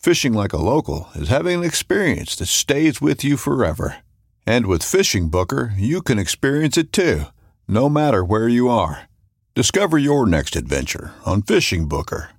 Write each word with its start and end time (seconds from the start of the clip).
Fishing 0.00 0.32
like 0.32 0.54
a 0.54 0.56
local 0.56 1.10
is 1.14 1.28
having 1.28 1.58
an 1.58 1.64
experience 1.64 2.34
that 2.36 2.46
stays 2.46 3.02
with 3.02 3.22
you 3.22 3.36
forever. 3.36 3.96
And 4.46 4.64
with 4.64 4.82
Fishing 4.82 5.28
Booker, 5.28 5.74
you 5.76 6.00
can 6.00 6.18
experience 6.18 6.78
it 6.78 6.90
too, 6.90 7.24
no 7.68 7.90
matter 7.90 8.24
where 8.24 8.48
you 8.48 8.70
are. 8.70 9.10
Discover 9.54 9.98
your 9.98 10.26
next 10.26 10.56
adventure 10.56 11.12
on 11.26 11.42
Fishing 11.42 11.86
Booker. 11.86 12.30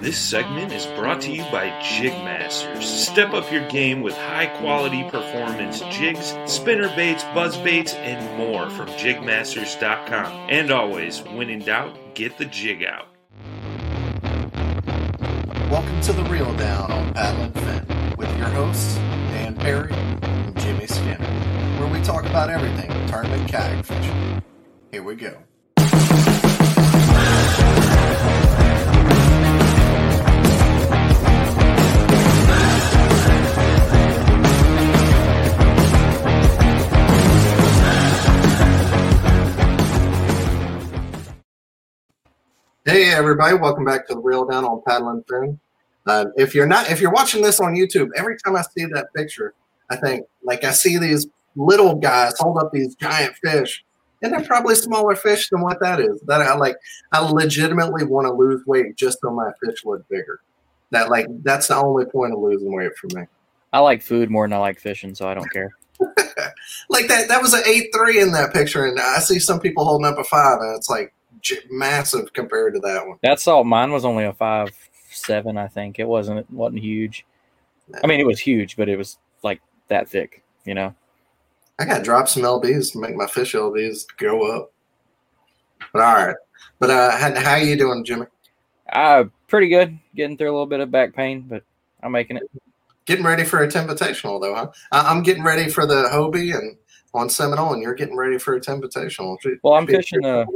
This 0.00 0.18
segment 0.18 0.72
is 0.72 0.86
brought 0.98 1.20
to 1.20 1.30
you 1.30 1.42
by 1.52 1.70
Jigmasters. 1.80 2.82
Step 2.82 3.32
up 3.32 3.52
your 3.52 3.68
game 3.68 4.00
with 4.00 4.16
high 4.16 4.46
quality 4.58 5.04
performance 5.04 5.82
jigs, 5.96 6.34
spinner 6.46 6.88
baits, 6.96 7.22
buzz 7.32 7.56
baits, 7.58 7.94
and 7.94 8.36
more 8.36 8.68
from 8.70 8.88
jigmasters.com. 8.88 10.48
And 10.50 10.72
always, 10.72 11.20
when 11.22 11.48
in 11.48 11.60
doubt, 11.60 12.16
get 12.16 12.36
the 12.38 12.46
jig 12.46 12.82
out. 12.82 13.06
Welcome 15.68 16.00
to 16.02 16.12
the 16.12 16.22
Reel 16.22 16.54
Down 16.54 16.92
on 16.92 17.12
Paddle 17.12 17.42
and 17.42 17.54
Fin 17.54 18.16
with 18.16 18.38
your 18.38 18.46
hosts, 18.46 18.94
Dan 18.94 19.56
Perry 19.56 19.92
and 19.92 20.56
Jimmy 20.60 20.86
Skinner, 20.86 21.26
where 21.80 21.88
we 21.88 22.00
talk 22.02 22.24
about 22.24 22.50
everything 22.50 22.88
tournament 23.08 23.50
kayak 23.50 23.84
fishing. 23.84 24.42
Here 24.92 25.02
we 25.02 25.16
go. 25.16 25.42
Hey 42.86 43.10
everybody, 43.10 43.56
welcome 43.56 43.84
back 43.84 44.06
to 44.06 44.14
the 44.14 44.20
Reel 44.20 44.44
Down 44.44 44.64
on 44.64 44.80
Paddling 44.86 45.24
Fin. 45.28 45.58
Uh, 46.06 46.26
if 46.36 46.54
you're 46.54 46.68
not, 46.68 46.88
if 46.88 47.00
you're 47.00 47.10
watching 47.10 47.42
this 47.42 47.58
on 47.58 47.74
YouTube, 47.74 48.10
every 48.14 48.36
time 48.38 48.54
I 48.54 48.62
see 48.62 48.84
that 48.84 49.12
picture, 49.12 49.54
I 49.90 49.96
think 49.96 50.24
like 50.44 50.62
I 50.62 50.70
see 50.70 50.96
these 50.96 51.26
little 51.56 51.96
guys 51.96 52.34
hold 52.38 52.58
up 52.58 52.70
these 52.72 52.94
giant 52.94 53.34
fish, 53.42 53.84
and 54.22 54.32
they're 54.32 54.44
probably 54.44 54.76
smaller 54.76 55.16
fish 55.16 55.48
than 55.48 55.62
what 55.62 55.80
that 55.80 55.98
is. 55.98 56.20
That 56.28 56.42
I 56.42 56.54
like, 56.54 56.76
I 57.10 57.28
legitimately 57.28 58.04
want 58.04 58.28
to 58.28 58.32
lose 58.32 58.64
weight 58.66 58.94
just 58.94 59.18
so 59.20 59.32
my 59.32 59.50
fish 59.64 59.84
look 59.84 60.08
bigger. 60.08 60.38
That 60.92 61.10
like 61.10 61.26
that's 61.42 61.66
the 61.66 61.74
only 61.74 62.04
point 62.04 62.34
of 62.34 62.38
losing 62.38 62.72
weight 62.72 62.96
for 62.98 63.08
me. 63.18 63.26
I 63.72 63.80
like 63.80 64.00
food 64.00 64.30
more 64.30 64.46
than 64.46 64.52
I 64.52 64.58
like 64.58 64.78
fishing, 64.78 65.12
so 65.12 65.26
I 65.26 65.34
don't 65.34 65.50
care. 65.50 65.74
like 66.88 67.08
that, 67.08 67.26
that 67.26 67.42
was 67.42 67.52
an 67.52 67.62
eight 67.66 67.88
three 67.92 68.20
in 68.20 68.30
that 68.30 68.54
picture, 68.54 68.86
and 68.86 69.00
I 69.00 69.18
see 69.18 69.40
some 69.40 69.58
people 69.58 69.84
holding 69.84 70.06
up 70.06 70.20
a 70.20 70.22
five, 70.22 70.60
and 70.60 70.76
it's 70.76 70.88
like 70.88 71.12
massive 71.70 72.32
compared 72.32 72.74
to 72.74 72.80
that 72.80 73.06
one. 73.06 73.18
That's 73.22 73.46
all. 73.46 73.64
Mine 73.64 73.92
was 73.92 74.04
only 74.04 74.24
a 74.24 74.32
five 74.32 74.70
seven, 75.10 75.56
I 75.56 75.68
think. 75.68 75.98
It 75.98 76.06
wasn't 76.08 76.40
it 76.40 76.50
wasn't 76.50 76.82
huge. 76.82 77.24
I 78.02 78.06
mean, 78.06 78.20
it 78.20 78.26
was 78.26 78.40
huge, 78.40 78.76
but 78.76 78.88
it 78.88 78.96
was 78.96 79.18
like 79.42 79.60
that 79.88 80.08
thick, 80.08 80.42
you 80.64 80.74
know. 80.74 80.94
I 81.78 81.84
got 81.84 81.98
to 81.98 82.04
drop 82.04 82.28
some 82.28 82.42
lbs 82.42 82.92
to 82.92 82.98
make 82.98 83.14
my 83.14 83.26
fish 83.26 83.54
lbs 83.54 84.06
go 84.16 84.50
up. 84.50 84.72
But 85.92 86.02
all 86.02 86.14
right. 86.26 86.36
But 86.78 86.90
uh, 86.90 87.16
how, 87.16 87.34
how 87.40 87.56
you 87.56 87.76
doing, 87.76 88.04
Jimmy? 88.04 88.26
Uh, 88.90 89.24
pretty 89.46 89.68
good. 89.68 89.98
Getting 90.14 90.36
through 90.36 90.50
a 90.50 90.52
little 90.52 90.66
bit 90.66 90.80
of 90.80 90.90
back 90.90 91.14
pain, 91.14 91.42
but 91.42 91.62
I'm 92.02 92.12
making 92.12 92.38
it. 92.38 92.44
Getting 93.04 93.24
ready 93.24 93.44
for 93.44 93.62
a 93.62 93.68
Invitational, 93.68 94.40
though, 94.40 94.54
huh? 94.54 94.70
I- 94.90 95.10
I'm 95.10 95.22
getting 95.22 95.44
ready 95.44 95.70
for 95.70 95.86
the 95.86 96.08
Hobie 96.12 96.56
and 96.56 96.76
on 97.16 97.30
Seminole, 97.30 97.72
and 97.72 97.82
you're 97.82 97.94
getting 97.94 98.16
ready 98.16 98.38
for 98.38 98.54
a 98.54 98.60
ten 98.60 98.80
Invitational. 98.80 99.36
Well, 99.62 99.74
I'm 99.74 99.86
fishing 99.86 100.20
the. 100.20 100.46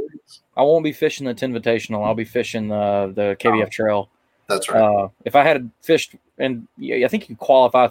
I 0.55 0.61
won't 0.61 0.83
be 0.83 0.93
fishing 0.93 1.25
the 1.25 1.33
ten 1.33 1.53
Invitational. 1.53 2.05
I'll 2.05 2.15
be 2.15 2.23
fishing 2.23 2.67
the 2.67 3.11
the 3.15 3.35
KBF 3.39 3.71
Trail. 3.71 4.09
That's 4.47 4.69
right. 4.69 4.81
Uh, 4.81 5.09
if 5.25 5.35
I 5.35 5.43
had 5.43 5.69
fished, 5.81 6.15
and 6.37 6.67
I 6.79 7.07
think 7.07 7.29
you 7.29 7.35
qualify 7.35 7.89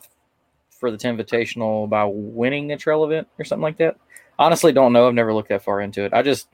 for 0.71 0.91
the 0.91 0.97
ten 0.97 1.17
Invitational 1.17 1.89
by 1.89 2.05
winning 2.05 2.73
a 2.73 2.77
trail 2.77 3.05
event 3.05 3.29
or 3.39 3.45
something 3.45 3.63
like 3.63 3.79
that. 3.79 3.97
Honestly, 4.39 4.73
don't 4.73 4.93
know. 4.93 5.09
I've 5.09 5.15
never 5.15 5.35
looked 5.35 5.51
that 5.51 5.63
far 5.63 5.81
into 5.81 6.05
it. 6.05 6.15
I 6.15 6.23
just 6.23 6.49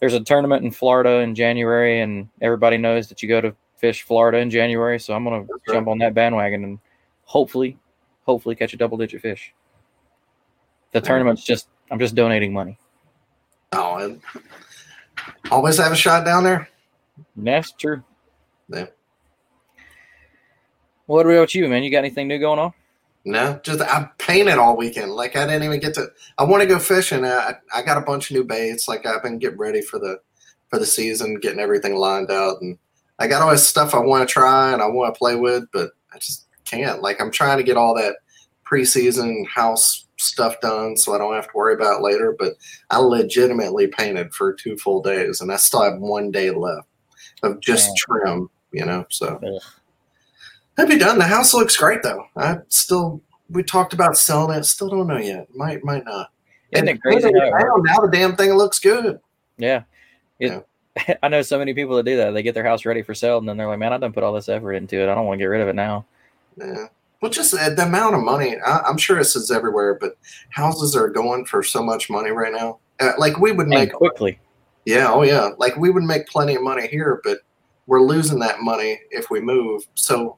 there's 0.00 0.14
a 0.14 0.20
tournament 0.20 0.64
in 0.64 0.70
Florida 0.70 1.18
in 1.18 1.34
January, 1.34 2.00
and 2.00 2.28
everybody 2.40 2.78
knows 2.78 3.08
that 3.08 3.22
you 3.22 3.28
go 3.28 3.40
to 3.40 3.54
fish 3.76 4.02
Florida 4.02 4.38
in 4.38 4.50
January. 4.50 4.98
So 4.98 5.14
I'm 5.14 5.24
gonna 5.24 5.40
That's 5.40 5.74
jump 5.74 5.86
right. 5.86 5.92
on 5.92 5.98
that 5.98 6.14
bandwagon 6.14 6.64
and 6.64 6.78
hopefully, 7.24 7.78
hopefully 8.24 8.54
catch 8.54 8.72
a 8.72 8.76
double 8.76 8.96
digit 8.96 9.20
fish. 9.20 9.52
The 10.92 11.00
tournament's 11.00 11.44
just 11.44 11.68
I'm 11.90 11.98
just 11.98 12.14
donating 12.14 12.52
money. 12.52 12.78
Oh, 13.72 13.96
and 13.96 14.20
always 15.50 15.78
have 15.78 15.92
a 15.92 15.96
shot 15.96 16.24
down 16.24 16.44
there. 16.44 16.68
That's 17.36 17.72
true. 17.72 18.02
Yeah. 18.68 18.86
What 21.06 21.26
about 21.26 21.54
you, 21.54 21.68
man? 21.68 21.82
You 21.82 21.90
got 21.90 21.98
anything 21.98 22.28
new 22.28 22.38
going 22.38 22.58
on? 22.58 22.72
No, 23.24 23.60
just 23.62 23.80
I 23.80 24.08
painted 24.18 24.58
all 24.58 24.76
weekend. 24.76 25.12
Like 25.12 25.36
I 25.36 25.46
didn't 25.46 25.64
even 25.64 25.80
get 25.80 25.94
to. 25.94 26.08
I 26.38 26.44
want 26.44 26.62
to 26.62 26.68
go 26.68 26.78
fishing. 26.78 27.24
I 27.24 27.54
I 27.74 27.82
got 27.82 27.98
a 27.98 28.02
bunch 28.02 28.30
of 28.30 28.36
new 28.36 28.44
baits. 28.44 28.88
Like 28.88 29.06
I've 29.06 29.22
been 29.22 29.38
getting 29.38 29.58
ready 29.58 29.82
for 29.82 29.98
the 29.98 30.20
for 30.70 30.78
the 30.78 30.86
season, 30.86 31.40
getting 31.40 31.60
everything 31.60 31.96
lined 31.96 32.30
out, 32.30 32.60
and 32.60 32.78
I 33.18 33.26
got 33.26 33.42
all 33.42 33.50
this 33.50 33.68
stuff 33.68 33.94
I 33.94 33.98
want 33.98 34.26
to 34.26 34.32
try 34.32 34.72
and 34.72 34.80
I 34.80 34.86
want 34.86 35.14
to 35.14 35.18
play 35.18 35.34
with, 35.34 35.64
but 35.72 35.90
I 36.12 36.18
just 36.18 36.46
can't. 36.64 37.02
Like 37.02 37.20
I'm 37.20 37.30
trying 37.30 37.58
to 37.58 37.64
get 37.64 37.76
all 37.76 37.94
that 37.96 38.16
preseason 38.70 39.46
house 39.46 40.06
stuff 40.18 40.60
done 40.60 40.96
so 40.96 41.14
I 41.14 41.18
don't 41.18 41.34
have 41.34 41.46
to 41.46 41.52
worry 41.56 41.74
about 41.74 42.02
later. 42.02 42.34
But 42.38 42.54
I 42.90 42.98
legitimately 42.98 43.88
painted 43.88 44.32
for 44.34 44.52
two 44.52 44.76
full 44.76 45.02
days, 45.02 45.40
and 45.40 45.50
I 45.52 45.56
still 45.56 45.82
have 45.82 45.98
one 45.98 46.30
day 46.30 46.50
left 46.50 46.88
of 47.42 47.60
just 47.60 47.88
Man. 47.88 47.94
trim. 47.96 48.50
You 48.72 48.84
know, 48.84 49.06
so. 49.10 49.40
Ugh. 49.44 49.62
I'd 50.76 50.88
be 50.88 50.98
done. 50.98 51.18
The 51.18 51.24
house 51.24 51.54
looks 51.54 51.76
great 51.76 52.02
though. 52.02 52.24
I 52.36 52.58
still 52.68 53.20
we 53.50 53.62
talked 53.62 53.92
about 53.94 54.16
selling 54.16 54.56
it. 54.58 54.64
Still 54.64 54.88
don't 54.90 55.06
know 55.08 55.16
yet. 55.18 55.48
Might 55.54 55.82
might 55.84 56.04
not. 56.04 56.30
Isn't 56.70 56.88
And 56.88 56.96
it 56.96 57.02
crazy? 57.02 57.22
putting 57.22 57.36
how 57.40 57.46
it 57.46 57.48
it 57.48 57.52
works? 57.52 57.64
down, 57.64 57.82
now 57.82 58.00
the 58.00 58.10
damn 58.12 58.36
thing 58.36 58.52
looks 58.52 58.78
good. 58.78 59.18
Yeah. 59.56 59.82
It, 60.38 60.64
I 61.22 61.28
know 61.28 61.42
so 61.42 61.58
many 61.58 61.74
people 61.74 61.96
that 61.96 62.04
do 62.04 62.16
that. 62.18 62.30
They 62.32 62.42
get 62.42 62.54
their 62.54 62.64
house 62.64 62.84
ready 62.84 63.02
for 63.02 63.14
sale 63.14 63.38
and 63.38 63.48
then 63.48 63.56
they're 63.56 63.66
like, 63.66 63.78
man, 63.78 63.92
I 63.92 63.98
done 63.98 64.12
put 64.12 64.22
all 64.22 64.32
this 64.34 64.48
effort 64.48 64.74
into 64.74 65.00
it. 65.00 65.08
I 65.08 65.14
don't 65.14 65.26
want 65.26 65.38
to 65.38 65.42
get 65.42 65.46
rid 65.46 65.62
of 65.62 65.68
it 65.68 65.74
now. 65.74 66.04
Yeah. 66.56 66.86
Well, 67.20 67.30
just 67.30 67.52
uh, 67.54 67.70
the 67.70 67.84
amount 67.86 68.14
of 68.14 68.22
money. 68.22 68.56
I, 68.64 68.78
I'm 68.80 68.96
sure 68.98 69.18
this 69.18 69.34
is 69.34 69.50
everywhere, 69.50 69.98
but 70.00 70.16
houses 70.50 70.94
are 70.94 71.08
going 71.08 71.44
for 71.46 71.62
so 71.62 71.82
much 71.82 72.08
money 72.08 72.30
right 72.30 72.52
now. 72.52 72.78
Uh, 73.00 73.12
like 73.18 73.38
we 73.38 73.52
would 73.52 73.66
And 73.66 73.74
make, 73.74 73.92
quickly. 73.92 74.38
yeah, 74.84 75.10
oh 75.10 75.22
yeah, 75.22 75.50
like 75.58 75.76
we 75.76 75.90
would 75.90 76.04
make 76.04 76.26
plenty 76.28 76.54
of 76.54 76.62
money 76.62 76.86
here, 76.86 77.20
but 77.24 77.38
we're 77.86 78.02
losing 78.02 78.38
that 78.40 78.60
money 78.60 79.00
if 79.10 79.30
we 79.30 79.40
move. 79.40 79.82
So, 79.94 80.36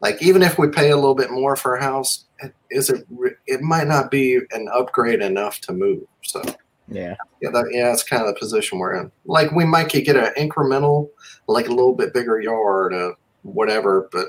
like 0.00 0.22
even 0.22 0.42
if 0.42 0.58
we 0.58 0.68
pay 0.68 0.90
a 0.90 0.96
little 0.96 1.14
bit 1.14 1.30
more 1.30 1.56
for 1.56 1.76
a 1.76 1.82
house, 1.82 2.24
is 2.70 2.88
it? 2.90 3.06
It 3.46 3.60
might 3.60 3.86
not 3.86 4.10
be 4.10 4.40
an 4.52 4.68
upgrade 4.72 5.20
enough 5.20 5.60
to 5.62 5.72
move. 5.72 6.04
So 6.22 6.42
Yeah. 6.88 7.16
yeah, 7.42 7.50
that, 7.50 7.66
yeah, 7.72 7.84
that's 7.90 8.02
kind 8.02 8.22
of 8.22 8.28
the 8.34 8.38
position 8.38 8.78
we're 8.78 8.96
in. 8.96 9.12
Like 9.26 9.50
we 9.52 9.64
might 9.66 9.90
get 9.90 10.16
an 10.16 10.32
incremental, 10.38 11.10
like 11.46 11.66
a 11.66 11.72
little 11.72 11.94
bit 11.94 12.14
bigger 12.14 12.40
yard, 12.40 12.94
or 12.94 13.14
whatever, 13.42 14.08
but 14.12 14.28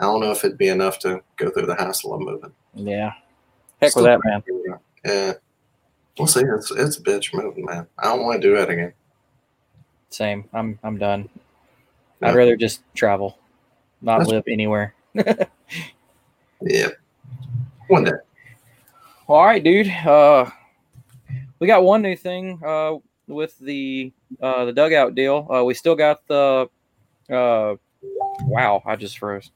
I 0.00 0.04
don't 0.04 0.20
know 0.20 0.30
if 0.32 0.44
it'd 0.44 0.58
be 0.58 0.68
enough 0.68 0.98
to 1.00 1.22
go 1.36 1.50
through 1.50 1.66
the 1.66 1.74
hassle 1.74 2.14
of 2.14 2.20
moving. 2.20 2.52
Yeah. 2.74 3.12
Heck 3.80 3.90
Still 3.90 4.04
with 4.04 4.20
that, 4.22 4.44
man. 4.44 4.78
Yeah, 5.04 5.32
we'll 6.18 6.26
see. 6.26 6.40
It's 6.40 6.70
it's 6.70 6.96
a 6.98 7.02
bitch 7.02 7.34
moving, 7.34 7.64
man. 7.66 7.86
I 7.98 8.04
don't 8.04 8.22
want 8.24 8.40
to 8.40 8.48
do 8.48 8.56
that 8.56 8.68
again. 8.70 8.92
Same. 10.10 10.44
I'm 10.52 10.78
I'm 10.82 10.98
done. 10.98 11.28
Yeah. 12.20 12.28
I'd 12.28 12.34
rather 12.34 12.56
just 12.56 12.82
travel, 12.94 13.38
not 14.02 14.18
That's- 14.18 14.32
live 14.32 14.44
anywhere. 14.48 14.94
Yeah, 16.62 16.88
one 17.88 18.04
day. 18.04 18.12
Well, 19.26 19.38
all 19.38 19.46
right, 19.46 19.64
dude. 19.64 19.88
Uh, 19.88 20.50
we 21.58 21.66
got 21.66 21.82
one 21.82 22.02
new 22.02 22.14
thing 22.14 22.60
uh, 22.62 22.96
with 23.26 23.58
the 23.58 24.12
uh, 24.42 24.66
the 24.66 24.72
dugout 24.72 25.14
deal. 25.14 25.48
Uh, 25.50 25.64
we 25.64 25.72
still 25.72 25.94
got 25.94 26.26
the. 26.26 26.68
Uh, 27.30 27.76
wow, 28.42 28.82
I 28.84 28.96
just 28.96 29.18
froze. 29.18 29.50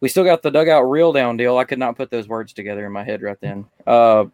We 0.00 0.08
still 0.08 0.24
got 0.24 0.42
the 0.42 0.50
dugout 0.50 0.88
reel 0.88 1.12
down 1.12 1.36
deal. 1.36 1.58
I 1.58 1.64
could 1.64 1.78
not 1.78 1.96
put 1.96 2.10
those 2.10 2.28
words 2.28 2.52
together 2.52 2.86
in 2.86 2.92
my 2.92 3.04
head 3.04 3.22
right 3.22 3.38
then. 3.40 3.66
Uh, 3.86 4.26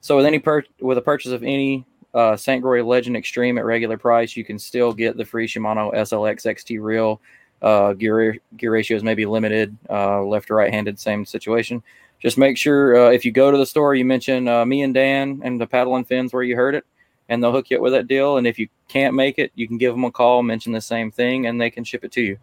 so 0.00 0.16
with 0.16 0.26
any 0.26 0.38
per- 0.38 0.64
with 0.80 0.98
a 0.98 1.02
purchase 1.02 1.32
of 1.32 1.42
any 1.42 1.84
uh, 2.14 2.36
St. 2.36 2.62
Croix 2.62 2.84
Legend 2.84 3.16
Extreme 3.16 3.58
at 3.58 3.64
regular 3.64 3.98
price, 3.98 4.36
you 4.36 4.44
can 4.44 4.58
still 4.58 4.92
get 4.92 5.16
the 5.16 5.24
free 5.24 5.46
Shimano 5.46 5.92
SLX 5.94 6.46
XT 6.46 6.80
reel. 6.80 7.20
Uh, 7.60 7.92
gear 7.92 8.38
gear 8.56 8.72
ratios 8.72 9.02
may 9.02 9.14
be 9.14 9.26
limited, 9.26 9.76
uh, 9.90 10.22
left 10.22 10.50
or 10.50 10.54
right 10.56 10.72
handed, 10.72 10.98
same 10.98 11.26
situation 11.26 11.82
just 12.20 12.38
make 12.38 12.56
sure 12.56 12.96
uh, 12.96 13.10
if 13.10 13.24
you 13.24 13.32
go 13.32 13.50
to 13.50 13.56
the 13.56 13.66
store, 13.66 13.94
you 13.94 14.04
mention 14.04 14.46
uh, 14.46 14.64
me 14.64 14.82
and 14.82 14.94
Dan 14.94 15.40
and 15.42 15.60
the 15.60 15.66
paddle 15.66 15.96
and 15.96 16.06
fins 16.06 16.32
where 16.32 16.42
you 16.42 16.54
heard 16.54 16.74
it, 16.74 16.84
and 17.28 17.42
they'll 17.42 17.52
hook 17.52 17.70
you 17.70 17.78
up 17.78 17.82
with 17.82 17.94
that 17.94 18.08
deal. 18.08 18.36
And 18.36 18.46
if 18.46 18.58
you 18.58 18.68
can't 18.88 19.14
make 19.14 19.38
it, 19.38 19.50
you 19.54 19.66
can 19.66 19.78
give 19.78 19.94
them 19.94 20.04
a 20.04 20.12
call, 20.12 20.42
mention 20.42 20.72
the 20.72 20.80
same 20.80 21.10
thing, 21.10 21.46
and 21.46 21.60
they 21.60 21.70
can 21.70 21.82
ship 21.82 22.04
it 22.04 22.12
to 22.12 22.20
you. 22.20 22.38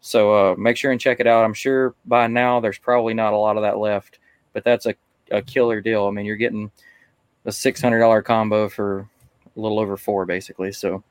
So 0.00 0.52
uh, 0.52 0.54
make 0.56 0.76
sure 0.76 0.92
and 0.92 1.00
check 1.00 1.20
it 1.20 1.26
out. 1.26 1.44
I'm 1.44 1.54
sure 1.54 1.94
by 2.06 2.26
now 2.26 2.60
there's 2.60 2.78
probably 2.78 3.14
not 3.14 3.32
a 3.32 3.36
lot 3.36 3.56
of 3.56 3.62
that 3.62 3.78
left, 3.78 4.18
but 4.52 4.64
that's 4.64 4.86
a, 4.86 4.94
a 5.30 5.42
killer 5.42 5.80
deal. 5.80 6.06
I 6.06 6.10
mean, 6.10 6.24
you're 6.24 6.36
getting 6.36 6.70
a 7.44 7.50
$600 7.50 8.24
combo 8.24 8.68
for 8.68 9.08
a 9.56 9.60
little 9.60 9.78
over 9.78 9.96
four, 9.96 10.24
basically. 10.24 10.72
So, 10.72 11.02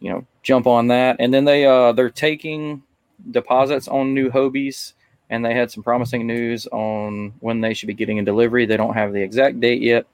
you 0.00 0.10
know, 0.10 0.26
jump 0.42 0.66
on 0.66 0.88
that. 0.88 1.16
And 1.20 1.32
then 1.32 1.44
they 1.44 1.66
uh, 1.66 1.92
they're 1.92 2.10
taking 2.10 2.82
deposits 3.30 3.88
on 3.88 4.12
new 4.12 4.30
Hobies 4.30 4.94
and 5.30 5.44
they 5.44 5.54
had 5.54 5.70
some 5.70 5.82
promising 5.82 6.26
news 6.26 6.66
on 6.68 7.32
when 7.40 7.60
they 7.60 7.74
should 7.74 7.86
be 7.86 7.94
getting 7.94 8.18
a 8.18 8.24
delivery. 8.24 8.66
They 8.66 8.76
don't 8.76 8.94
have 8.94 9.12
the 9.12 9.22
exact 9.22 9.60
date 9.60 9.82
yet, 9.82 10.06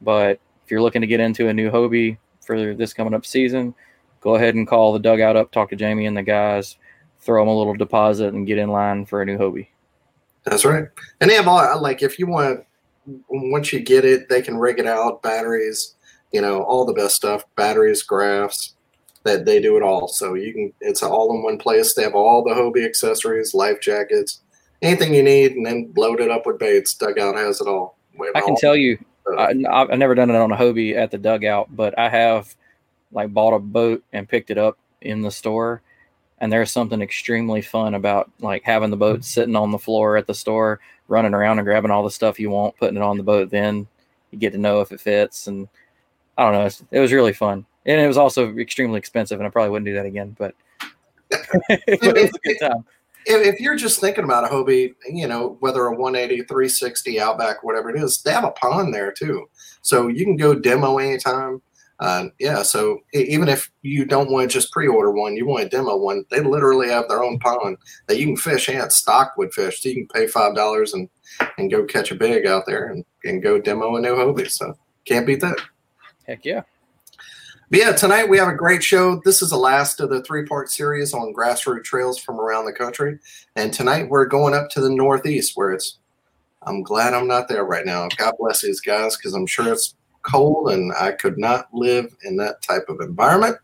but 0.00 0.40
if 0.64 0.70
you're 0.70 0.82
looking 0.82 1.02
to 1.02 1.06
get 1.06 1.20
into 1.20 1.48
a 1.48 1.54
new 1.54 1.70
Hobie 1.70 2.18
for 2.40 2.74
this 2.74 2.92
coming 2.92 3.14
up 3.14 3.26
season, 3.26 3.74
go 4.20 4.36
ahead 4.36 4.54
and 4.54 4.66
call 4.66 4.92
the 4.92 4.98
dugout 4.98 5.36
up, 5.36 5.50
talk 5.50 5.70
to 5.70 5.76
Jamie 5.76 6.06
and 6.06 6.16
the 6.16 6.22
guys, 6.22 6.78
throw 7.26 7.42
them 7.42 7.48
a 7.48 7.56
little 7.56 7.74
deposit, 7.74 8.32
and 8.32 8.46
get 8.46 8.58
in 8.58 8.70
line 8.70 9.04
for 9.04 9.20
a 9.20 9.26
new 9.26 9.36
Hobie. 9.36 9.68
That's 10.44 10.64
right. 10.64 10.86
And 11.20 11.28
they 11.28 11.34
have 11.34 11.48
all 11.48 11.80
like 11.80 12.02
if 12.02 12.18
you 12.18 12.26
want 12.26 12.64
once 13.28 13.72
you 13.72 13.80
get 13.80 14.04
it, 14.04 14.28
they 14.28 14.40
can 14.40 14.56
rig 14.56 14.78
it 14.78 14.86
out, 14.86 15.22
batteries, 15.22 15.94
you 16.32 16.40
know, 16.40 16.62
all 16.62 16.84
the 16.84 16.92
best 16.92 17.16
stuff, 17.16 17.44
batteries, 17.56 18.02
graphs. 18.02 18.74
That 19.24 19.44
they 19.44 19.60
do 19.60 19.76
it 19.76 19.82
all. 19.82 20.06
So 20.06 20.34
you 20.34 20.52
can 20.52 20.72
it's 20.80 21.02
all 21.02 21.34
in 21.34 21.42
one 21.42 21.58
place. 21.58 21.94
They 21.94 22.04
have 22.04 22.14
all 22.14 22.44
the 22.44 22.54
Hobie 22.54 22.86
accessories, 22.86 23.54
life 23.54 23.80
jackets, 23.80 24.40
anything 24.82 25.14
you 25.14 25.22
need, 25.24 25.52
and 25.52 25.66
then 25.66 25.92
load 25.96 26.20
it 26.20 26.30
up 26.30 26.46
with 26.46 26.60
baits. 26.60 26.94
Dugout 26.94 27.34
has 27.34 27.60
it 27.60 27.66
all. 27.66 27.98
I 28.36 28.40
can 28.40 28.50
all- 28.50 28.56
tell 28.56 28.76
you, 28.76 28.98
I, 29.36 29.52
I've 29.68 29.98
never 29.98 30.14
done 30.14 30.30
it 30.30 30.36
on 30.36 30.52
a 30.52 30.56
Hobie 30.56 30.94
at 30.94 31.10
the 31.10 31.18
dugout, 31.18 31.74
but 31.74 31.98
I 31.98 32.08
have 32.08 32.54
like 33.10 33.34
bought 33.34 33.52
a 33.52 33.58
boat 33.58 34.04
and 34.12 34.28
picked 34.28 34.50
it 34.50 34.58
up 34.58 34.78
in 35.00 35.22
the 35.22 35.30
store. 35.30 35.82
And 36.38 36.52
there's 36.52 36.70
something 36.70 37.00
extremely 37.00 37.62
fun 37.62 37.94
about 37.94 38.30
like 38.40 38.62
having 38.62 38.90
the 38.90 38.96
boat 38.96 39.24
sitting 39.24 39.56
on 39.56 39.70
the 39.70 39.78
floor 39.78 40.16
at 40.16 40.26
the 40.26 40.34
store, 40.34 40.80
running 41.08 41.34
around 41.34 41.58
and 41.58 41.66
grabbing 41.66 41.90
all 41.90 42.04
the 42.04 42.10
stuff 42.10 42.38
you 42.38 42.50
want, 42.50 42.76
putting 42.76 42.96
it 42.96 43.02
on 43.02 43.16
the 43.16 43.22
boat. 43.22 43.50
Then 43.50 43.86
you 44.30 44.38
get 44.38 44.52
to 44.52 44.58
know 44.58 44.80
if 44.80 44.92
it 44.92 45.00
fits. 45.00 45.46
And 45.46 45.68
I 46.36 46.42
don't 46.44 46.52
know, 46.52 46.86
it 46.90 47.00
was 47.00 47.12
really 47.12 47.32
fun. 47.32 47.64
And 47.86 48.00
it 48.00 48.06
was 48.08 48.16
also 48.16 48.56
extremely 48.58 48.98
expensive, 48.98 49.38
and 49.38 49.46
I 49.46 49.50
probably 49.50 49.70
wouldn't 49.70 49.86
do 49.86 49.94
that 49.94 50.06
again, 50.06 50.34
but 50.36 50.54
it 51.30 52.02
was 52.02 52.30
a 52.34 52.38
good 52.44 52.58
time. 52.60 52.84
if, 53.26 53.54
if 53.54 53.60
you're 53.60 53.76
just 53.76 54.00
thinking 54.00 54.24
about 54.24 54.44
a 54.44 54.48
Hobie, 54.48 54.94
you 55.08 55.28
know, 55.28 55.56
whether 55.60 55.86
a 55.86 55.94
180, 55.94 56.42
360, 56.44 57.20
Outback, 57.20 57.62
whatever 57.62 57.90
it 57.90 58.02
is, 58.02 58.22
they 58.22 58.32
have 58.32 58.44
a 58.44 58.50
pond 58.50 58.92
there 58.92 59.12
too. 59.12 59.48
So 59.82 60.08
you 60.08 60.24
can 60.24 60.36
go 60.36 60.54
demo 60.54 60.98
anytime. 60.98 61.62
Uh, 61.98 62.26
yeah, 62.38 62.62
so 62.62 62.98
even 63.14 63.48
if 63.48 63.70
you 63.80 64.04
don't 64.04 64.30
want 64.30 64.50
to 64.50 64.52
just 64.52 64.70
pre-order 64.70 65.10
one, 65.10 65.34
you 65.34 65.46
want 65.46 65.62
to 65.62 65.68
demo 65.68 65.96
one, 65.96 66.24
they 66.30 66.40
literally 66.40 66.88
have 66.88 67.08
their 67.08 67.24
own 67.24 67.38
pond 67.38 67.78
that 68.06 68.18
you 68.18 68.26
can 68.26 68.36
fish 68.36 68.68
and 68.68 68.92
stock 68.92 69.32
with 69.38 69.54
fish. 69.54 69.80
So 69.80 69.88
you 69.88 69.94
can 69.94 70.08
pay 70.08 70.26
five 70.26 70.54
dollars 70.54 70.92
and 70.92 71.08
and 71.58 71.70
go 71.70 71.84
catch 71.84 72.10
a 72.10 72.14
big 72.14 72.46
out 72.46 72.64
there 72.66 72.88
and, 72.88 73.04
and 73.24 73.42
go 73.42 73.58
demo 73.58 73.96
a 73.96 74.00
new 74.00 74.14
Hobie. 74.14 74.50
So 74.50 74.76
can't 75.06 75.26
beat 75.26 75.40
that. 75.40 75.58
Heck 76.26 76.44
yeah. 76.44 76.62
But 77.70 77.80
yeah, 77.80 77.92
tonight 77.92 78.28
we 78.28 78.38
have 78.38 78.48
a 78.48 78.54
great 78.54 78.82
show. 78.82 79.20
This 79.24 79.42
is 79.42 79.50
the 79.50 79.56
last 79.56 79.98
of 80.00 80.10
the 80.10 80.22
three 80.22 80.44
part 80.44 80.70
series 80.70 81.12
on 81.12 81.34
grassroots 81.34 81.84
trails 81.84 82.18
from 82.18 82.38
around 82.38 82.66
the 82.66 82.72
country. 82.72 83.18
And 83.56 83.72
tonight 83.72 84.08
we're 84.08 84.26
going 84.26 84.54
up 84.54 84.70
to 84.70 84.80
the 84.80 84.90
Northeast 84.90 85.56
where 85.56 85.72
it's, 85.72 85.98
I'm 86.62 86.82
glad 86.82 87.12
I'm 87.12 87.26
not 87.26 87.48
there 87.48 87.64
right 87.64 87.84
now. 87.84 88.06
God 88.16 88.34
bless 88.38 88.62
these 88.62 88.80
guys 88.80 89.16
because 89.16 89.34
I'm 89.34 89.46
sure 89.46 89.72
it's 89.72 89.96
cold 90.26 90.70
and 90.70 90.92
I 90.98 91.12
could 91.12 91.38
not 91.38 91.68
live 91.72 92.14
in 92.24 92.36
that 92.38 92.62
type 92.62 92.88
of 92.88 93.00
environment. 93.00 93.56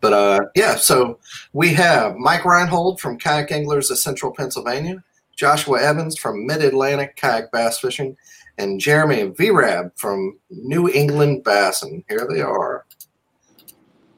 But 0.00 0.12
uh, 0.12 0.40
yeah, 0.54 0.76
so 0.76 1.18
we 1.54 1.72
have 1.74 2.16
Mike 2.16 2.44
Reinhold 2.44 3.00
from 3.00 3.18
Kayak 3.18 3.52
Anglers 3.52 3.90
of 3.90 3.98
Central 3.98 4.32
Pennsylvania, 4.32 5.02
Joshua 5.34 5.80
Evans 5.80 6.18
from 6.18 6.46
Mid 6.46 6.62
Atlantic 6.62 7.16
Kayak 7.16 7.50
Bass 7.52 7.78
Fishing, 7.78 8.16
and 8.58 8.78
Jeremy 8.78 9.30
Vrab 9.30 9.92
from 9.96 10.38
New 10.50 10.90
England 10.90 11.42
Bass. 11.44 11.82
And 11.82 12.04
here 12.08 12.28
they 12.30 12.42
are. 12.42 12.84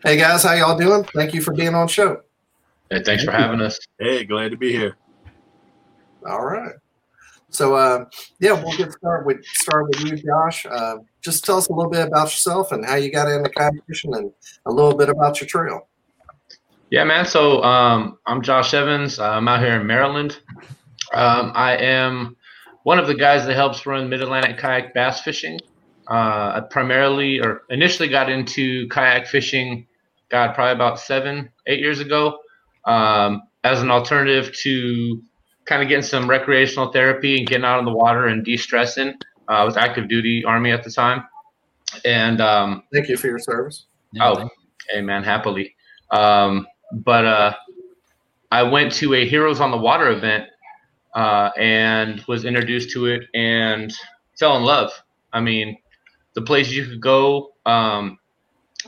Hey 0.02 0.16
guys, 0.16 0.42
how 0.42 0.54
y'all 0.54 0.76
doing? 0.76 1.04
Thank 1.14 1.34
you 1.34 1.40
for 1.40 1.54
being 1.54 1.74
on 1.74 1.88
show. 1.88 2.20
Hey, 2.90 3.02
thanks 3.02 3.24
for 3.24 3.32
having 3.32 3.60
us. 3.60 3.78
Hey, 3.98 4.24
glad 4.24 4.50
to 4.50 4.56
be 4.56 4.72
here. 4.72 4.96
All 6.28 6.44
right. 6.44 6.74
So 7.50 7.74
uh, 7.74 8.04
yeah, 8.40 8.52
we'll 8.52 8.76
get 8.76 8.92
started 8.92 9.26
with 9.26 9.44
start 9.44 9.88
with 9.88 10.04
you, 10.04 10.16
Josh. 10.16 10.66
Uh, 10.66 10.98
just 11.26 11.44
tell 11.44 11.58
us 11.58 11.68
a 11.68 11.72
little 11.72 11.90
bit 11.90 12.06
about 12.06 12.26
yourself 12.26 12.72
and 12.72 12.86
how 12.86 12.94
you 12.94 13.10
got 13.10 13.28
into 13.28 13.50
fishing, 13.86 14.14
and 14.14 14.32
a 14.64 14.72
little 14.72 14.96
bit 14.96 15.08
about 15.08 15.40
your 15.40 15.48
trail. 15.48 15.88
Yeah, 16.90 17.04
man. 17.04 17.26
So 17.26 17.62
um, 17.64 18.18
I'm 18.26 18.42
Josh 18.42 18.72
Evans. 18.72 19.18
I'm 19.18 19.48
out 19.48 19.60
here 19.60 19.80
in 19.80 19.86
Maryland. 19.86 20.38
Um, 21.12 21.50
I 21.54 21.76
am 21.76 22.36
one 22.84 23.00
of 23.00 23.08
the 23.08 23.14
guys 23.14 23.44
that 23.46 23.54
helps 23.54 23.84
run 23.86 24.08
Mid 24.08 24.22
Atlantic 24.22 24.56
Kayak 24.58 24.94
Bass 24.94 25.20
Fishing. 25.22 25.58
Uh, 26.08 26.54
I 26.54 26.62
primarily 26.70 27.40
or 27.40 27.62
initially 27.70 28.08
got 28.08 28.30
into 28.30 28.88
kayak 28.88 29.26
fishing, 29.26 29.88
God, 30.28 30.54
probably 30.54 30.74
about 30.74 31.00
seven, 31.00 31.50
eight 31.66 31.80
years 31.80 31.98
ago, 31.98 32.38
um, 32.84 33.42
as 33.64 33.82
an 33.82 33.90
alternative 33.90 34.54
to 34.62 35.20
kind 35.64 35.82
of 35.82 35.88
getting 35.88 36.04
some 36.04 36.30
recreational 36.30 36.92
therapy 36.92 37.38
and 37.38 37.48
getting 37.48 37.64
out 37.64 37.80
on 37.80 37.84
the 37.84 37.92
water 37.92 38.28
and 38.28 38.44
de-stressing. 38.44 39.08
Uh, 39.08 39.12
I 39.48 39.64
was 39.64 39.76
active 39.76 40.08
duty 40.08 40.44
Army 40.44 40.70
at 40.72 40.82
the 40.84 40.90
time, 40.90 41.24
and 42.04 42.40
um, 42.40 42.82
Thank 42.92 43.08
you 43.08 43.16
for 43.16 43.28
your 43.28 43.38
service. 43.38 43.86
Oh, 44.20 44.48
hey 44.90 45.00
man, 45.00 45.22
happily. 45.22 45.74
Um, 46.10 46.66
but 46.92 47.24
uh, 47.24 47.54
I 48.50 48.62
went 48.62 48.92
to 48.94 49.14
a 49.14 49.26
Heroes 49.26 49.60
on 49.60 49.70
the 49.70 49.76
Water 49.76 50.10
event 50.10 50.46
uh, 51.14 51.50
and 51.56 52.22
was 52.28 52.44
introduced 52.44 52.90
to 52.90 53.06
it 53.06 53.22
and 53.34 53.92
fell 54.38 54.56
in 54.56 54.62
love. 54.62 54.92
I 55.32 55.40
mean, 55.40 55.76
the 56.34 56.42
places 56.42 56.76
you 56.76 56.84
could 56.86 57.00
go, 57.00 57.54
um, 57.66 58.18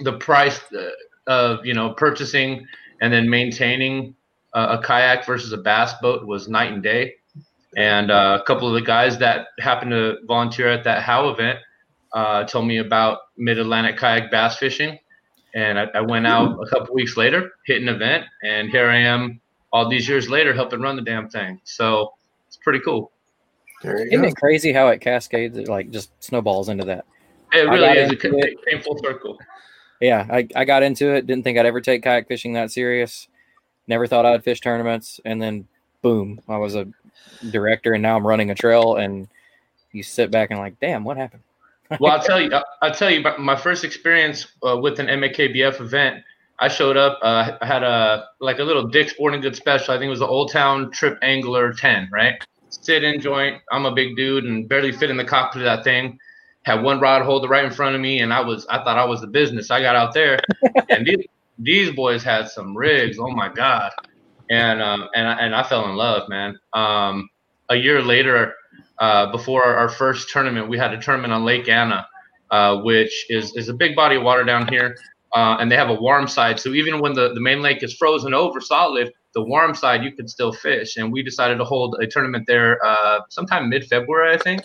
the 0.02 0.12
price 0.18 0.60
uh, 0.72 0.90
of 1.26 1.64
you 1.64 1.74
know 1.74 1.90
purchasing 1.94 2.66
and 3.00 3.12
then 3.12 3.28
maintaining 3.28 4.14
a, 4.54 4.78
a 4.78 4.82
kayak 4.82 5.26
versus 5.26 5.52
a 5.52 5.58
bass 5.58 5.94
boat 6.00 6.26
was 6.26 6.48
night 6.48 6.72
and 6.72 6.82
day. 6.82 7.14
And 7.76 8.10
uh, 8.10 8.38
a 8.40 8.44
couple 8.44 8.66
of 8.66 8.74
the 8.74 8.86
guys 8.86 9.18
that 9.18 9.48
happened 9.60 9.90
to 9.90 10.16
volunteer 10.26 10.68
at 10.68 10.84
that 10.84 11.02
How 11.02 11.28
event 11.28 11.58
uh, 12.12 12.44
told 12.44 12.66
me 12.66 12.78
about 12.78 13.18
Mid 13.36 13.58
Atlantic 13.58 13.98
kayak 13.98 14.30
bass 14.30 14.56
fishing 14.56 14.98
and 15.54 15.78
I, 15.78 15.86
I 15.94 16.00
went 16.00 16.26
out 16.26 16.58
a 16.60 16.66
couple 16.66 16.94
weeks 16.94 17.16
later, 17.16 17.52
hit 17.64 17.80
an 17.80 17.88
event, 17.88 18.26
and 18.42 18.70
here 18.70 18.88
I 18.88 18.98
am 18.98 19.40
all 19.72 19.88
these 19.88 20.08
years 20.08 20.28
later 20.28 20.52
helping 20.52 20.80
run 20.80 20.96
the 20.96 21.02
damn 21.02 21.28
thing. 21.28 21.60
So 21.64 22.12
it's 22.46 22.56
pretty 22.56 22.80
cool. 22.80 23.10
Isn't 23.82 24.22
go. 24.22 24.28
it 24.28 24.36
crazy 24.36 24.72
how 24.72 24.88
it 24.88 25.00
cascades? 25.00 25.56
It 25.56 25.68
like 25.68 25.90
just 25.90 26.10
snowballs 26.22 26.68
into 26.68 26.84
that. 26.86 27.04
It 27.52 27.68
really 27.68 27.88
is. 27.88 28.10
It 28.10 28.24
into 28.24 28.42
came- 28.42 28.56
came 28.68 28.82
full 28.82 28.98
circle. 28.98 29.38
Yeah, 30.00 30.26
I, 30.30 30.46
I 30.54 30.64
got 30.64 30.82
into 30.82 31.12
it. 31.14 31.26
Didn't 31.26 31.44
think 31.44 31.58
I'd 31.58 31.66
ever 31.66 31.80
take 31.80 32.02
kayak 32.02 32.28
fishing 32.28 32.52
that 32.52 32.70
serious. 32.70 33.28
Never 33.86 34.06
thought 34.06 34.26
I'd 34.26 34.44
fish 34.44 34.60
tournaments, 34.60 35.20
and 35.24 35.40
then 35.40 35.66
boom, 36.02 36.40
I 36.48 36.58
was 36.58 36.74
a 36.74 36.86
director 37.50 37.94
and 37.94 38.02
now 38.02 38.16
I'm 38.16 38.26
running 38.26 38.50
a 38.50 38.54
trail 38.54 38.96
and 38.96 39.28
you 39.92 40.02
sit 40.02 40.30
back 40.30 40.50
and 40.50 40.58
like, 40.58 40.78
damn, 40.80 41.04
what 41.04 41.16
happened? 41.16 41.42
well, 42.00 42.12
I'll 42.12 42.22
tell 42.24 42.40
you. 42.40 42.50
I'll 42.82 42.94
tell 42.94 43.10
you. 43.10 43.24
My 43.38 43.56
first 43.56 43.84
experience 43.84 44.46
uh, 44.66 44.76
with 44.76 44.98
an 45.00 45.06
MAKBF 45.06 45.80
event, 45.80 46.24
I 46.58 46.68
showed 46.68 46.96
up. 46.96 47.18
Uh, 47.22 47.56
I 47.60 47.66
had 47.66 47.82
a 47.82 48.26
like 48.40 48.58
a 48.58 48.64
little 48.64 48.86
Dick 48.86 49.08
Sporting 49.10 49.40
Goods 49.40 49.58
special. 49.58 49.94
I 49.94 49.98
think 49.98 50.06
it 50.06 50.10
was 50.10 50.18
the 50.18 50.26
Old 50.26 50.52
Town 50.52 50.90
Trip 50.90 51.18
Angler 51.22 51.72
10, 51.72 52.08
right? 52.10 52.34
Sit 52.70 53.02
in 53.04 53.20
joint. 53.20 53.62
I'm 53.72 53.86
a 53.86 53.94
big 53.94 54.16
dude 54.16 54.44
and 54.44 54.68
barely 54.68 54.92
fit 54.92 55.10
in 55.10 55.16
the 55.16 55.24
cockpit 55.24 55.62
of 55.62 55.64
that 55.64 55.84
thing. 55.84 56.18
Had 56.62 56.82
one 56.82 57.00
rod 57.00 57.22
holder 57.22 57.48
right 57.48 57.64
in 57.64 57.70
front 57.70 57.94
of 57.94 58.00
me, 58.00 58.20
and 58.20 58.32
I 58.32 58.40
was 58.40 58.66
I 58.66 58.78
thought 58.78 58.98
I 58.98 59.04
was 59.04 59.20
the 59.20 59.26
business. 59.26 59.70
I 59.70 59.80
got 59.80 59.96
out 59.96 60.12
there, 60.12 60.38
and 60.90 61.06
these, 61.06 61.26
these 61.58 61.90
boys 61.92 62.22
had 62.22 62.48
some 62.48 62.76
rigs. 62.76 63.18
Oh 63.18 63.30
my 63.30 63.48
god! 63.48 63.92
And 64.50 64.80
um, 64.80 65.08
and 65.14 65.28
I, 65.28 65.32
and 65.34 65.54
I 65.54 65.62
fell 65.62 65.88
in 65.88 65.96
love, 65.96 66.28
man. 66.28 66.58
Um, 66.72 67.28
a 67.68 67.76
year 67.76 68.02
later, 68.02 68.54
uh, 68.98 69.30
before 69.30 69.64
our 69.64 69.88
first 69.88 70.30
tournament, 70.30 70.68
we 70.68 70.78
had 70.78 70.92
a 70.92 71.00
tournament 71.00 71.32
on 71.32 71.44
Lake 71.44 71.68
Anna, 71.68 72.06
uh, 72.50 72.78
which 72.78 73.26
is, 73.28 73.54
is 73.56 73.68
a 73.68 73.74
big 73.74 73.94
body 73.94 74.16
of 74.16 74.22
water 74.22 74.44
down 74.44 74.66
here. 74.68 74.96
Uh, 75.34 75.58
and 75.60 75.70
they 75.70 75.76
have 75.76 75.90
a 75.90 75.94
warm 75.94 76.26
side. 76.26 76.58
So 76.58 76.70
even 76.70 77.00
when 77.00 77.12
the, 77.12 77.34
the 77.34 77.40
main 77.40 77.60
lake 77.60 77.82
is 77.82 77.94
frozen 77.94 78.32
over 78.32 78.60
solid, 78.60 79.12
the 79.34 79.42
warm 79.42 79.74
side 79.74 80.02
you 80.02 80.12
could 80.12 80.30
still 80.30 80.52
fish. 80.52 80.96
And 80.96 81.12
we 81.12 81.22
decided 81.22 81.58
to 81.58 81.64
hold 81.64 81.96
a 82.00 82.06
tournament 82.06 82.44
there 82.46 82.84
uh, 82.84 83.20
sometime 83.28 83.68
mid 83.68 83.84
February, 83.84 84.34
I 84.34 84.38
think. 84.38 84.62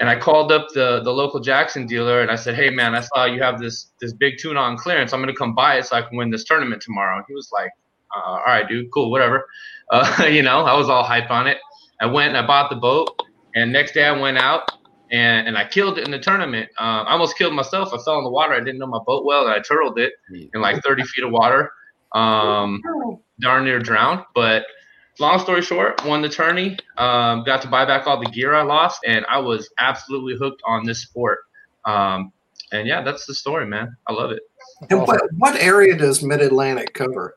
And 0.00 0.08
I 0.08 0.18
called 0.18 0.50
up 0.50 0.66
the, 0.74 1.00
the 1.04 1.12
local 1.12 1.38
Jackson 1.38 1.86
dealer 1.86 2.22
and 2.22 2.30
I 2.30 2.34
said, 2.34 2.56
Hey 2.56 2.70
man, 2.70 2.96
I 2.96 3.02
saw 3.02 3.24
you 3.24 3.40
have 3.40 3.60
this 3.60 3.92
this 4.00 4.12
big 4.12 4.34
tuna 4.38 4.58
on 4.58 4.76
clearance. 4.76 5.12
I'm 5.12 5.20
gonna 5.20 5.34
come 5.34 5.54
buy 5.54 5.76
it 5.76 5.86
so 5.86 5.96
I 5.96 6.02
can 6.02 6.16
win 6.16 6.30
this 6.30 6.42
tournament 6.44 6.82
tomorrow. 6.82 7.22
He 7.28 7.34
was 7.34 7.50
like, 7.52 7.70
uh, 8.16 8.20
All 8.20 8.44
right, 8.46 8.68
dude, 8.68 8.90
cool, 8.92 9.10
whatever. 9.10 9.46
Uh, 9.90 10.26
you 10.30 10.42
know, 10.42 10.64
I 10.64 10.76
was 10.76 10.88
all 10.88 11.02
hype 11.02 11.30
on 11.30 11.46
it. 11.46 11.58
I 12.00 12.06
went 12.06 12.28
and 12.28 12.38
I 12.38 12.46
bought 12.46 12.70
the 12.70 12.76
boat, 12.76 13.20
and 13.54 13.72
next 13.72 13.92
day 13.92 14.04
I 14.04 14.18
went 14.18 14.38
out 14.38 14.70
and, 15.12 15.46
and 15.46 15.58
I 15.58 15.68
killed 15.68 15.98
it 15.98 16.04
in 16.04 16.10
the 16.10 16.18
tournament. 16.18 16.70
Uh, 16.78 17.04
I 17.06 17.12
almost 17.12 17.36
killed 17.36 17.54
myself. 17.54 17.92
I 17.92 17.98
fell 18.02 18.18
in 18.18 18.24
the 18.24 18.30
water. 18.30 18.54
I 18.54 18.60
didn't 18.60 18.78
know 18.78 18.86
my 18.86 19.00
boat 19.06 19.24
well, 19.24 19.46
and 19.46 19.52
I 19.54 19.60
turtled 19.60 19.98
it 19.98 20.14
in 20.32 20.60
like 20.60 20.82
30 20.82 21.04
feet 21.04 21.24
of 21.24 21.30
water. 21.30 21.72
Um, 22.12 22.80
darn 23.38 23.64
near 23.64 23.78
drowned. 23.78 24.24
But 24.34 24.64
long 25.18 25.38
story 25.38 25.62
short, 25.62 26.02
won 26.06 26.22
the 26.22 26.28
tourney. 26.30 26.78
Um, 26.96 27.44
got 27.44 27.60
to 27.62 27.68
buy 27.68 27.84
back 27.84 28.06
all 28.06 28.18
the 28.18 28.30
gear 28.30 28.54
I 28.54 28.62
lost, 28.62 29.00
and 29.06 29.26
I 29.26 29.38
was 29.38 29.70
absolutely 29.78 30.36
hooked 30.36 30.62
on 30.66 30.86
this 30.86 31.00
sport. 31.00 31.40
Um, 31.84 32.32
and 32.72 32.88
yeah, 32.88 33.02
that's 33.02 33.26
the 33.26 33.34
story, 33.34 33.66
man. 33.66 33.94
I 34.08 34.14
love 34.14 34.30
it. 34.30 34.42
And 34.88 35.00
what, 35.00 35.20
what 35.36 35.56
area 35.56 35.94
does 35.94 36.22
Mid 36.22 36.40
Atlantic 36.40 36.94
cover? 36.94 37.36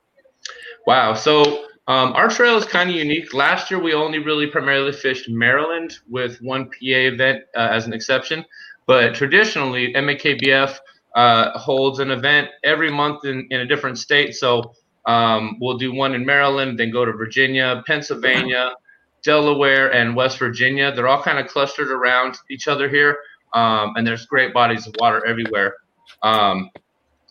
Wow. 0.86 1.14
So 1.14 1.66
um, 1.88 2.14
our 2.14 2.30
trail 2.30 2.58
is 2.58 2.66
kind 2.66 2.90
of 2.90 2.96
unique. 2.96 3.34
Last 3.34 3.70
year, 3.70 3.80
we 3.80 3.94
only 3.94 4.20
really 4.20 4.48
primarily 4.48 4.92
fished 4.92 5.30
Maryland 5.30 6.00
with 6.10 6.42
one 6.42 6.66
PA 6.66 6.72
event 6.82 7.44
uh, 7.56 7.70
as 7.72 7.86
an 7.86 7.94
exception. 7.94 8.46
But 8.88 9.16
traditionally, 9.16 9.94
MAKBF 9.94 10.78
uh, 11.16 11.58
holds 11.58 12.00
an 12.00 12.12
event 12.12 12.50
every 12.64 12.92
month 12.92 13.26
in, 13.26 13.48
in 13.50 13.62
a 13.62 13.66
different 13.66 13.98
state. 13.98 14.36
So 14.36 14.74
um, 15.06 15.58
we'll 15.60 15.78
do 15.78 15.94
one 15.94 16.14
in 16.14 16.26
Maryland, 16.26 16.80
then 16.80 16.92
go 16.92 17.06
to 17.06 17.12
Virginia, 17.14 17.84
Pennsylvania, 17.86 18.74
Delaware, 19.24 19.92
and 19.94 20.16
West 20.16 20.38
Virginia. 20.38 20.92
They're 20.94 21.08
all 21.08 21.22
kind 21.22 21.40
of 21.40 21.48
clustered 21.48 21.90
around 21.90 22.38
each 22.50 22.68
other 22.68 22.90
here. 22.90 23.18
Um, 23.54 23.94
and 23.96 24.06
there's 24.06 24.26
great 24.26 24.54
bodies 24.54 24.88
of 24.88 24.96
water 25.00 25.26
everywhere. 25.26 25.76
Um, 26.22 26.70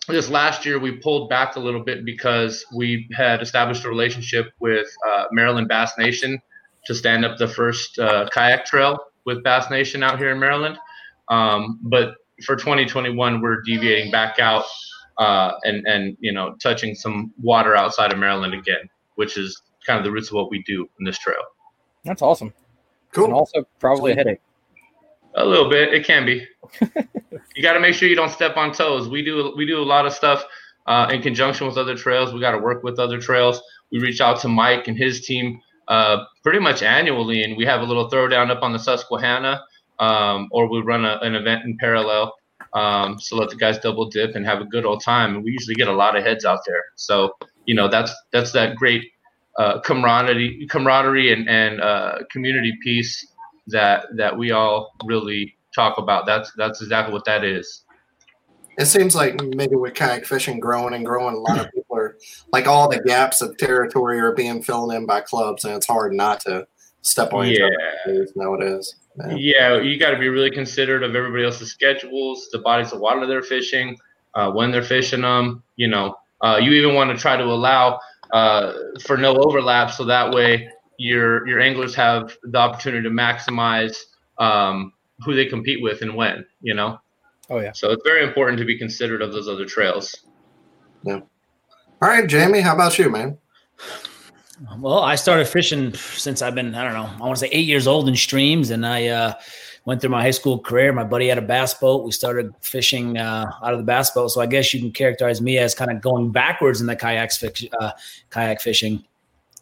this 0.07 0.29
last 0.29 0.65
year 0.65 0.79
we 0.79 0.93
pulled 0.97 1.29
back 1.29 1.55
a 1.55 1.59
little 1.59 1.83
bit 1.83 2.05
because 2.05 2.65
we 2.73 3.09
had 3.15 3.41
established 3.41 3.85
a 3.85 3.89
relationship 3.89 4.51
with 4.59 4.87
uh, 5.07 5.25
Maryland 5.31 5.67
Bass 5.67 5.93
Nation 5.97 6.39
to 6.85 6.93
stand 6.93 7.25
up 7.25 7.37
the 7.37 7.47
first 7.47 7.97
uh, 7.97 8.29
kayak 8.31 8.65
trail 8.65 8.99
with 9.25 9.43
Bass 9.43 9.69
Nation 9.69 10.03
out 10.03 10.19
here 10.19 10.31
in 10.31 10.39
Maryland. 10.39 10.77
Um, 11.29 11.79
but 11.83 12.15
for 12.45 12.55
2021, 12.55 13.41
we're 13.41 13.61
deviating 13.61 14.11
back 14.11 14.39
out 14.39 14.65
uh, 15.17 15.53
and 15.63 15.85
and 15.87 16.17
you 16.19 16.31
know 16.31 16.55
touching 16.61 16.93
some 16.93 17.33
water 17.41 17.75
outside 17.75 18.11
of 18.11 18.19
Maryland 18.19 18.53
again, 18.53 18.89
which 19.15 19.37
is 19.37 19.61
kind 19.85 19.97
of 19.97 20.03
the 20.03 20.11
roots 20.11 20.29
of 20.29 20.33
what 20.35 20.49
we 20.49 20.61
do 20.63 20.87
in 20.99 21.05
this 21.05 21.17
trail. 21.17 21.37
That's 22.03 22.21
awesome. 22.21 22.53
Cool. 23.11 23.25
And 23.25 23.33
also 23.33 23.67
probably 23.79 24.11
a 24.11 24.15
headache. 24.15 24.41
A 25.35 25.45
little 25.45 25.69
bit, 25.69 25.93
it 25.93 26.05
can 26.05 26.25
be. 26.25 26.47
you 27.55 27.63
got 27.63 27.73
to 27.73 27.79
make 27.79 27.93
sure 27.93 28.07
you 28.07 28.15
don't 28.15 28.31
step 28.31 28.57
on 28.57 28.71
toes. 28.71 29.09
We 29.09 29.23
do 29.23 29.53
we 29.55 29.65
do 29.65 29.79
a 29.79 29.83
lot 29.83 30.05
of 30.05 30.13
stuff 30.13 30.43
uh, 30.87 31.09
in 31.11 31.21
conjunction 31.21 31.67
with 31.67 31.77
other 31.77 31.95
trails. 31.95 32.33
We 32.33 32.39
got 32.39 32.51
to 32.51 32.59
work 32.59 32.83
with 32.83 32.99
other 32.99 33.19
trails. 33.19 33.61
We 33.91 33.99
reach 33.99 34.21
out 34.21 34.39
to 34.41 34.47
Mike 34.47 34.87
and 34.87 34.97
his 34.97 35.25
team 35.25 35.59
uh, 35.87 36.25
pretty 36.43 36.59
much 36.59 36.83
annually, 36.83 37.43
and 37.43 37.57
we 37.57 37.65
have 37.65 37.81
a 37.81 37.83
little 37.83 38.09
throwdown 38.09 38.49
up 38.49 38.63
on 38.63 38.73
the 38.73 38.79
Susquehanna, 38.79 39.63
um, 39.99 40.47
or 40.51 40.69
we 40.69 40.81
run 40.81 41.05
a, 41.05 41.19
an 41.21 41.35
event 41.35 41.65
in 41.65 41.77
parallel. 41.77 42.33
Um, 42.73 43.19
so 43.19 43.37
let 43.37 43.49
the 43.49 43.55
guys 43.55 43.77
double 43.79 44.09
dip 44.09 44.35
and 44.35 44.45
have 44.45 44.59
a 44.59 44.65
good 44.65 44.85
old 44.85 45.01
time. 45.03 45.35
And 45.35 45.43
we 45.43 45.51
usually 45.51 45.75
get 45.75 45.87
a 45.87 45.93
lot 45.93 46.17
of 46.17 46.23
heads 46.23 46.45
out 46.45 46.59
there. 46.65 46.83
So 46.95 47.35
you 47.65 47.75
know 47.75 47.87
that's 47.87 48.13
that's 48.31 48.51
that 48.53 48.75
great 48.75 49.03
uh, 49.57 49.79
camaraderie, 49.81 50.67
camaraderie 50.69 51.33
and 51.33 51.49
and 51.49 51.81
uh, 51.81 52.19
community 52.31 52.73
piece 52.81 53.25
that 53.67 54.05
that 54.15 54.37
we 54.37 54.51
all 54.51 54.93
really 55.05 55.55
talk 55.73 55.97
about. 55.97 56.25
That's 56.25 56.51
that's 56.57 56.81
exactly 56.81 57.13
what 57.13 57.25
that 57.25 57.43
is. 57.43 57.83
It 58.77 58.85
seems 58.87 59.15
like 59.15 59.41
maybe 59.55 59.75
with 59.75 59.93
kayak 59.93 60.25
fishing 60.25 60.59
growing 60.59 60.93
and 60.93 61.05
growing, 61.05 61.35
a 61.35 61.39
lot 61.39 61.59
of 61.59 61.71
people 61.71 61.97
are 61.97 62.17
like 62.51 62.67
all 62.67 62.89
the 62.89 62.99
gaps 62.99 63.41
of 63.41 63.57
territory 63.57 64.19
are 64.19 64.33
being 64.33 64.61
filled 64.61 64.91
in 64.91 65.05
by 65.05 65.21
clubs, 65.21 65.63
and 65.63 65.73
it's 65.73 65.87
hard 65.87 66.13
not 66.13 66.41
to 66.41 66.67
step 67.01 67.33
on 67.33 67.47
Yeah. 67.47 67.69
other's 68.05 68.35
nowadays. 68.35 68.95
Yeah. 69.29 69.35
Yeah, 69.37 69.77
you 69.79 69.97
got 69.97 70.11
to 70.11 70.19
be 70.19 70.27
really 70.27 70.51
considerate 70.51 71.03
of 71.03 71.15
everybody 71.15 71.45
else's 71.45 71.71
schedules, 71.71 72.49
the 72.51 72.59
bodies 72.59 72.91
of 72.91 72.99
water 72.99 73.25
they're 73.25 73.41
fishing, 73.41 73.97
uh, 74.33 74.51
when 74.51 74.71
they're 74.71 74.83
fishing 74.83 75.21
them. 75.21 75.63
You 75.77 75.87
know, 75.87 76.15
uh, 76.41 76.59
you 76.61 76.71
even 76.73 76.95
want 76.95 77.11
to 77.11 77.17
try 77.17 77.37
to 77.37 77.45
allow 77.45 77.99
uh, 78.33 78.73
for 79.05 79.15
no 79.15 79.37
overlap, 79.37 79.91
so 79.91 80.03
that 80.03 80.31
way 80.33 80.67
your 80.97 81.47
your 81.47 81.59
anglers 81.59 81.95
have 81.95 82.35
the 82.43 82.57
opportunity 82.57 83.03
to 83.03 83.09
maximize 83.09 83.95
um, 84.37 84.93
who 85.23 85.35
they 85.35 85.45
compete 85.45 85.81
with 85.81 86.01
and 86.01 86.15
when. 86.15 86.45
You 86.61 86.73
know, 86.73 86.99
Oh 87.49 87.59
yeah. 87.59 87.71
so 87.73 87.91
it's 87.91 88.03
very 88.05 88.23
important 88.23 88.57
to 88.59 88.65
be 88.65 88.77
considerate 88.77 89.21
of 89.21 89.33
those 89.33 89.47
other 89.47 89.65
trails. 89.65 90.15
Yeah. 91.03 91.21
All 92.01 92.09
right, 92.09 92.27
Jamie, 92.27 92.61
how 92.61 92.73
about 92.73 92.97
you, 92.99 93.09
man? 93.09 93.37
Well, 94.79 94.99
I 94.99 95.15
started 95.15 95.47
fishing 95.47 95.93
since 95.93 96.41
I've 96.41 96.55
been, 96.55 96.75
I 96.75 96.83
don't 96.83 96.93
know, 96.93 97.09
I 97.17 97.27
want 97.27 97.37
to 97.37 97.39
say 97.39 97.49
eight 97.51 97.67
years 97.67 97.87
old 97.87 98.07
in 98.07 98.15
streams. 98.15 98.69
And 98.69 98.85
I 98.85 99.07
uh, 99.07 99.33
went 99.85 100.01
through 100.01 100.11
my 100.11 100.21
high 100.21 100.31
school 100.31 100.59
career. 100.59 100.91
My 100.93 101.03
buddy 101.03 101.27
had 101.27 101.37
a 101.37 101.41
bass 101.41 101.73
boat. 101.73 102.05
We 102.05 102.11
started 102.11 102.53
fishing 102.61 103.17
uh, 103.17 103.45
out 103.63 103.73
of 103.73 103.79
the 103.79 103.85
bass 103.85 104.11
boat. 104.11 104.29
So 104.29 104.41
I 104.41 104.45
guess 104.45 104.73
you 104.73 104.79
can 104.79 104.91
characterize 104.91 105.41
me 105.41 105.57
as 105.57 105.75
kind 105.75 105.91
of 105.91 106.01
going 106.01 106.31
backwards 106.31 106.79
in 106.81 106.87
the 106.87 106.95
kayaks, 106.95 107.37
fish, 107.37 107.67
uh, 107.79 107.91
kayak 108.29 108.61
fishing 108.61 109.03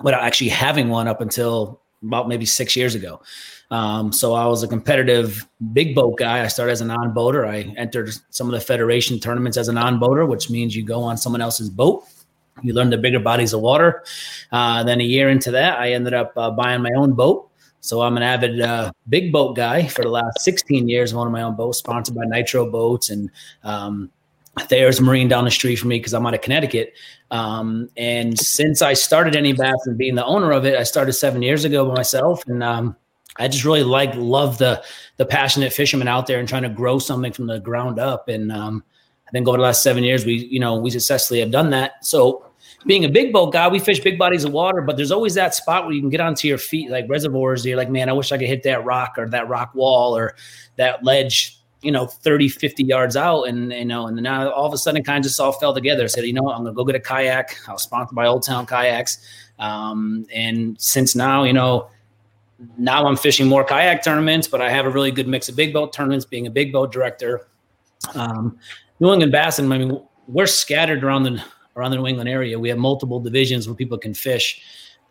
without 0.04 0.22
actually 0.22 0.50
having 0.50 0.90
one 0.90 1.08
up 1.08 1.22
until 1.22 1.82
about 2.04 2.28
maybe 2.28 2.46
six 2.46 2.76
years 2.76 2.96
ago. 2.96 3.22
Um, 3.72 4.12
so 4.12 4.34
I 4.34 4.46
was 4.46 4.62
a 4.62 4.68
competitive 4.68 5.48
big 5.72 5.96
boat 5.96 6.18
guy. 6.18 6.44
I 6.44 6.48
started 6.48 6.74
as 6.74 6.82
a 6.82 6.86
non 6.86 7.14
boater. 7.14 7.46
I 7.46 7.74
entered 7.78 8.12
some 8.30 8.48
of 8.48 8.54
the 8.54 8.60
federation 8.60 9.20
tournaments 9.20 9.58
as 9.58 9.68
a 9.68 9.74
non 9.74 10.00
boater, 10.00 10.26
which 10.26 10.50
means 10.50 10.76
you 10.76 10.84
go 10.84 11.02
on 11.02 11.18
someone 11.18 11.42
else's 11.42 11.70
boat. 11.70 12.04
You 12.62 12.74
learn 12.74 12.92
the 12.92 12.98
bigger 12.98 13.20
bodies 13.20 13.54
of 13.54 13.62
water. 13.62 14.04
Uh, 14.52 14.84
then 14.84 15.02
a 15.02 15.04
year 15.04 15.30
into 15.30 15.50
that, 15.52 15.80
I 15.80 15.94
ended 15.94 16.14
up 16.14 16.34
uh, 16.38 16.52
buying 16.52 16.84
my 16.84 16.92
own 16.96 17.14
boat. 17.14 17.50
So 17.80 18.02
I'm 18.02 18.16
an 18.16 18.24
avid 18.24 18.62
uh, 18.62 18.92
big 19.10 19.34
boat 19.34 19.56
guy 19.56 19.88
for 19.88 20.04
the 20.04 20.10
last 20.10 20.40
16 20.42 20.88
years. 20.88 21.14
One 21.14 21.28
of 21.28 21.34
my 21.34 21.42
own 21.42 21.56
boats, 21.56 21.80
sponsored 21.80 22.16
by 22.16 22.24
Nitro 22.26 22.70
Boats, 22.70 23.10
and 23.10 23.30
um, 23.64 24.12
Thayer's 24.60 25.02
Marine 25.02 25.28
down 25.28 25.46
the 25.46 25.52
street 25.52 25.78
from 25.78 25.90
me 25.90 25.98
because 25.98 26.14
I'm 26.14 26.26
out 26.26 26.34
of 26.34 26.42
Connecticut. 26.42 26.94
Um, 27.32 27.90
and 27.98 28.38
since 28.40 28.82
I 28.82 28.94
started 28.94 29.34
NE 29.42 29.54
Bass 29.54 29.86
and 29.86 29.98
being 29.98 30.16
the 30.16 30.26
owner 30.26 30.52
of 30.52 30.66
it, 30.66 30.78
I 30.78 30.84
started 30.84 31.14
seven 31.14 31.42
years 31.42 31.66
ago 31.66 31.88
by 31.88 31.96
myself, 31.96 32.46
and 32.48 32.64
um, 32.64 32.96
I 33.38 33.48
just 33.48 33.66
really 33.66 33.84
like 33.84 34.14
love 34.16 34.58
the 34.60 34.84
the 35.18 35.26
passionate 35.26 35.74
fishermen 35.74 36.08
out 36.08 36.28
there 36.28 36.40
and 36.40 36.48
trying 36.48 36.64
to 36.64 36.70
grow 36.70 37.00
something 37.00 37.34
from 37.34 37.48
the 37.48 37.60
ground 37.60 38.00
up. 38.00 38.30
And 38.30 38.52
um, 38.52 38.84
I 39.28 39.32
think 39.32 39.48
over 39.48 39.58
the 39.58 39.64
last 39.64 39.82
seven 39.82 40.04
years, 40.04 40.26
we 40.26 40.36
you 40.36 40.60
know 40.60 40.76
we 40.76 40.92
successfully 40.92 41.40
have 41.40 41.52
done 41.52 41.72
that. 41.72 42.06
So 42.06 42.46
being 42.86 43.06
a 43.06 43.10
big 43.10 43.34
boat 43.34 43.54
guy, 43.54 43.68
we 43.68 43.80
fish 43.80 44.00
big 44.00 44.20
bodies 44.20 44.44
of 44.44 44.52
water, 44.52 44.82
but 44.82 44.98
there's 44.98 45.12
always 45.12 45.34
that 45.36 45.56
spot 45.56 45.86
where 45.86 45.94
you 45.94 46.02
can 46.02 46.10
get 46.10 46.20
onto 46.20 46.48
your 46.48 46.58
feet, 46.58 46.90
like 46.90 47.06
reservoirs. 47.10 47.66
You're 47.66 47.78
like, 47.78 47.90
man, 47.90 48.10
I 48.10 48.14
wish 48.14 48.32
I 48.32 48.38
could 48.38 48.48
hit 48.48 48.64
that 48.64 48.84
rock 48.84 49.16
or 49.18 49.28
that 49.30 49.48
rock 49.48 49.74
wall 49.74 50.16
or 50.16 50.36
that 50.76 51.04
ledge, 51.04 51.60
you 51.84 51.92
know, 51.92 52.06
30, 52.06 52.50
50 52.50 52.84
yards 52.84 53.16
out. 53.16 53.44
And, 53.44 53.72
you 53.72 53.86
know, 53.86 54.08
and 54.08 54.22
now 54.22 54.50
all 54.52 54.66
of 54.66 54.74
a 54.74 54.78
sudden 54.78 55.02
it 55.02 55.06
kind 55.06 55.18
of 55.18 55.24
just 55.24 55.40
all 55.40 55.52
fell 55.52 55.74
together. 55.74 56.04
I 56.04 56.08
said, 56.08 56.26
you 56.26 56.34
know 56.34 56.50
I'm 56.50 56.66
to 56.66 56.72
go 56.72 56.84
get 56.84 56.96
a 56.96 57.00
kayak. 57.00 57.58
I 57.68 57.74
was 57.74 57.84
sponsored 57.84 58.16
by 58.16 58.28
Old 58.28 58.44
Town 58.44 58.66
Kayaks. 58.66 59.20
Um, 59.60 60.26
and 60.34 60.80
since 60.80 61.16
now, 61.16 61.44
you 61.44 61.54
know, 61.54 61.90
now 62.78 63.06
I'm 63.06 63.18
fishing 63.18 63.48
more 63.48 63.64
kayak 63.64 64.04
tournaments, 64.04 64.48
but 64.48 64.62
I 64.62 64.70
have 64.70 64.86
a 64.86 64.90
really 64.90 65.12
good 65.12 65.28
mix 65.28 65.50
of 65.50 65.56
big 65.56 65.74
boat 65.74 65.94
tournaments, 65.94 66.26
being 66.26 66.48
a 66.48 66.52
big 66.52 66.72
boat 66.72 66.92
director. 66.92 67.48
Um, 68.16 68.58
New 69.00 69.12
England 69.12 69.32
Bass, 69.32 69.60
and 69.60 69.74
I 69.74 69.78
mean, 69.78 70.02
we're 70.28 70.46
scattered 70.46 71.04
around 71.04 71.24
the 71.24 71.44
around 71.76 71.92
the 71.92 71.98
New 71.98 72.08
England 72.08 72.30
area. 72.30 72.58
We 72.58 72.70
have 72.70 72.78
multiple 72.78 73.20
divisions 73.20 73.68
where 73.68 73.76
people 73.76 73.98
can 73.98 74.14
fish. 74.14 74.62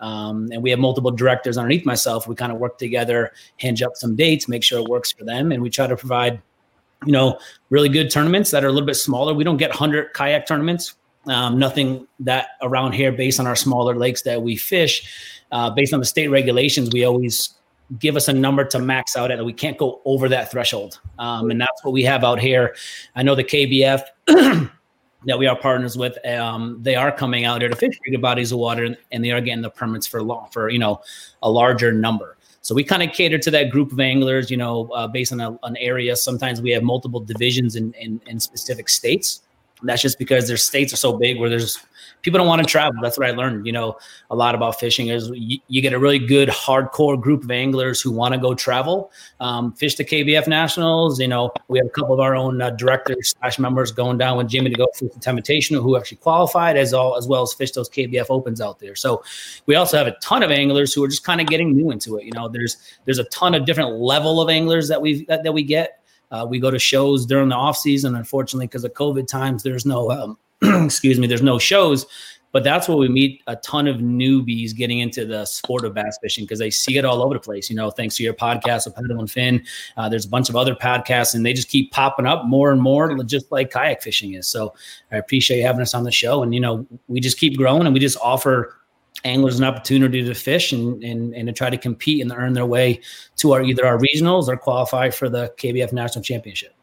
Um, 0.00 0.48
and 0.52 0.62
we 0.62 0.70
have 0.70 0.80
multiple 0.80 1.12
directors 1.12 1.56
underneath 1.56 1.86
myself. 1.86 2.26
We 2.26 2.34
kind 2.34 2.50
of 2.50 2.58
work 2.58 2.76
together, 2.76 3.32
hinge 3.56 3.82
up 3.82 3.92
some 3.94 4.16
dates, 4.16 4.48
make 4.48 4.64
sure 4.64 4.80
it 4.80 4.88
works 4.88 5.12
for 5.12 5.24
them, 5.24 5.52
and 5.52 5.62
we 5.62 5.70
try 5.70 5.86
to 5.86 5.96
provide, 5.96 6.42
you 7.04 7.12
know, 7.12 7.38
really 7.70 7.88
good 7.88 8.10
tournaments 8.10 8.50
that 8.50 8.64
are 8.64 8.68
a 8.68 8.72
little 8.72 8.86
bit 8.86 8.96
smaller. 8.96 9.34
We 9.34 9.44
don't 9.44 9.56
get 9.56 9.72
hundred 9.72 10.12
kayak 10.14 10.46
tournaments. 10.46 10.94
Um, 11.26 11.58
nothing 11.58 12.06
that 12.20 12.48
around 12.62 12.92
here 12.92 13.12
based 13.12 13.38
on 13.38 13.46
our 13.46 13.54
smaller 13.54 13.94
lakes 13.94 14.22
that 14.22 14.42
we 14.42 14.56
fish. 14.56 15.38
Uh, 15.52 15.70
based 15.70 15.92
on 15.92 16.00
the 16.00 16.06
state 16.06 16.28
regulations, 16.28 16.90
we 16.92 17.04
always 17.04 17.54
give 17.98 18.16
us 18.16 18.28
a 18.28 18.32
number 18.32 18.64
to 18.64 18.78
max 18.78 19.16
out 19.16 19.30
at. 19.30 19.44
We 19.44 19.52
can't 19.52 19.78
go 19.78 20.00
over 20.04 20.28
that 20.28 20.50
threshold. 20.50 21.00
Um, 21.18 21.50
and 21.50 21.60
that's 21.60 21.84
what 21.84 21.92
we 21.92 22.02
have 22.04 22.24
out 22.24 22.40
here. 22.40 22.74
I 23.14 23.22
know 23.22 23.34
the 23.34 23.44
KBF 23.44 24.02
that 25.26 25.38
we 25.38 25.46
are 25.46 25.56
partners 25.56 25.96
with, 25.96 26.18
um, 26.26 26.78
they 26.82 26.94
are 26.94 27.12
coming 27.12 27.44
out 27.44 27.60
here 27.60 27.68
to 27.68 27.76
fish 27.76 27.98
bigger 28.04 28.18
bodies 28.18 28.52
of 28.52 28.58
water 28.58 28.96
and 29.12 29.24
they 29.24 29.30
are 29.30 29.40
getting 29.40 29.62
the 29.62 29.70
permits 29.70 30.06
for 30.06 30.22
long, 30.22 30.48
for, 30.50 30.68
you 30.68 30.78
know, 30.78 31.00
a 31.42 31.50
larger 31.50 31.92
number. 31.92 32.36
So 32.62 32.74
we 32.74 32.84
kind 32.84 33.02
of 33.02 33.12
cater 33.12 33.38
to 33.38 33.50
that 33.50 33.70
group 33.70 33.92
of 33.92 33.98
anglers, 33.98 34.50
you 34.50 34.56
know, 34.56 34.88
uh, 34.94 35.08
based 35.08 35.32
on 35.32 35.40
a, 35.40 35.58
an 35.64 35.76
area. 35.78 36.14
Sometimes 36.14 36.62
we 36.62 36.70
have 36.70 36.84
multiple 36.84 37.20
divisions 37.20 37.74
in, 37.74 37.92
in, 37.94 38.20
in 38.26 38.38
specific 38.38 38.88
states. 38.88 39.42
That's 39.82 40.00
just 40.00 40.16
because 40.16 40.46
their 40.46 40.56
states 40.56 40.92
are 40.92 40.96
so 40.96 41.18
big 41.18 41.40
where 41.40 41.50
there's 41.50 41.78
people 42.22 42.38
don't 42.38 42.46
want 42.46 42.62
to 42.62 42.66
travel. 42.66 43.00
That's 43.02 43.18
what 43.18 43.28
I 43.28 43.32
learned, 43.32 43.66
you 43.66 43.72
know, 43.72 43.96
a 44.30 44.36
lot 44.36 44.54
about 44.54 44.80
fishing 44.80 45.08
is 45.08 45.30
you, 45.34 45.58
you 45.68 45.82
get 45.82 45.92
a 45.92 45.98
really 45.98 46.18
good 46.18 46.48
hardcore 46.48 47.20
group 47.20 47.44
of 47.44 47.50
anglers 47.50 48.00
who 48.00 48.10
want 48.10 48.32
to 48.32 48.40
go 48.40 48.54
travel, 48.54 49.10
um, 49.40 49.72
fish 49.72 49.96
the 49.96 50.04
KBF 50.04 50.46
nationals. 50.46 51.20
You 51.20 51.28
know, 51.28 51.52
we 51.68 51.78
have 51.78 51.86
a 51.86 51.90
couple 51.90 52.14
of 52.14 52.20
our 52.20 52.34
own 52.34 52.62
uh, 52.62 52.70
directors 52.70 53.34
slash 53.38 53.58
members 53.58 53.92
going 53.92 54.18
down 54.18 54.38
with 54.38 54.48
Jimmy 54.48 54.70
to 54.70 54.76
go 54.76 54.86
fish 54.94 55.10
the 55.12 55.20
Temptation 55.20 55.76
who 55.76 55.96
actually 55.96 56.18
qualified 56.18 56.76
as 56.76 56.94
all, 56.94 57.16
as 57.16 57.26
well 57.26 57.42
as 57.42 57.52
fish 57.52 57.72
those 57.72 57.90
KBF 57.90 58.26
opens 58.30 58.60
out 58.60 58.78
there. 58.78 58.94
So 58.94 59.22
we 59.66 59.74
also 59.74 59.98
have 59.98 60.06
a 60.06 60.16
ton 60.22 60.42
of 60.42 60.50
anglers 60.50 60.94
who 60.94 61.04
are 61.04 61.08
just 61.08 61.24
kind 61.24 61.40
of 61.40 61.48
getting 61.48 61.74
new 61.76 61.90
into 61.90 62.16
it. 62.18 62.24
You 62.24 62.32
know, 62.32 62.48
there's, 62.48 62.76
there's 63.04 63.18
a 63.18 63.24
ton 63.24 63.54
of 63.54 63.66
different 63.66 63.98
level 63.98 64.40
of 64.40 64.48
anglers 64.48 64.88
that 64.88 65.00
we 65.00 65.24
that, 65.26 65.42
that 65.42 65.52
we 65.52 65.62
get. 65.62 65.98
Uh, 66.30 66.46
we 66.48 66.58
go 66.58 66.70
to 66.70 66.78
shows 66.78 67.26
during 67.26 67.50
the 67.50 67.54
off 67.54 67.76
season. 67.76 68.14
Unfortunately, 68.14 68.66
because 68.66 68.84
of 68.84 68.94
COVID 68.94 69.26
times, 69.26 69.62
there's 69.62 69.84
no 69.84 70.10
um, 70.10 70.38
excuse 70.84 71.18
me, 71.18 71.26
there's 71.26 71.42
no 71.42 71.58
shows, 71.58 72.06
but 72.52 72.62
that's 72.62 72.86
where 72.86 72.98
we 72.98 73.08
meet 73.08 73.42
a 73.46 73.56
ton 73.56 73.88
of 73.88 73.96
newbies 73.96 74.76
getting 74.76 75.00
into 75.00 75.24
the 75.24 75.44
sport 75.46 75.84
of 75.84 75.94
bass 75.94 76.18
fishing 76.22 76.44
because 76.44 76.58
they 76.58 76.70
see 76.70 76.98
it 76.98 77.04
all 77.04 77.22
over 77.22 77.34
the 77.34 77.40
place. 77.40 77.70
You 77.70 77.76
know, 77.76 77.90
thanks 77.90 78.16
to 78.16 78.22
your 78.22 78.34
podcast 78.34 78.84
with 78.84 78.94
Pedal 78.94 79.18
and 79.18 79.30
Finn, 79.30 79.64
uh, 79.96 80.08
there's 80.08 80.26
a 80.26 80.28
bunch 80.28 80.50
of 80.50 80.56
other 80.56 80.74
podcasts, 80.74 81.34
and 81.34 81.44
they 81.44 81.54
just 81.54 81.68
keep 81.68 81.90
popping 81.90 82.26
up 82.26 82.44
more 82.44 82.70
and 82.70 82.80
more, 82.80 83.14
just 83.24 83.50
like 83.50 83.70
kayak 83.70 84.02
fishing 84.02 84.34
is. 84.34 84.46
So 84.46 84.74
I 85.10 85.16
appreciate 85.16 85.58
you 85.58 85.66
having 85.66 85.82
us 85.82 85.94
on 85.94 86.04
the 86.04 86.12
show, 86.12 86.42
and 86.42 86.54
you 86.54 86.60
know, 86.60 86.86
we 87.08 87.20
just 87.20 87.38
keep 87.38 87.56
growing, 87.56 87.86
and 87.86 87.94
we 87.94 88.00
just 88.00 88.18
offer 88.22 88.76
anglers 89.24 89.58
an 89.58 89.64
opportunity 89.64 90.24
to 90.24 90.34
fish 90.34 90.72
and, 90.72 91.02
and 91.04 91.34
and 91.34 91.46
to 91.46 91.52
try 91.52 91.70
to 91.70 91.76
compete 91.76 92.20
and 92.20 92.32
earn 92.32 92.54
their 92.54 92.66
way 92.66 93.00
to 93.36 93.52
our 93.52 93.62
either 93.62 93.86
our 93.86 93.98
regionals 93.98 94.48
or 94.48 94.56
qualify 94.56 95.10
for 95.10 95.28
the 95.28 95.52
KBF 95.58 95.92
National 95.92 96.22
Championship. 96.22 96.74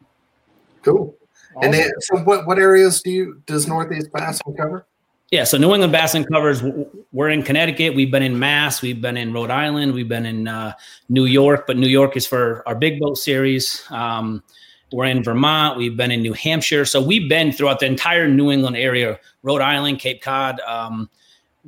Cool. 0.82 1.14
And 1.62 1.74
then, 1.74 1.90
so 2.00 2.18
what, 2.18 2.46
what 2.46 2.58
areas 2.58 3.02
do 3.02 3.10
you 3.10 3.42
does 3.46 3.66
Northeast 3.66 4.12
Bassin 4.12 4.54
cover? 4.56 4.86
Yeah, 5.30 5.44
so 5.44 5.58
New 5.58 5.72
England 5.72 5.92
Bassin 5.92 6.24
covers. 6.24 6.62
We're 7.12 7.28
in 7.28 7.44
Connecticut. 7.44 7.94
We've 7.94 8.10
been 8.10 8.22
in 8.22 8.38
Mass. 8.38 8.82
We've 8.82 9.00
been 9.00 9.16
in 9.16 9.32
Rhode 9.32 9.50
Island. 9.50 9.94
We've 9.94 10.08
been 10.08 10.26
in 10.26 10.48
uh, 10.48 10.74
New 11.08 11.24
York. 11.26 11.68
But 11.68 11.76
New 11.76 11.86
York 11.86 12.16
is 12.16 12.26
for 12.26 12.66
our 12.66 12.74
big 12.74 12.98
boat 12.98 13.16
series. 13.16 13.84
Um, 13.90 14.42
we're 14.92 15.04
in 15.04 15.22
Vermont. 15.22 15.78
We've 15.78 15.96
been 15.96 16.10
in 16.10 16.20
New 16.20 16.32
Hampshire. 16.32 16.84
So 16.84 17.00
we've 17.00 17.28
been 17.28 17.52
throughout 17.52 17.78
the 17.78 17.86
entire 17.86 18.26
New 18.26 18.50
England 18.50 18.76
area, 18.76 19.20
Rhode 19.44 19.60
Island, 19.60 20.00
Cape 20.00 20.20
Cod. 20.20 20.58
Um, 20.66 21.08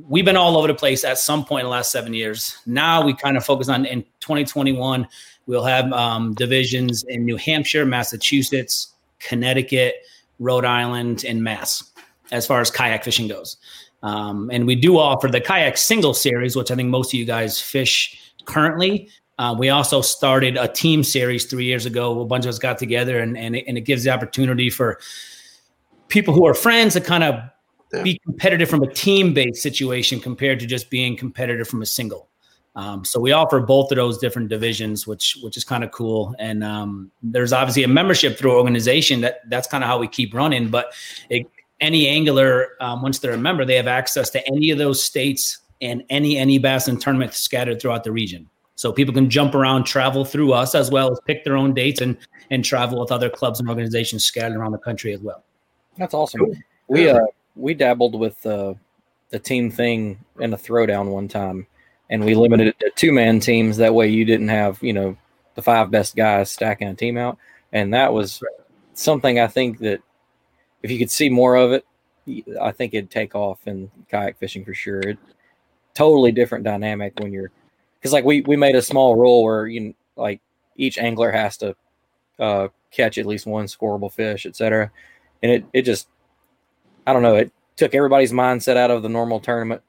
we've 0.08 0.24
been 0.24 0.36
all 0.36 0.56
over 0.56 0.66
the 0.66 0.74
place 0.74 1.04
at 1.04 1.18
some 1.18 1.44
point 1.44 1.60
in 1.60 1.66
the 1.66 1.70
last 1.70 1.92
seven 1.92 2.14
years. 2.14 2.56
Now 2.66 3.04
we 3.04 3.14
kind 3.14 3.36
of 3.36 3.44
focus 3.44 3.68
on 3.68 3.84
in 3.84 4.02
2021. 4.20 5.06
We'll 5.46 5.64
have 5.64 5.92
um, 5.92 6.34
divisions 6.34 7.04
in 7.04 7.24
New 7.24 7.36
Hampshire, 7.36 7.84
Massachusetts, 7.84 8.91
Connecticut, 9.26 9.94
Rhode 10.38 10.64
Island, 10.64 11.24
and 11.24 11.42
Mass 11.42 11.90
as 12.30 12.46
far 12.46 12.61
as 12.61 12.70
kayak 12.70 13.04
fishing 13.04 13.28
goes. 13.28 13.56
Um, 14.02 14.50
and 14.52 14.66
we 14.66 14.74
do 14.74 14.98
offer 14.98 15.28
the 15.28 15.40
kayak 15.40 15.76
single 15.76 16.14
series, 16.14 16.56
which 16.56 16.70
I 16.70 16.74
think 16.74 16.88
most 16.88 17.12
of 17.12 17.18
you 17.18 17.24
guys 17.24 17.61
fish 17.61 18.18
currently. 18.46 19.08
Uh, 19.38 19.54
we 19.56 19.70
also 19.70 20.00
started 20.00 20.56
a 20.56 20.68
team 20.68 21.04
series 21.04 21.46
three 21.46 21.64
years 21.64 21.87
ago. 21.87 22.20
A 22.20 22.24
bunch 22.24 22.44
of 22.44 22.50
us 22.50 22.58
got 22.58 22.78
together, 22.78 23.20
and 23.20 23.37
and 23.37 23.56
it, 23.56 23.64
and 23.66 23.78
it 23.78 23.82
gives 23.82 24.04
the 24.04 24.11
opportunity 24.11 24.70
for 24.70 24.98
people 26.08 26.35
who 26.35 26.46
are 26.46 26.54
friends 26.54 26.94
to 26.94 27.00
kind 27.00 27.24
of 27.24 27.40
yeah. 27.92 28.02
be 28.02 28.20
competitive 28.24 28.68
from 28.68 28.82
a 28.82 28.92
team 28.92 29.32
based 29.32 29.62
situation 29.62 30.20
compared 30.20 30.61
to 30.61 30.66
just 30.66 30.90
being 30.90 31.16
competitive 31.16 31.68
from 31.68 31.82
a 31.82 31.87
single. 31.87 32.28
Um, 32.74 33.04
so 33.04 33.20
we 33.20 33.32
offer 33.32 33.61
both 33.61 33.90
of 33.92 33.96
those 33.96 34.18
different 34.18 34.48
divisions, 34.48 35.06
which 35.06 35.37
which 35.42 35.56
is 35.56 35.64
kind 35.64 35.85
of 35.85 35.90
cool. 35.90 36.35
And 36.38 36.64
um, 36.64 37.11
there's 37.22 37.52
obviously 37.52 37.82
a 37.82 37.88
membership 37.88 38.38
through 38.38 38.56
organization 38.56 39.20
that 39.20 39.40
that's 39.50 39.68
kind 39.68 39.85
of 39.85 39.88
how 39.88 39.98
we 39.98 40.08
keep 40.08 40.32
running. 40.32 40.68
But 40.68 40.94
it, 41.28 41.46
any 41.80 42.08
angler, 42.08 42.70
um, 42.80 43.02
once 43.02 43.18
they're 43.18 43.32
a 43.32 43.38
member, 43.38 43.64
they 43.64 43.76
have 43.76 43.88
access 43.88 44.30
to 44.30 44.46
any 44.46 44.70
of 44.70 44.78
those 44.78 45.04
states 45.04 45.58
and 45.82 46.02
any 46.08 46.38
any 46.38 46.58
bass 46.58 46.88
and 46.88 47.00
tournament 47.00 47.35
scattered 47.35 47.80
throughout 47.80 48.04
the 48.04 48.12
region. 48.12 48.48
So 48.74 48.90
people 48.90 49.12
can 49.12 49.28
jump 49.28 49.54
around, 49.54 49.85
travel 49.85 50.24
through 50.24 50.54
us, 50.54 50.74
as 50.74 50.90
well 50.90 51.12
as 51.12 51.20
pick 51.26 51.44
their 51.44 51.56
own 51.56 51.74
dates 51.74 52.00
and 52.00 52.16
and 52.50 52.64
travel 52.64 53.00
with 53.00 53.12
other 53.12 53.28
clubs 53.28 53.61
and 53.61 53.68
organizations 53.68 54.24
scattered 54.24 54.56
around 54.56 54.72
the 54.72 54.78
country 54.78 55.12
as 55.12 55.20
well. 55.20 55.44
That's 55.98 56.14
awesome. 56.14 56.40
We 56.88 57.11
uh 57.11 57.20
we 57.54 57.74
dabbled 57.74 58.18
with 58.18 58.44
uh, 58.46 58.72
the 59.28 59.38
team 59.38 59.70
thing 59.70 60.24
in 60.40 60.54
a 60.54 60.56
throwdown 60.56 61.11
one 61.11 61.28
time 61.28 61.66
and 62.12 62.22
we 62.22 62.35
limited 62.35 62.68
it 62.68 62.79
to 62.79 62.90
two 62.94 63.11
man 63.11 63.40
teams. 63.40 63.79
That 63.79 63.94
way, 63.94 64.09
you 64.09 64.27
didn't 64.27 64.48
have 64.48 64.81
you 64.83 64.92
know 64.92 65.16
the 65.55 65.62
five 65.62 65.90
best 65.90 66.14
guys 66.14 66.51
stacking 66.51 66.88
a 66.88 66.94
team 66.94 67.16
out, 67.16 67.38
and 67.72 67.94
that 67.94 68.12
was 68.12 68.42
something 68.92 69.40
I 69.40 69.46
think 69.46 69.79
that 69.79 70.03
if 70.83 70.90
you 70.90 70.98
could 70.98 71.11
see 71.11 71.31
more 71.31 71.57
of 71.57 71.72
it, 71.72 71.87
I 72.61 72.70
think 72.70 72.92
it'd 72.92 73.11
take 73.11 73.35
off 73.35 73.66
in 73.66 73.90
kayak 74.11 74.37
fishing 74.37 74.62
for 74.62 74.75
sure. 74.75 75.01
It 75.01 75.18
totally 75.94 76.33
different 76.33 76.64
dynamic 76.64 77.18
when 77.18 77.33
you're 77.33 77.51
because 77.98 78.12
like 78.12 78.27
we 78.27 78.42
we 78.42 78.57
made 78.57 78.77
a 78.77 78.83
small 78.83 79.16
rule 79.16 79.42
where 79.42 79.66
you 79.66 79.94
like 80.14 80.42
each 80.77 80.98
angler 80.98 81.33
has 81.33 81.57
to 81.59 81.75
uh, 82.38 82.68
catch 82.90 83.16
at 83.16 83.27
least 83.27 83.46
one 83.46 83.64
scoreable 83.64 84.12
fish, 84.12 84.44
etc. 84.44 84.90
And 85.42 85.51
it 85.51 85.64
it 85.72 85.83
just 85.83 86.09
I 87.07 87.14
don't 87.14 87.22
know 87.22 87.37
it 87.37 87.53
took 87.77 87.94
everybody's 87.94 88.33
mindset 88.33 88.77
out 88.77 88.90
of 88.90 89.03
the 89.03 89.09
normal 89.09 89.40
tournament, 89.40 89.81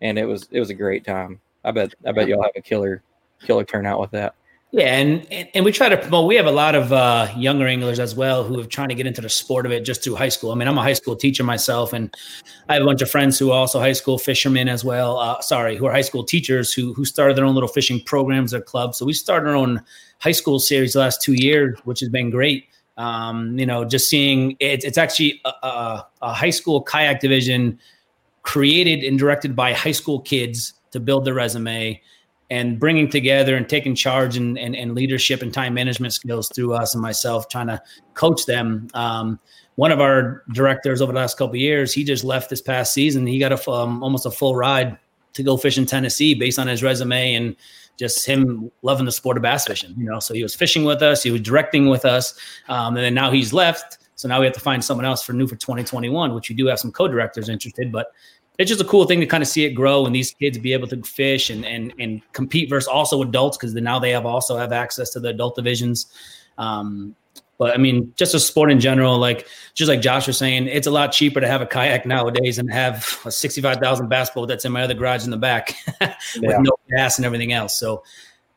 and 0.00 0.16
it 0.16 0.26
was 0.26 0.46
it 0.52 0.60
was 0.60 0.70
a 0.70 0.74
great 0.74 1.04
time. 1.04 1.40
I 1.66 1.72
bet 1.72 1.94
I 2.06 2.12
bet 2.12 2.28
you'll 2.28 2.42
have 2.42 2.52
a 2.56 2.62
killer 2.62 3.02
killer 3.44 3.64
turnout 3.64 4.00
with 4.00 4.12
that. 4.12 4.34
Yeah, 4.72 4.96
and, 4.96 5.26
and, 5.30 5.48
and 5.54 5.64
we 5.64 5.72
try 5.72 5.88
to 5.88 5.96
promote. 5.96 6.26
We 6.26 6.34
have 6.34 6.46
a 6.46 6.50
lot 6.50 6.74
of 6.74 6.92
uh, 6.92 7.28
younger 7.36 7.66
anglers 7.66 8.00
as 8.00 8.14
well 8.14 8.44
who 8.44 8.60
are 8.60 8.64
trying 8.64 8.88
to 8.88 8.94
get 8.94 9.06
into 9.06 9.20
the 9.20 9.28
sport 9.28 9.64
of 9.64 9.72
it 9.72 9.84
just 9.84 10.02
through 10.02 10.16
high 10.16 10.28
school. 10.28 10.50
I 10.50 10.54
mean, 10.54 10.66
I'm 10.68 10.76
a 10.76 10.82
high 10.82 10.92
school 10.92 11.16
teacher 11.16 11.44
myself, 11.44 11.92
and 11.92 12.14
I 12.68 12.74
have 12.74 12.82
a 12.82 12.84
bunch 12.84 13.00
of 13.00 13.10
friends 13.10 13.38
who 13.38 13.52
are 13.52 13.58
also 13.58 13.78
high 13.78 13.92
school 13.92 14.18
fishermen 14.18 14.68
as 14.68 14.84
well. 14.84 15.18
Uh, 15.18 15.40
sorry, 15.40 15.76
who 15.76 15.86
are 15.86 15.92
high 15.92 16.02
school 16.02 16.24
teachers 16.24 16.72
who 16.72 16.92
who 16.94 17.04
started 17.04 17.36
their 17.36 17.44
own 17.44 17.54
little 17.54 17.68
fishing 17.68 18.00
programs 18.04 18.52
or 18.52 18.60
clubs. 18.60 18.98
So 18.98 19.06
we 19.06 19.12
started 19.12 19.48
our 19.48 19.56
own 19.56 19.82
high 20.18 20.32
school 20.32 20.58
series 20.58 20.92
the 20.92 21.00
last 21.00 21.22
two 21.22 21.34
years, 21.34 21.78
which 21.84 22.00
has 22.00 22.08
been 22.08 22.30
great. 22.30 22.66
Um, 22.98 23.58
you 23.58 23.66
know, 23.66 23.84
just 23.84 24.08
seeing 24.08 24.56
it, 24.58 24.82
it's 24.84 24.98
actually 24.98 25.40
a, 25.44 25.48
a, 25.48 26.06
a 26.22 26.32
high 26.32 26.50
school 26.50 26.82
kayak 26.82 27.20
division 27.20 27.78
created 28.42 29.04
and 29.04 29.18
directed 29.18 29.54
by 29.56 29.72
high 29.72 29.92
school 29.92 30.20
kids 30.20 30.74
to 30.96 31.00
build 31.00 31.24
their 31.24 31.34
resume 31.34 32.00
and 32.50 32.78
bringing 32.78 33.08
together 33.08 33.56
and 33.56 33.68
taking 33.68 33.94
charge 33.94 34.36
and, 34.36 34.58
and, 34.58 34.76
and, 34.76 34.94
leadership 34.94 35.42
and 35.42 35.52
time 35.52 35.74
management 35.74 36.12
skills 36.12 36.50
through 36.54 36.74
us 36.74 36.94
and 36.94 37.02
myself 37.02 37.48
trying 37.48 37.66
to 37.66 37.80
coach 38.14 38.46
them. 38.46 38.88
Um, 38.94 39.40
one 39.74 39.92
of 39.92 40.00
our 40.00 40.44
directors 40.52 41.02
over 41.02 41.12
the 41.12 41.18
last 41.18 41.36
couple 41.36 41.56
years 41.56 41.92
he 41.92 42.04
just 42.04 42.24
left 42.24 42.48
this 42.48 42.62
past 42.62 42.94
season. 42.94 43.26
He 43.26 43.38
got 43.38 43.52
a 43.52 43.70
um, 43.70 44.02
almost 44.02 44.26
a 44.26 44.30
full 44.30 44.54
ride 44.54 44.96
to 45.32 45.42
go 45.42 45.56
fish 45.56 45.76
in 45.76 45.84
tennessee 45.84 46.34
based 46.34 46.58
on 46.58 46.66
his 46.66 46.82
resume 46.82 47.34
and 47.34 47.56
just 47.98 48.26
him 48.26 48.70
loving 48.82 49.06
the 49.06 49.12
sport 49.12 49.36
of 49.36 49.42
bass 49.42 49.66
fishing 49.66 49.94
you 49.98 50.04
know? 50.04 50.20
So 50.20 50.32
he 50.32 50.42
was 50.42 50.54
fishing 50.54 50.84
with 50.84 51.02
us 51.02 51.22
he 51.22 51.30
was 51.30 51.40
directing 51.40 51.88
with 51.88 52.04
us 52.04 52.38
um, 52.68 52.96
and 52.96 53.04
then 53.04 53.14
now 53.14 53.30
he's 53.30 53.52
left. 53.52 53.98
So 54.14 54.28
now 54.28 54.40
we 54.40 54.46
have 54.46 54.54
to 54.54 54.60
find 54.60 54.82
someone 54.82 55.04
else 55.04 55.22
for 55.22 55.32
new 55.34 55.46
for 55.46 55.56
2021 55.56 56.32
which 56.32 56.48
we 56.48 56.54
do 56.54 56.66
have 56.66 56.78
some 56.78 56.92
co-directors 56.92 57.48
interested 57.48 57.90
but 57.90 58.12
it's 58.58 58.68
just 58.68 58.80
a 58.80 58.84
cool 58.84 59.04
thing 59.04 59.20
to 59.20 59.26
kind 59.26 59.42
of 59.42 59.48
see 59.48 59.64
it 59.64 59.70
grow 59.70 60.06
and 60.06 60.14
these 60.14 60.32
kids 60.32 60.58
be 60.58 60.72
able 60.72 60.88
to 60.88 61.02
fish 61.02 61.50
and 61.50 61.64
and 61.64 61.92
and 61.98 62.22
compete 62.32 62.70
versus 62.70 62.88
also 62.88 63.22
adults 63.22 63.56
because 63.56 63.74
now 63.74 63.98
they 63.98 64.10
have 64.10 64.26
also 64.26 64.56
have 64.56 64.72
access 64.72 65.10
to 65.10 65.20
the 65.20 65.28
adult 65.28 65.54
divisions. 65.54 66.06
Um, 66.58 67.14
but 67.58 67.72
I 67.72 67.78
mean, 67.78 68.12
just 68.16 68.34
a 68.34 68.40
sport 68.40 68.70
in 68.70 68.80
general, 68.80 69.18
like 69.18 69.48
just 69.74 69.88
like 69.88 70.00
Josh 70.00 70.26
was 70.26 70.36
saying, 70.36 70.66
it's 70.66 70.86
a 70.86 70.90
lot 70.90 71.12
cheaper 71.12 71.40
to 71.40 71.48
have 71.48 71.62
a 71.62 71.66
kayak 71.66 72.04
nowadays 72.04 72.58
and 72.58 72.70
have 72.70 73.18
a 73.24 73.30
sixty-five 73.30 73.78
thousand 73.78 74.08
bass 74.08 74.30
boat 74.30 74.46
that's 74.46 74.64
in 74.64 74.72
my 74.72 74.82
other 74.82 74.94
garage 74.94 75.24
in 75.24 75.30
the 75.30 75.38
back 75.38 75.74
with 76.00 76.56
no 76.60 76.72
gas 76.90 77.18
and 77.18 77.24
everything 77.24 77.52
else. 77.52 77.78
So 77.78 78.02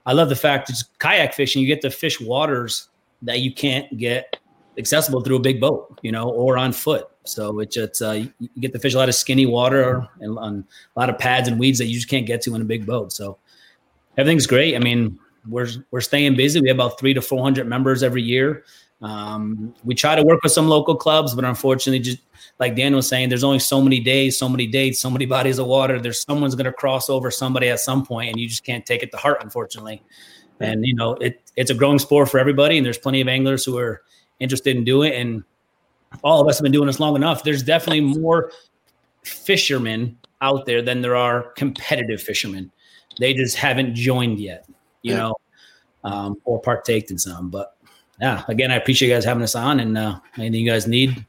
I 0.05 0.13
love 0.13 0.29
the 0.29 0.35
fact 0.35 0.67
that 0.67 0.83
kayak 0.99 1.33
fishing, 1.33 1.61
you 1.61 1.67
get 1.67 1.81
to 1.81 1.91
fish 1.91 2.19
waters 2.19 2.89
that 3.21 3.39
you 3.39 3.53
can't 3.53 3.97
get 3.97 4.37
accessible 4.77 5.21
through 5.21 5.37
a 5.37 5.41
big 5.41 5.59
boat, 5.59 5.99
you 6.01 6.11
know, 6.11 6.29
or 6.29 6.57
on 6.57 6.71
foot. 6.71 7.07
So 7.23 7.59
it's 7.59 7.75
just 7.75 8.01
uh, 8.01 8.11
you, 8.11 8.31
you 8.39 8.49
get 8.59 8.73
the 8.73 8.79
fish 8.79 8.93
a 8.93 8.97
lot 8.97 9.09
of 9.09 9.15
skinny 9.15 9.45
water 9.45 10.07
and 10.19 10.37
on 10.37 10.65
a 10.95 10.99
lot 10.99 11.09
of 11.09 11.17
pads 11.17 11.47
and 11.47 11.59
weeds 11.59 11.79
that 11.79 11.85
you 11.85 11.95
just 11.95 12.09
can't 12.09 12.25
get 12.25 12.41
to 12.43 12.55
in 12.55 12.61
a 12.61 12.65
big 12.65 12.85
boat. 12.85 13.11
So 13.11 13.37
everything's 14.17 14.47
great. 14.47 14.75
I 14.75 14.79
mean, 14.79 15.19
we're 15.47 15.67
we're 15.91 16.01
staying 16.01 16.35
busy. 16.35 16.61
We 16.61 16.69
have 16.69 16.77
about 16.77 16.99
three 16.99 17.13
to 17.13 17.21
four 17.21 17.43
hundred 17.43 17.67
members 17.67 18.03
every 18.03 18.21
year. 18.21 18.63
Um, 19.01 19.73
we 19.83 19.95
try 19.95 20.15
to 20.15 20.23
work 20.23 20.43
with 20.43 20.51
some 20.51 20.67
local 20.67 20.95
clubs, 20.95 21.33
but 21.33 21.45
unfortunately, 21.45 21.99
just 21.99 22.19
like 22.59 22.75
Dan 22.75 22.93
was 22.93 23.07
saying, 23.07 23.29
there's 23.29 23.45
only 23.45 23.59
so 23.59 23.81
many 23.81 24.01
days, 24.01 24.37
so 24.37 24.49
many 24.49 24.67
dates, 24.67 24.99
so 24.99 25.09
many 25.09 25.25
bodies 25.37 25.57
of 25.59 25.67
water. 25.67 25.99
There's 25.99 26.21
someone's 26.21 26.55
going 26.55 26.65
to 26.65 26.73
cross 26.73 27.09
over 27.09 27.31
somebody 27.31 27.69
at 27.69 27.79
some 27.79 28.05
point, 28.05 28.29
and 28.31 28.39
you 28.39 28.47
just 28.47 28.65
can't 28.65 28.85
take 28.85 29.03
it 29.03 29.11
to 29.11 29.17
heart, 29.17 29.41
unfortunately. 29.41 30.03
And 30.59 30.85
you 30.85 30.93
know, 30.93 31.13
it 31.13 31.41
it's 31.55 31.71
a 31.71 31.75
growing 31.75 31.99
sport 31.99 32.29
for 32.29 32.39
everybody, 32.39 32.77
and 32.77 32.85
there's 32.85 32.97
plenty 32.97 33.21
of 33.21 33.27
anglers 33.27 33.63
who 33.63 33.77
are 33.77 34.03
interested 34.39 34.75
in 34.75 34.83
doing 34.83 35.13
it. 35.13 35.19
And 35.19 35.43
all 36.23 36.41
of 36.41 36.47
us 36.47 36.57
have 36.57 36.63
been 36.63 36.71
doing 36.71 36.87
this 36.87 36.99
long 36.99 37.15
enough. 37.15 37.43
There's 37.43 37.63
definitely 37.63 38.01
more 38.01 38.51
fishermen 39.23 40.17
out 40.41 40.65
there 40.65 40.81
than 40.81 41.01
there 41.01 41.15
are 41.15 41.51
competitive 41.53 42.21
fishermen. 42.21 42.71
They 43.19 43.33
just 43.33 43.57
haven't 43.57 43.95
joined 43.95 44.39
yet, 44.39 44.65
you 45.01 45.13
Yeah. 45.13 45.17
know, 45.17 45.35
um, 46.03 46.41
or 46.45 46.61
partaked 46.61 47.11
in 47.11 47.17
some. 47.17 47.49
But 47.49 47.75
yeah, 48.21 48.43
again, 48.47 48.71
I 48.71 48.75
appreciate 48.75 49.09
you 49.09 49.15
guys 49.15 49.25
having 49.25 49.43
us 49.43 49.55
on, 49.55 49.79
and 49.79 49.97
uh, 49.97 50.19
anything 50.37 50.61
you 50.65 50.71
guys 50.71 50.87
need, 50.87 51.25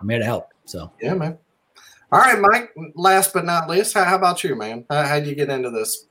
I'm 0.00 0.08
here 0.08 0.18
to 0.18 0.24
help. 0.24 0.48
So 0.64 0.92
Yeah, 1.00 1.14
man. 1.14 1.38
All 2.12 2.20
right, 2.20 2.38
Mike. 2.38 2.74
Last 2.94 3.32
but 3.32 3.44
not 3.44 3.68
least, 3.70 3.94
how, 3.94 4.04
how 4.04 4.16
about 4.16 4.44
you, 4.44 4.54
man? 4.54 4.84
How, 4.90 5.02
how'd 5.04 5.26
you 5.26 5.34
get 5.34 5.48
into 5.48 5.70
this? 5.70 6.06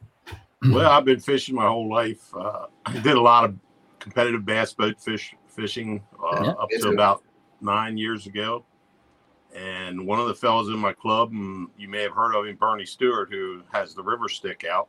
Well, 0.63 0.91
I've 0.91 1.05
been 1.05 1.19
fishing 1.19 1.55
my 1.55 1.67
whole 1.67 1.89
life. 1.89 2.21
Uh, 2.35 2.67
I 2.85 2.93
did 2.99 3.15
a 3.17 3.21
lot 3.21 3.45
of 3.45 3.55
competitive 3.99 4.45
bass 4.45 4.73
boat 4.73 4.99
fish 4.99 5.33
fishing 5.51 6.03
uh, 6.23 6.43
Yeah. 6.43 6.49
up 6.51 6.69
to 6.69 6.79
too. 6.79 6.91
about 6.91 7.23
nine 7.61 7.97
years 7.97 8.27
ago. 8.27 8.65
And 9.53 10.07
one 10.07 10.19
of 10.19 10.27
the 10.27 10.35
fellows 10.35 10.69
in 10.69 10.79
my 10.79 10.93
club, 10.93 11.31
and 11.31 11.67
you 11.77 11.89
may 11.89 12.01
have 12.03 12.13
heard 12.13 12.33
of 12.35 12.45
him, 12.45 12.55
Bernie 12.55 12.85
Stewart, 12.85 13.29
who 13.29 13.61
has 13.71 13.93
the 13.93 14.01
river 14.03 14.29
stick 14.29 14.63
out. 14.63 14.87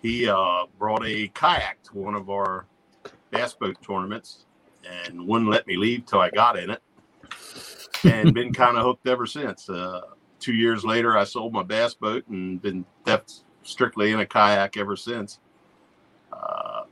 He 0.00 0.28
uh, 0.28 0.66
brought 0.78 1.04
a 1.04 1.26
kayak 1.34 1.82
to 1.84 1.96
one 1.98 2.14
of 2.14 2.30
our 2.30 2.66
bass 3.32 3.54
boat 3.54 3.76
tournaments 3.82 4.46
and 4.88 5.26
wouldn't 5.26 5.50
let 5.50 5.66
me 5.66 5.76
leave 5.76 6.06
till 6.06 6.20
I 6.20 6.30
got 6.30 6.56
in 6.56 6.70
it. 6.70 6.80
And 8.04 8.32
been 8.32 8.52
kind 8.54 8.76
of 8.76 8.84
hooked 8.84 9.08
ever 9.08 9.26
since. 9.26 9.68
Uh, 9.68 10.02
two 10.38 10.54
years 10.54 10.84
later, 10.84 11.18
I 11.18 11.24
sold 11.24 11.52
my 11.52 11.64
bass 11.64 11.94
boat 11.94 12.26
and 12.28 12.62
been 12.62 12.84
depth 13.04 13.40
strictly 13.64 14.12
in 14.12 14.20
a 14.20 14.26
kayak 14.26 14.76
ever 14.76 14.94
since. 14.94 15.40
Uh, 16.32 16.84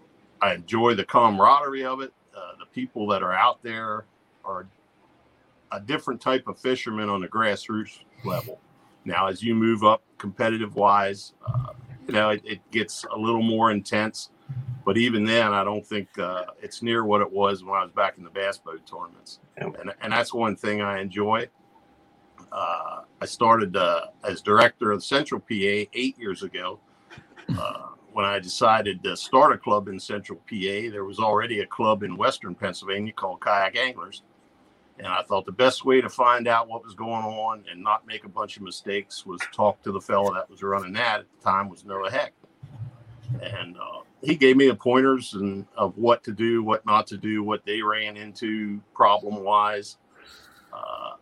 I 0.42 0.54
enjoy 0.54 0.94
the 0.96 1.04
camaraderie 1.04 1.84
of 1.84 2.00
it. 2.00 2.12
Uh, 2.36 2.52
the 2.58 2.66
people 2.66 3.06
that 3.08 3.22
are 3.22 3.32
out 3.32 3.62
there 3.62 4.04
are 4.44 4.66
a 5.72 5.80
different 5.80 6.20
type 6.20 6.46
of 6.46 6.58
fisherman 6.58 7.08
on 7.08 7.20
the 7.20 7.28
grassroots 7.28 8.00
level. 8.24 8.60
Now, 9.04 9.28
as 9.28 9.42
you 9.42 9.54
move 9.54 9.84
up 9.84 10.02
competitive 10.18 10.76
wise, 10.76 11.32
uh, 11.46 11.72
you 12.06 12.12
know, 12.12 12.30
it, 12.30 12.42
it 12.44 12.70
gets 12.70 13.04
a 13.12 13.16
little 13.18 13.42
more 13.42 13.70
intense. 13.70 14.30
But 14.84 14.96
even 14.96 15.24
then, 15.24 15.52
I 15.52 15.64
don't 15.64 15.84
think 15.84 16.16
uh, 16.18 16.44
it's 16.62 16.82
near 16.82 17.04
what 17.04 17.20
it 17.20 17.30
was 17.30 17.64
when 17.64 17.74
I 17.74 17.82
was 17.82 17.90
back 17.90 18.18
in 18.18 18.24
the 18.24 18.30
bass 18.30 18.58
boat 18.58 18.86
tournaments. 18.86 19.40
And, 19.56 19.92
and 20.00 20.12
that's 20.12 20.32
one 20.32 20.54
thing 20.54 20.80
I 20.80 21.00
enjoy. 21.00 21.48
Uh, 22.52 23.02
I 23.20 23.26
started 23.26 23.76
uh, 23.76 24.06
as 24.22 24.40
director 24.42 24.92
of 24.92 25.02
Central 25.02 25.40
PA 25.40 25.46
eight 25.50 26.18
years 26.18 26.42
ago. 26.42 26.78
When 28.16 28.24
I 28.24 28.38
decided 28.38 29.04
to 29.04 29.14
start 29.14 29.52
a 29.52 29.58
club 29.58 29.88
in 29.88 30.00
Central 30.00 30.38
PA, 30.48 30.88
there 30.90 31.04
was 31.04 31.18
already 31.18 31.60
a 31.60 31.66
club 31.66 32.02
in 32.02 32.16
Western 32.16 32.54
Pennsylvania 32.54 33.12
called 33.12 33.42
Kayak 33.42 33.76
Anglers. 33.76 34.22
And 34.96 35.06
I 35.06 35.20
thought 35.20 35.44
the 35.44 35.52
best 35.52 35.84
way 35.84 36.00
to 36.00 36.08
find 36.08 36.48
out 36.48 36.66
what 36.66 36.82
was 36.82 36.94
going 36.94 37.26
on 37.26 37.64
and 37.70 37.82
not 37.82 38.06
make 38.06 38.24
a 38.24 38.28
bunch 38.30 38.56
of 38.56 38.62
mistakes 38.62 39.26
was 39.26 39.38
talk 39.52 39.82
to 39.82 39.92
the 39.92 40.00
fellow 40.00 40.32
that 40.32 40.48
was 40.48 40.62
running 40.62 40.94
that 40.94 41.20
at 41.20 41.26
the 41.30 41.44
time 41.44 41.68
was 41.68 41.84
Noah 41.84 42.10
Heck. 42.10 42.32
And 43.42 43.76
uh, 43.76 44.00
he 44.22 44.34
gave 44.34 44.56
me 44.56 44.72
pointers 44.72 45.34
and 45.34 45.66
of 45.76 45.98
what 45.98 46.24
to 46.24 46.32
do, 46.32 46.62
what 46.62 46.86
not 46.86 47.06
to 47.08 47.18
do, 47.18 47.42
what 47.42 47.66
they 47.66 47.82
ran 47.82 48.16
into 48.16 48.80
problem 48.94 49.44
wise. 49.44 49.98
Uh, 50.72 51.16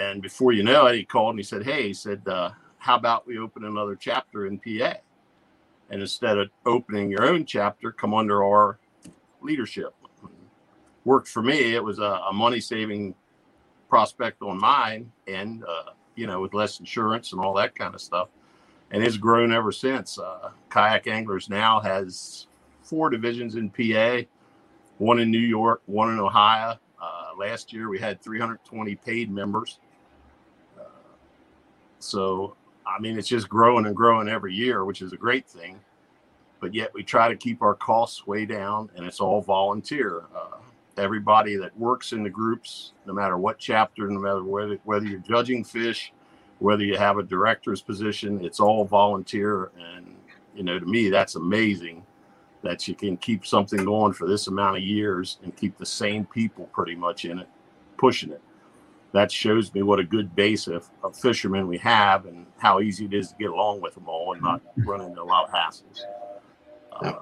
and 0.00 0.22
before 0.22 0.52
you 0.52 0.62
know 0.62 0.86
it, 0.86 0.94
he 0.94 1.04
called 1.04 1.30
and 1.30 1.40
he 1.40 1.44
said, 1.44 1.64
Hey, 1.64 1.88
he 1.88 1.92
said, 1.92 2.22
uh, 2.28 2.52
how 2.78 2.94
about 2.94 3.26
we 3.26 3.36
open 3.36 3.64
another 3.64 3.96
chapter 3.96 4.46
in 4.46 4.60
PA? 4.60 4.94
And 5.90 6.00
instead 6.00 6.38
of 6.38 6.48
opening 6.66 7.10
your 7.10 7.24
own 7.24 7.44
chapter, 7.44 7.92
come 7.92 8.14
under 8.14 8.42
our 8.42 8.78
leadership. 9.40 9.94
Worked 11.04 11.28
for 11.28 11.42
me. 11.42 11.74
It 11.74 11.84
was 11.84 11.98
a, 11.98 12.20
a 12.28 12.32
money 12.32 12.60
saving 12.60 13.14
prospect 13.88 14.42
on 14.42 14.58
mine 14.58 15.12
and, 15.28 15.62
uh, 15.64 15.90
you 16.16 16.26
know, 16.26 16.40
with 16.40 16.54
less 16.54 16.80
insurance 16.80 17.32
and 17.32 17.40
all 17.40 17.54
that 17.54 17.74
kind 17.74 17.94
of 17.94 18.00
stuff. 18.00 18.28
And 18.90 19.02
it's 19.02 19.16
grown 19.16 19.52
ever 19.52 19.72
since. 19.72 20.18
Uh, 20.18 20.50
Kayak 20.70 21.06
Anglers 21.06 21.48
now 21.48 21.80
has 21.80 22.46
four 22.82 23.10
divisions 23.10 23.56
in 23.56 23.70
PA, 23.70 24.22
one 24.98 25.18
in 25.18 25.30
New 25.30 25.38
York, 25.38 25.82
one 25.86 26.12
in 26.12 26.18
Ohio. 26.18 26.78
Uh, 27.00 27.30
last 27.38 27.72
year 27.72 27.88
we 27.88 27.98
had 27.98 28.22
320 28.22 28.94
paid 28.96 29.30
members. 29.30 29.78
Uh, 30.78 30.84
so, 31.98 32.56
I 32.86 33.00
mean, 33.00 33.18
it's 33.18 33.28
just 33.28 33.48
growing 33.48 33.86
and 33.86 33.96
growing 33.96 34.28
every 34.28 34.54
year, 34.54 34.84
which 34.84 35.02
is 35.02 35.12
a 35.12 35.16
great 35.16 35.46
thing. 35.46 35.80
But 36.60 36.74
yet 36.74 36.92
we 36.94 37.02
try 37.02 37.28
to 37.28 37.36
keep 37.36 37.62
our 37.62 37.74
costs 37.74 38.26
way 38.26 38.46
down, 38.46 38.90
and 38.96 39.04
it's 39.04 39.20
all 39.20 39.42
volunteer. 39.42 40.24
Uh, 40.34 40.58
everybody 40.96 41.56
that 41.56 41.76
works 41.78 42.12
in 42.12 42.22
the 42.22 42.30
groups, 42.30 42.92
no 43.06 43.12
matter 43.12 43.36
what 43.36 43.58
chapter, 43.58 44.08
no 44.08 44.20
matter 44.20 44.44
whether 44.44 44.78
whether 44.84 45.04
you're 45.06 45.20
judging 45.20 45.64
fish, 45.64 46.12
whether 46.58 46.84
you 46.84 46.96
have 46.96 47.18
a 47.18 47.22
director's 47.22 47.82
position, 47.82 48.44
it's 48.44 48.60
all 48.60 48.84
volunteer. 48.84 49.70
And 49.78 50.14
you 50.54 50.62
know, 50.62 50.78
to 50.78 50.86
me, 50.86 51.10
that's 51.10 51.34
amazing 51.34 52.04
that 52.62 52.88
you 52.88 52.94
can 52.94 53.16
keep 53.18 53.44
something 53.46 53.84
going 53.84 54.12
for 54.12 54.26
this 54.26 54.46
amount 54.46 54.76
of 54.76 54.82
years 54.82 55.38
and 55.42 55.54
keep 55.54 55.76
the 55.76 55.86
same 55.86 56.24
people 56.24 56.66
pretty 56.72 56.94
much 56.94 57.24
in 57.26 57.38
it, 57.38 57.48
pushing 57.98 58.30
it. 58.30 58.40
That 59.14 59.30
shows 59.30 59.72
me 59.72 59.82
what 59.84 60.00
a 60.00 60.04
good 60.04 60.34
base 60.34 60.66
of, 60.66 60.90
of 61.04 61.16
fishermen 61.16 61.68
we 61.68 61.78
have 61.78 62.26
and 62.26 62.46
how 62.58 62.80
easy 62.80 63.04
it 63.04 63.14
is 63.14 63.28
to 63.28 63.36
get 63.36 63.50
along 63.50 63.80
with 63.80 63.94
them 63.94 64.08
all 64.08 64.32
and 64.32 64.42
not 64.42 64.60
run 64.78 65.00
into 65.02 65.22
a 65.22 65.24
lot 65.24 65.48
of 65.48 65.54
hassles. 65.54 66.00
Uh, 67.00 67.20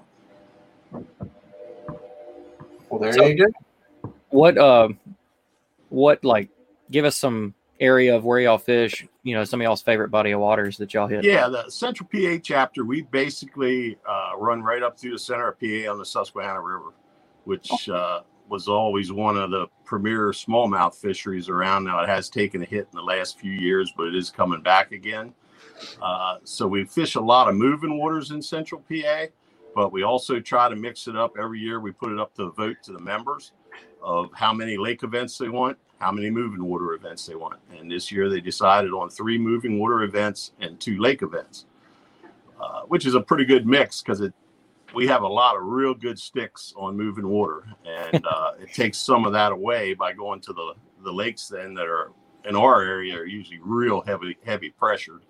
Well, 2.89 2.99
there 3.01 3.13
So- 3.13 3.25
you 3.27 3.47
go. 3.47 4.13
what 4.31 4.57
uh 4.59 4.89
what 5.91 6.25
like 6.25 6.49
give 6.91 7.05
us 7.05 7.17
some 7.17 7.53
area 7.81 8.15
of 8.17 8.25
where 8.25 8.39
y'all 8.41 8.59
fish 8.59 9.07
you 9.23 9.35
know 9.35 9.45
some 9.45 9.61
of 9.61 9.65
y'all's 9.65 9.83
favorite 9.83 10.09
body 10.11 10.31
of 10.31 10.41
waters 10.41 10.77
that 10.79 10.93
y'all 10.95 11.07
hit 11.07 11.25
Yeah, 11.25 11.49
the 11.49 11.69
Central 11.71 12.09
PA 12.13 12.39
chapter, 12.43 12.85
we 12.85 13.03
basically 13.03 13.99
uh, 14.09 14.33
run 14.39 14.63
right 14.63 14.83
up 14.83 14.99
through 14.99 15.13
the 15.13 15.19
center 15.19 15.49
of 15.49 15.59
PA 15.61 15.91
on 15.91 15.99
the 15.99 16.05
Susquehanna 16.05 16.61
River, 16.61 16.93
which 17.45 17.89
uh, 17.89 18.21
was 18.53 18.69
always 18.69 19.11
one 19.11 19.39
of 19.39 19.51
the 19.51 19.67
premier 19.87 20.31
smallmouth 20.31 20.95
fisheries 20.95 21.49
around. 21.49 21.85
Now 21.85 22.03
it 22.03 22.09
has 22.09 22.29
taken 22.29 22.63
a 22.63 22.67
hit 22.67 22.87
in 22.93 22.97
the 22.97 23.03
last 23.03 23.41
few 23.41 23.51
years, 23.51 23.91
but 23.97 24.09
it 24.09 24.15
is 24.15 24.29
coming 24.29 24.61
back 24.61 24.93
again. 24.93 25.33
Uh, 26.03 26.37
so 26.45 26.69
we 26.69 26.85
fish 26.85 27.15
a 27.15 27.21
lot 27.21 27.49
of 27.49 27.55
moving 27.55 27.99
waters 27.99 28.31
in 28.31 28.43
Central 28.43 28.83
PA, 28.83 29.25
but 29.75 29.91
we 29.91 30.03
also 30.03 30.39
try 30.39 30.69
to 30.69 30.77
mix 30.77 31.09
it 31.09 31.17
up 31.17 31.33
every 31.41 31.61
year. 31.61 31.81
We 31.81 31.93
put 31.93 32.13
it 32.13 32.21
up 32.21 32.35
to 32.35 32.45
the 32.45 32.51
vote 32.51 32.77
to 32.83 32.93
the 32.93 33.01
members 33.01 33.53
of 34.03 34.29
how 34.35 34.53
many 34.53 34.77
lake 34.77 35.03
events 35.03 35.39
they 35.39 35.49
want, 35.49 35.79
how 35.99 36.13
many 36.13 36.29
moving 36.29 36.63
water 36.63 36.93
events 36.93 37.25
they 37.25 37.35
want. 37.35 37.59
And 37.75 37.91
this 37.91 38.13
year 38.13 38.29
they 38.29 38.43
decided 38.43 38.91
on 38.93 39.09
three 39.09 39.39
moving 39.39 39.79
water 39.79 40.03
events 40.03 40.53
and 40.61 40.79
two 40.79 41.01
lake 41.01 41.23
events, 41.23 41.65
uh, 42.61 42.83
which 42.83 43.07
is 43.07 43.15
a 43.15 43.21
pretty 43.21 43.47
good 43.47 43.67
mix 43.67 44.03
because 44.03 44.21
it 44.21 44.35
we 44.95 45.07
have 45.07 45.23
a 45.23 45.29
lot 45.29 45.57
of 45.57 45.63
real 45.63 45.95
good 45.95 46.19
sticks 46.19 46.73
on 46.77 46.97
moving 46.97 47.27
water, 47.27 47.65
and 47.87 48.25
uh, 48.27 48.53
it 48.61 48.73
takes 48.73 48.99
some 48.99 49.25
of 49.25 49.33
that 49.33 49.53
away 49.53 49.95
by 49.95 50.13
going 50.13 50.41
to 50.41 50.53
the 50.53 50.75
the 51.05 51.13
lakes 51.13 51.49
then 51.49 51.75
that 51.75 51.87
are 51.87 52.13
in 52.45 52.57
our 52.57 52.83
area 52.83 53.17
are 53.17 53.27
usually 53.27 53.61
real 53.63 54.03
heavy 54.03 54.37
heavy 54.45 54.71
pressured, 54.71 55.23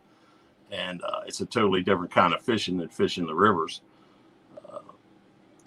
and 0.71 1.03
uh, 1.03 1.21
it's 1.27 1.41
a 1.41 1.47
totally 1.47 1.83
different 1.83 2.11
kind 2.11 2.35
of 2.35 2.43
fishing 2.43 2.77
than 2.77 2.89
fishing 2.89 3.27
the 3.27 3.35
rivers. 3.35 3.83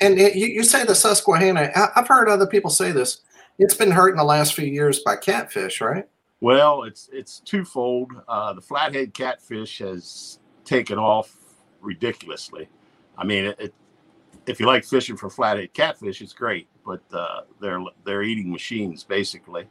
And 0.01 0.19
it, 0.19 0.35
you, 0.35 0.47
you 0.47 0.63
say 0.63 0.83
the 0.83 0.95
Susquehanna. 0.95 1.71
I, 1.75 1.87
I've 1.95 2.07
heard 2.07 2.27
other 2.27 2.47
people 2.47 2.69
say 2.69 2.91
this. 2.91 3.21
It's 3.57 3.75
been 3.75 3.91
hurt 3.91 4.09
in 4.09 4.17
the 4.17 4.23
last 4.23 4.53
few 4.53 4.65
years 4.65 4.99
by 4.99 5.15
catfish, 5.15 5.79
right? 5.79 6.07
Well, 6.41 6.83
it's 6.83 7.09
it's 7.13 7.39
twofold. 7.39 8.11
Uh, 8.27 8.53
the 8.53 8.61
flathead 8.61 9.13
catfish 9.13 9.79
has 9.79 10.39
taken 10.65 10.97
off 10.97 11.33
ridiculously. 11.79 12.67
I 13.17 13.23
mean, 13.23 13.45
it, 13.45 13.59
it, 13.59 13.73
if 14.47 14.59
you 14.59 14.65
like 14.65 14.85
fishing 14.85 15.17
for 15.17 15.29
flathead 15.29 15.73
catfish, 15.73 16.21
it's 16.21 16.33
great, 16.33 16.67
but 16.85 17.01
uh, 17.13 17.41
they're 17.59 17.83
they're 18.05 18.23
eating 18.23 18.51
machines 18.51 19.03
basically. 19.03 19.67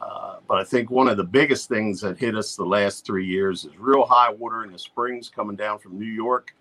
Uh, 0.00 0.36
but 0.46 0.58
I 0.58 0.64
think 0.64 0.90
one 0.90 1.08
of 1.08 1.16
the 1.16 1.24
biggest 1.24 1.68
things 1.68 2.00
that 2.02 2.18
hit 2.18 2.36
us 2.36 2.56
the 2.56 2.64
last 2.64 3.06
three 3.06 3.24
years 3.24 3.64
is 3.64 3.78
real 3.78 4.04
high 4.04 4.30
water 4.30 4.64
in 4.64 4.72
the 4.72 4.78
springs 4.78 5.30
coming 5.30 5.56
down 5.56 5.78
from 5.78 5.98
New 5.98 6.04
York, 6.04 6.54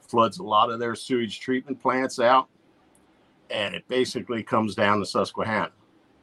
floods 0.00 0.38
a 0.38 0.42
lot 0.42 0.70
of 0.70 0.80
their 0.80 0.94
sewage 0.94 1.38
treatment 1.38 1.80
plants 1.80 2.18
out, 2.18 2.48
and 3.50 3.74
it 3.74 3.86
basically 3.88 4.42
comes 4.42 4.74
down 4.74 4.98
to 4.98 5.06
Susquehanna. 5.06 5.70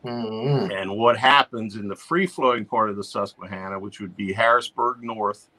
Mhm. 0.04 0.82
And 0.82 0.98
what 0.98 1.18
happens 1.18 1.76
in 1.78 1.88
the 1.88 1.96
free 1.96 2.28
flowing 2.28 2.66
part 2.66 2.90
of 2.90 2.96
the 2.96 3.04
Susquehanna, 3.04 3.80
which 3.80 4.00
would 4.00 4.16
be 4.16 4.34
Harrisburg 4.34 5.02
North, 5.02 5.50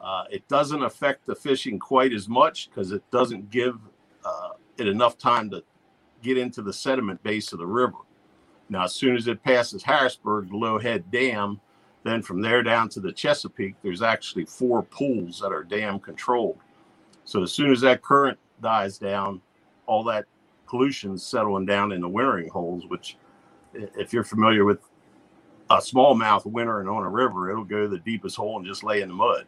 uh, 0.00 0.24
it 0.30 0.46
doesn't 0.48 0.82
affect 0.82 1.26
the 1.26 1.34
fishing 1.34 1.78
quite 1.78 2.12
as 2.12 2.28
much 2.28 2.68
because 2.68 2.92
it 2.92 3.02
doesn't 3.10 3.50
give 3.50 3.78
uh, 4.24 4.50
it 4.78 4.86
enough 4.86 5.18
time 5.18 5.50
to 5.50 5.62
get 6.22 6.38
into 6.38 6.62
the 6.62 6.72
sediment 6.72 7.22
base 7.22 7.52
of 7.52 7.58
the 7.58 7.66
river. 7.66 7.98
Now, 8.68 8.84
as 8.84 8.94
soon 8.94 9.16
as 9.16 9.26
it 9.26 9.42
passes 9.42 9.82
Harrisburg, 9.82 10.52
Low 10.52 10.78
Head 10.78 11.10
Dam, 11.10 11.60
then 12.04 12.22
from 12.22 12.40
there 12.40 12.62
down 12.62 12.88
to 12.90 13.00
the 13.00 13.12
Chesapeake, 13.12 13.74
there's 13.82 14.02
actually 14.02 14.44
four 14.44 14.82
pools 14.82 15.40
that 15.40 15.52
are 15.52 15.64
dam 15.64 15.98
controlled. 15.98 16.58
So 17.24 17.42
as 17.42 17.52
soon 17.52 17.70
as 17.72 17.80
that 17.82 18.02
current 18.02 18.38
dies 18.62 18.98
down, 18.98 19.40
all 19.86 20.04
that 20.04 20.26
pollution's 20.66 21.24
settling 21.24 21.66
down 21.66 21.92
in 21.92 22.00
the 22.00 22.08
wintering 22.08 22.48
holes, 22.48 22.86
which 22.86 23.16
if 23.74 24.12
you're 24.12 24.24
familiar 24.24 24.64
with 24.64 24.80
a 25.68 25.76
smallmouth 25.76 26.46
wintering 26.46 26.88
on 26.88 27.02
a 27.02 27.08
river, 27.08 27.50
it'll 27.50 27.64
go 27.64 27.82
to 27.82 27.88
the 27.88 27.98
deepest 27.98 28.36
hole 28.36 28.56
and 28.56 28.66
just 28.66 28.82
lay 28.82 29.02
in 29.02 29.08
the 29.08 29.14
mud. 29.14 29.46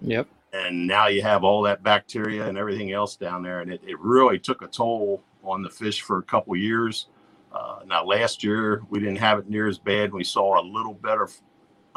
Yep. 0.00 0.28
And 0.54 0.86
now 0.86 1.08
you 1.08 1.20
have 1.20 1.42
all 1.42 1.62
that 1.62 1.82
bacteria 1.82 2.46
and 2.46 2.56
everything 2.56 2.92
else 2.92 3.16
down 3.16 3.42
there. 3.42 3.60
And 3.60 3.72
it, 3.72 3.82
it 3.84 3.98
really 3.98 4.38
took 4.38 4.62
a 4.62 4.68
toll 4.68 5.20
on 5.42 5.62
the 5.62 5.68
fish 5.68 6.02
for 6.02 6.18
a 6.18 6.22
couple 6.22 6.54
years. 6.54 7.08
Uh, 7.52 7.80
now, 7.86 8.04
last 8.04 8.44
year, 8.44 8.82
we 8.88 9.00
didn't 9.00 9.16
have 9.16 9.40
it 9.40 9.50
near 9.50 9.66
as 9.66 9.78
bad. 9.78 10.12
We 10.12 10.22
saw 10.22 10.60
a 10.60 10.62
little 10.62 10.94
better 10.94 11.28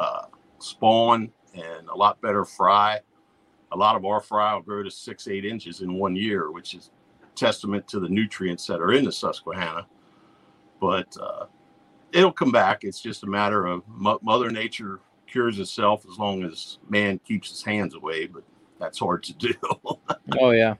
uh, 0.00 0.26
spawn 0.58 1.30
and 1.54 1.88
a 1.88 1.96
lot 1.96 2.20
better 2.20 2.44
fry. 2.44 2.98
A 3.70 3.76
lot 3.76 3.94
of 3.94 4.04
our 4.04 4.20
fry 4.20 4.54
will 4.54 4.62
grow 4.62 4.82
to 4.82 4.90
six, 4.90 5.28
eight 5.28 5.44
inches 5.44 5.80
in 5.80 5.94
one 5.94 6.16
year, 6.16 6.50
which 6.50 6.74
is 6.74 6.90
testament 7.36 7.86
to 7.88 8.00
the 8.00 8.08
nutrients 8.08 8.66
that 8.66 8.80
are 8.80 8.92
in 8.92 9.04
the 9.04 9.12
Susquehanna. 9.12 9.86
But 10.80 11.16
uh, 11.20 11.46
it'll 12.12 12.32
come 12.32 12.50
back. 12.50 12.82
It's 12.82 13.00
just 13.00 13.22
a 13.22 13.28
matter 13.28 13.66
of 13.66 13.82
Mother 13.88 14.50
Nature 14.50 15.00
cures 15.30 15.58
itself 15.58 16.04
as 16.10 16.18
long 16.18 16.42
as 16.44 16.78
man 16.88 17.18
keeps 17.20 17.50
his 17.50 17.62
hands 17.62 17.94
away. 17.94 18.26
But 18.26 18.44
that's 18.78 18.98
hard 18.98 19.22
to 19.24 19.34
do. 19.34 19.54
Oh 20.38 20.50
yeah. 20.50 20.74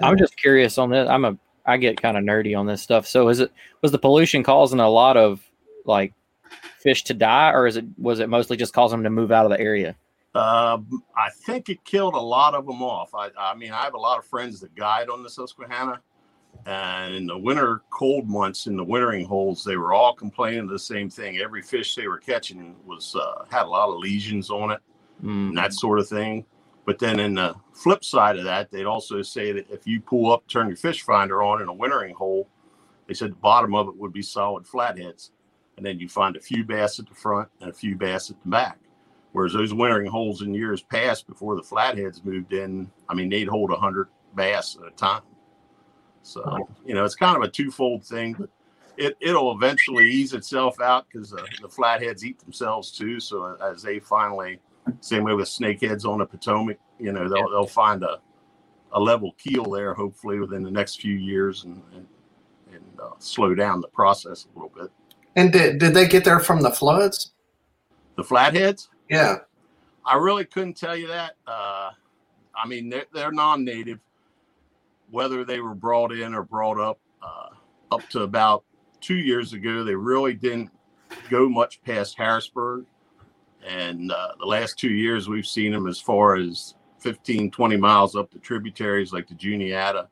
I'm 0.00 0.16
just 0.16 0.36
curious 0.36 0.78
on 0.78 0.90
this. 0.90 1.08
I'm 1.08 1.24
a 1.24 1.36
I 1.66 1.76
get 1.76 2.00
kind 2.00 2.16
of 2.16 2.22
nerdy 2.22 2.56
on 2.56 2.66
this 2.66 2.80
stuff. 2.80 3.06
So 3.06 3.28
is 3.28 3.40
it 3.40 3.52
was 3.82 3.90
the 3.92 3.98
pollution 3.98 4.44
causing 4.44 4.78
a 4.78 4.88
lot 4.88 5.16
of 5.16 5.42
like 5.84 6.14
fish 6.78 7.04
to 7.04 7.14
die, 7.14 7.50
or 7.52 7.66
is 7.66 7.76
it 7.76 7.84
was 7.98 8.20
it 8.20 8.28
mostly 8.28 8.56
just 8.56 8.72
causing 8.72 8.98
them 8.98 9.04
to 9.04 9.10
move 9.10 9.32
out 9.32 9.44
of 9.44 9.50
the 9.50 9.60
area? 9.60 9.96
Um, 10.34 11.02
I 11.16 11.30
think 11.44 11.68
it 11.68 11.84
killed 11.84 12.14
a 12.14 12.20
lot 12.20 12.54
of 12.54 12.66
them 12.66 12.82
off. 12.82 13.14
I, 13.14 13.30
I 13.38 13.54
mean, 13.54 13.72
I 13.72 13.82
have 13.82 13.94
a 13.94 13.98
lot 13.98 14.18
of 14.18 14.24
friends 14.24 14.60
that 14.60 14.74
guide 14.74 15.08
on 15.08 15.22
the 15.22 15.30
Susquehanna, 15.30 16.00
and 16.68 17.14
in 17.14 17.26
the 17.26 17.38
winter 17.38 17.82
cold 17.90 18.28
months, 18.28 18.66
in 18.66 18.76
the 18.76 18.84
wintering 18.84 19.24
holes, 19.24 19.64
they 19.64 19.76
were 19.76 19.92
all 19.92 20.14
complaining 20.14 20.66
the 20.66 20.78
same 20.78 21.08
thing. 21.08 21.38
Every 21.38 21.62
fish 21.62 21.94
they 21.94 22.06
were 22.06 22.18
catching 22.18 22.76
was 22.86 23.16
uh, 23.16 23.44
had 23.50 23.62
a 23.62 23.68
lot 23.68 23.88
of 23.88 23.98
lesions 23.98 24.50
on 24.50 24.70
it 24.70 24.80
Mm, 25.22 25.48
and 25.48 25.58
that 25.58 25.72
sort 25.72 25.98
of 25.98 26.08
thing. 26.08 26.44
But 26.84 26.98
then 26.98 27.20
in 27.20 27.34
the 27.34 27.54
flip 27.74 28.04
side 28.04 28.38
of 28.38 28.44
that, 28.44 28.70
they'd 28.70 28.86
also 28.86 29.20
say 29.22 29.52
that 29.52 29.70
if 29.70 29.86
you 29.86 30.00
pull 30.00 30.32
up, 30.32 30.46
turn 30.48 30.68
your 30.68 30.76
fish 30.76 31.02
finder 31.02 31.42
on 31.42 31.60
in 31.60 31.68
a 31.68 31.72
wintering 31.72 32.14
hole, 32.14 32.48
they 33.06 33.14
said 33.14 33.32
the 33.32 33.36
bottom 33.36 33.74
of 33.74 33.88
it 33.88 33.96
would 33.96 34.12
be 34.12 34.22
solid 34.22 34.66
flatheads. 34.66 35.32
And 35.76 35.84
then 35.84 35.98
you 35.98 36.08
find 36.08 36.34
a 36.36 36.40
few 36.40 36.64
bass 36.64 36.98
at 36.98 37.08
the 37.08 37.14
front 37.14 37.48
and 37.60 37.70
a 37.70 37.74
few 37.74 37.94
bass 37.94 38.30
at 38.30 38.40
the 38.42 38.48
back. 38.48 38.78
Whereas 39.32 39.52
those 39.52 39.74
wintering 39.74 40.10
holes 40.10 40.42
in 40.42 40.54
years 40.54 40.82
past, 40.82 41.26
before 41.26 41.54
the 41.54 41.62
flatheads 41.62 42.24
moved 42.24 42.52
in, 42.52 42.90
I 43.08 43.14
mean, 43.14 43.28
they'd 43.28 43.48
hold 43.48 43.70
100 43.70 44.08
bass 44.34 44.76
at 44.80 44.88
a 44.88 44.96
time. 44.96 45.22
So, 46.22 46.68
you 46.84 46.94
know, 46.94 47.04
it's 47.04 47.14
kind 47.14 47.36
of 47.36 47.42
a 47.42 47.48
twofold 47.48 48.04
thing, 48.04 48.34
but 48.38 48.50
it, 48.96 49.16
it'll 49.20 49.52
eventually 49.52 50.10
ease 50.10 50.34
itself 50.34 50.80
out 50.80 51.06
because 51.10 51.32
uh, 51.32 51.44
the 51.62 51.68
flatheads 51.68 52.24
eat 52.24 52.38
themselves 52.40 52.90
too. 52.90 53.20
So 53.20 53.56
as 53.62 53.82
they 53.82 53.98
finally, 53.98 54.60
same 55.00 55.24
way 55.24 55.34
with 55.34 55.48
snakeheads 55.48 56.04
on 56.04 56.18
the 56.18 56.26
Potomac, 56.26 56.78
you 56.98 57.12
know, 57.12 57.28
they'll, 57.28 57.48
they'll 57.50 57.66
find 57.66 58.02
a, 58.02 58.18
a 58.92 59.00
level 59.00 59.32
keel 59.38 59.64
there, 59.64 59.94
hopefully 59.94 60.38
within 60.38 60.62
the 60.62 60.70
next 60.70 61.00
few 61.00 61.14
years 61.14 61.64
and, 61.64 61.80
and, 61.94 62.06
and 62.72 62.84
uh, 63.00 63.10
slow 63.18 63.54
down 63.54 63.80
the 63.80 63.88
process 63.88 64.46
a 64.46 64.58
little 64.58 64.72
bit. 64.76 64.90
And 65.36 65.52
did, 65.52 65.78
did 65.78 65.94
they 65.94 66.08
get 66.08 66.24
there 66.24 66.40
from 66.40 66.62
the 66.62 66.70
floods? 66.70 67.32
The 68.16 68.24
flatheads, 68.24 68.88
Yeah. 69.08 69.36
I 70.04 70.16
really 70.16 70.44
couldn't 70.44 70.76
tell 70.76 70.96
you 70.96 71.06
that. 71.08 71.36
Uh, 71.46 71.90
I 72.56 72.66
mean, 72.66 72.88
they're, 72.88 73.04
they're 73.12 73.30
non-native. 73.30 74.00
Whether 75.10 75.44
they 75.44 75.60
were 75.60 75.74
brought 75.74 76.12
in 76.12 76.34
or 76.34 76.42
brought 76.42 76.78
up, 76.78 76.98
uh, 77.22 77.48
up 77.90 78.08
to 78.10 78.22
about 78.22 78.64
two 79.00 79.16
years 79.16 79.52
ago, 79.52 79.84
they 79.84 79.94
really 79.94 80.34
didn't 80.34 80.70
go 81.30 81.48
much 81.48 81.80
past 81.82 82.16
Harrisburg. 82.16 82.84
And 83.66 84.12
uh, 84.12 84.32
the 84.38 84.46
last 84.46 84.78
two 84.78 84.90
years, 84.90 85.28
we've 85.28 85.46
seen 85.46 85.72
them 85.72 85.86
as 85.86 86.00
far 86.00 86.36
as 86.36 86.74
15, 87.00 87.50
20 87.50 87.76
miles 87.76 88.16
up 88.16 88.30
the 88.30 88.38
tributaries 88.38 89.12
like 89.12 89.28
the 89.28 89.34
Juniata, 89.34 90.08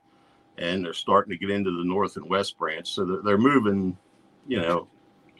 and 0.59 0.85
they're 0.85 0.93
starting 0.93 1.31
to 1.31 1.39
get 1.39 1.51
into 1.51 1.71
the 1.77 1.85
north 1.85 2.17
and 2.17 2.29
west 2.29 2.59
branch. 2.59 2.93
So 2.93 3.05
they're, 3.05 3.23
they're 3.23 3.39
moving, 3.39 3.97
you 4.47 4.61
know, 4.61 4.89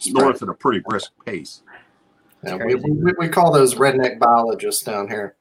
north 0.09 0.43
at 0.43 0.49
a 0.49 0.55
pretty 0.55 0.81
brisk 0.87 1.13
pace. 1.25 1.63
Yeah, 2.45 2.57
we, 2.57 2.75
we, 2.75 3.13
we 3.19 3.29
call 3.29 3.53
those 3.53 3.75
redneck 3.75 4.19
biologists 4.19 4.85
down 4.85 5.09
here. 5.09 5.37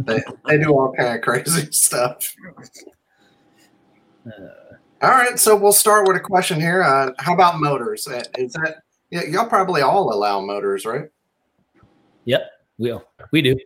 They, 0.00 0.22
they 0.46 0.58
do 0.58 0.70
all 0.70 0.92
kind 0.92 1.16
of 1.16 1.22
crazy 1.22 1.68
stuff. 1.72 2.34
All 5.00 5.10
right, 5.10 5.38
so 5.38 5.56
we'll 5.56 5.72
start 5.72 6.08
with 6.08 6.16
a 6.16 6.20
question 6.20 6.60
here. 6.60 6.82
Uh, 6.82 7.12
how 7.18 7.34
about 7.34 7.60
motors? 7.60 8.06
Uh, 8.08 8.22
Is 8.36 8.52
that 8.54 8.82
yeah, 9.10 9.22
y'all 9.24 9.46
probably 9.48 9.80
all 9.80 10.12
allow 10.12 10.40
motors, 10.40 10.84
right? 10.84 11.08
Yep, 12.24 12.42
we 12.78 12.94
we 13.32 13.42
do. 13.42 13.56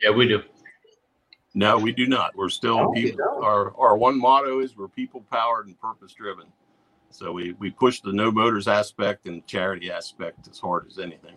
Yeah, 0.00 0.10
we 0.10 0.26
do. 0.26 0.42
No, 1.54 1.76
we 1.78 1.92
do 1.92 2.06
not. 2.06 2.34
We're 2.34 2.48
still 2.48 2.92
you 2.94 3.10
people. 3.10 3.18
don't? 3.18 3.44
Our 3.44 3.76
our 3.76 3.96
one 3.96 4.18
motto 4.18 4.60
is 4.60 4.76
we're 4.76 4.88
people 4.88 5.24
powered 5.30 5.66
and 5.66 5.78
purpose 5.78 6.14
driven. 6.14 6.46
So 7.10 7.32
we 7.32 7.52
we 7.58 7.70
push 7.70 8.00
the 8.00 8.12
no 8.12 8.30
motors 8.32 8.66
aspect 8.66 9.26
and 9.26 9.46
charity 9.46 9.90
aspect 9.90 10.48
as 10.48 10.58
hard 10.58 10.86
as 10.88 10.98
anything. 10.98 11.36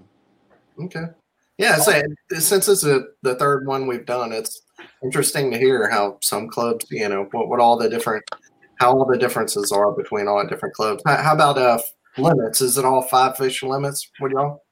Okay. 0.82 1.06
Yeah, 1.58 1.78
so 1.78 2.02
since 2.32 2.68
it's 2.68 2.84
a, 2.84 3.04
the 3.22 3.36
third 3.36 3.66
one 3.66 3.88
we've 3.88 4.06
done, 4.06 4.34
it's 4.34 4.62
interesting 5.02 5.52
to 5.52 5.58
hear 5.58 5.90
how 5.90 6.18
some 6.22 6.50
clubs, 6.50 6.86
you 6.92 7.08
know, 7.08 7.30
what, 7.32 7.48
what 7.48 7.62
all 7.62 7.78
the 7.78 7.90
different, 7.90 8.26
how 8.80 8.92
all 8.92 9.06
the 9.06 9.18
differences 9.18 9.72
are 9.72 9.92
between 9.92 10.28
all 10.28 10.44
the 10.44 10.50
different 10.50 10.76
clubs. 10.76 11.02
How, 11.06 11.34
about 11.34 11.58
uh 11.58 11.80
limits? 12.18 12.62
Is 12.62 12.78
it 12.78 12.86
all 12.86 13.02
five 13.02 13.38
fish 13.38 13.64
limits? 13.64 14.10
What 14.20 14.32
y'all? 14.32 14.64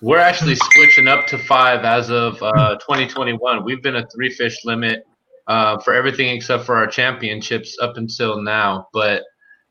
We're 0.00 0.18
actually 0.18 0.56
switching 0.56 1.08
up 1.08 1.26
to 1.28 1.38
five 1.38 1.84
as 1.84 2.10
of 2.10 2.42
uh, 2.42 2.76
2021. 2.76 3.64
We've 3.64 3.82
been 3.82 3.96
a 3.96 4.06
three 4.08 4.30
fish 4.30 4.64
limit 4.64 5.06
uh, 5.46 5.78
for 5.80 5.94
everything 5.94 6.28
except 6.28 6.64
for 6.64 6.76
our 6.76 6.86
championships 6.86 7.78
up 7.80 7.96
until 7.96 8.42
now. 8.42 8.88
But 8.92 9.22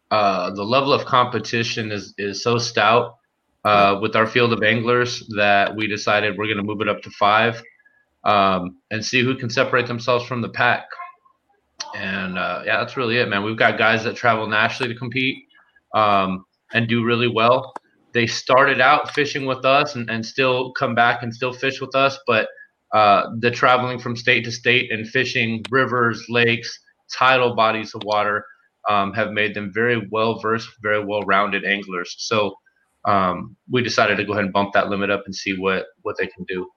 uh, 0.10 0.52
the 0.52 0.64
level 0.64 0.94
of 0.94 1.06
competition 1.06 1.92
is, 1.92 2.14
is 2.18 2.42
so 2.42 2.58
stout 2.58 3.18
uh, 3.64 4.00
with 4.02 4.16
our 4.16 4.28
field 4.28 4.54
of 4.54 4.64
anglers 4.64 5.28
that 5.36 5.76
we 5.76 5.88
decided 5.88 6.38
we're 6.38 6.46
going 6.46 6.58
to 6.58 6.64
move 6.64 6.82
it 6.82 6.90
up 6.90 7.02
to 7.02 7.10
five 7.12 7.62
um, 8.24 8.78
and 8.92 9.06
see 9.06 9.22
who 9.22 9.36
can 9.36 9.50
separate 9.50 9.88
themselves 9.88 10.26
from 10.26 10.42
the 10.42 10.50
pack. 10.50 10.86
And 11.94 12.38
uh, 12.38 12.64
yeah, 12.66 12.78
that's 12.78 12.98
really 12.98 13.18
it, 13.18 13.28
man. 13.30 13.44
We've 13.44 13.58
got 13.58 13.78
guys 13.78 14.04
that 14.04 14.16
travel 14.16 14.48
nationally 14.48 14.94
to 14.94 15.00
compete 15.00 15.46
um, 15.94 16.46
and 16.74 16.88
do 16.88 17.04
really 17.04 17.28
well. 17.28 17.74
They 18.14 18.28
started 18.28 18.80
out 18.80 19.14
fishing 19.14 19.46
with 19.46 19.66
us 19.66 19.96
and, 19.96 20.10
and 20.10 20.26
still 20.26 20.72
come 20.74 20.96
back 20.96 21.24
and 21.24 21.34
still 21.34 21.54
fish 21.54 21.82
with 21.82 21.96
us 21.96 22.20
but 22.28 22.48
uh, 22.94 23.24
the 23.40 23.50
traveling 23.50 23.98
from 23.98 24.16
state 24.16 24.46
to 24.46 24.52
state 24.52 24.92
and 24.92 25.08
fishing 25.08 25.64
rivers 25.72 26.24
lakes 26.30 26.80
tidal 27.12 27.56
bodies 27.56 27.94
of 27.96 28.04
water 28.04 28.46
um, 28.90 29.14
have 29.14 29.32
made 29.32 29.54
them 29.54 29.72
very 29.74 30.08
well 30.12 30.40
versed 30.40 30.70
very 30.82 31.04
well 31.04 31.22
rounded 31.22 31.64
anglers. 31.64 32.16
So 32.18 32.56
um, 33.06 33.56
we 33.70 33.82
decided 33.82 34.18
to 34.18 34.26
go 34.26 34.34
ahead 34.34 34.46
and 34.46 34.54
bump 34.54 34.74
that 34.74 34.90
limit 34.90 35.10
up 35.10 35.24
and 35.26 35.36
see 35.36 35.58
what 35.58 35.86
what 36.02 36.18
they 36.18 36.28
can 36.28 36.44
do. 36.46 36.68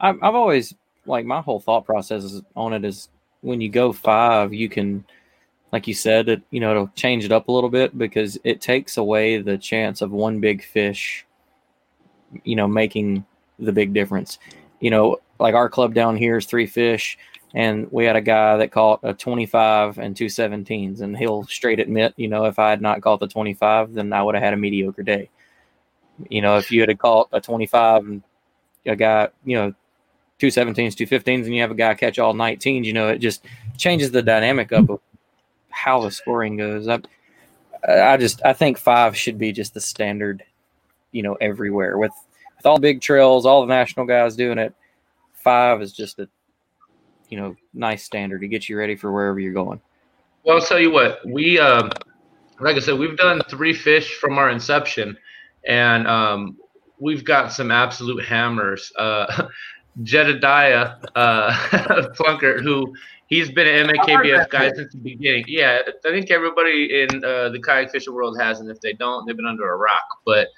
I've, 0.00 0.16
I've 0.22 0.34
always 0.34 0.74
like 1.06 1.24
my 1.24 1.40
whole 1.40 1.60
thought 1.60 1.84
process 1.84 2.40
on 2.54 2.72
it 2.72 2.84
is 2.84 3.08
when 3.46 3.60
you 3.60 3.68
go 3.68 3.92
five, 3.92 4.52
you 4.52 4.68
can, 4.68 5.04
like 5.72 5.86
you 5.86 5.94
said, 5.94 6.28
it 6.28 6.42
you 6.50 6.58
know 6.58 6.72
it'll 6.72 6.90
change 6.96 7.24
it 7.24 7.30
up 7.30 7.46
a 7.46 7.52
little 7.52 7.70
bit 7.70 7.96
because 7.96 8.36
it 8.42 8.60
takes 8.60 8.96
away 8.96 9.38
the 9.38 9.56
chance 9.56 10.02
of 10.02 10.10
one 10.10 10.40
big 10.40 10.64
fish, 10.64 11.24
you 12.42 12.56
know, 12.56 12.66
making 12.66 13.24
the 13.60 13.72
big 13.72 13.94
difference. 13.94 14.38
You 14.80 14.90
know, 14.90 15.18
like 15.38 15.54
our 15.54 15.68
club 15.68 15.94
down 15.94 16.16
here 16.16 16.38
is 16.38 16.46
three 16.46 16.66
fish, 16.66 17.18
and 17.54 17.86
we 17.92 18.04
had 18.04 18.16
a 18.16 18.20
guy 18.20 18.56
that 18.56 18.72
caught 18.72 19.00
a 19.04 19.14
25 19.14 19.98
and 19.98 20.16
two 20.16 20.26
17s, 20.26 21.00
and 21.00 21.16
he'll 21.16 21.44
straight 21.44 21.78
admit, 21.78 22.14
you 22.16 22.26
know, 22.26 22.46
if 22.46 22.58
I 22.58 22.70
had 22.70 22.82
not 22.82 23.00
caught 23.00 23.20
the 23.20 23.28
25, 23.28 23.94
then 23.94 24.12
I 24.12 24.24
would 24.24 24.34
have 24.34 24.42
had 24.42 24.54
a 24.54 24.58
mediocre 24.58 25.04
day. 25.04 25.30
You 26.28 26.42
know, 26.42 26.56
if 26.56 26.72
you 26.72 26.80
had 26.80 26.98
caught 26.98 27.28
a 27.32 27.40
25 27.40 28.06
and 28.06 28.22
a 28.86 28.96
guy, 28.96 29.28
you 29.44 29.56
know, 29.56 29.74
two 30.38 30.48
17s, 30.48 30.94
two 30.94 31.06
15s, 31.06 31.44
and 31.44 31.54
you 31.54 31.60
have 31.60 31.70
a 31.70 31.74
guy 31.76 31.94
catch 31.94 32.18
all 32.18 32.34
19s, 32.34 32.84
you 32.84 32.92
know, 32.92 33.08
it 33.08 33.18
just 33.18 33.44
changes 33.76 34.10
the 34.10 34.22
dynamic 34.22 34.72
up 34.72 34.88
of 34.90 35.00
how 35.70 36.00
the 36.00 36.10
scoring 36.10 36.56
goes. 36.56 36.88
I, 36.88 37.00
I 37.86 38.16
just 38.16 38.44
I 38.44 38.52
think 38.52 38.78
five 38.78 39.16
should 39.16 39.38
be 39.38 39.52
just 39.52 39.74
the 39.74 39.80
standard, 39.80 40.42
you 41.12 41.22
know, 41.22 41.34
everywhere 41.40 41.98
with 41.98 42.12
with 42.56 42.66
all 42.66 42.78
big 42.78 43.00
trails, 43.00 43.46
all 43.46 43.60
the 43.60 43.72
national 43.72 44.06
guys 44.06 44.36
doing 44.36 44.58
it. 44.58 44.74
Five 45.34 45.82
is 45.82 45.92
just 45.92 46.18
a 46.18 46.28
you 47.28 47.38
know 47.38 47.56
nice 47.74 48.04
standard 48.04 48.40
to 48.40 48.48
get 48.48 48.68
you 48.68 48.78
ready 48.78 48.96
for 48.96 49.12
wherever 49.12 49.38
you're 49.38 49.52
going. 49.52 49.80
Well, 50.44 50.56
I'll 50.56 50.62
tell 50.62 50.80
you 50.80 50.90
what 50.90 51.20
we 51.26 51.58
um, 51.58 51.90
like 52.60 52.76
I 52.76 52.80
said, 52.80 52.98
we've 52.98 53.16
done 53.16 53.40
three 53.48 53.74
fish 53.74 54.16
from 54.18 54.38
our 54.38 54.50
inception, 54.50 55.16
and 55.66 56.06
um, 56.06 56.56
we've 56.98 57.24
got 57.24 57.52
some 57.52 57.70
absolute 57.70 58.24
hammers. 58.24 58.92
Uh, 58.96 59.48
Jedediah 60.02 60.96
uh, 61.14 62.08
Plunkett, 62.14 62.60
who 62.60 62.94
he's 63.26 63.50
been 63.50 63.66
an 63.66 63.94
MAKBF 63.94 64.50
guy 64.50 64.72
since 64.72 64.92
the 64.92 64.98
beginning. 64.98 65.44
Yeah, 65.48 65.80
I 65.86 66.10
think 66.10 66.30
everybody 66.30 67.02
in 67.02 67.24
uh, 67.24 67.50
the 67.50 67.60
kayak 67.60 67.90
fishing 67.90 68.14
world 68.14 68.38
has, 68.38 68.60
and 68.60 68.70
if 68.70 68.80
they 68.80 68.92
don't, 68.92 69.26
they've 69.26 69.36
been 69.36 69.46
under 69.46 69.72
a 69.72 69.76
rock. 69.76 70.04
But 70.24 70.48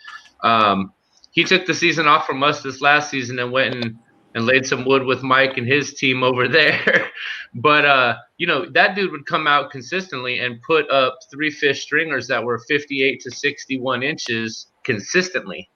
um, 0.43 0.93
he 1.31 1.45
took 1.45 1.67
the 1.67 1.75
season 1.75 2.07
off 2.07 2.27
from 2.27 2.43
us 2.43 2.63
this 2.63 2.81
last 2.81 3.11
season 3.11 3.39
and 3.39 3.53
went 3.53 3.75
and, 3.75 3.99
and 4.35 4.45
laid 4.45 4.67
some 4.67 4.85
wood 4.85 5.05
with 5.05 5.23
Mike 5.23 5.57
and 5.57 5.67
his 5.67 5.95
team 5.95 6.23
over 6.23 6.49
there. 6.49 7.11
but 7.55 7.85
uh, 7.85 8.17
you 8.39 8.47
know, 8.47 8.67
that 8.71 8.95
dude 8.95 9.13
would 9.13 9.27
come 9.27 9.47
out 9.47 9.71
consistently 9.71 10.39
and 10.39 10.61
put 10.63 10.91
up 10.91 11.19
three 11.31 11.51
fish 11.51 11.83
stringers 11.83 12.27
that 12.29 12.43
were 12.43 12.59
58 12.69 13.21
to 13.21 13.31
61 13.31 14.03
inches 14.03 14.67
consistently. 14.85 15.69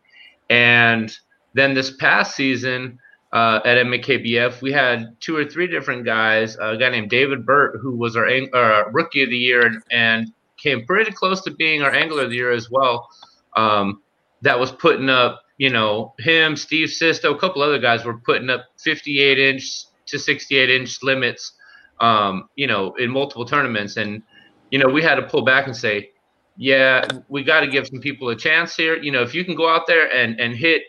And 0.51 1.17
then 1.55 1.75
this 1.75 1.97
past 1.97 2.35
season, 2.35 2.99
uh, 3.33 3.61
at 3.65 3.79
MKBF, 3.79 4.61
we 4.61 4.73
had 4.73 5.17
two 5.21 5.37
or 5.37 5.45
three 5.45 5.67
different 5.67 6.05
guys. 6.05 6.57
Uh, 6.59 6.73
a 6.73 6.77
guy 6.77 6.91
named 6.91 7.09
David 7.09 7.47
Burt, 7.47 7.79
who 7.81 7.97
was 7.97 8.15
our 8.15 8.27
uh, 8.27 8.91
rookie 8.91 9.23
of 9.23 9.31
the 9.31 9.39
year 9.39 9.67
and, 9.67 9.83
and, 9.91 10.33
came 10.59 10.87
pretty 10.87 11.11
close 11.11 11.41
to 11.41 11.51
being 11.51 11.83
our 11.83 11.91
angler 11.91 12.23
of 12.23 12.31
the 12.31 12.37
year 12.37 12.53
as 12.53 12.71
well. 12.71 13.09
Um, 13.57 14.01
that 14.43 14.61
was 14.61 14.71
putting 14.71 15.09
up, 15.09 15.43
you 15.59 15.71
know, 15.71 16.15
him, 16.21 16.55
Steve 16.55 16.91
Sisto, 16.91 17.35
a 17.35 17.39
couple 17.39 17.63
other 17.63 17.81
guys 17.81 18.05
were 18.05 18.19
putting 18.19 18.49
up 18.49 18.67
58 18.79 19.41
inch 19.41 19.87
to 20.07 20.21
68 20.21 20.71
inch 20.71 21.03
limits, 21.03 21.55
um, 21.99 22.49
you 22.55 22.69
know, 22.69 22.95
in 22.95 23.11
multiple 23.11 23.45
tournaments. 23.45 23.97
And, 23.97 24.23
you 24.71 24.79
know, 24.79 24.87
we 24.87 25.03
had 25.03 25.17
to 25.17 25.23
pull 25.23 25.43
back 25.43 25.67
and 25.67 25.77
say, 25.77 26.13
yeah, 26.57 27.09
we 27.29 27.43
got 27.43 27.61
to 27.61 27.67
give 27.67 27.89
some 27.89 27.99
people 27.99 28.29
a 28.29 28.37
chance 28.37 28.77
here. 28.77 28.97
You 28.97 29.11
know, 29.11 29.23
if 29.23 29.35
you 29.35 29.45
can 29.45 29.57
go 29.57 29.69
out 29.69 29.89
there 29.89 30.15
and, 30.15 30.39
and 30.39 30.55
hit 30.55 30.83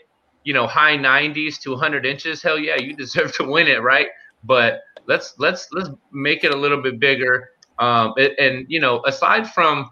you 0.44 0.54
know 0.54 0.68
high 0.68 0.98
90s 0.98 1.60
to 1.62 1.72
100 1.72 2.06
inches 2.06 2.42
hell 2.42 2.58
yeah 2.60 2.76
you 2.76 2.96
deserve 3.04 3.34
to 3.36 3.44
win 3.44 3.68
it 3.68 3.82
right? 3.82 4.08
But 4.44 4.82
let's 5.08 5.36
let's 5.38 5.68
let's 5.72 5.90
make 6.12 6.44
it 6.44 6.54
a 6.54 6.58
little 6.58 6.82
bit 6.82 7.00
bigger. 7.00 7.50
Um, 7.80 8.14
and, 8.18 8.32
and 8.40 8.66
you 8.70 8.80
know 8.80 9.02
aside 9.06 9.50
from 9.52 9.90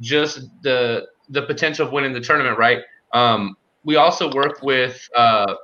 just 0.00 0.40
the 0.62 1.06
the 1.28 1.42
potential 1.42 1.86
of 1.86 1.92
winning 1.92 2.12
the 2.12 2.20
tournament 2.20 2.58
right? 2.58 2.80
Um, 3.12 3.56
we 3.84 3.96
also 3.96 4.32
work 4.32 4.62
with 4.62 5.08
uh, 5.16 5.54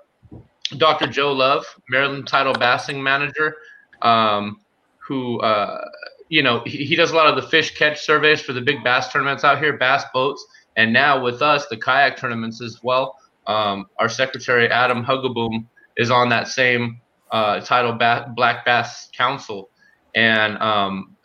dr 0.79 1.07
joe 1.09 1.33
love 1.33 1.65
maryland 1.89 2.27
tidal 2.27 2.53
bassing 2.55 3.01
manager 3.01 3.55
um, 4.03 4.61
who 4.99 5.41
uh, 5.41 5.85
you 6.29 6.43
know 6.43 6.63
he, 6.67 6.85
he 6.85 6.97
does 6.97 7.13
a 7.13 7.17
lot 7.17 7.27
of 7.27 7.37
the 7.43 7.49
fish 7.49 7.75
catch 7.75 8.01
surveys 8.05 8.41
for 8.41 8.53
the 8.53 8.61
big 8.61 8.83
bass 8.83 9.13
tournaments 9.13 9.45
out 9.45 9.59
here 9.59 9.77
bass 9.77 10.05
boats. 10.13 10.45
And 10.77 10.93
now 10.93 11.23
with 11.23 11.41
us 11.41 11.67
the 11.69 11.77
kayak 11.77 12.17
tournaments 12.19 12.61
as 12.61 12.83
well 12.83 13.17
um, 13.47 13.87
our 13.99 14.09
secretary 14.09 14.69
Adam 14.69 15.05
Hugaboom 15.05 15.67
is 15.97 16.11
on 16.11 16.29
that 16.31 16.49
same 16.49 17.01
uh, 17.31 17.61
Tidal 17.61 17.95
ba- 17.95 18.33
Black 18.37 18.65
Bass 18.65 19.09
Council, 19.17 19.71
and 20.15 20.59
um, 20.59 21.17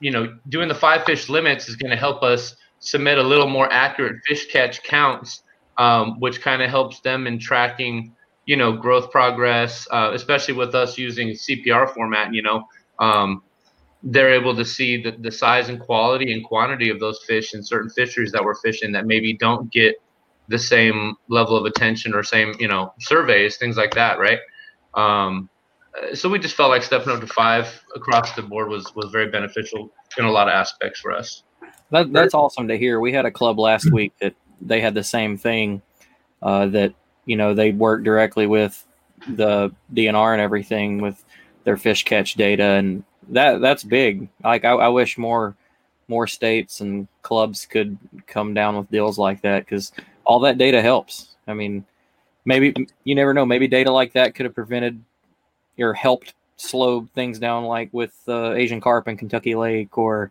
you 0.00 0.10
know, 0.10 0.36
doing 0.48 0.68
the 0.68 0.74
five 0.74 1.04
fish 1.04 1.28
limits 1.28 1.68
is 1.68 1.76
going 1.76 1.90
to 1.90 1.96
help 1.96 2.22
us 2.22 2.56
submit 2.80 3.18
a 3.18 3.22
little 3.22 3.46
more 3.48 3.70
accurate 3.70 4.16
fish 4.26 4.50
catch 4.50 4.82
counts, 4.82 5.42
um, 5.78 6.18
which 6.20 6.40
kind 6.40 6.62
of 6.62 6.70
helps 6.70 7.00
them 7.00 7.26
in 7.26 7.38
tracking, 7.38 8.14
you 8.46 8.56
know, 8.56 8.72
growth 8.72 9.10
progress, 9.10 9.86
uh, 9.90 10.10
especially 10.14 10.54
with 10.54 10.74
us 10.74 10.96
using 10.96 11.28
CPR 11.28 11.92
format. 11.92 12.32
You 12.32 12.42
know, 12.42 12.64
um, 12.98 13.42
they're 14.02 14.32
able 14.32 14.56
to 14.56 14.64
see 14.64 15.02
the, 15.02 15.12
the 15.12 15.30
size 15.30 15.68
and 15.68 15.78
quality 15.78 16.32
and 16.32 16.44
quantity 16.44 16.88
of 16.88 16.98
those 16.98 17.22
fish 17.26 17.54
in 17.54 17.62
certain 17.62 17.90
fisheries 17.90 18.32
that 18.32 18.42
we're 18.42 18.54
fishing 18.54 18.92
that 18.92 19.06
maybe 19.06 19.36
don't 19.36 19.70
get 19.70 19.96
the 20.50 20.58
same 20.58 21.14
level 21.28 21.56
of 21.56 21.64
attention 21.64 22.12
or 22.12 22.22
same 22.22 22.54
you 22.58 22.68
know 22.68 22.92
surveys 23.00 23.56
things 23.56 23.76
like 23.76 23.94
that 23.94 24.18
right? 24.18 24.38
Um, 24.94 25.48
so 26.14 26.28
we 26.28 26.38
just 26.38 26.56
felt 26.56 26.70
like 26.70 26.82
stepping 26.82 27.12
up 27.12 27.20
to 27.20 27.26
five 27.26 27.82
across 27.94 28.32
the 28.34 28.42
board 28.42 28.68
was 28.68 28.94
was 28.94 29.10
very 29.10 29.30
beneficial 29.30 29.90
in 30.18 30.24
a 30.24 30.30
lot 30.30 30.48
of 30.48 30.52
aspects 30.52 31.00
for 31.00 31.12
us. 31.12 31.44
That, 31.90 32.12
that's 32.12 32.34
awesome 32.34 32.68
to 32.68 32.78
hear. 32.78 33.00
We 33.00 33.12
had 33.12 33.26
a 33.26 33.30
club 33.30 33.58
last 33.58 33.90
week 33.92 34.12
that 34.20 34.34
they 34.60 34.80
had 34.80 34.94
the 34.94 35.04
same 35.04 35.36
thing 35.36 35.82
uh, 36.42 36.66
that 36.66 36.94
you 37.24 37.36
know 37.36 37.54
they 37.54 37.70
work 37.70 38.04
directly 38.04 38.46
with 38.46 38.86
the 39.28 39.70
dnr 39.92 40.32
and 40.32 40.40
everything 40.40 40.98
with 40.98 41.22
their 41.64 41.76
fish 41.76 42.04
catch 42.04 42.34
data 42.34 42.62
and 42.62 43.04
that 43.28 43.60
that's 43.60 43.84
big. 43.84 44.28
Like 44.42 44.64
i, 44.64 44.70
I 44.70 44.88
wish 44.88 45.18
more 45.18 45.54
more 46.08 46.26
states 46.26 46.80
and 46.80 47.06
clubs 47.22 47.66
could 47.66 47.96
come 48.26 48.54
down 48.54 48.76
with 48.76 48.90
deals 48.90 49.18
like 49.18 49.42
that 49.42 49.64
because 49.64 49.92
all 50.24 50.40
that 50.40 50.58
data 50.58 50.82
helps. 50.82 51.34
I 51.46 51.54
mean, 51.54 51.84
maybe 52.44 52.74
you 53.04 53.14
never 53.14 53.34
know. 53.34 53.46
Maybe 53.46 53.68
data 53.68 53.90
like 53.90 54.12
that 54.12 54.34
could 54.34 54.46
have 54.46 54.54
prevented 54.54 55.02
or 55.78 55.94
helped 55.94 56.34
slow 56.56 57.08
things 57.14 57.38
down, 57.38 57.64
like 57.64 57.88
with 57.92 58.14
uh, 58.28 58.52
Asian 58.52 58.80
carp 58.80 59.08
in 59.08 59.16
Kentucky 59.16 59.54
Lake 59.54 59.96
or 59.96 60.30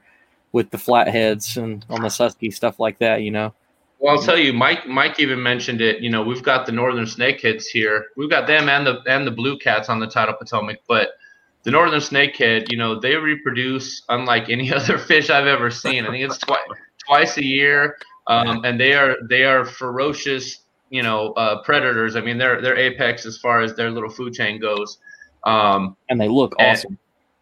with 0.52 0.70
the 0.72 0.78
flatheads 0.78 1.58
and 1.58 1.86
on 1.90 2.02
the 2.02 2.08
Susky 2.08 2.54
stuff 2.54 2.80
like 2.80 3.00
that. 3.00 3.22
You 3.22 3.32
know. 3.32 3.54
Well, 4.00 4.16
I'll 4.16 4.24
tell 4.24 4.38
you, 4.38 4.54
Mike. 4.54 4.88
Mike 4.88 5.20
even 5.20 5.44
mentioned 5.44 5.82
it. 5.82 6.02
You 6.02 6.10
know, 6.10 6.24
we've 6.24 6.44
got 6.44 6.66
the 6.66 6.72
northern 6.72 7.06
snakeheads 7.06 7.66
here. 7.66 8.06
We've 8.16 8.30
got 8.30 8.48
them 8.48 8.70
and 8.70 8.88
the 8.88 9.02
and 9.08 9.28
the 9.28 9.32
blue 9.32 9.58
cats 9.58 9.90
on 9.90 10.00
the 10.00 10.08
tidal 10.08 10.36
Potomac, 10.36 10.78
but 10.88 11.10
the 11.64 11.72
northern 11.72 12.00
snakehead, 12.00 12.72
you 12.72 12.78
know, 12.78 12.98
they 12.98 13.16
reproduce 13.16 14.04
unlike 14.10 14.50
any 14.50 14.72
other 14.80 14.98
fish 14.98 15.30
I've 15.30 15.48
ever 15.48 15.70
seen. 15.70 16.06
I 16.06 16.12
think 16.12 16.24
it's 16.24 16.38
twice 16.38 16.60
twice 17.06 17.38
a 17.38 17.44
year 17.44 17.98
um, 18.30 18.64
and 18.64 18.80
they 18.80 18.94
are 18.94 19.18
they 19.28 19.44
are 19.44 19.66
ferocious, 19.66 20.60
you 20.90 21.02
know, 21.02 21.34
uh, 21.34 21.62
predators. 21.64 22.16
I 22.16 22.22
mean, 22.22 22.38
they're 22.38 22.62
they're 22.62 22.78
apex 22.78 23.26
as 23.26 23.38
far 23.40 23.62
as 23.62 23.76
their 23.76 23.90
little 23.90 24.10
food 24.10 24.34
chain 24.34 24.62
goes. 24.62 25.00
Um, 25.46 25.98
and 26.10 26.22
they 26.22 26.28
look 26.28 26.54
and, 26.60 26.78
awesome. 26.78 26.98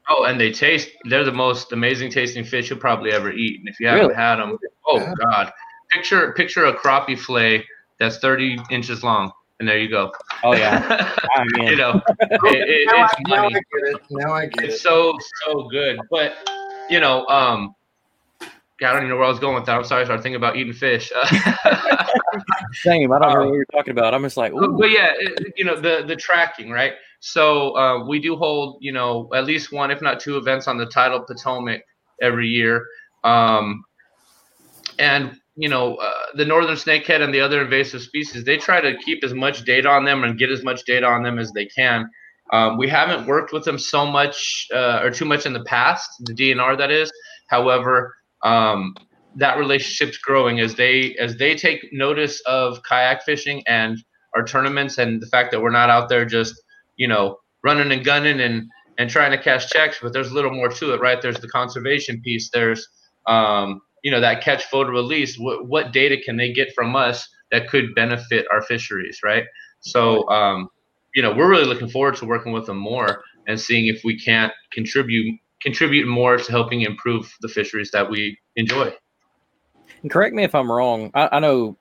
Oh, 0.09 0.23
and 0.23 0.39
they 0.39 0.51
taste. 0.51 0.89
They're 1.09 1.25
the 1.25 1.31
most 1.31 1.73
amazing 1.73 2.11
tasting 2.11 2.45
fish 2.45 2.69
you'll 2.69 2.79
probably 2.79 3.11
ever 3.11 3.31
eat. 3.31 3.59
And 3.59 3.67
if 3.67 3.79
you 3.79 3.87
haven't 3.87 4.03
really? 4.03 4.15
had 4.15 4.37
them, 4.37 4.57
oh 4.87 5.13
god, 5.21 5.51
picture 5.91 6.31
picture 6.31 6.65
a 6.65 6.73
crappie 6.73 7.19
fillet 7.19 7.65
that's 7.99 8.19
30 8.19 8.57
inches 8.69 9.03
long, 9.03 9.31
and 9.59 9.67
there 9.67 9.79
you 9.79 9.89
go. 9.89 10.13
Oh 10.41 10.55
yeah, 10.55 11.13
you 11.57 11.75
know, 11.75 12.01
it, 12.19 12.29
it, 12.41 12.87
it's 12.87 12.93
I, 12.93 13.09
now 13.27 13.45
I 13.47 13.49
get 13.49 13.63
it. 13.73 14.01
Now 14.09 14.31
I 14.31 14.45
get 14.45 14.63
it's 14.63 14.75
it. 14.75 14.79
so 14.79 15.17
so 15.45 15.67
good, 15.69 15.99
but 16.09 16.35
you 16.89 17.01
know, 17.01 17.27
um, 17.27 17.75
God, 18.79 18.89
I 18.89 18.93
don't 18.93 19.03
even 19.03 19.09
know 19.09 19.15
where 19.15 19.25
I 19.25 19.29
was 19.29 19.39
going 19.39 19.55
with 19.55 19.65
that. 19.65 19.75
I'm 19.75 19.83
sorry, 19.83 20.01
I 20.01 20.05
started 20.05 20.21
thinking 20.21 20.35
about 20.35 20.55
eating 20.55 20.73
fish. 20.73 21.11
Same. 22.73 23.11
I 23.11 23.19
don't 23.19 23.33
know 23.33 23.45
what 23.45 23.53
you're 23.53 23.65
talking 23.65 23.91
about. 23.91 24.13
I'm 24.13 24.21
just 24.21 24.37
like, 24.37 24.53
Ooh. 24.53 24.77
but 24.77 24.91
yeah, 24.91 25.13
it, 25.17 25.53
you 25.55 25.65
know 25.65 25.79
the 25.79 26.03
the 26.05 26.15
tracking, 26.15 26.69
right? 26.69 26.93
So 27.19 27.75
uh, 27.75 28.05
we 28.05 28.19
do 28.19 28.35
hold, 28.35 28.77
you 28.81 28.91
know, 28.91 29.29
at 29.33 29.45
least 29.45 29.71
one, 29.71 29.89
if 29.89 30.01
not 30.01 30.19
two, 30.19 30.37
events 30.37 30.67
on 30.67 30.77
the 30.77 30.85
tidal 30.85 31.21
Potomac 31.21 31.81
every 32.21 32.47
year, 32.47 32.85
um, 33.23 33.83
and 34.99 35.39
you 35.55 35.69
know 35.69 35.95
uh, 35.95 36.11
the 36.35 36.45
northern 36.45 36.75
snakehead 36.75 37.21
and 37.21 37.33
the 37.33 37.41
other 37.41 37.63
invasive 37.63 38.03
species. 38.03 38.43
They 38.43 38.57
try 38.57 38.79
to 38.79 38.95
keep 38.97 39.23
as 39.23 39.33
much 39.33 39.65
data 39.65 39.89
on 39.89 40.05
them 40.05 40.23
and 40.23 40.37
get 40.37 40.51
as 40.51 40.63
much 40.63 40.85
data 40.85 41.07
on 41.07 41.23
them 41.23 41.39
as 41.39 41.51
they 41.51 41.65
can. 41.65 42.07
Um, 42.53 42.77
we 42.77 42.87
haven't 42.87 43.27
worked 43.27 43.51
with 43.51 43.65
them 43.65 43.79
so 43.79 44.05
much 44.05 44.67
uh, 44.73 45.01
or 45.03 45.09
too 45.09 45.25
much 45.25 45.45
in 45.45 45.53
the 45.53 45.63
past, 45.63 46.09
the 46.19 46.33
DNR 46.33 46.77
that 46.77 46.91
is. 46.91 47.11
However, 47.49 48.15
um, 48.43 48.95
that 49.37 49.57
relationship's 49.57 50.17
growing 50.17 50.59
as 50.59 50.75
they 50.75 51.15
as 51.19 51.37
they 51.37 51.55
take 51.55 51.87
notice 51.91 52.41
of 52.41 52.81
kayak 52.83 53.23
fishing 53.23 53.63
and 53.67 53.97
our 54.35 54.43
tournaments 54.43 54.97
and 54.97 55.21
the 55.21 55.27
fact 55.27 55.51
that 55.51 55.61
we're 55.61 55.71
not 55.71 55.89
out 55.89 56.09
there 56.09 56.25
just 56.25 56.53
you 56.97 57.07
know 57.07 57.37
running 57.63 57.91
and 57.91 58.03
gunning 58.03 58.39
and 58.39 58.63
and 58.97 59.09
trying 59.09 59.31
to 59.31 59.37
cash 59.37 59.67
checks 59.69 59.99
but 60.01 60.11
there's 60.11 60.31
a 60.31 60.33
little 60.33 60.51
more 60.51 60.69
to 60.69 60.93
it 60.93 60.99
right? 60.99 61.21
There's 61.21 61.39
the 61.39 61.47
conservation 61.47 62.21
piece. 62.21 62.49
There's 62.51 62.87
um, 63.27 63.81
you 64.03 64.11
know 64.11 64.19
that 64.21 64.43
catch 64.43 64.65
photo 64.65 64.89
release. 64.91 65.37
What, 65.37 65.67
what 65.67 65.93
data 65.93 66.17
can 66.23 66.37
they 66.37 66.51
get 66.51 66.73
from 66.73 66.95
us 66.95 67.27
that 67.51 67.69
could 67.69 67.93
benefit 67.95 68.45
our 68.51 68.61
fisheries 68.61 69.19
right? 69.23 69.45
So 69.81 70.27
um, 70.29 70.69
you 71.13 71.21
know 71.21 71.33
we're 71.33 71.49
really 71.49 71.65
looking 71.65 71.89
forward 71.89 72.15
to 72.17 72.25
working 72.25 72.53
with 72.53 72.65
them 72.65 72.77
more 72.77 73.23
and 73.47 73.59
seeing 73.59 73.85
if 73.87 74.01
we 74.03 74.19
can't 74.19 74.51
contribute 74.71 75.39
contribute 75.61 76.07
more 76.07 76.37
to 76.37 76.51
helping 76.51 76.81
improve 76.81 77.33
the 77.41 77.47
fisheries 77.47 77.91
that 77.91 78.09
we 78.09 78.37
enjoy. 78.55 78.93
And 80.01 80.11
correct 80.11 80.35
me 80.35 80.43
if 80.43 80.53
I'm 80.53 80.71
wrong. 80.71 81.11
I, 81.13 81.29
I 81.33 81.39
know, 81.39 81.75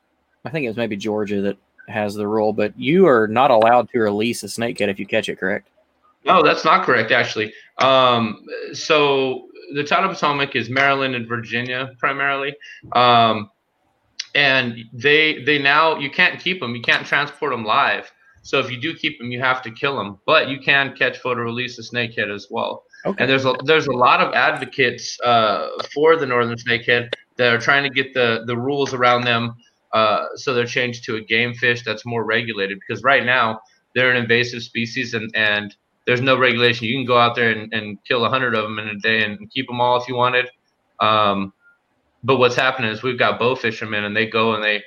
I 0.44 0.50
think 0.50 0.64
it 0.64 0.68
was 0.68 0.76
maybe 0.76 0.96
Georgia 0.96 1.40
that 1.42 1.56
has 1.88 2.14
the 2.14 2.26
rule, 2.26 2.52
but 2.52 2.78
you 2.78 3.06
are 3.06 3.28
not 3.28 3.50
allowed 3.50 3.90
to 3.90 3.98
release 3.98 4.42
a 4.42 4.46
snakehead 4.46 4.88
if 4.88 4.98
you 4.98 5.06
catch 5.06 5.28
it. 5.28 5.36
Correct? 5.36 5.68
No, 6.24 6.42
that's 6.42 6.64
not 6.64 6.84
correct. 6.84 7.12
Actually, 7.12 7.52
um, 7.78 8.44
so 8.72 9.48
the 9.74 9.84
town 9.84 10.04
of 10.04 10.10
Potomac 10.10 10.56
is 10.56 10.68
Maryland 10.68 11.14
and 11.14 11.28
Virginia 11.28 11.92
primarily. 11.98 12.54
Um, 12.92 13.50
and 14.34 14.84
they 14.92 15.42
they 15.44 15.58
now 15.58 15.98
you 15.98 16.10
can't 16.10 16.40
keep 16.40 16.60
them, 16.60 16.74
you 16.74 16.82
can't 16.82 17.06
transport 17.06 17.52
them 17.52 17.64
live. 17.64 18.10
So 18.42 18.60
if 18.60 18.70
you 18.70 18.80
do 18.80 18.94
keep 18.94 19.18
them, 19.18 19.32
you 19.32 19.40
have 19.40 19.62
to 19.62 19.70
kill 19.70 19.96
them. 19.96 20.18
But 20.24 20.48
you 20.48 20.60
can 20.60 20.94
catch, 20.94 21.18
photo, 21.18 21.42
release 21.42 21.78
a 21.78 21.82
snakehead 21.82 22.32
as 22.32 22.46
well. 22.48 22.84
Okay. 23.06 23.22
And 23.22 23.30
there's 23.30 23.44
a 23.44 23.54
there's 23.64 23.86
a 23.86 23.92
lot 23.92 24.20
of 24.20 24.34
advocates 24.34 25.18
uh, 25.20 25.68
for 25.94 26.16
the 26.16 26.26
northern 26.26 26.56
snakehead 26.56 27.12
that 27.36 27.54
are 27.54 27.58
trying 27.58 27.84
to 27.84 27.90
get 27.90 28.12
the 28.14 28.42
the 28.46 28.56
rules 28.56 28.92
around 28.92 29.22
them 29.22 29.54
uh, 29.92 30.26
so 30.34 30.52
they're 30.52 30.66
changed 30.66 31.04
to 31.04 31.16
a 31.16 31.20
game 31.20 31.54
fish 31.54 31.82
that's 31.82 32.04
more 32.04 32.24
regulated 32.24 32.78
because 32.80 33.02
right 33.02 33.24
now 33.24 33.60
they're 33.94 34.10
an 34.10 34.16
invasive 34.16 34.62
species 34.62 35.14
and 35.14 35.30
and 35.34 35.74
there's 36.06 36.20
no 36.20 36.38
regulation. 36.38 36.86
You 36.86 36.98
can 36.98 37.06
go 37.06 37.18
out 37.18 37.34
there 37.34 37.50
and, 37.50 37.72
and 37.72 38.02
kill 38.04 38.24
a 38.24 38.28
hundred 38.28 38.54
of 38.54 38.62
them 38.62 38.78
in 38.78 38.88
a 38.88 38.98
day 38.98 39.24
and 39.24 39.50
keep 39.50 39.66
them 39.66 39.80
all 39.80 40.00
if 40.00 40.06
you 40.06 40.14
wanted. 40.14 40.48
Um, 41.00 41.52
but 42.22 42.36
what's 42.36 42.54
happening 42.54 42.90
is 42.90 43.02
we've 43.02 43.18
got 43.18 43.38
bow 43.38 43.56
fishermen 43.56 44.04
and 44.04 44.16
they 44.16 44.26
go 44.26 44.54
and 44.54 44.62
they 44.62 44.82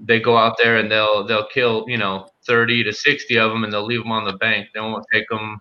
they 0.00 0.18
go 0.18 0.36
out 0.36 0.56
there 0.60 0.78
and 0.78 0.90
they'll 0.90 1.24
they'll 1.24 1.46
kill 1.46 1.84
you 1.86 1.96
know 1.96 2.26
30 2.46 2.84
to 2.84 2.92
60 2.92 3.38
of 3.38 3.52
them 3.52 3.64
and 3.64 3.72
they'll 3.72 3.86
leave 3.86 4.02
them 4.02 4.12
on 4.12 4.24
the 4.24 4.32
bank. 4.32 4.68
They 4.74 4.80
won't 4.80 5.06
take 5.12 5.28
them, 5.28 5.60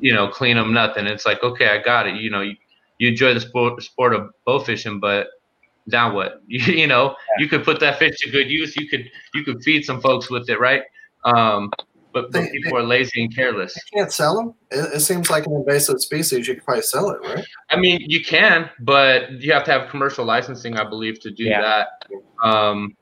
you 0.00 0.12
know, 0.14 0.28
clean 0.28 0.56
them, 0.56 0.72
nothing. 0.72 1.06
It's 1.06 1.26
like 1.26 1.42
okay, 1.42 1.68
I 1.68 1.78
got 1.82 2.06
it. 2.06 2.16
You 2.16 2.30
know, 2.30 2.40
you, 2.42 2.54
you 2.98 3.08
enjoy 3.08 3.34
the 3.34 3.40
sport 3.40 3.82
sport 3.82 4.14
of 4.14 4.30
bow 4.46 4.60
fishing, 4.60 5.00
but 5.00 5.28
now 5.86 6.14
what? 6.14 6.42
You, 6.46 6.60
you 6.74 6.86
know, 6.86 7.14
you 7.38 7.48
could 7.48 7.64
put 7.64 7.80
that 7.80 7.98
fish 7.98 8.16
to 8.20 8.30
good 8.30 8.50
use. 8.50 8.76
You 8.76 8.88
could 8.88 9.10
you 9.34 9.44
could 9.44 9.62
feed 9.62 9.84
some 9.84 10.00
folks 10.00 10.30
with 10.30 10.48
it, 10.48 10.60
right? 10.60 10.82
Um, 11.24 11.70
but, 12.12 12.32
but 12.32 12.32
They- 12.32 12.50
people 12.50 12.76
are 12.76 12.82
lazy 12.82 13.22
and 13.22 13.34
careless. 13.34 13.76
You 13.92 14.00
can't 14.00 14.12
sell 14.12 14.34
them. 14.36 14.54
It, 14.72 14.94
it 14.96 15.00
seems 15.00 15.30
like 15.30 15.46
an 15.46 15.52
invasive 15.52 16.00
species. 16.00 16.48
You 16.48 16.54
could 16.54 16.64
probably 16.64 16.82
sell 16.82 17.10
it, 17.10 17.20
right? 17.22 17.44
I 17.70 17.76
mean, 17.76 18.00
you 18.08 18.24
can, 18.24 18.68
but 18.80 19.30
you 19.40 19.52
have 19.52 19.62
to 19.64 19.70
have 19.70 19.88
commercial 19.90 20.24
licensing, 20.24 20.76
I 20.76 20.82
believe, 20.88 21.20
to 21.20 21.30
do 21.30 21.44
Yeah. 21.44 21.60
that. 21.60 21.88
Um, 22.42 22.96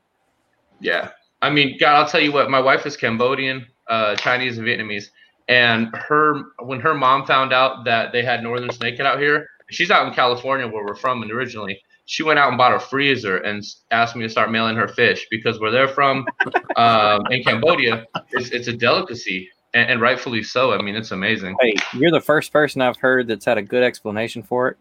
yeah. 0.79 1.09
I 1.41 1.49
mean, 1.49 1.77
God, 1.79 1.95
I'll 1.95 2.07
tell 2.07 2.21
you 2.21 2.31
what. 2.31 2.51
My 2.51 2.59
wife 2.59 2.85
is 2.85 2.95
Cambodian, 2.97 3.65
uh, 3.89 4.15
Chinese, 4.17 4.57
and 4.59 4.67
Vietnamese, 4.67 5.05
and 5.49 5.93
her 5.95 6.43
when 6.59 6.79
her 6.79 6.93
mom 6.93 7.25
found 7.25 7.51
out 7.51 7.83
that 7.83 8.13
they 8.13 8.23
had 8.23 8.43
northern 8.43 8.69
snakehead 8.69 9.05
out 9.05 9.19
here, 9.19 9.49
she's 9.69 9.91
out 9.91 10.07
in 10.07 10.13
California 10.13 10.67
where 10.67 10.85
we're 10.85 10.95
from 10.95 11.21
and 11.23 11.31
originally. 11.31 11.81
She 12.05 12.23
went 12.23 12.39
out 12.39 12.49
and 12.49 12.57
bought 12.57 12.73
a 12.73 12.79
freezer 12.79 13.37
and 13.37 13.63
asked 13.91 14.15
me 14.15 14.23
to 14.23 14.29
start 14.29 14.51
mailing 14.51 14.75
her 14.75 14.87
fish 14.87 15.27
because 15.29 15.59
where 15.59 15.71
they're 15.71 15.87
from 15.87 16.25
um, 16.75 17.21
in 17.29 17.43
Cambodia, 17.43 18.05
it's, 18.31 18.49
it's 18.49 18.67
a 18.67 18.73
delicacy, 18.73 19.49
and, 19.75 19.91
and 19.91 20.01
rightfully 20.01 20.41
so. 20.41 20.73
I 20.73 20.81
mean, 20.81 20.95
it's 20.95 21.11
amazing. 21.11 21.55
Hey, 21.61 21.75
you're 21.93 22.11
the 22.11 22.21
first 22.21 22.51
person 22.51 22.81
I've 22.81 22.97
heard 22.97 23.27
that's 23.27 23.45
had 23.45 23.59
a 23.59 23.61
good 23.61 23.83
explanation 23.83 24.41
for 24.41 24.69
it. 24.69 24.77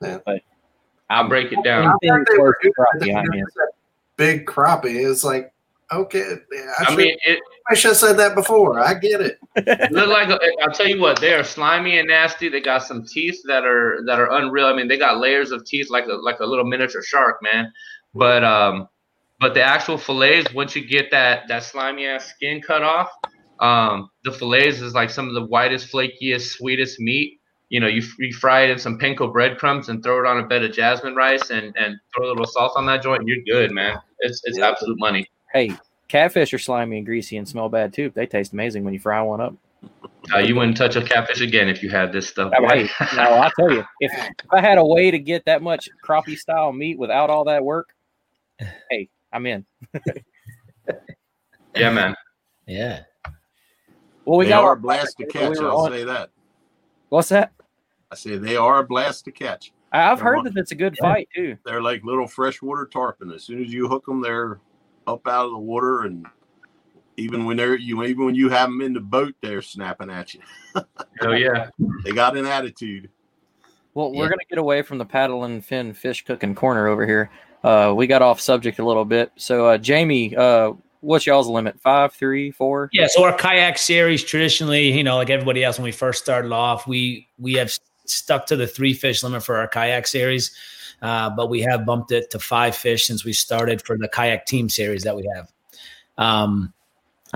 Yeah. 0.00 0.18
But 0.24 0.42
I'll 1.10 1.28
break 1.28 1.52
it 1.52 1.62
down. 1.64 1.84
anything 1.84 2.10
heard 2.10 2.26
they 2.28 2.36
close 2.36 2.46
were 2.46 2.58
to 2.62 2.72
good. 2.76 3.08
crappie, 3.08 3.16
I 3.16 3.22
mean. 3.28 3.44
Big 4.16 4.46
crappie 4.46 5.04
is 5.04 5.24
like 5.24 5.52
okay. 5.92 6.36
I, 6.78 6.84
I 6.92 6.96
mean, 6.96 7.16
it, 7.24 7.40
I 7.70 7.74
should 7.74 7.88
have 7.90 7.96
said 7.98 8.16
that 8.18 8.34
before. 8.34 8.80
I 8.80 8.94
get 8.94 9.20
it. 9.20 9.38
Look 9.92 10.08
like 10.08 10.28
I'll 10.62 10.72
tell 10.72 10.88
you 10.88 11.00
what, 11.00 11.20
they 11.20 11.34
are 11.34 11.44
slimy 11.44 11.98
and 11.98 12.08
nasty. 12.08 12.48
They 12.48 12.60
got 12.60 12.82
some 12.82 13.04
teeth 13.04 13.40
that 13.46 13.64
are 13.64 14.00
that 14.06 14.18
are 14.18 14.32
unreal. 14.38 14.66
I 14.66 14.74
mean, 14.74 14.88
they 14.88 14.96
got 14.98 15.18
layers 15.18 15.50
of 15.50 15.64
teeth 15.64 15.90
like 15.90 16.06
a 16.06 16.14
like 16.14 16.40
a 16.40 16.46
little 16.46 16.64
miniature 16.64 17.02
shark, 17.02 17.38
man. 17.42 17.70
But 18.14 18.42
um, 18.44 18.88
but 19.40 19.54
the 19.54 19.62
actual 19.62 19.98
fillets, 19.98 20.52
once 20.54 20.74
you 20.74 20.86
get 20.86 21.10
that 21.10 21.48
that 21.48 21.62
slimy 21.62 22.06
ass 22.06 22.26
skin 22.30 22.62
cut 22.62 22.82
off, 22.82 23.10
um, 23.60 24.08
the 24.24 24.32
fillets 24.32 24.80
is 24.80 24.94
like 24.94 25.10
some 25.10 25.28
of 25.28 25.34
the 25.34 25.44
whitest, 25.44 25.92
flakiest, 25.92 26.52
sweetest 26.56 26.98
meat. 27.00 27.34
You 27.70 27.80
know, 27.80 27.86
you, 27.86 28.02
you 28.18 28.32
fry 28.32 28.62
it 28.62 28.70
in 28.70 28.78
some 28.78 28.98
panko 28.98 29.30
breadcrumbs 29.30 29.90
and 29.90 30.02
throw 30.02 30.20
it 30.20 30.26
on 30.26 30.38
a 30.42 30.46
bed 30.46 30.64
of 30.64 30.72
jasmine 30.72 31.14
rice 31.14 31.50
and 31.50 31.76
and 31.76 31.96
throw 32.16 32.26
a 32.26 32.30
little 32.30 32.46
salt 32.46 32.72
on 32.76 32.86
that 32.86 33.02
joint. 33.02 33.20
And 33.20 33.28
you're 33.28 33.44
good, 33.44 33.72
man. 33.72 33.98
It's 34.20 34.40
it's 34.44 34.56
Yeah. 34.58 34.70
absolute 34.70 34.98
money. 34.98 35.26
Hey, 35.52 35.76
catfish 36.08 36.52
are 36.54 36.58
slimy 36.58 36.96
and 36.98 37.06
greasy 37.06 37.36
and 37.36 37.46
smell 37.48 37.68
bad 37.68 37.92
too. 37.92 38.10
They 38.14 38.26
taste 38.26 38.52
amazing 38.52 38.84
when 38.84 38.94
you 38.94 39.00
fry 39.00 39.20
one 39.22 39.40
up. 39.40 39.54
Uh, 40.34 40.38
you 40.38 40.54
wouldn't 40.56 40.76
touch 40.76 40.96
a 40.96 41.02
catfish 41.02 41.40
again 41.40 41.68
if 41.68 41.82
you 41.82 41.88
had 41.90 42.12
this 42.12 42.28
stuff. 42.28 42.52
I 42.56 42.60
mean, 42.60 42.86
hey, 42.86 43.06
no, 43.16 43.34
I 43.40 43.50
tell 43.56 43.70
you, 43.72 43.84
if, 44.00 44.12
if 44.12 44.46
I 44.52 44.60
had 44.60 44.76
a 44.78 44.84
way 44.84 45.10
to 45.10 45.18
get 45.18 45.44
that 45.46 45.62
much 45.62 45.88
crappie 46.04 46.36
style 46.36 46.72
meat 46.72 46.98
without 46.98 47.30
all 47.30 47.44
that 47.44 47.64
work, 47.64 47.94
hey, 48.90 49.08
I'm 49.32 49.46
in. 49.46 49.64
yeah, 51.76 51.90
man. 51.90 52.14
Yeah. 52.66 53.02
Well, 54.24 54.38
we 54.38 54.44
they 54.46 54.50
got 54.50 54.64
are 54.64 54.68
our 54.70 54.72
a 54.74 54.76
blast 54.80 55.16
to 55.18 55.26
catch. 55.26 55.58
were 55.58 55.70
I'll 55.70 55.78
on- 55.78 55.92
say 55.92 56.04
that. 56.04 56.30
What's 57.08 57.28
that? 57.30 57.52
I 58.10 58.14
say 58.16 58.36
they 58.36 58.56
are 58.56 58.80
a 58.80 58.84
blast 58.84 59.24
to 59.26 59.30
catch. 59.32 59.72
I- 59.92 60.10
I've 60.10 60.18
They're 60.18 60.24
heard 60.26 60.38
on- 60.38 60.44
that 60.44 60.56
it's 60.56 60.72
a 60.72 60.74
good 60.74 60.96
Yeah. 61.00 61.12
fight 61.12 61.28
too. 61.34 61.56
They're 61.64 61.80
like 61.80 62.04
little 62.04 62.26
freshwater 62.26 62.86
tarpon. 62.86 63.30
As 63.32 63.44
soon 63.44 63.62
as 63.62 63.72
you 63.72 63.88
hook 63.88 64.04
them, 64.06 64.20
they're 64.20 64.60
up 65.08 65.26
out 65.26 65.46
of 65.46 65.52
the 65.52 65.58
water, 65.58 66.02
and 66.02 66.26
even 67.16 67.44
when 67.44 67.56
they're 67.56 67.76
you 67.76 68.04
even 68.04 68.26
when 68.26 68.34
you 68.34 68.48
have 68.50 68.68
them 68.68 68.80
in 68.82 68.92
the 68.92 69.00
boat, 69.00 69.34
they're 69.42 69.62
snapping 69.62 70.10
at 70.10 70.34
you. 70.34 70.40
Oh 71.20 71.32
yeah. 71.32 71.70
They 72.04 72.12
got 72.12 72.36
an 72.36 72.46
attitude. 72.46 73.10
Well, 73.94 74.12
we're 74.12 74.24
Yeah. 74.24 74.28
gonna 74.30 74.44
get 74.48 74.58
away 74.58 74.82
from 74.82 74.98
the 74.98 75.04
paddle 75.04 75.42
and 75.42 75.64
fin 75.64 75.92
fish 75.92 76.24
cooking 76.24 76.54
corner 76.54 76.86
over 76.86 77.04
here. 77.04 77.30
Uh, 77.64 77.92
we 77.96 78.06
got 78.06 78.22
off 78.22 78.40
subject 78.40 78.78
a 78.78 78.84
little 78.84 79.04
bit. 79.04 79.32
So, 79.34 79.66
uh, 79.66 79.78
Jamie, 79.78 80.36
uh, 80.36 80.74
what's 81.00 81.26
y'all's 81.26 81.48
limit? 81.48 81.80
Five, 81.80 82.12
three, 82.14 82.52
four? 82.52 82.88
Yeah, 82.92 83.08
so 83.08 83.24
our 83.24 83.36
kayak 83.36 83.78
series 83.78 84.22
traditionally, 84.22 84.92
you 84.92 85.02
know, 85.02 85.16
like 85.16 85.30
everybody 85.30 85.64
else 85.64 85.76
when 85.76 85.84
we 85.84 85.90
first 85.92 86.22
started 86.22 86.52
off, 86.52 86.86
we 86.86 87.26
we 87.38 87.54
have 87.54 87.72
stuck 88.04 88.46
to 88.46 88.56
the 88.56 88.66
three 88.68 88.94
fish 88.94 89.24
limit 89.24 89.42
for 89.42 89.56
our 89.56 89.66
kayak 89.66 90.06
series, 90.06 90.54
uh, 91.02 91.30
but 91.30 91.48
we 91.48 91.60
have 91.62 91.86
bumped 91.86 92.12
it 92.12 92.30
to 92.30 92.38
five 92.38 92.74
fish 92.74 93.06
since 93.06 93.24
we 93.24 93.32
started 93.32 93.82
for 93.82 93.96
the 93.96 94.08
kayak 94.08 94.46
team 94.46 94.68
series 94.68 95.04
that 95.04 95.16
we 95.16 95.28
have. 95.34 95.52
Um, 96.16 96.72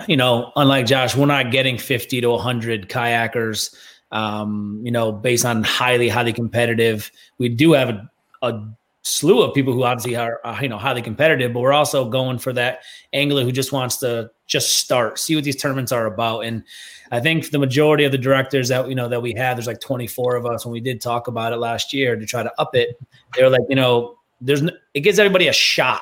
you 0.09 0.17
know, 0.17 0.53
unlike 0.57 0.87
Josh, 0.87 1.17
we're 1.17 1.27
not 1.27 1.51
getting 1.51 1.79
50 1.79 2.21
to 2.23 2.31
100 2.31 2.89
kayakers, 2.89 3.75
um, 4.11 4.81
you 4.83 4.91
know, 4.91 5.13
based 5.13 5.45
on 5.45 5.63
highly, 5.63 6.09
highly 6.09 6.33
competitive. 6.33 7.11
We 7.39 7.49
do 7.49 7.73
have 7.73 7.91
a, 7.91 8.11
a 8.43 8.69
slew 9.03 9.43
of 9.43 9.55
people 9.55 9.73
who 9.73 9.85
obviously 9.85 10.17
are, 10.17 10.41
uh, 10.45 10.59
you 10.63 10.69
know, 10.69 10.79
highly 10.79 11.03
competitive, 11.03 11.53
but 11.53 11.61
we're 11.61 11.73
also 11.73 12.09
going 12.09 12.39
for 12.39 12.53
that 12.55 12.81
angler 13.13 13.45
who 13.45 13.53
just 13.53 13.73
wants 13.73 13.99
to 13.99 14.31
just 14.47 14.79
start, 14.79 15.19
see 15.19 15.35
what 15.35 15.45
these 15.45 15.57
tournaments 15.57 15.93
are 15.93 16.07
about. 16.07 16.41
And 16.41 16.65
I 17.13 17.21
think 17.21 17.51
the 17.51 17.59
majority 17.59 18.05
of 18.05 18.11
the 18.11 18.19
directors 18.19 18.69
that 18.69 18.89
you 18.89 18.95
know 18.95 19.07
that 19.07 19.21
we 19.21 19.35
have, 19.35 19.57
there's 19.57 19.67
like 19.67 19.81
24 19.81 20.37
of 20.37 20.47
us. 20.47 20.65
When 20.65 20.73
we 20.73 20.81
did 20.81 21.01
talk 21.01 21.29
about 21.29 21.53
it 21.53 21.59
last 21.59 21.93
year 21.93 22.17
to 22.17 22.25
try 22.25 22.43
to 22.43 22.53
up 22.59 22.75
it, 22.75 22.99
they 23.37 23.43
were 23.43 23.51
like, 23.51 23.61
you 23.69 23.77
know, 23.77 24.19
there's 24.41 24.63
n- 24.63 24.77
it 24.95 25.01
gives 25.01 25.19
everybody 25.19 25.49
a 25.49 25.53
shot 25.53 26.01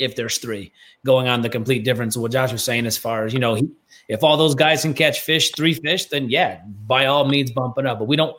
if 0.00 0.16
there's 0.16 0.38
three 0.38 0.72
going 1.06 1.28
on 1.28 1.42
the 1.42 1.48
complete 1.48 1.84
difference 1.84 2.16
of 2.16 2.22
what 2.22 2.32
Josh 2.32 2.50
was 2.50 2.64
saying 2.64 2.86
as 2.86 2.98
far 2.98 3.24
as 3.24 3.32
you 3.32 3.38
know, 3.38 3.54
he, 3.54 3.70
if 4.08 4.24
all 4.24 4.36
those 4.36 4.56
guys 4.56 4.82
can 4.82 4.94
catch 4.94 5.20
fish, 5.20 5.52
three 5.52 5.74
fish, 5.74 6.06
then 6.06 6.28
yeah, 6.28 6.60
by 6.88 7.06
all 7.06 7.24
means 7.24 7.52
bump 7.52 7.78
it 7.78 7.86
up. 7.86 8.00
But 8.00 8.08
we 8.08 8.16
don't. 8.16 8.36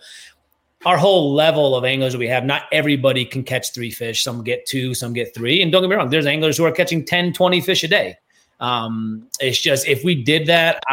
Our 0.85 0.97
whole 0.97 1.33
level 1.33 1.77
of 1.77 1.85
anglers 1.85 2.17
we 2.17 2.27
have, 2.27 2.43
not 2.43 2.63
everybody 2.73 3.23
can 3.23 3.43
catch 3.43 3.73
three 3.73 3.91
fish. 3.91 4.21
Some 4.21 4.43
get 4.43 4.65
two, 4.65 4.93
some 4.93 5.13
get 5.13 5.33
three. 5.33 5.61
And 5.61 5.71
don't 5.71 5.81
get 5.81 5.89
me 5.89 5.95
wrong, 5.95 6.09
there's 6.09 6.25
anglers 6.25 6.57
who 6.57 6.65
are 6.65 6.73
catching 6.73 7.05
10, 7.05 7.31
20 7.31 7.61
fish 7.61 7.85
a 7.85 7.87
day. 7.87 8.17
Um, 8.59 9.29
it's 9.39 9.61
just 9.61 9.87
if 9.87 10.03
we 10.03 10.21
did 10.21 10.45
that, 10.47 10.83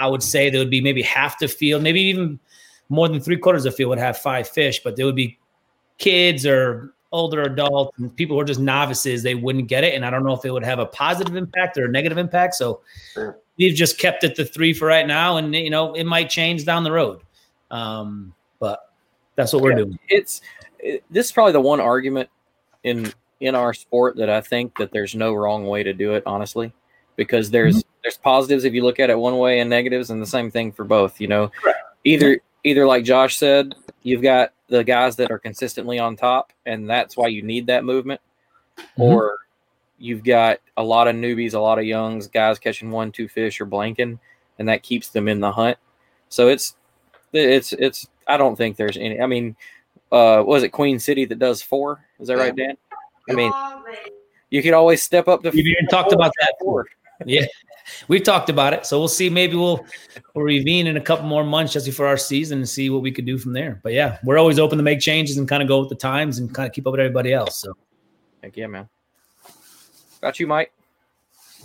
I 0.00 0.06
would 0.06 0.22
say 0.22 0.50
there 0.50 0.60
would 0.60 0.70
be 0.70 0.80
maybe 0.80 1.02
half 1.02 1.38
the 1.38 1.48
field, 1.48 1.82
maybe 1.82 2.00
even 2.00 2.40
more 2.88 3.08
than 3.08 3.20
three 3.20 3.36
quarters 3.36 3.64
of 3.64 3.72
the 3.72 3.76
field 3.76 3.90
would 3.90 3.98
have 3.98 4.18
five 4.18 4.48
fish, 4.48 4.80
but 4.82 4.96
there 4.96 5.06
would 5.06 5.16
be 5.16 5.38
kids 5.98 6.46
or 6.46 6.94
older 7.12 7.42
adults 7.42 7.98
and 7.98 8.14
people 8.16 8.36
who 8.36 8.40
are 8.40 8.44
just 8.44 8.60
novices, 8.60 9.22
they 9.22 9.34
wouldn't 9.34 9.68
get 9.68 9.84
it. 9.84 9.94
And 9.94 10.04
I 10.04 10.10
don't 10.10 10.24
know 10.24 10.32
if 10.32 10.44
it 10.44 10.50
would 10.50 10.64
have 10.64 10.78
a 10.78 10.86
positive 10.86 11.36
impact 11.36 11.76
or 11.76 11.86
a 11.86 11.88
negative 11.90 12.18
impact. 12.18 12.54
So 12.54 12.80
Sure. 13.12 13.36
we've 13.58 13.74
just 13.74 13.98
kept 13.98 14.24
it 14.24 14.36
to 14.36 14.44
three 14.44 14.72
for 14.72 14.86
right 14.86 15.06
now. 15.06 15.36
And, 15.36 15.54
you 15.54 15.70
know, 15.70 15.94
it 15.94 16.04
might 16.04 16.30
change 16.30 16.64
down 16.64 16.84
the 16.84 16.92
road. 16.92 17.20
Um, 17.70 18.32
but 18.58 18.92
that's 19.34 19.52
what 19.52 19.62
we're 19.62 19.70
Yeah. 19.72 19.84
doing. 19.84 19.98
It's 20.08 20.40
it, 20.78 21.04
this 21.10 21.26
is 21.26 21.32
probably 21.32 21.52
the 21.52 21.60
one 21.60 21.80
argument 21.80 22.30
in 22.84 23.12
in 23.40 23.54
our 23.54 23.72
sport 23.74 24.16
that 24.16 24.28
I 24.30 24.40
think 24.40 24.76
that 24.78 24.92
there's 24.92 25.14
no 25.14 25.34
wrong 25.34 25.66
way 25.66 25.82
to 25.82 25.92
do 25.92 26.14
it, 26.14 26.22
honestly, 26.26 26.72
because 27.16 27.50
there's 27.50 27.84
there's 28.02 28.16
positives 28.16 28.64
if 28.64 28.74
you 28.74 28.82
look 28.82 29.00
at 29.00 29.10
it 29.10 29.18
one 29.18 29.38
way 29.38 29.60
and 29.60 29.70
negatives, 29.70 30.10
and 30.10 30.20
the 30.20 30.26
same 30.26 30.50
thing 30.50 30.72
for 30.72 30.84
both. 30.84 31.20
You 31.20 31.28
know, 31.28 31.50
either 32.04 32.40
either 32.64 32.86
like 32.86 33.04
Josh 33.04 33.36
said, 33.36 33.74
you've 34.02 34.22
got 34.22 34.52
the 34.68 34.84
guys 34.84 35.16
that 35.16 35.30
are 35.30 35.38
consistently 35.38 35.98
on 35.98 36.16
top, 36.16 36.52
and 36.66 36.88
that's 36.88 37.16
why 37.16 37.28
you 37.28 37.42
need 37.42 37.66
that 37.66 37.84
movement, 37.84 38.20
or 38.96 39.38
you've 39.98 40.24
got 40.24 40.58
a 40.76 40.82
lot 40.82 41.08
of 41.08 41.16
newbies, 41.16 41.54
a 41.54 41.58
lot 41.58 41.78
of 41.78 41.84
youngs, 41.84 42.26
guys 42.26 42.58
catching 42.58 42.90
one, 42.90 43.12
two 43.12 43.28
fish 43.28 43.60
or 43.60 43.66
blanking, 43.66 44.18
and 44.58 44.68
that 44.68 44.82
keeps 44.82 45.08
them 45.08 45.28
in 45.28 45.40
the 45.40 45.52
hunt. 45.52 45.78
So 46.28 46.48
it's 46.48 46.76
it's 47.32 47.72
it's. 47.74 48.08
I 48.26 48.36
don't 48.36 48.56
think 48.56 48.76
there's 48.76 48.96
any. 48.96 49.20
I 49.20 49.26
mean, 49.26 49.56
uh, 50.12 50.42
was 50.46 50.62
it 50.62 50.70
Queen 50.70 50.98
City 50.98 51.24
that 51.26 51.38
does 51.38 51.62
four? 51.62 52.04
Is 52.18 52.28
that 52.28 52.36
right, 52.36 52.54
Dan? 52.54 52.76
I 53.28 53.34
mean, 53.34 53.52
you 54.50 54.62
could 54.62 54.72
always 54.72 55.02
step 55.02 55.28
up 55.28 55.42
to. 55.42 55.50
We've 55.50 55.66
even 55.66 55.86
talked 55.86 56.12
about 56.12 56.32
that 56.40 56.54
four. 56.60 56.86
Yeah. 57.24 57.46
We've 58.08 58.22
talked 58.22 58.48
about 58.50 58.72
it. 58.72 58.86
So 58.86 58.98
we'll 58.98 59.08
see. 59.08 59.30
Maybe 59.30 59.56
we'll 59.56 59.84
we'll 60.34 60.44
revene 60.44 60.86
in 60.86 60.96
a 60.96 61.00
couple 61.00 61.26
more 61.26 61.44
months 61.44 61.72
just 61.72 61.86
before 61.86 62.06
our 62.06 62.16
season 62.16 62.58
and 62.58 62.68
see 62.68 62.90
what 62.90 63.02
we 63.02 63.12
could 63.12 63.26
do 63.26 63.38
from 63.38 63.52
there. 63.52 63.80
But 63.82 63.92
yeah, 63.92 64.18
we're 64.24 64.38
always 64.38 64.58
open 64.58 64.78
to 64.78 64.84
make 64.84 65.00
changes 65.00 65.38
and 65.38 65.48
kind 65.48 65.62
of 65.62 65.68
go 65.68 65.80
with 65.80 65.88
the 65.88 65.94
times 65.94 66.38
and 66.38 66.54
kind 66.54 66.66
of 66.66 66.72
keep 66.72 66.86
up 66.86 66.92
with 66.92 67.00
everybody 67.00 67.32
else. 67.32 67.56
So 67.56 67.76
Heck 68.42 68.56
yeah, 68.56 68.66
man. 68.66 68.88
Got 70.20 70.40
you, 70.40 70.46
Mike. 70.46 70.72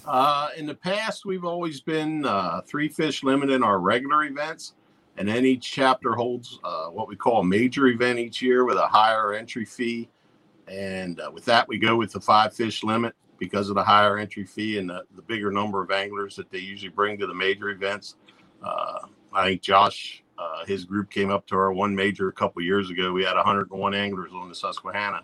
Uh, 0.05 0.49
in 0.55 0.65
the 0.65 0.76
past, 0.76 1.26
we've 1.26 1.45
always 1.45 1.82
been 1.82 2.26
uh, 2.26 2.61
three 2.67 2.89
fish 2.89 3.23
limit 3.23 3.49
in 3.49 3.63
our 3.63 3.80
regular 3.80 4.23
events, 4.26 4.73
and 5.17 5.28
then 5.28 5.45
each 5.45 5.71
chapter 5.71 6.13
holds 6.13 6.59
uh, 6.63 6.88
what 6.88 7.07
we 7.07 7.15
call 7.15 7.41
a 7.41 7.43
major 7.43 7.88
event 7.88 8.19
each 8.19 8.41
year 8.41 8.65
with 8.65 8.78
a 8.78 8.86
higher 8.86 9.34
entry 9.34 9.65
fee. 9.65 10.09
And 10.67 11.19
uh, 11.19 11.32
with 11.34 11.45
that, 11.45 11.67
we 11.67 11.78
go 11.78 11.95
with 11.95 12.11
the 12.11 12.19
five 12.19 12.53
fish 12.53 12.84
limit 12.84 13.15
because 13.38 13.69
of 13.69 13.75
the 13.75 13.83
higher 13.83 14.17
entry 14.17 14.45
fee 14.45 14.77
and 14.77 14.89
the, 14.89 15.03
the 15.15 15.21
bigger 15.21 15.51
number 15.51 15.81
of 15.83 15.91
anglers 15.91 16.36
that 16.36 16.49
they 16.49 16.59
usually 16.59 16.89
bring 16.89 17.17
to 17.19 17.27
the 17.27 17.33
major 17.33 17.69
events. 17.69 18.15
Uh, 18.63 18.99
I 19.33 19.49
think 19.49 19.61
Josh, 19.61 20.23
uh, 20.38 20.65
his 20.65 20.86
group 20.86 21.09
came 21.11 21.29
up 21.29 21.45
to 21.47 21.55
our 21.55 21.73
one 21.73 21.95
major 21.95 22.27
a 22.29 22.33
couple 22.33 22.61
years 22.61 22.89
ago. 22.89 23.11
We 23.11 23.23
had 23.23 23.36
101 23.36 23.93
anglers 23.93 24.31
on 24.33 24.49
the 24.49 24.55
Susquehanna. 24.55 25.23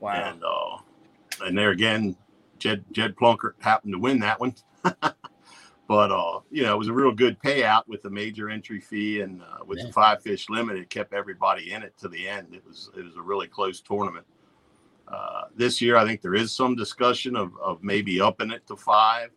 Wow. 0.00 0.12
And 0.12 0.42
uh, 0.44 1.46
and 1.46 1.56
there 1.58 1.70
again, 1.70 2.16
Jed 2.58 2.84
Jed 2.92 3.16
Plunkert 3.16 3.54
happened 3.60 3.92
to 3.92 3.98
win 3.98 4.18
that 4.20 4.40
one. 4.40 4.54
but 4.82 6.10
uh, 6.10 6.40
you 6.50 6.62
know, 6.62 6.74
it 6.74 6.78
was 6.78 6.88
a 6.88 6.92
real 6.92 7.12
good 7.12 7.38
payout 7.40 7.86
with 7.86 8.02
the 8.02 8.10
major 8.10 8.48
entry 8.50 8.80
fee 8.80 9.20
and 9.20 9.42
uh, 9.42 9.64
with 9.66 9.78
Yeah. 9.78 9.86
the 9.86 9.92
five 9.92 10.22
fish 10.22 10.48
limit, 10.48 10.76
it 10.76 10.90
kept 10.90 11.12
everybody 11.12 11.72
in 11.72 11.82
it 11.82 11.96
to 11.98 12.08
the 12.08 12.28
end. 12.28 12.54
It 12.54 12.64
was 12.66 12.90
it 12.96 13.04
was 13.04 13.16
a 13.16 13.22
really 13.22 13.46
close 13.46 13.80
tournament. 13.80 14.26
Uh, 15.08 15.42
this 15.54 15.80
year, 15.80 15.96
I 15.96 16.04
think 16.04 16.22
there 16.22 16.34
is 16.34 16.52
some 16.52 16.74
discussion 16.74 17.36
of, 17.36 17.52
of 17.58 17.82
maybe 17.82 18.20
upping 18.20 18.50
it 18.50 18.66
to 18.68 18.76
five. 18.76 19.30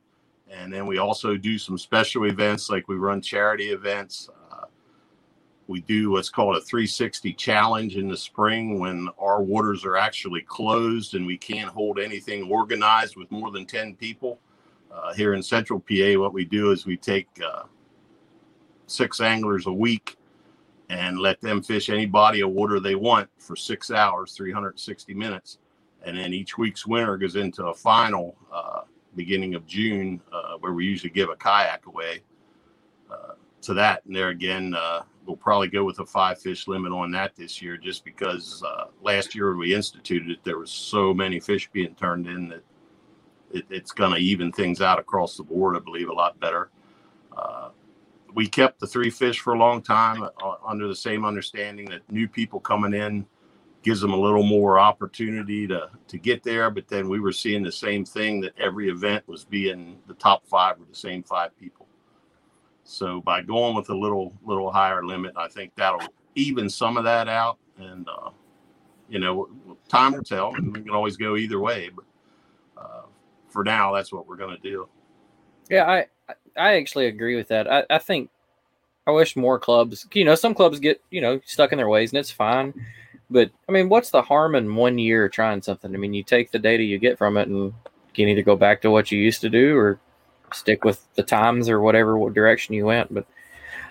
And 0.50 0.72
then 0.72 0.86
we 0.86 0.98
also 0.98 1.36
do 1.36 1.58
some 1.58 1.78
special 1.78 2.26
events, 2.26 2.70
like 2.70 2.88
we 2.88 2.96
run 2.96 3.22
charity 3.22 3.70
events. 3.72 4.30
Uh, 4.52 4.66
we 5.68 5.82
do 5.82 6.12
what's 6.12 6.30
called 6.30 6.56
a 6.56 6.62
360 6.62 7.34
challenge 7.34 7.98
in 7.98 8.08
the 8.08 8.16
spring 8.16 8.80
when 8.80 9.10
our 9.20 9.42
waters 9.42 9.84
are 9.84 9.98
actually 9.98 10.42
closed 10.42 11.16
and 11.16 11.26
we 11.26 11.38
can't 11.38 11.70
hold 11.70 12.00
anything 12.00 12.50
organized 12.50 13.18
with 13.18 13.30
more 13.30 13.52
than 13.52 13.66
10 13.66 13.96
people. 13.96 14.40
Uh, 14.90 15.14
here 15.14 15.34
in 15.34 15.44
Central 15.44 15.80
PA, 15.82 16.18
what 16.18 16.34
we 16.34 16.46
do 16.46 16.72
is 16.72 16.86
we 16.86 16.96
take 16.96 17.28
uh, 17.46 17.64
six 18.88 19.20
anglers 19.20 19.68
a 19.68 19.72
week 19.72 20.18
and 20.90 21.20
let 21.20 21.42
them 21.42 21.62
fish 21.62 21.90
any 21.90 22.06
body 22.06 22.42
of 22.42 22.52
water 22.52 22.80
they 22.80 22.96
want 22.96 23.30
for 23.38 23.56
six 23.56 23.92
hours, 23.92 24.34
360 24.34 25.14
minutes. 25.14 25.60
And 26.04 26.18
then 26.18 26.34
each 26.34 26.58
week's 26.58 26.88
winner 26.88 27.18
goes 27.18 27.36
into 27.36 27.66
a 27.66 27.74
final 27.74 28.36
uh, 28.54 28.82
beginning 29.16 29.56
of 29.56 29.66
June, 29.66 30.22
uh, 30.32 30.56
where 30.60 30.74
we 30.74 30.86
usually 30.86 31.10
give 31.10 31.30
a 31.30 31.36
kayak 31.36 31.86
away 31.88 32.22
uh, 33.12 33.34
to 33.62 33.74
that. 33.74 34.06
And 34.06 34.16
there 34.16 34.30
again, 34.30 34.74
uh, 34.74 35.02
we'll 35.26 35.36
probably 35.36 35.68
go 35.68 35.84
with 35.84 36.00
a 36.00 36.06
five 36.06 36.40
fish 36.40 36.68
limit 36.68 36.94
on 36.94 37.12
that 37.12 37.36
this 37.36 37.62
year, 37.62 37.76
just 37.76 38.06
because 38.06 38.64
uh, 38.64 38.86
last 39.02 39.36
year 39.36 39.56
we 39.56 39.74
instituted 39.74 40.32
it, 40.32 40.44
there 40.44 40.60
was 40.60 40.72
so 40.72 41.14
many 41.14 41.40
fish 41.40 41.70
being 41.74 41.96
turned 41.96 42.28
in 42.28 42.48
that 42.48 42.64
it, 43.52 43.66
it's 43.70 43.92
going 43.92 44.14
to 44.14 44.20
even 44.20 44.52
things 44.52 44.82
out 44.82 45.00
across 45.00 45.36
the 45.36 45.44
board, 45.44 45.76
I 45.76 45.80
believe, 45.80 46.10
a 46.10 46.14
lot 46.14 46.40
better. 46.40 46.70
We 48.38 48.48
kept 48.48 48.80
the 48.80 48.86
three 48.86 49.10
fish 49.10 49.40
for 49.40 49.54
a 49.54 49.58
long 49.58 49.82
time 49.82 50.22
uh, 50.22 50.30
under 50.64 50.88
the 50.88 50.96
same 50.96 51.26
understanding 51.26 51.88
that 51.88 52.08
new 52.12 52.28
people 52.28 52.60
coming 52.60 52.94
in 52.94 53.26
gives 53.82 54.00
them 54.00 54.14
a 54.14 54.16
little 54.16 54.44
more 54.44 54.78
opportunity 54.78 55.66
to 55.66 55.90
to 56.08 56.18
get 56.20 56.44
there. 56.44 56.70
But 56.70 56.88
then 56.88 57.10
we 57.10 57.20
were 57.20 57.32
seeing 57.32 57.64
the 57.64 57.72
same 57.72 58.06
thing 58.06 58.40
that 58.42 58.54
every 58.60 58.90
event 58.90 59.28
was 59.28 59.44
being 59.44 59.98
the 60.06 60.14
top 60.14 60.46
five 60.46 60.78
were 60.78 60.86
the 60.86 60.96
same 60.96 61.24
five 61.24 61.58
people. 61.58 61.88
So 62.84 63.22
by 63.22 63.42
going 63.42 63.76
with 63.76 63.90
a 63.90 63.96
little 63.98 64.32
little 64.46 64.72
higher 64.72 65.04
limit, 65.04 65.34
I 65.36 65.48
think 65.48 65.72
that'll 65.76 66.08
even 66.36 66.70
some 66.70 66.96
of 66.96 67.06
that 67.06 67.28
out. 67.28 67.58
And 67.80 68.08
uh, 68.08 68.30
you 69.10 69.18
know, 69.18 69.50
time 69.90 70.14
will 70.14 70.24
tell. 70.24 70.52
We 70.52 70.82
can 70.82 70.92
always 70.92 71.18
go 71.18 71.38
either 71.38 71.60
way. 71.60 71.90
But 71.90 72.06
uh, 72.80 73.02
for 73.50 73.64
now, 73.64 73.96
that's 73.96 74.14
what 74.14 74.28
we're 74.28 74.38
going 74.38 74.56
to 74.56 74.62
do. 74.62 74.88
Yeah, 75.70 75.86
I 75.86 76.06
I 76.58 76.76
actually 76.78 77.08
agree 77.08 77.36
with 77.36 77.50
that. 77.50 77.72
I, 77.72 77.84
I 77.90 77.98
think 78.00 78.30
I 79.06 79.12
wish 79.12 79.36
more 79.36 79.60
clubs, 79.60 80.08
you 80.14 80.26
know, 80.26 80.36
some 80.36 80.54
clubs 80.54 80.80
get, 80.80 81.02
you 81.12 81.22
know, 81.22 81.40
stuck 81.46 81.72
in 81.72 81.78
their 81.78 81.88
ways 81.88 82.12
and 82.12 82.20
it's 82.20 82.32
fine. 82.32 82.74
But 83.30 83.52
I 83.68 83.72
mean, 83.72 83.90
what's 83.90 84.10
the 84.10 84.22
harm 84.22 84.56
in 84.56 84.76
one 84.76 84.98
year 84.98 85.30
trying 85.30 85.62
something? 85.62 85.94
I 85.94 85.98
mean, 85.98 86.14
you 86.14 86.24
take 86.24 86.52
the 86.52 86.60
data 86.60 86.84
you 86.84 86.98
get 86.98 87.18
from 87.18 87.38
it 87.38 87.48
and 87.48 87.58
you 87.58 87.74
can 88.14 88.28
either 88.28 88.42
go 88.42 88.56
back 88.56 88.82
to 88.82 88.92
what 88.92 89.12
you 89.12 89.20
used 89.20 89.42
to 89.42 89.50
do 89.50 89.78
or 89.78 90.00
stick 90.54 90.84
with 90.84 91.06
the 91.16 91.24
times 91.24 91.70
or 91.70 91.82
whatever 91.82 92.18
what 92.18 92.34
direction 92.34 92.74
you 92.74 92.86
went. 92.86 93.14
But 93.14 93.26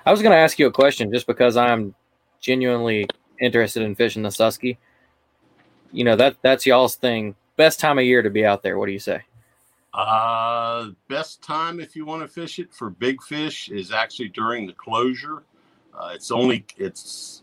I 0.05 0.11
was 0.11 0.23
going 0.23 0.33
to 0.33 0.39
ask 0.39 0.59
you 0.59 0.67
a 0.67 0.73
question 0.73 1.13
just 1.13 1.27
because 1.27 1.57
I'm 1.57 1.95
genuinely 2.41 3.07
interested 3.41 3.83
in 3.83 3.95
fishing 3.95 4.23
the 4.23 4.31
Susky. 4.31 4.79
You 5.93 6.05
know, 6.05 6.17
that 6.17 6.37
that's 6.43 6.67
y'all's 6.67 6.97
thing. 6.97 7.35
Best 7.57 7.81
time 7.81 7.99
of 7.99 8.05
year 8.05 8.23
to 8.23 8.31
be 8.31 8.45
out 8.45 8.63
there. 8.63 8.79
What 8.79 8.87
do 8.87 8.93
you 8.93 8.99
say? 8.99 9.23
Uh, 9.97 10.91
best 11.09 11.41
time 11.41 11.81
if 11.81 11.97
you 11.97 12.05
want 12.05 12.21
to 12.21 12.29
fish 12.29 12.59
it 12.59 12.71
for 12.71 12.91
big 12.91 13.23
fish 13.23 13.71
is 13.71 13.91
actually 13.91 14.29
during 14.29 14.67
the 14.67 14.73
closure. 14.75 15.43
Uh, 15.99 16.11
it's 16.15 16.31
only 16.31 16.67
it's 16.77 17.43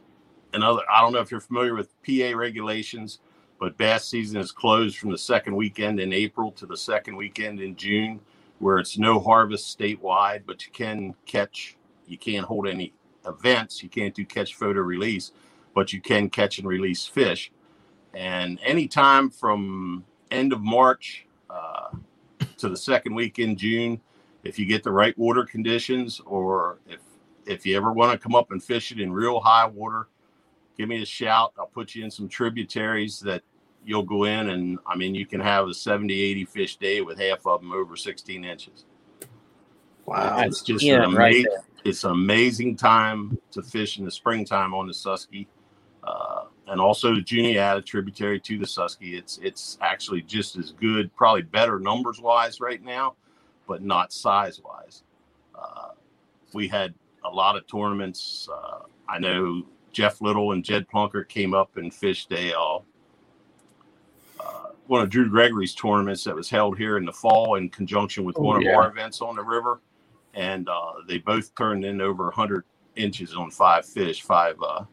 another. 0.54 0.84
I 0.88 1.02
don't 1.02 1.14
know 1.14 1.20
if 1.20 1.32
you're 1.32 1.40
familiar 1.40 1.74
with 1.74 1.90
PA 2.04 2.38
regulations, 2.38 3.22
but 3.60 3.76
bass 3.80 4.06
season 4.06 4.40
is 4.40 4.52
closed 4.52 5.00
from 5.00 5.10
the 5.10 5.18
second 5.18 5.56
weekend 5.56 6.00
in 6.00 6.14
April 6.14 6.52
to 6.52 6.68
the 6.68 6.78
second 6.78 7.16
weekend 7.16 7.60
in 7.60 7.76
June, 7.76 8.20
where 8.60 8.78
it's 8.78 9.00
no 9.00 9.20
harvest 9.20 9.76
statewide, 9.76 10.44
but 10.46 10.64
you 10.64 10.72
can 10.72 11.16
catch. 11.26 11.76
You 12.06 12.20
can't 12.20 12.46
hold 12.46 12.68
any 12.68 12.94
events. 13.26 13.82
You 13.82 13.90
can't 13.90 14.14
do 14.14 14.26
catch 14.26 14.54
photo 14.54 14.82
release, 14.82 15.32
but 15.74 15.92
you 15.92 16.02
can 16.02 16.30
catch 16.30 16.60
and 16.60 16.68
release 16.68 17.08
fish. 17.08 17.52
And 18.14 18.60
anytime 18.64 19.32
from 19.32 20.06
end 20.30 20.54
of 20.54 20.62
March. 20.62 21.26
Uh, 21.50 21.90
to 22.64 22.70
the 22.70 22.78
second 22.78 23.14
week 23.14 23.40
in 23.40 23.58
June. 23.58 24.00
If 24.46 24.58
you 24.58 24.66
get 24.66 24.84
the 24.84 24.92
right 24.92 25.18
water 25.18 25.44
conditions, 25.44 26.22
or 26.26 26.80
if 26.88 27.00
if 27.46 27.66
you 27.66 27.76
ever 27.76 27.92
want 27.92 28.14
to 28.14 28.18
come 28.18 28.36
up 28.36 28.52
and 28.52 28.64
fish 28.64 28.94
it 28.94 29.02
in 29.02 29.12
real 29.12 29.42
high 29.42 29.66
water, 29.66 30.08
give 30.78 30.88
me 30.88 31.02
a 31.02 31.06
shout. 31.06 31.54
I'll 31.60 31.66
put 31.68 31.94
you 31.94 32.06
in 32.06 32.12
some 32.12 32.30
tributaries 32.30 33.20
that 33.20 33.44
you'll 33.86 34.04
go 34.04 34.24
in, 34.24 34.50
and 34.50 34.80
I 34.88 34.96
mean 34.96 35.14
you 35.14 35.26
can 35.26 35.42
have 35.42 35.68
a 35.68 35.74
70, 35.74 36.14
80 36.14 36.46
fish 36.46 36.78
day 36.78 37.02
with 37.02 37.20
half 37.20 37.46
of 37.46 37.60
them 37.60 37.74
over 37.74 37.98
16 37.98 38.46
inches. 38.46 38.86
Wow. 40.06 40.40
It's 40.40 40.62
just 40.62 40.84
Yeah, 40.84 41.04
an 41.04 41.14
right 41.14 41.36
amazing, 41.36 41.52
it's 41.84 42.04
an 42.06 42.12
amazing 42.12 42.78
time 42.78 43.38
to 43.52 43.62
fish 43.62 44.00
in 44.00 44.06
the 44.06 44.12
springtime 44.12 44.74
on 44.74 44.88
the 44.88 44.94
Susky. 44.94 45.48
Uh, 46.02 46.33
and 46.74 46.82
also 46.82 47.14
the 47.14 47.22
Juniata 47.22 47.84
tributary 47.84 48.40
to 48.40 48.58
the 48.58 48.66
Susky. 48.66 49.14
It's 49.16 49.38
it's 49.44 49.78
actually 49.80 50.24
just 50.24 50.58
as 50.58 50.72
good, 50.72 51.16
probably 51.16 51.44
better 51.44 51.80
numbers 51.80 52.20
wise 52.20 52.60
right 52.60 52.84
now, 52.84 53.14
but 53.68 53.84
not 53.84 54.12
size 54.12 54.60
wise. 54.60 55.04
Uh, 55.54 55.90
we 56.54 56.68
had 56.68 56.96
a 57.24 57.30
lot 57.30 57.56
of 57.56 57.68
tournaments. 57.68 58.50
Uh, 58.52 58.80
I 59.08 59.20
know 59.20 59.62
Jeff 59.92 60.20
Little 60.20 60.54
and 60.54 60.66
Jed 60.66 60.88
Plunker 60.92 61.28
came 61.30 61.54
up 61.54 61.78
and 61.78 61.94
fished 61.94 62.32
a 62.32 62.58
uh, 62.60 62.80
uh, 64.40 64.66
one 64.88 65.04
of 65.04 65.12
Drew 65.12 65.30
Gregory's 65.30 65.76
tournaments 65.76 66.24
that 66.24 66.34
was 66.36 66.50
held 66.50 66.76
here 66.76 66.98
in 66.98 67.06
the 67.06 67.14
fall 67.14 67.54
in 67.54 67.70
conjunction 67.70 68.24
with 68.24 68.36
Oh, 68.40 68.42
one 68.42 68.62
yeah. 68.64 68.72
of 68.72 68.78
our 68.78 68.90
events 68.90 69.22
on 69.22 69.36
the 69.36 69.44
river, 69.44 69.80
and 70.34 70.68
uh, 70.68 70.94
they 71.08 71.20
both 71.20 71.54
turned 71.54 71.86
in 71.86 72.02
over 72.02 72.24
100 72.24 72.64
inches 72.96 73.36
on 73.36 73.52
five 73.52 73.86
fish, 73.86 74.24
five 74.24 74.56
uh, 74.68 74.86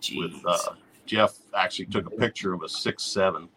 smallmouth 0.00 0.32
with 0.32 0.42
uh, 0.46 0.74
Jeff 1.06 1.34
actually 1.56 1.86
took 1.86 2.06
a 2.06 2.10
picture 2.10 2.52
of 2.52 2.62
a 2.62 2.68
six 2.68 3.02
seven. 3.02 3.48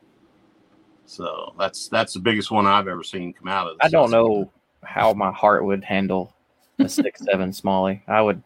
So 1.06 1.54
that's 1.58 1.88
that's 1.90 2.14
the 2.14 2.20
biggest 2.20 2.52
one 2.52 2.68
I've 2.68 2.88
ever 2.88 3.04
seen 3.04 3.34
come 3.34 3.48
out 3.48 3.68
of. 3.68 3.78
I 3.82 3.90
don't 3.90 4.12
know 4.12 4.52
how 4.84 5.14
my 5.14 5.32
heart 5.32 5.66
would 5.66 5.84
handle 5.84 6.36
a 6.78 6.88
six 6.88 7.22
seven 7.32 7.52
smallie. 7.52 8.02
I 8.08 8.22
would 8.22 8.44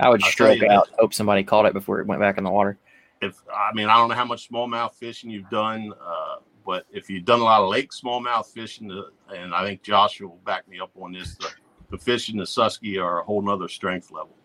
I 0.00 0.08
would 0.08 0.22
I'll 0.22 0.30
stroke 0.30 0.62
out, 0.62 0.88
hope 0.98 1.14
somebody 1.14 1.44
caught 1.44 1.66
it 1.66 1.74
before 1.74 2.00
it 2.00 2.06
went 2.06 2.20
back 2.20 2.38
in 2.38 2.44
the 2.44 2.50
water. 2.50 2.78
If 3.20 3.36
I 3.54 3.72
mean 3.74 3.88
I 3.88 3.96
don't 3.96 4.08
know 4.08 4.14
how 4.14 4.24
much 4.24 4.50
smallmouth 4.50 4.94
fishing 4.94 5.30
you've 5.30 5.50
done, 5.50 5.92
uh, 6.00 6.36
but 6.64 6.86
if 6.90 7.08
you've 7.08 7.24
done 7.24 7.40
a 7.40 7.44
lot 7.44 7.60
of 7.60 7.68
lake 7.68 7.90
smallmouth 7.92 8.46
fishing, 8.46 8.90
uh, 8.90 9.34
and 9.34 9.54
I 9.54 9.64
think 9.64 9.82
Joshua 9.82 10.28
will 10.28 10.36
back 10.44 10.66
me 10.68 10.80
up 10.80 10.90
on 11.00 11.12
this, 11.12 11.34
the, 11.36 11.48
the 11.90 11.98
fish 11.98 12.30
in 12.30 12.36
the 12.36 12.44
Susky 12.44 13.02
are 13.02 13.20
a 13.20 13.24
whole 13.24 13.42
nother 13.42 13.68
strength 13.68 14.10
level. 14.10 14.36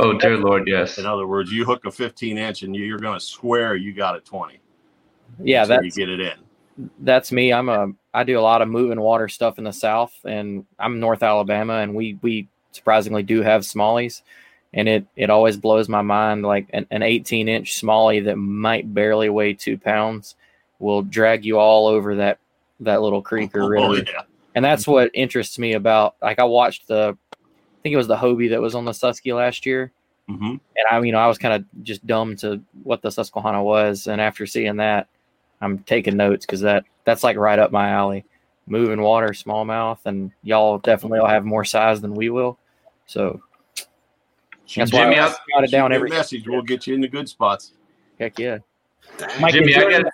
Oh 0.00 0.12
dear 0.18 0.36
Lord, 0.38 0.64
yes. 0.66 0.98
In 0.98 1.06
other 1.06 1.26
words, 1.26 1.52
you 1.52 1.64
hook 1.64 1.84
a 1.84 1.90
15 1.90 2.38
inch 2.38 2.62
and 2.62 2.74
you're 2.74 2.98
going 2.98 3.18
to 3.18 3.24
swear 3.24 3.76
you 3.76 3.92
got 3.92 4.16
a 4.16 4.20
20. 4.20 4.58
Yeah, 5.42 5.62
until 5.62 5.82
you 5.84 5.90
get 5.90 6.08
it 6.08 6.20
in. 6.20 6.90
that's 7.00 7.32
me. 7.32 7.52
I'm 7.52 7.68
a 7.68 7.88
I 8.12 8.22
do 8.24 8.38
a 8.38 8.40
lot 8.40 8.62
of 8.62 8.68
moving 8.68 9.00
water 9.00 9.28
stuff 9.28 9.58
in 9.58 9.64
the 9.64 9.72
south, 9.72 10.14
and 10.24 10.64
I'm 10.78 11.00
North 11.00 11.22
Alabama, 11.22 11.74
and 11.78 11.94
we 11.94 12.18
we 12.22 12.48
surprisingly 12.72 13.22
do 13.24 13.42
have 13.42 13.62
smallies, 13.62 14.22
and 14.72 14.88
it 14.88 15.06
it 15.16 15.30
always 15.30 15.56
blows 15.56 15.88
my 15.88 16.02
mind. 16.02 16.44
Like 16.44 16.68
an, 16.72 16.86
an 16.90 17.02
18 17.02 17.48
inch 17.48 17.80
smallie 17.80 18.24
that 18.26 18.36
might 18.36 18.92
barely 18.94 19.28
weigh 19.28 19.54
two 19.54 19.76
pounds 19.76 20.36
will 20.78 21.02
drag 21.02 21.44
you 21.44 21.58
all 21.58 21.86
over 21.88 22.14
that 22.16 22.38
that 22.80 23.02
little 23.02 23.22
creek 23.22 23.54
or 23.56 23.62
Oh, 23.64 23.68
river. 23.68 24.04
yeah. 24.06 24.22
and 24.54 24.64
that's 24.64 24.86
what 24.86 25.10
interests 25.14 25.58
me 25.58 25.72
about. 25.72 26.14
Like 26.22 26.38
I 26.38 26.44
watched 26.44 26.86
the, 26.86 27.16
I 27.23 27.23
think 27.84 27.92
it 27.92 27.96
was 27.98 28.08
the 28.08 28.16
Hobie 28.16 28.50
that 28.50 28.60
was 28.60 28.74
on 28.74 28.84
the 28.84 28.90
Susky 28.92 29.32
last 29.36 29.64
year, 29.66 29.92
hmm 30.26 30.56
and 30.76 30.86
I, 30.90 30.98
you 31.00 31.12
know, 31.12 31.18
I 31.18 31.26
was 31.28 31.38
kind 31.38 31.54
of 31.54 31.84
just 31.84 32.04
dumb 32.06 32.34
to 32.36 32.60
what 32.82 33.02
the 33.02 33.10
Susquehanna 33.10 33.62
was, 33.62 34.06
and 34.08 34.20
after 34.20 34.46
seeing 34.46 34.76
that, 34.78 35.06
I'm 35.60 35.78
taking 35.80 36.16
notes 36.16 36.44
because 36.46 36.62
that 36.62 36.84
that's 37.04 37.22
like 37.22 37.36
right 37.36 37.58
up 37.58 37.70
my 37.70 37.90
alley. 37.90 38.24
Moving 38.66 39.02
water, 39.02 39.28
smallmouth, 39.28 39.98
and 40.06 40.32
y'all 40.42 40.78
definitely 40.78 41.20
will 41.20 41.28
have 41.28 41.44
more 41.44 41.64
size 41.66 42.00
than 42.00 42.14
we 42.14 42.30
will. 42.30 42.58
So 43.06 43.42
that's 43.76 44.90
Jimmy, 44.90 45.18
I 45.18 45.26
I- 45.26 45.28
jot 45.28 45.64
it 45.64 45.70
down 45.70 45.70
Shoot 45.70 45.88
me 45.90 45.94
a 45.94 45.96
every 45.98 46.08
message. 46.10 46.48
We'll 46.48 46.62
get 46.62 46.86
you 46.86 46.94
in 46.94 47.02
the 47.02 47.08
good 47.08 47.28
spots. 47.28 47.72
heck 48.18 48.38
yeah. 48.38 48.58
Mike, 49.38 49.52
Jimmy, 49.52 49.74
I 49.76 49.80
during- 49.80 50.02
got 50.04 50.12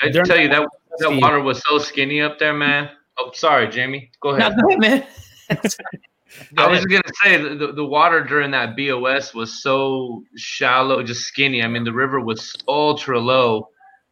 I 0.00 0.08
during- 0.10 0.26
tell 0.28 0.38
you 0.40 0.48
that 0.50 0.68
that 0.98 1.20
water 1.20 1.40
was 1.40 1.60
so 1.66 1.78
skinny 1.78 2.20
up 2.20 2.38
there, 2.38 2.54
man. 2.54 2.90
Oh, 3.18 3.32
sorry, 3.34 3.66
Jamie. 3.68 4.10
Go 4.20 4.30
ahead. 4.36 4.54
go 4.60 4.68
ahead, 4.68 4.78
man. 4.80 5.06
I 6.56 6.66
was 6.66 6.84
gonna 6.86 7.02
say 7.22 7.36
the, 7.36 7.54
the, 7.54 7.72
the 7.72 7.84
water 7.84 8.22
during 8.24 8.50
that 8.52 8.76
BOS 8.76 9.34
was 9.34 9.62
so 9.62 10.24
shallow, 10.36 11.02
just 11.02 11.22
skinny. 11.22 11.62
I 11.62 11.68
mean, 11.68 11.84
the 11.84 11.92
river 11.92 12.20
was 12.20 12.54
ultra 12.68 13.18
low, 13.18 13.68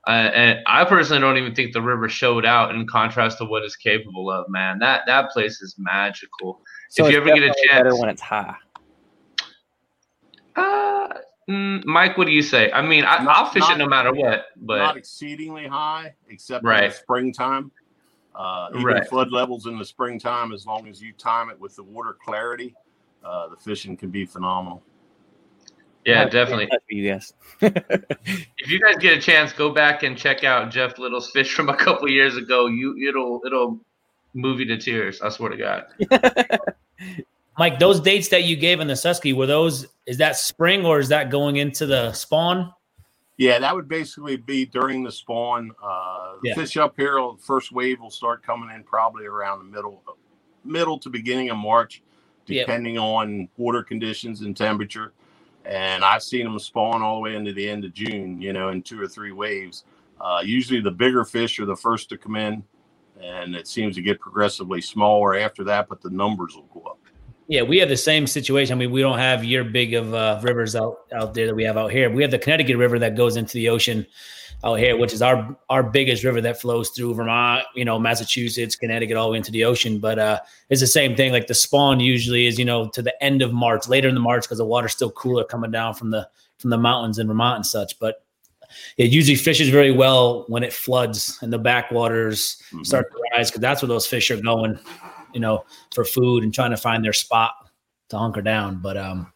uh, 0.06 0.10
and 0.10 0.58
I 0.66 0.84
personally 0.84 1.20
don't 1.20 1.36
even 1.36 1.54
think 1.54 1.72
the 1.72 1.82
river 1.82 2.08
showed 2.08 2.44
out 2.44 2.74
in 2.74 2.86
contrast 2.86 3.38
to 3.38 3.44
what 3.44 3.62
it's 3.64 3.76
capable 3.76 4.30
of. 4.30 4.48
Man, 4.48 4.78
that 4.80 5.02
that 5.06 5.30
place 5.30 5.60
is 5.62 5.74
magical. 5.78 6.60
So 6.88 7.06
if 7.06 7.12
you 7.12 7.18
ever 7.18 7.26
get 7.26 7.38
a 7.38 7.46
definitely 7.48 7.66
better 7.70 7.90
chance, 7.90 8.00
when 8.00 8.08
it's 8.10 8.22
high. 8.22 8.56
uh, 10.56 11.08
mm, 11.48 11.84
Mike, 11.84 12.18
what 12.18 12.26
do 12.26 12.32
you 12.32 12.42
say? 12.42 12.70
I 12.72 12.82
mean, 12.82 13.04
I, 13.04 13.22
Not- 13.22 13.36
I'll 13.36 13.50
fish 13.50 13.60
not- 13.60 13.72
it 13.74 13.78
no 13.78 13.86
matter 13.86 14.12
what, 14.12 14.46
Not 14.56 14.94
but 14.94 14.96
exceedingly 14.96 15.66
high, 15.66 16.14
except 16.28 16.64
in 16.64 16.70
the 16.70 16.90
springtime. 16.90 17.70
Uh, 18.40 18.68
even 18.72 18.84
Right. 18.86 19.06
flood 19.06 19.30
levels 19.32 19.66
in 19.66 19.76
the 19.78 19.84
springtime, 19.84 20.52
as 20.52 20.64
long 20.64 20.88
as 20.88 21.02
you 21.02 21.12
time 21.12 21.50
it 21.50 21.60
with 21.60 21.76
the 21.76 21.82
water 21.82 22.16
clarity, 22.24 22.74
uh, 23.22 23.48
the 23.48 23.56
fishing 23.56 23.98
can 23.98 24.08
be 24.08 24.24
phenomenal. 24.24 24.82
yeah, 26.06 26.20
I'll 26.20 26.24
be 26.24 26.28
in 26.28 26.32
definitely. 26.32 26.66
touch 26.68 26.82
with 26.88 26.96
you 26.98 27.10
guys. 27.10 27.34
If 28.56 28.70
you 28.70 28.80
guys 28.80 28.96
get 28.96 29.16
a 29.16 29.20
chance, 29.20 29.52
go 29.52 29.70
back 29.70 30.04
and 30.04 30.16
check 30.16 30.42
out 30.44 30.70
Jeff 30.70 30.98
Little's 30.98 31.30
fish 31.30 31.54
from 31.54 31.68
a 31.68 31.76
couple 31.76 32.08
years 32.10 32.36
ago. 32.36 32.66
You 32.66 32.96
it'll 33.08 33.40
it'll 33.44 33.78
move 34.32 34.60
you 34.60 34.66
to 34.66 34.78
tears. 34.78 35.20
I 35.20 35.28
swear 35.28 35.50
to 35.50 35.56
God. 35.56 35.84
Mike, 37.58 37.78
those 37.78 38.00
dates 38.00 38.28
that 38.28 38.44
you 38.44 38.56
gave 38.56 38.80
in 38.80 38.86
the 38.86 38.94
Susky 38.94 39.34
were 39.34 39.46
those? 39.46 39.86
Is 40.06 40.16
that 40.18 40.36
spring 40.36 40.86
or 40.86 40.98
is 40.98 41.08
that 41.08 41.30
going 41.30 41.56
into 41.56 41.84
the 41.84 42.12
spawn? 42.12 42.72
Yeah, 43.40 43.58
that 43.58 43.74
would 43.74 43.88
basically 43.88 44.36
be 44.36 44.66
during 44.66 45.02
the 45.02 45.10
spawn. 45.10 45.72
Uh, 45.82 46.34
Yeah. 46.42 46.54
Fish 46.54 46.76
up 46.76 46.94
here, 46.94 47.18
first 47.38 47.72
wave 47.72 47.98
will 47.98 48.10
start 48.10 48.42
coming 48.42 48.68
in 48.74 48.84
probably 48.84 49.24
around 49.24 49.60
the 49.60 49.64
middle, 49.64 50.02
middle 50.62 50.98
to 50.98 51.08
beginning 51.08 51.48
of 51.48 51.56
March, 51.56 52.02
depending 52.44 52.98
on 52.98 53.48
water 53.56 53.82
conditions 53.82 54.42
and 54.42 54.54
temperature. 54.54 55.14
And 55.64 56.04
I've 56.04 56.22
seen 56.22 56.44
them 56.44 56.58
spawn 56.58 57.00
all 57.00 57.14
the 57.14 57.20
way 57.22 57.34
into 57.34 57.54
the 57.54 57.66
end 57.66 57.86
of 57.86 57.94
June. 57.94 58.42
You 58.42 58.52
know, 58.52 58.68
in 58.68 58.82
two 58.82 59.00
or 59.00 59.08
three 59.08 59.32
waves. 59.32 59.84
Uh, 60.20 60.42
usually, 60.44 60.80
the 60.80 60.90
bigger 60.90 61.24
fish 61.24 61.58
are 61.60 61.64
the 61.64 61.76
first 61.76 62.10
to 62.10 62.18
come 62.18 62.36
in, 62.36 62.62
and 63.22 63.56
it 63.56 63.66
seems 63.66 63.94
to 63.94 64.02
get 64.02 64.20
progressively 64.20 64.82
smaller 64.82 65.34
after 65.34 65.64
that. 65.64 65.88
But 65.88 66.02
the 66.02 66.10
numbers 66.10 66.54
will 66.54 66.68
go 66.74 66.82
up. 66.90 66.99
Yeah, 67.50 67.62
we 67.62 67.78
have 67.78 67.88
the 67.88 67.96
same 67.96 68.28
situation. 68.28 68.72
I 68.72 68.78
mean, 68.78 68.92
we 68.92 69.00
don't 69.00 69.18
have 69.18 69.44
your 69.44 69.64
big 69.64 69.92
of 69.94 70.14
uh, 70.14 70.38
rivers 70.40 70.76
out 70.76 70.98
out 71.12 71.34
there 71.34 71.46
that 71.46 71.54
we 71.56 71.64
have 71.64 71.76
out 71.76 71.90
here. 71.90 72.08
We 72.08 72.22
have 72.22 72.30
the 72.30 72.38
Connecticut 72.38 72.76
River 72.76 72.96
that 73.00 73.16
goes 73.16 73.36
into 73.36 73.54
the 73.54 73.68
ocean 73.70 74.06
out 74.62 74.76
here, 74.76 74.96
which 74.96 75.12
is 75.12 75.20
our 75.20 75.56
our 75.68 75.82
biggest 75.82 76.22
river 76.22 76.40
that 76.42 76.60
flows 76.60 76.90
through 76.90 77.12
Vermont, 77.14 77.64
you 77.74 77.84
know, 77.84 77.98
Massachusetts, 77.98 78.76
Connecticut, 78.76 79.16
all 79.16 79.26
the 79.26 79.32
way 79.32 79.38
into 79.38 79.50
the 79.50 79.64
ocean. 79.64 79.98
But 79.98 80.20
uh, 80.20 80.38
it's 80.68 80.80
the 80.80 80.86
same 80.86 81.16
thing. 81.16 81.32
Like 81.32 81.48
the 81.48 81.54
spawn 81.54 81.98
usually 81.98 82.46
is, 82.46 82.56
you 82.56 82.64
know, 82.64 82.88
to 82.90 83.02
the 83.02 83.20
end 83.20 83.42
of 83.42 83.52
March, 83.52 83.88
later 83.88 84.08
in 84.08 84.14
the 84.14 84.20
March, 84.20 84.44
because 84.44 84.58
the 84.58 84.64
water's 84.64 84.92
still 84.92 85.10
cooler 85.10 85.42
coming 85.42 85.72
down 85.72 85.94
from 85.94 86.10
the 86.10 86.28
from 86.58 86.70
the 86.70 86.78
mountains 86.78 87.18
in 87.18 87.26
Vermont 87.26 87.56
and 87.56 87.66
such. 87.66 87.98
But 87.98 88.22
it 88.96 89.10
usually 89.10 89.34
fishes 89.34 89.70
very 89.70 89.90
well 89.90 90.44
when 90.46 90.62
it 90.62 90.72
floods 90.72 91.36
and 91.42 91.52
the 91.52 91.58
backwaters 91.58 92.62
Mhm. 92.72 92.86
start 92.86 93.10
to 93.10 93.18
rise 93.36 93.50
because 93.50 93.60
that's 93.60 93.82
where 93.82 93.88
those 93.88 94.06
fish 94.06 94.30
are 94.30 94.40
going, 94.40 94.78
you 95.32 95.40
know, 95.40 95.64
for 95.94 96.04
food 96.04 96.42
and 96.44 96.52
trying 96.52 96.70
to 96.70 96.76
find 96.76 97.04
their 97.04 97.12
spot 97.12 97.52
to 98.10 98.18
hunker 98.18 98.42
down. 98.42 98.80
But 98.82 98.96
um, 98.96 99.32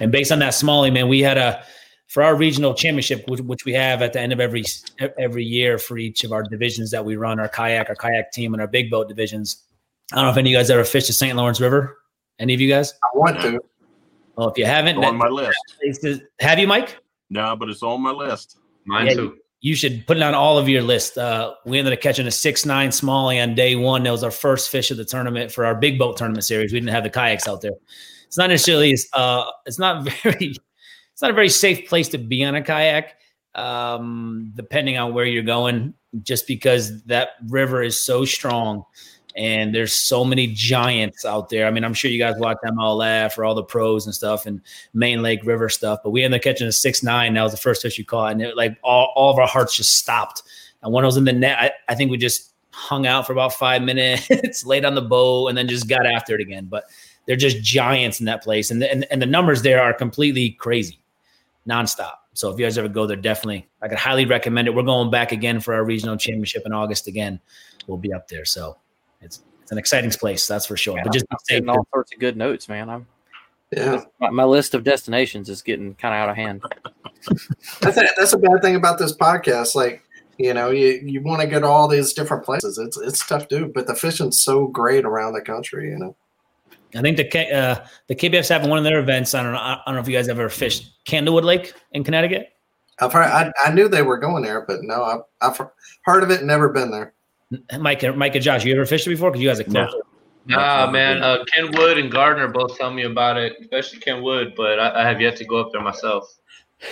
and 0.00 0.10
based 0.12 0.32
on 0.32 0.38
that 0.40 0.52
smallie, 0.52 0.92
man, 0.92 1.08
we 1.08 1.20
had 1.20 1.38
a 1.38 1.64
for 2.08 2.22
our 2.22 2.36
regional 2.36 2.74
championship, 2.74 3.24
which, 3.28 3.40
which 3.40 3.64
we 3.64 3.72
have 3.72 4.00
at 4.02 4.12
the 4.12 4.20
end 4.20 4.32
of 4.32 4.40
every 4.40 4.64
every 5.18 5.44
year 5.44 5.78
for 5.78 5.98
each 5.98 6.24
of 6.24 6.32
our 6.32 6.42
divisions 6.42 6.90
that 6.90 7.04
we 7.04 7.16
run, 7.16 7.40
our 7.40 7.48
kayak, 7.48 7.88
our 7.88 7.96
kayak 7.96 8.32
team, 8.32 8.54
and 8.54 8.60
our 8.60 8.68
big 8.68 8.90
boat 8.90 9.08
divisions. 9.08 9.64
I 10.12 10.16
don't 10.16 10.26
know 10.26 10.30
if 10.30 10.36
any 10.36 10.50
of 10.50 10.52
you 10.52 10.58
guys 10.58 10.70
ever 10.70 10.84
fished 10.84 11.06
the 11.06 11.12
St. 11.12 11.36
Lawrence 11.36 11.60
River. 11.60 11.96
Any 12.38 12.54
of 12.54 12.60
you 12.60 12.68
guys? 12.68 12.92
I 12.92 13.16
want 13.16 13.40
to. 13.40 13.58
Well, 14.36 14.48
if 14.48 14.58
you 14.58 14.66
haven't, 14.66 14.98
It's 14.98 15.06
on 15.06 15.16
my 15.16 15.28
list. 15.28 15.58
have 16.40 16.58
you, 16.58 16.66
Mike? 16.66 16.98
No, 17.30 17.56
but 17.56 17.68
it's 17.68 17.82
on 17.82 18.02
my 18.02 18.10
list. 18.10 18.58
Mine 18.84 19.06
Yeah, 19.06 19.14
too. 19.14 19.38
You 19.64 19.74
should 19.74 20.06
put 20.06 20.18
it 20.18 20.22
on 20.22 20.34
all 20.34 20.58
of 20.58 20.68
your 20.68 20.82
list. 20.82 21.16
Uh, 21.16 21.54
we 21.64 21.78
ended 21.78 21.94
up 21.94 22.02
catching 22.02 22.26
a 22.26 22.30
six 22.30 22.66
nine 22.66 22.90
smallie 22.90 23.42
on 23.42 23.54
day 23.54 23.74
one. 23.74 24.02
That 24.02 24.10
was 24.10 24.22
our 24.22 24.30
first 24.30 24.68
fish 24.68 24.90
of 24.90 24.98
the 24.98 25.06
tournament 25.06 25.50
for 25.50 25.64
our 25.64 25.74
big 25.74 25.98
boat 25.98 26.18
tournament 26.18 26.44
series. 26.44 26.70
We 26.70 26.80
didn't 26.80 26.92
have 26.92 27.02
the 27.02 27.08
kayaks 27.08 27.48
out 27.48 27.62
there. 27.62 27.72
It's 28.26 28.36
not 28.36 28.50
necessarily 28.50 28.94
uh, 29.14 29.50
it's 29.64 29.78
not 29.78 30.04
very 30.22 30.54
it's 31.14 31.22
not 31.22 31.30
a 31.30 31.34
very 31.34 31.48
safe 31.48 31.88
place 31.88 32.08
to 32.10 32.18
be 32.18 32.44
on 32.44 32.54
a 32.54 32.60
kayak, 32.60 33.16
um, 33.54 34.52
depending 34.54 34.98
on 34.98 35.14
where 35.14 35.24
you're 35.24 35.42
going. 35.42 35.94
Just 36.22 36.46
because 36.46 37.02
that 37.04 37.30
river 37.48 37.82
is 37.82 38.04
so 38.04 38.26
strong, 38.26 38.84
and 39.36 39.74
there's 39.74 39.94
so 39.94 40.24
many 40.24 40.46
giants 40.46 41.24
out 41.24 41.48
there. 41.48 41.66
I 41.66 41.70
mean, 41.70 41.84
I'm 41.84 41.94
sure 41.94 42.10
you 42.10 42.18
guys 42.18 42.36
watch 42.38 42.58
MLF 42.64 43.36
or 43.36 43.44
all 43.44 43.54
the 43.54 43.64
pros 43.64 44.06
and 44.06 44.14
stuff 44.14 44.46
and 44.46 44.60
Main 44.92 45.22
Lake 45.22 45.40
River 45.44 45.68
stuff. 45.68 46.00
But 46.04 46.10
we 46.10 46.22
ended 46.22 46.40
up 46.40 46.44
catching 46.44 46.68
a 46.68 46.72
six 46.72 47.02
nine. 47.02 47.34
That 47.34 47.42
was 47.42 47.52
the 47.52 47.58
first 47.58 47.82
fish 47.82 47.98
we 47.98 48.04
caught, 48.04 48.32
and 48.32 48.42
it, 48.42 48.56
like 48.56 48.78
all, 48.82 49.12
all 49.16 49.32
of 49.32 49.38
our 49.38 49.46
hearts 49.46 49.76
just 49.76 49.96
stopped. 49.96 50.42
And 50.82 50.92
when 50.92 51.04
I 51.04 51.06
was 51.06 51.16
in 51.16 51.24
the 51.24 51.32
net, 51.32 51.58
I, 51.58 51.72
I 51.88 51.94
think 51.94 52.10
we 52.10 52.18
just 52.18 52.52
hung 52.70 53.06
out 53.06 53.26
for 53.26 53.32
about 53.32 53.52
five 53.54 53.82
minutes, 53.90 54.64
laid 54.64 54.84
on 54.84 54.94
the 54.94 55.02
boat, 55.02 55.48
and 55.48 55.58
then 55.58 55.66
just 55.66 55.88
got 55.88 56.06
after 56.06 56.34
it 56.34 56.40
again. 56.40 56.66
But 56.66 56.84
they're 57.26 57.36
just 57.36 57.62
giants 57.62 58.20
in 58.20 58.26
that 58.26 58.42
place, 58.42 58.70
and 58.70 58.80
the, 58.80 58.90
and, 58.90 59.04
and 59.10 59.20
the 59.20 59.26
numbers 59.26 59.62
there 59.62 59.82
are 59.82 59.92
completely 59.92 60.50
crazy, 60.50 61.00
nonstop. 61.68 62.12
So 62.34 62.52
if 62.52 62.58
you 62.58 62.66
guys 62.66 62.76
ever 62.78 62.88
go 62.88 63.06
there, 63.06 63.16
definitely 63.16 63.68
I 63.80 63.88
could 63.88 63.98
highly 63.98 64.26
recommend 64.26 64.68
it. 64.68 64.74
We're 64.74 64.82
going 64.82 65.10
back 65.10 65.32
again 65.32 65.60
for 65.60 65.72
our 65.72 65.84
regional 65.84 66.16
championship 66.16 66.62
in 66.66 66.72
August 66.72 67.06
again. 67.06 67.40
We'll 67.86 67.98
be 67.98 68.12
up 68.12 68.28
there, 68.28 68.44
so 68.44 68.76
it's 69.64 69.72
it's 69.72 69.72
an 69.72 69.78
exciting 69.78 70.10
place, 70.10 70.46
that's 70.46 70.66
for 70.66 70.76
sure. 70.76 70.96
Man, 70.96 71.04
but 71.04 71.12
just 71.14 71.24
I'm 71.30 71.38
getting 71.48 71.68
all 71.70 71.86
sorts 71.90 72.12
of 72.12 72.18
good 72.18 72.36
notes, 72.36 72.68
man. 72.68 72.90
I'm 72.90 73.06
Yeah, 73.74 74.04
my, 74.20 74.28
my 74.28 74.44
list 74.44 74.74
of 74.74 74.84
destinations 74.84 75.48
is 75.48 75.62
getting 75.62 75.94
kind 75.94 76.14
of 76.14 76.18
out 76.18 76.28
of 76.28 76.36
hand. 76.36 76.62
that's 77.80 77.96
a, 77.96 78.06
that's 78.18 78.34
a 78.34 78.38
bad 78.38 78.60
thing 78.60 78.76
about 78.76 78.98
this 78.98 79.16
podcast. 79.16 79.74
Like, 79.74 80.02
you 80.36 80.52
know, 80.52 80.70
you, 80.70 81.00
you 81.02 81.22
want 81.22 81.40
to 81.40 81.46
go 81.46 81.60
to 81.60 81.66
all 81.66 81.88
these 81.88 82.12
different 82.12 82.44
places. 82.44 82.76
It's 82.76 82.98
it's 82.98 83.26
tough 83.26 83.48
to 83.48 83.60
do, 83.60 83.72
but 83.74 83.86
the 83.86 83.94
fishing's 83.94 84.38
so 84.38 84.66
great 84.66 85.06
around 85.06 85.32
the 85.32 85.40
country. 85.40 85.88
You 85.88 85.98
know, 85.98 86.16
I 86.94 87.00
think 87.00 87.16
the 87.16 87.24
K- 87.24 87.50
uh, 87.50 87.76
the 88.08 88.14
KBF's 88.14 88.50
having 88.50 88.68
one 88.68 88.76
of 88.76 88.84
their 88.84 89.00
events. 89.00 89.34
I 89.34 89.42
don't 89.42 89.52
know. 89.52 89.58
I 89.60 89.80
don't 89.86 89.94
know 89.94 90.00
if 90.02 90.08
you 90.08 90.14
guys 90.14 90.28
ever 90.28 90.50
fished 90.50 90.92
Candlewood 91.06 91.44
Lake 91.44 91.72
in 91.92 92.04
Connecticut. 92.04 92.50
I've 93.00 93.14
heard, 93.14 93.24
I 93.24 93.50
I 93.64 93.72
knew 93.72 93.88
they 93.88 94.02
were 94.02 94.18
going 94.18 94.42
there, 94.42 94.60
but 94.60 94.82
no, 94.82 95.02
I've, 95.02 95.20
I've 95.40 95.68
heard 96.02 96.22
of 96.22 96.30
it, 96.30 96.44
never 96.44 96.68
been 96.68 96.90
there. 96.90 97.13
Mike, 97.78 98.16
Mike 98.16 98.34
and 98.34 98.44
Josh, 98.44 98.64
you 98.64 98.74
ever 98.74 98.86
fished 98.86 99.06
it 99.06 99.10
before? 99.10 99.30
Because 99.30 99.42
you 99.42 99.48
guys 99.48 99.60
are 99.60 99.70
No. 99.70 99.86
close. 99.86 100.02
Nah, 100.46 100.90
man. 100.90 101.22
Uh, 101.22 101.42
Ken 101.44 101.70
Wood 101.72 101.96
and 101.98 102.10
Gardner 102.10 102.48
both 102.48 102.76
tell 102.76 102.92
me 102.92 103.04
about 103.04 103.38
it, 103.38 103.54
especially 103.62 103.98
Ken 104.00 104.22
Wood, 104.22 104.52
but 104.56 104.78
I, 104.78 105.02
I 105.02 105.08
have 105.08 105.20
yet 105.20 105.36
to 105.36 105.44
go 105.44 105.56
up 105.56 105.72
there 105.72 105.80
myself. 105.80 106.38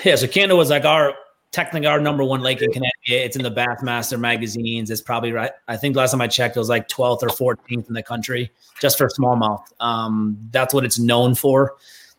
Yeah, 0.05 0.17
so 0.17 0.27
Candle 0.27 0.57
was 0.57 0.71
like 0.71 0.87
our 0.87 1.15
technically 1.51 1.87
our 1.87 2.01
number 2.01 2.25
one 2.25 2.41
lake 2.41 2.63
in 2.63 2.73
Connecticut. 2.73 2.93
It's 3.07 3.37
in 3.37 3.43
the 3.43 3.51
Bassmaster 3.51 4.19
magazines. 4.19 4.91
It's 4.91 5.03
probably 5.03 5.33
right. 5.33 5.51
I 5.69 5.77
think 5.77 5.97
last 5.97 6.13
time 6.13 6.23
I 6.23 6.29
checked, 6.29 6.57
it 6.57 6.59
was 6.61 6.71
like 6.71 6.89
12th 6.89 7.23
or 7.23 7.57
14th 7.57 7.89
in 7.89 7.95
the 7.95 8.03
country 8.03 8.51
just 8.81 8.97
for 8.97 9.09
smallmouth. 9.09 9.63
Um, 9.81 10.39
that's 10.51 10.73
what 10.73 10.85
it's 10.85 10.99
known 10.99 11.35
for. 11.35 11.75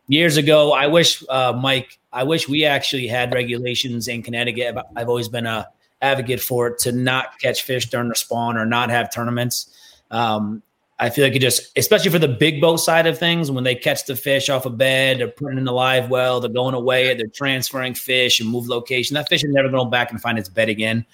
Years 0.07 0.37
ago, 0.37 0.71
I 0.71 0.85
wish 0.85 1.23
uh, 1.29 1.53
Mike, 1.59 1.97
I 2.11 2.23
wish 2.23 2.47
we 2.47 2.63
actually 2.65 3.07
had 3.07 3.33
regulations 3.33 4.07
in 4.07 4.21
Connecticut. 4.21 4.75
I've 4.95 5.09
always 5.09 5.29
been 5.29 5.47
a 5.47 5.67
advocate 6.03 6.41
for 6.41 6.67
it 6.67 6.79
to 6.79 6.91
not 6.91 7.39
catch 7.39 7.63
fish 7.63 7.89
during 7.89 8.09
the 8.09 8.15
spawn 8.15 8.57
or 8.57 8.65
not 8.65 8.89
have 8.89 9.11
tournaments. 9.11 9.75
Um, 10.11 10.61
I 10.99 11.09
feel 11.09 11.25
like 11.25 11.35
it 11.35 11.39
just, 11.39 11.77
especially 11.77 12.11
for 12.11 12.19
the 12.19 12.27
big 12.27 12.61
boat 12.61 12.77
side 12.77 13.07
of 13.07 13.17
things, 13.17 13.49
when 13.49 13.63
they 13.63 13.75
catch 13.75 14.05
the 14.05 14.15
fish 14.15 14.49
off 14.49 14.65
a 14.65 14.69
bed, 14.69 15.19
they're 15.19 15.27
putting 15.27 15.57
in 15.57 15.65
the 15.65 15.73
live 15.73 16.09
well, 16.09 16.39
they're 16.39 16.51
going 16.51 16.75
away, 16.75 17.13
they're 17.15 17.25
transferring 17.27 17.93
fish 17.95 18.39
and 18.39 18.49
move 18.49 18.67
location. 18.67 19.15
That 19.15 19.27
fish 19.27 19.43
is 19.43 19.51
never 19.51 19.69
going 19.69 19.89
back 19.89 20.11
and 20.11 20.21
find 20.21 20.37
its 20.37 20.49
bed 20.49 20.69
again. 20.69 21.05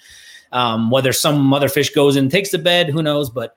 Um, 0.52 0.90
whether 0.90 1.12
some 1.12 1.54
other 1.54 1.68
fish 1.68 1.90
goes 1.90 2.16
and 2.16 2.30
takes 2.30 2.50
the 2.50 2.58
bed, 2.58 2.90
who 2.90 3.02
knows? 3.02 3.30
But 3.30 3.56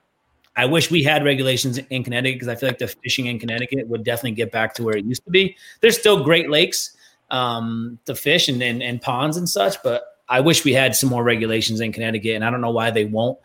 I 0.56 0.66
wish 0.66 0.90
we 0.90 1.02
had 1.02 1.24
regulations 1.24 1.78
in 1.78 2.04
Connecticut 2.04 2.36
because 2.36 2.48
I 2.48 2.54
feel 2.54 2.68
like 2.68 2.78
the 2.78 2.88
fishing 2.88 3.26
in 3.26 3.38
Connecticut 3.38 3.86
would 3.88 4.04
definitely 4.04 4.32
get 4.32 4.52
back 4.52 4.74
to 4.74 4.84
where 4.84 4.96
it 4.96 5.04
used 5.04 5.24
to 5.24 5.30
be. 5.30 5.56
There's 5.80 5.98
still 5.98 6.22
great 6.22 6.48
lakes 6.48 6.96
um, 7.30 7.98
to 8.06 8.14
fish 8.14 8.48
and, 8.48 8.62
and, 8.62 8.82
and 8.82 9.00
ponds 9.00 9.36
and 9.36 9.48
such, 9.48 9.82
but 9.82 10.13
I 10.28 10.40
wish 10.40 10.64
we 10.64 10.72
had 10.72 10.96
some 10.96 11.10
more 11.10 11.22
regulations 11.22 11.80
in 11.80 11.92
Connecticut, 11.92 12.34
and 12.34 12.44
I 12.44 12.50
don't 12.50 12.60
know 12.60 12.70
why 12.70 12.90
they 12.90 13.04
won't. 13.04 13.38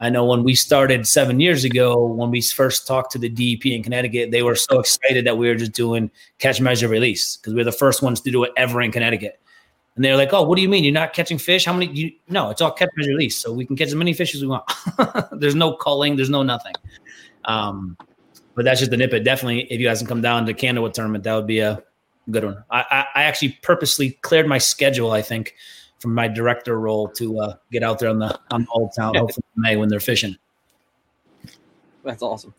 I 0.00 0.10
know 0.10 0.24
when 0.24 0.42
we 0.42 0.54
started 0.54 1.06
seven 1.06 1.38
years 1.40 1.64
ago, 1.64 2.04
when 2.04 2.30
we 2.30 2.40
first 2.42 2.86
talked 2.86 3.12
to 3.12 3.18
the 3.18 3.28
DEP 3.28 3.66
in 3.66 3.82
Connecticut, 3.82 4.32
they 4.32 4.42
were 4.42 4.56
so 4.56 4.80
excited 4.80 5.24
that 5.26 5.38
we 5.38 5.48
were 5.48 5.54
just 5.54 5.72
doing 5.72 6.10
catch, 6.38 6.60
measure, 6.60 6.88
release 6.88 7.36
because 7.36 7.54
we 7.54 7.60
are 7.60 7.64
the 7.64 7.72
first 7.72 8.02
ones 8.02 8.20
to 8.22 8.30
do 8.30 8.42
it 8.44 8.52
ever 8.56 8.82
in 8.82 8.90
Connecticut. 8.90 9.40
And 9.94 10.04
they're 10.04 10.16
like, 10.16 10.32
"Oh, 10.32 10.42
what 10.42 10.56
do 10.56 10.62
you 10.62 10.68
mean 10.68 10.82
you're 10.82 10.92
not 10.92 11.12
catching 11.12 11.38
fish? 11.38 11.64
How 11.64 11.72
many? 11.72 11.92
You, 11.92 12.12
no, 12.28 12.50
it's 12.50 12.60
all 12.60 12.72
catch, 12.72 12.90
measure, 12.96 13.10
release, 13.10 13.36
so 13.36 13.52
we 13.52 13.64
can 13.64 13.76
catch 13.76 13.88
as 13.88 13.94
many 13.94 14.12
fish 14.12 14.34
as 14.34 14.42
we 14.42 14.48
want. 14.48 14.64
there's 15.32 15.54
no 15.54 15.74
culling, 15.74 16.16
there's 16.16 16.30
no 16.30 16.42
nothing. 16.42 16.74
Um, 17.44 17.96
but 18.56 18.64
that's 18.64 18.80
just 18.80 18.90
the 18.90 18.96
nip. 18.96 19.12
It 19.12 19.20
definitely, 19.20 19.62
if 19.70 19.80
you 19.80 19.86
guys 19.86 19.98
can 19.98 20.08
come 20.08 20.20
down 20.20 20.46
to 20.46 20.54
Candlewood 20.54 20.94
tournament, 20.94 21.22
that 21.24 21.34
would 21.34 21.46
be 21.46 21.60
a 21.60 21.82
good 22.30 22.44
one. 22.44 22.64
I, 22.70 22.84
I, 22.90 23.06
I 23.14 23.22
actually 23.24 23.58
purposely 23.62 24.10
cleared 24.22 24.48
my 24.48 24.58
schedule. 24.58 25.12
I 25.12 25.22
think 25.22 25.54
from 26.04 26.14
my 26.14 26.28
director 26.28 26.78
role 26.78 27.08
to 27.08 27.40
uh, 27.40 27.54
get 27.72 27.82
out 27.82 27.98
there 27.98 28.10
on 28.10 28.18
the 28.18 28.38
on 28.50 28.64
the 28.64 28.68
old 28.72 28.92
town 28.94 29.14
hopefully 29.14 29.42
in 29.56 29.62
May 29.62 29.76
when 29.76 29.88
they're 29.88 30.00
fishing. 30.00 30.36
That's 32.04 32.22
awesome. 32.22 32.52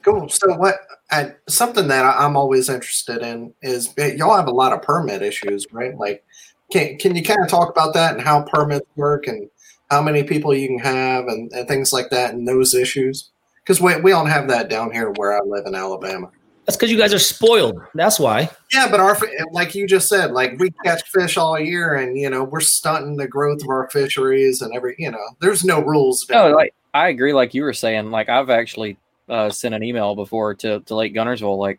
Cool. 0.00 0.26
So 0.30 0.54
what? 0.56 0.76
I, 1.10 1.34
something 1.48 1.86
that 1.88 2.04
I'm 2.18 2.34
always 2.34 2.70
interested 2.70 3.20
in 3.20 3.52
is 3.60 3.92
y'all 3.98 4.34
have 4.34 4.48
a 4.48 4.52
lot 4.52 4.72
of 4.72 4.80
permit 4.80 5.20
issues, 5.20 5.66
right? 5.70 5.94
Like, 5.98 6.24
can 6.72 6.96
can 6.96 7.14
you 7.14 7.22
kind 7.22 7.42
of 7.42 7.48
talk 7.48 7.68
about 7.68 7.92
that 7.92 8.14
and 8.14 8.22
how 8.22 8.40
permits 8.44 8.86
work 8.96 9.26
and 9.26 9.50
how 9.90 10.00
many 10.00 10.24
people 10.24 10.54
you 10.54 10.66
can 10.66 10.78
have 10.78 11.26
and, 11.26 11.52
and 11.52 11.68
things 11.68 11.92
like 11.92 12.08
that 12.08 12.32
and 12.32 12.48
those 12.48 12.72
issues? 12.72 13.32
Because 13.62 13.82
we 13.82 14.00
we 14.00 14.12
don't 14.12 14.30
have 14.30 14.48
that 14.48 14.70
down 14.70 14.92
here 14.92 15.12
where 15.16 15.36
I 15.36 15.40
live 15.44 15.66
in 15.66 15.74
Alabama. 15.74 16.30
That's 16.66 16.76
because 16.76 16.90
you 16.90 16.98
guys 16.98 17.14
are 17.14 17.20
spoiled. 17.20 17.80
That's 17.94 18.18
why. 18.18 18.50
Yeah, 18.72 18.88
but 18.90 18.98
our 18.98 19.16
like 19.52 19.76
you 19.76 19.86
just 19.86 20.08
said, 20.08 20.32
like 20.32 20.58
we 20.58 20.72
catch 20.84 21.08
fish 21.10 21.36
all 21.36 21.58
year, 21.60 21.94
and 21.94 22.18
you 22.18 22.28
know 22.28 22.42
we're 22.42 22.60
stunting 22.60 23.16
the 23.16 23.28
growth 23.28 23.62
of 23.62 23.68
our 23.68 23.88
fisheries 23.90 24.62
and 24.62 24.74
every. 24.74 24.96
You 24.98 25.12
know, 25.12 25.22
there's 25.40 25.64
no 25.64 25.80
rules. 25.80 26.26
No, 26.28 26.50
like 26.50 26.74
I 26.92 27.08
agree. 27.08 27.32
Like 27.32 27.54
you 27.54 27.62
were 27.62 27.72
saying, 27.72 28.10
like 28.10 28.28
I've 28.28 28.50
actually 28.50 28.98
uh, 29.28 29.48
sent 29.50 29.76
an 29.76 29.84
email 29.84 30.16
before 30.16 30.54
to 30.56 30.80
to 30.80 30.94
Lake 30.96 31.14
Guntersville. 31.14 31.56
Like, 31.56 31.78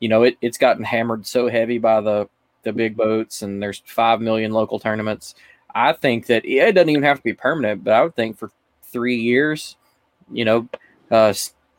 you 0.00 0.08
know, 0.08 0.22
it 0.22 0.38
it's 0.40 0.56
gotten 0.56 0.82
hammered 0.82 1.26
so 1.26 1.48
heavy 1.48 1.76
by 1.76 2.00
the 2.00 2.26
the 2.62 2.72
big 2.72 2.96
boats, 2.96 3.42
and 3.42 3.62
there's 3.62 3.82
five 3.84 4.22
million 4.22 4.52
local 4.52 4.78
tournaments. 4.78 5.34
I 5.74 5.92
think 5.92 6.26
that 6.26 6.46
it 6.46 6.74
doesn't 6.74 6.88
even 6.88 7.02
have 7.02 7.18
to 7.18 7.22
be 7.22 7.34
permanent, 7.34 7.84
but 7.84 7.92
I 7.92 8.02
would 8.02 8.16
think 8.16 8.38
for 8.38 8.50
three 8.82 9.16
years, 9.16 9.76
you 10.30 10.44
know, 10.44 10.68
uh, 11.10 11.34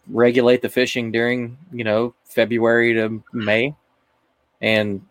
regulate 0.10 0.62
the 0.62 0.70
fishing 0.70 1.12
during 1.12 1.58
you 1.72 1.84
know 1.84 2.14
February 2.26 2.94
to 2.94 3.24
May, 3.34 3.76
and 4.62 5.02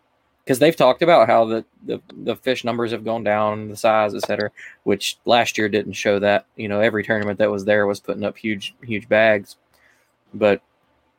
because 0.44 0.58
they've 0.58 0.74
talked 0.74 1.02
about 1.02 1.28
how 1.28 1.44
the, 1.44 1.64
the 1.84 2.00
the 2.24 2.36
fish 2.36 2.64
numbers 2.64 2.90
have 2.92 3.04
gone 3.04 3.24
down, 3.24 3.68
the 3.68 3.76
size, 3.76 4.14
etc. 4.14 4.50
Which 4.84 5.18
last 5.24 5.56
year 5.56 5.68
didn't 5.68 5.92
show 5.94 6.18
that. 6.18 6.46
You 6.56 6.68
know, 6.68 6.80
every 6.80 7.04
tournament 7.04 7.38
that 7.38 7.50
was 7.50 7.64
there 7.64 7.86
was 7.86 8.00
putting 8.00 8.24
up 8.24 8.36
huge 8.36 8.74
huge 8.82 9.08
bags, 9.08 9.56
but 10.34 10.62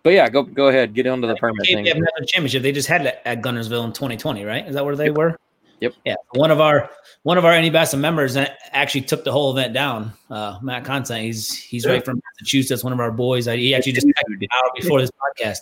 but 0.03 0.11
yeah, 0.11 0.29
go 0.29 0.43
go 0.43 0.67
ahead, 0.67 0.93
get 0.93 1.05
into 1.05 1.27
the 1.27 1.35
permit 1.35 1.65
thing. 1.65 1.83
They 1.83 1.89
have 1.89 1.97
another 1.97 2.25
championship. 2.27 2.61
They 2.63 2.73
just 2.73 2.89
had 2.89 3.05
it 3.05 3.21
at 3.25 3.41
Guntersville 3.41 3.85
in 3.85 3.93
2020, 3.93 4.43
right? 4.43 4.67
Is 4.67 4.75
that 4.75 4.85
where 4.85 4.95
they 4.95 5.09
were? 5.09 5.37
Yep. 5.83 5.95
Yeah. 6.05 6.15
One 6.35 6.49
of 6.49 6.61
our 6.61 6.89
one 7.23 7.37
of 7.37 7.43
our 7.43 7.59
NE 7.59 7.69
Bass 7.69 7.93
members 7.93 8.37
actually 8.71 9.01
took 9.01 9.25
the 9.25 9.33
whole 9.33 9.51
event 9.51 9.73
down. 9.73 10.13
Uh, 10.29 10.57
Matt 10.61 10.85
Constant. 10.85 11.19
He's 11.19 11.53
he's 11.57 11.83
yeah. 11.83 11.91
right 11.91 12.05
from 12.05 12.21
Massachusetts. 12.23 12.85
One 12.85 12.93
of 12.93 13.01
our 13.01 13.11
boys. 13.11 13.47
He 13.47 13.75
actually 13.75 13.91
just 13.91 14.07
out 14.07 14.71
before 14.77 15.01
this 15.01 15.11
podcast. 15.11 15.57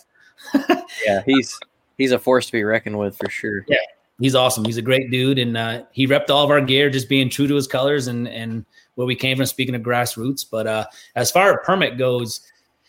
yeah, 1.04 1.22
he's 1.26 1.58
he's 1.98 2.12
a 2.12 2.20
force 2.20 2.46
to 2.46 2.52
be 2.52 2.62
reckoned 2.62 2.96
with 2.96 3.16
for 3.16 3.28
sure. 3.28 3.64
Yeah, 3.66 3.78
he's 4.20 4.36
awesome. 4.36 4.64
He's 4.64 4.76
a 4.76 4.82
great 4.82 5.10
dude, 5.10 5.40
and 5.40 5.56
uh, 5.56 5.82
he 5.90 6.06
repped 6.06 6.30
all 6.30 6.44
of 6.44 6.50
our 6.50 6.60
gear, 6.60 6.88
just 6.88 7.08
being 7.08 7.28
true 7.28 7.48
to 7.48 7.56
his 7.56 7.66
colors 7.66 8.06
and 8.06 8.28
and 8.28 8.64
where 8.94 9.06
we 9.08 9.16
came 9.16 9.36
from. 9.36 9.46
Speaking 9.46 9.74
of 9.74 9.82
grassroots, 9.82 10.46
but 10.48 10.68
uh, 10.68 10.86
as 11.16 11.32
far 11.32 11.50
as 11.50 11.56
permit 11.64 11.98
goes, 11.98 12.42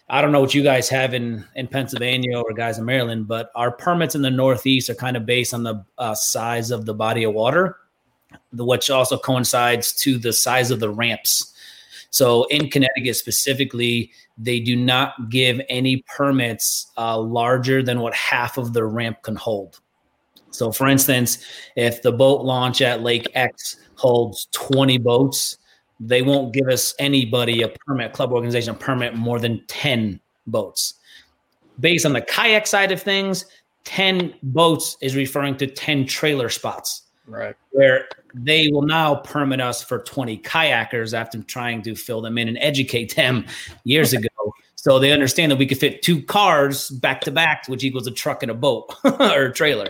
I 0.10 0.22
don't 0.22 0.32
know 0.32 0.42
what 0.42 0.54
you 0.54 0.64
guys 0.64 0.90
have 0.90 1.14
in 1.14 1.46
in 1.56 1.68
Pennsylvania 1.68 2.40
or 2.40 2.54
guys 2.54 2.78
in 2.78 2.86
Maryland, 2.86 3.28
but 3.28 3.52
our 3.56 3.72
permits 3.72 4.16
in 4.16 4.22
the 4.22 4.30
Northeast 4.30 4.90
are 4.90 4.96
kind 4.96 5.18
of 5.18 5.26
based 5.26 5.54
on 5.54 5.64
the 5.64 5.84
uh, 5.98 6.14
size 6.16 6.72
of 6.72 6.86
the 6.86 6.94
body 6.94 7.24
of 7.24 7.34
water, 7.34 7.78
which 8.52 8.90
also 8.90 9.18
coincides 9.18 9.94
to 9.94 10.18
the 10.18 10.34
size 10.34 10.72
of 10.72 10.80
the 10.80 10.90
ramps. 10.90 11.54
So 12.10 12.44
in 12.46 12.70
Connecticut 12.70 13.16
specifically, 13.16 14.12
they 14.38 14.60
do 14.60 14.76
not 14.76 15.30
give 15.30 15.60
any 15.70 16.04
permits 16.08 16.92
uh, 16.98 17.18
larger 17.18 17.82
than 17.82 18.02
what 18.02 18.14
half 18.14 18.58
of 18.58 18.74
the 18.74 18.86
ramp 18.86 19.24
can 19.24 19.36
hold. 19.36 19.80
So, 20.52 20.72
for 20.72 20.88
instance, 20.88 21.44
if 21.76 22.04
the 22.04 22.12
boat 22.12 22.42
launch 22.42 22.82
at 22.82 23.02
Lake 23.02 23.28
X 23.34 23.78
holds 23.96 24.48
20 24.52 25.00
boats, 25.00 25.58
they 26.00 26.22
won't 26.22 26.54
give 26.54 26.68
us 26.68 26.94
anybody 27.00 27.62
a 27.62 27.70
permit, 27.70 28.14
club 28.14 28.32
organization, 28.32 28.72
a 28.72 28.78
permit 28.78 29.16
more 29.16 29.40
than 29.40 29.64
10 29.68 30.20
boats. 30.48 30.96
Based 31.80 32.06
on 32.06 32.14
the 32.14 32.22
kayak 32.22 32.68
side 32.68 32.92
of 32.92 33.02
things, 33.02 33.46
10 33.86 34.34
boats 34.44 34.98
is 35.02 35.16
referring 35.16 35.58
to 35.58 35.68
10 35.68 36.06
trailer 36.06 36.50
spots. 36.50 37.04
Right. 37.26 37.56
Where 37.72 38.08
they 38.34 38.70
will 38.72 38.82
now 38.82 39.16
permit 39.16 39.62
us 39.62 39.82
for 39.84 40.00
20 40.00 40.40
kayakers 40.40 41.14
after 41.14 41.42
trying 41.44 41.82
to 41.84 41.96
fill 41.96 42.22
them 42.22 42.38
in 42.38 42.48
and 42.48 42.58
educate 42.60 43.16
them 43.16 43.46
years 43.84 44.14
ago. 44.14 44.28
So 44.76 45.00
they 45.00 45.12
understand 45.14 45.52
that 45.52 45.58
we 45.58 45.66
could 45.66 45.78
fit 45.78 46.02
two 46.02 46.22
cars 46.24 46.90
back 46.90 47.22
to 47.22 47.32
back, 47.32 47.68
which 47.68 47.84
equals 47.84 48.08
a 48.08 48.12
truck 48.12 48.44
and 48.44 48.52
a 48.52 48.56
boat 48.56 48.94
or 49.06 49.46
a 49.46 49.54
trailer. 49.54 49.90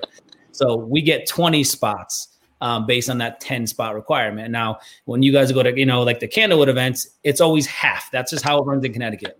So 0.51 0.76
we 0.76 1.01
get 1.01 1.28
20 1.28 1.64
spots 1.64 2.32
um, 2.64 2.86
based 2.86 3.09
on 3.09 3.18
that 3.18 3.41
10 3.41 3.68
spot 3.68 3.93
requirement. 3.93 4.49
Now, 4.49 4.80
when 5.03 5.22
you 5.22 5.34
guys 5.34 5.51
go 5.51 5.64
to, 5.64 5.78
you 5.78 5.86
know, 5.86 6.01
like 6.01 6.22
the 6.22 6.30
Candlewood 6.30 6.70
events, 6.70 7.09
it's 7.24 7.41
always 7.41 7.68
half. 7.68 8.09
That's 8.09 8.32
just 8.32 8.43
how 8.43 8.57
it 8.59 8.66
runs 8.66 8.86
in 8.86 8.93
Connecticut. 8.93 9.38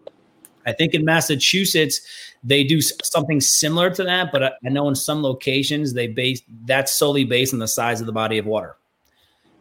I 0.66 0.74
think 0.74 0.94
in 0.94 1.06
Massachusetts, 1.06 2.02
they 2.44 2.66
do 2.66 2.82
something 2.82 3.40
similar 3.40 3.90
to 3.92 4.04
that, 4.04 4.34
but 4.34 4.44
I 4.44 4.70
know 4.70 4.90
in 4.90 4.96
some 4.96 5.24
locations 5.24 5.94
they 5.94 6.08
base 6.08 6.42
that's 6.66 6.94
solely 6.94 7.24
based 7.24 7.54
on 7.54 7.60
the 7.60 7.68
size 7.68 8.02
of 8.02 8.08
the 8.08 8.14
body 8.14 8.38
of 8.38 8.46
water. 8.46 8.76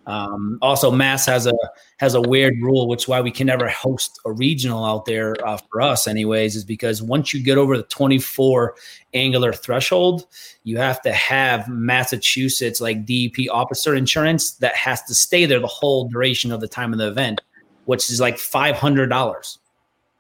Um, 0.07 0.59
also, 0.63 0.91
Mass 0.91 1.27
has 1.27 1.47
a 1.47 1.55
has 1.99 2.15
a 2.15 2.21
weird 2.21 2.61
rule, 2.61 2.89
which 2.89 3.05
is 3.05 3.09
why 3.09 3.21
we 3.21 3.31
can 3.31 3.47
never 3.47 3.69
host 3.69 4.19
a 4.25 4.33
regional 4.33 4.85
out 4.85 5.05
there 5.05 5.35
uh, 5.47 5.59
for 5.71 5.81
us, 5.81 6.09
anyways, 6.09 6.57
is 6.57 6.65
because 6.65 7.03
once 7.03 7.33
you 7.33 7.43
get 7.43 7.57
over 7.57 7.77
the 7.77 7.85
24 7.85 8.75
angular 9.15 9.53
threshold, 9.53 10.27
you 10.65 10.77
have 10.77 11.01
to 11.03 11.13
have 11.13 11.69
Massachusetts 11.69 12.81
like 12.81 13.07
DEP 13.07 13.49
officer 13.51 13.95
insurance 13.95 14.53
that 14.53 14.75
has 14.75 15.03
to 15.05 15.15
stay 15.15 15.47
there 15.47 15.61
the 15.61 15.67
whole 15.69 16.09
duration 16.09 16.51
of 16.51 16.61
the 16.61 16.69
time 16.69 16.93
of 16.93 16.99
the 16.99 17.07
event, 17.07 17.41
which 17.85 18.11
is 18.11 18.21
like 18.21 18.39
five 18.39 18.77
hundred 18.77 19.09
dollars. 19.09 19.61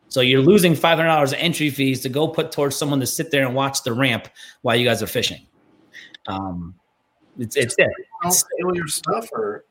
So 0.06 0.20
you're 0.20 0.42
losing 0.42 0.76
five 0.76 0.96
hundred 0.96 1.08
dollars 1.08 1.32
entry 1.32 1.70
fees 1.70 2.02
to 2.02 2.08
go 2.08 2.28
put 2.28 2.52
towards 2.52 2.76
someone 2.76 3.00
to 3.00 3.06
sit 3.06 3.32
there 3.32 3.44
and 3.44 3.54
watch 3.54 3.82
the 3.82 3.92
ramp 3.92 4.28
while 4.60 4.76
you 4.76 4.84
guys 4.84 5.02
are 5.02 5.08
fishing. 5.08 5.44
Um, 6.28 6.74
it's 7.38 7.56
it's, 7.56 7.74
steal 7.74 8.76
your 8.76 8.86
stuff 8.86 9.28
or 9.32 9.64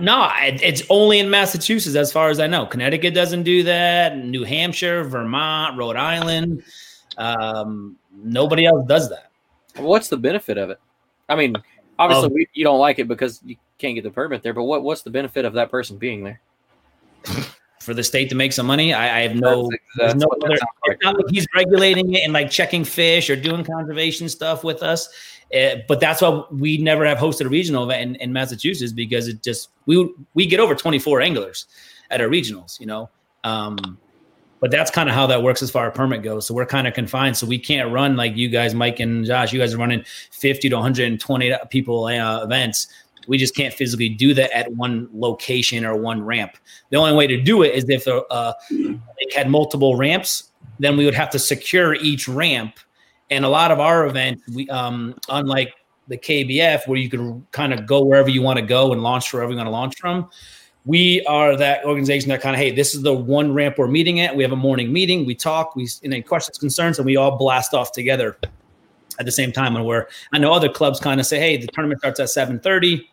no, 0.00 0.30
it's 0.38 0.82
only 0.90 1.18
in 1.18 1.30
Massachusetts, 1.30 1.96
as 1.96 2.12
far 2.12 2.30
as 2.30 2.40
I 2.40 2.46
know. 2.46 2.66
Connecticut 2.66 3.14
doesn't 3.14 3.42
do 3.42 3.62
that. 3.64 4.16
New 4.16 4.44
Hampshire, 4.44 5.04
Vermont, 5.04 5.76
Rhode 5.78 5.96
Island. 5.96 6.62
Um, 7.18 7.96
nobody 8.14 8.66
else 8.66 8.86
does 8.86 9.08
that. 9.10 9.30
What's 9.76 10.08
the 10.08 10.16
benefit 10.16 10.58
of 10.58 10.70
it? 10.70 10.80
I 11.28 11.36
mean, 11.36 11.54
obviously, 11.98 12.26
um, 12.26 12.34
we, 12.34 12.48
you 12.54 12.64
don't 12.64 12.78
like 12.78 12.98
it 12.98 13.08
because 13.08 13.40
you 13.44 13.56
can't 13.78 13.94
get 13.94 14.04
the 14.04 14.10
permit 14.10 14.42
there. 14.42 14.52
But 14.52 14.64
what, 14.64 14.82
what's 14.82 15.02
the 15.02 15.10
benefit 15.10 15.44
of 15.44 15.54
that 15.54 15.70
person 15.70 15.98
being 15.98 16.24
there? 16.24 16.40
For 17.82 17.94
the 17.94 18.04
state 18.04 18.28
to 18.30 18.34
make 18.34 18.52
some 18.52 18.66
money, 18.66 18.94
I, 18.94 19.18
I 19.18 19.20
have 19.22 19.34
no. 19.34 19.68
That's, 19.96 20.14
that's 20.14 20.14
no 20.14 20.26
other, 20.36 20.48
like. 20.50 20.60
It's 20.84 21.04
not 21.04 21.16
like 21.16 21.26
he's 21.30 21.46
regulating 21.54 22.14
it 22.14 22.20
and 22.22 22.32
like 22.32 22.50
checking 22.50 22.84
fish 22.84 23.28
or 23.28 23.36
doing 23.36 23.64
conservation 23.64 24.28
stuff 24.28 24.64
with 24.64 24.82
us. 24.82 25.08
Uh, 25.54 25.76
but 25.86 26.00
that's 26.00 26.22
why 26.22 26.44
we 26.50 26.78
never 26.78 27.04
have 27.04 27.18
hosted 27.18 27.46
a 27.46 27.48
regional 27.48 27.84
event 27.84 28.16
in, 28.16 28.16
in, 28.16 28.32
Massachusetts 28.32 28.92
because 28.92 29.28
it 29.28 29.42
just 29.42 29.68
we 29.84 30.10
we 30.32 30.46
get 30.46 30.60
over 30.60 30.74
24 30.74 31.20
anglers 31.20 31.66
at 32.10 32.20
our 32.20 32.28
regionals, 32.28 32.80
you 32.80 32.86
know. 32.86 33.10
Um, 33.44 33.98
but 34.60 34.70
that's 34.70 34.92
kind 34.92 35.08
of 35.08 35.14
how 35.14 35.26
that 35.26 35.42
works 35.42 35.60
as 35.60 35.72
far 35.72 35.88
as 35.88 35.94
permit 35.94 36.22
goes. 36.22 36.46
So 36.46 36.54
we're 36.54 36.66
kind 36.66 36.86
of 36.86 36.94
confined. 36.94 37.36
So 37.36 37.46
we 37.48 37.58
can't 37.58 37.90
run 37.90 38.16
like 38.16 38.36
you 38.36 38.48
guys, 38.48 38.74
Mike 38.74 39.00
and 39.00 39.26
Josh. 39.26 39.52
You 39.52 39.58
guys 39.58 39.74
are 39.74 39.78
running 39.78 40.04
50 40.30 40.68
to 40.68 40.76
120 40.76 41.52
people 41.68 42.04
uh, 42.04 42.44
events. 42.44 42.86
We 43.28 43.38
just 43.38 43.54
can't 43.54 43.72
physically 43.72 44.08
do 44.08 44.34
that 44.34 44.50
at 44.52 44.72
one 44.72 45.08
location 45.12 45.84
or 45.84 45.96
one 45.96 46.22
ramp. 46.24 46.56
The 46.90 46.96
only 46.96 47.14
way 47.14 47.26
to 47.26 47.40
do 47.40 47.62
it 47.62 47.74
is 47.74 47.88
if 47.88 48.06
uh, 48.08 48.54
it 48.70 49.34
had 49.34 49.48
multiple 49.48 49.96
ramps, 49.96 50.50
then 50.78 50.96
we 50.96 51.04
would 51.04 51.14
have 51.14 51.30
to 51.30 51.38
secure 51.38 51.94
each 51.94 52.28
ramp 52.28 52.78
and 53.32 53.46
a 53.46 53.48
lot 53.48 53.70
of 53.70 53.80
our 53.80 54.06
events, 54.06 54.42
we 54.54 54.68
um, 54.68 55.14
unlike 55.30 55.72
the 56.08 56.18
KBF, 56.18 56.86
where 56.86 56.98
you 56.98 57.08
can 57.08 57.46
kind 57.50 57.72
of 57.72 57.86
go 57.86 58.04
wherever 58.04 58.28
you 58.28 58.42
want 58.42 58.58
to 58.58 58.64
go 58.64 58.92
and 58.92 59.02
launch 59.02 59.32
wherever 59.32 59.50
you 59.50 59.56
want 59.56 59.68
to 59.68 59.70
launch 59.70 59.98
from. 59.98 60.28
We 60.84 61.24
are 61.24 61.56
that 61.56 61.84
organization 61.86 62.28
that 62.28 62.42
kind 62.42 62.54
of, 62.54 62.60
hey, 62.60 62.72
this 62.72 62.94
is 62.94 63.02
the 63.02 63.14
one 63.14 63.54
ramp 63.54 63.76
we're 63.78 63.86
meeting 63.86 64.20
at. 64.20 64.36
We 64.36 64.42
have 64.42 64.52
a 64.52 64.56
morning 64.56 64.92
meeting. 64.92 65.24
We 65.24 65.34
talk. 65.34 65.74
We 65.74 65.88
any 66.04 66.20
questions, 66.20 66.58
concerns, 66.58 66.98
and 66.98 67.06
we 67.06 67.16
all 67.16 67.38
blast 67.38 67.72
off 67.72 67.92
together 67.92 68.36
at 69.18 69.24
the 69.24 69.32
same 69.32 69.50
time. 69.50 69.76
And 69.76 69.86
where 69.86 70.08
I 70.32 70.38
know 70.38 70.52
other 70.52 70.68
clubs 70.68 71.00
kind 71.00 71.18
of 71.18 71.24
say, 71.24 71.38
hey, 71.38 71.56
the 71.56 71.68
tournament 71.68 72.00
starts 72.00 72.20
at 72.20 72.28
seven 72.28 72.60
thirty. 72.60 73.08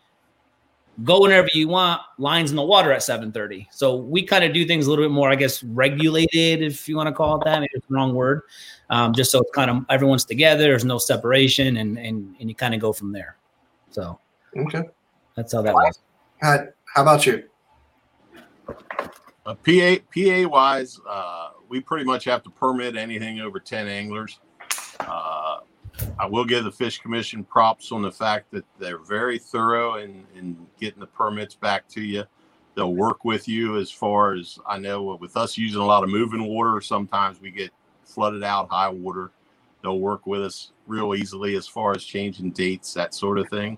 Go 1.03 1.21
whenever 1.21 1.47
you 1.53 1.67
want. 1.67 2.01
Lines 2.17 2.49
in 2.49 2.55
the 2.55 2.63
water 2.63 2.91
at 2.91 3.01
7:30. 3.01 3.67
So 3.71 3.95
we 3.95 4.23
kind 4.23 4.43
of 4.43 4.53
do 4.53 4.65
things 4.65 4.87
a 4.87 4.89
little 4.89 5.05
bit 5.05 5.11
more, 5.11 5.29
I 5.29 5.35
guess, 5.35 5.63
regulated, 5.63 6.61
if 6.61 6.87
you 6.87 6.95
want 6.95 7.07
to 7.07 7.13
call 7.13 7.39
it 7.39 7.45
that. 7.45 7.59
Maybe 7.59 7.71
it's 7.73 7.87
the 7.87 7.95
wrong 7.95 8.13
word. 8.13 8.41
Um, 8.89 9.13
just 9.13 9.31
so 9.31 9.39
it's 9.39 9.51
kind 9.51 9.69
of 9.69 9.85
everyone's 9.89 10.25
together. 10.25 10.63
There's 10.63 10.85
no 10.85 10.97
separation, 10.97 11.77
and 11.77 11.97
and 11.97 12.35
and 12.39 12.49
you 12.49 12.55
kind 12.55 12.73
of 12.73 12.81
go 12.81 12.93
from 12.93 13.11
there. 13.11 13.37
So 13.91 14.19
Okay. 14.55 14.83
that's 15.35 15.53
how 15.53 15.61
that 15.61 15.73
was. 15.73 15.99
How, 16.41 16.65
how 16.93 17.01
about 17.01 17.25
you? 17.25 17.43
Uh, 19.45 19.55
PA 19.55 19.95
PA 20.13 20.47
wise, 20.47 20.99
uh, 21.07 21.49
we 21.69 21.79
pretty 21.79 22.05
much 22.05 22.25
have 22.25 22.43
to 22.43 22.49
permit 22.49 22.95
anything 22.95 23.39
over 23.39 23.59
ten 23.59 23.87
anglers. 23.87 24.39
Uh, 24.99 25.59
I 26.19 26.25
will 26.25 26.45
give 26.45 26.63
the 26.63 26.71
Fish 26.71 26.99
Commission 26.99 27.43
props 27.43 27.91
on 27.91 28.01
the 28.01 28.11
fact 28.11 28.51
that 28.51 28.65
they're 28.77 28.99
very 28.99 29.39
thorough 29.39 29.95
in, 29.95 30.25
in 30.35 30.67
getting 30.79 30.99
the 30.99 31.07
permits 31.07 31.55
back 31.55 31.87
to 31.89 32.01
you. 32.01 32.23
They'll 32.75 32.93
work 32.95 33.25
with 33.25 33.47
you 33.47 33.77
as 33.77 33.91
far 33.91 34.33
as 34.33 34.59
I 34.65 34.77
know. 34.79 35.15
With 35.19 35.35
us 35.35 35.57
using 35.57 35.81
a 35.81 35.85
lot 35.85 36.03
of 36.03 36.09
moving 36.09 36.45
water, 36.45 36.79
sometimes 36.81 37.41
we 37.41 37.51
get 37.51 37.71
flooded 38.03 38.43
out 38.43 38.69
high 38.69 38.89
water. 38.89 39.31
They'll 39.81 39.99
work 39.99 40.25
with 40.25 40.43
us 40.43 40.71
real 40.87 41.15
easily 41.15 41.55
as 41.55 41.67
far 41.67 41.91
as 41.91 42.03
changing 42.03 42.51
dates, 42.51 42.93
that 42.93 43.13
sort 43.13 43.39
of 43.39 43.49
thing. 43.49 43.77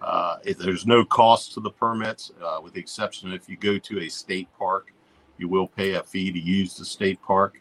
Uh, 0.00 0.38
if 0.44 0.58
there's 0.58 0.86
no 0.86 1.04
cost 1.04 1.52
to 1.54 1.60
the 1.60 1.70
permits, 1.70 2.32
uh, 2.42 2.60
with 2.62 2.74
the 2.74 2.80
exception 2.80 3.32
if 3.32 3.48
you 3.48 3.56
go 3.56 3.78
to 3.78 4.00
a 4.00 4.08
state 4.08 4.48
park, 4.58 4.92
you 5.38 5.48
will 5.48 5.66
pay 5.66 5.94
a 5.94 6.02
fee 6.02 6.32
to 6.32 6.38
use 6.38 6.76
the 6.76 6.84
state 6.84 7.20
park. 7.22 7.60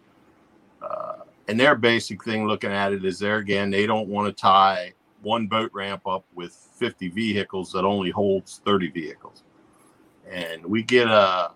Uh, 0.81 1.23
and 1.49 1.59
their 1.59 1.73
basic 1.73 2.23
thing 2.23 2.47
looking 2.47 2.71
at 2.71 2.93
it 2.93 3.03
is 3.03 3.17
there 3.17 3.37
again, 3.37 3.71
they 3.71 3.87
don't 3.87 4.07
want 4.07 4.27
to 4.27 4.41
tie 4.41 4.93
one 5.23 5.47
boat 5.47 5.71
ramp 5.73 6.05
up 6.05 6.23
with 6.35 6.53
50 6.75 7.09
vehicles 7.09 7.71
that 7.71 7.85
only 7.85 8.11
holds 8.11 8.61
30 8.63 8.91
vehicles. 8.91 9.43
And 10.29 10.63
we 10.63 10.83
get 10.83 11.07
a 11.07 11.53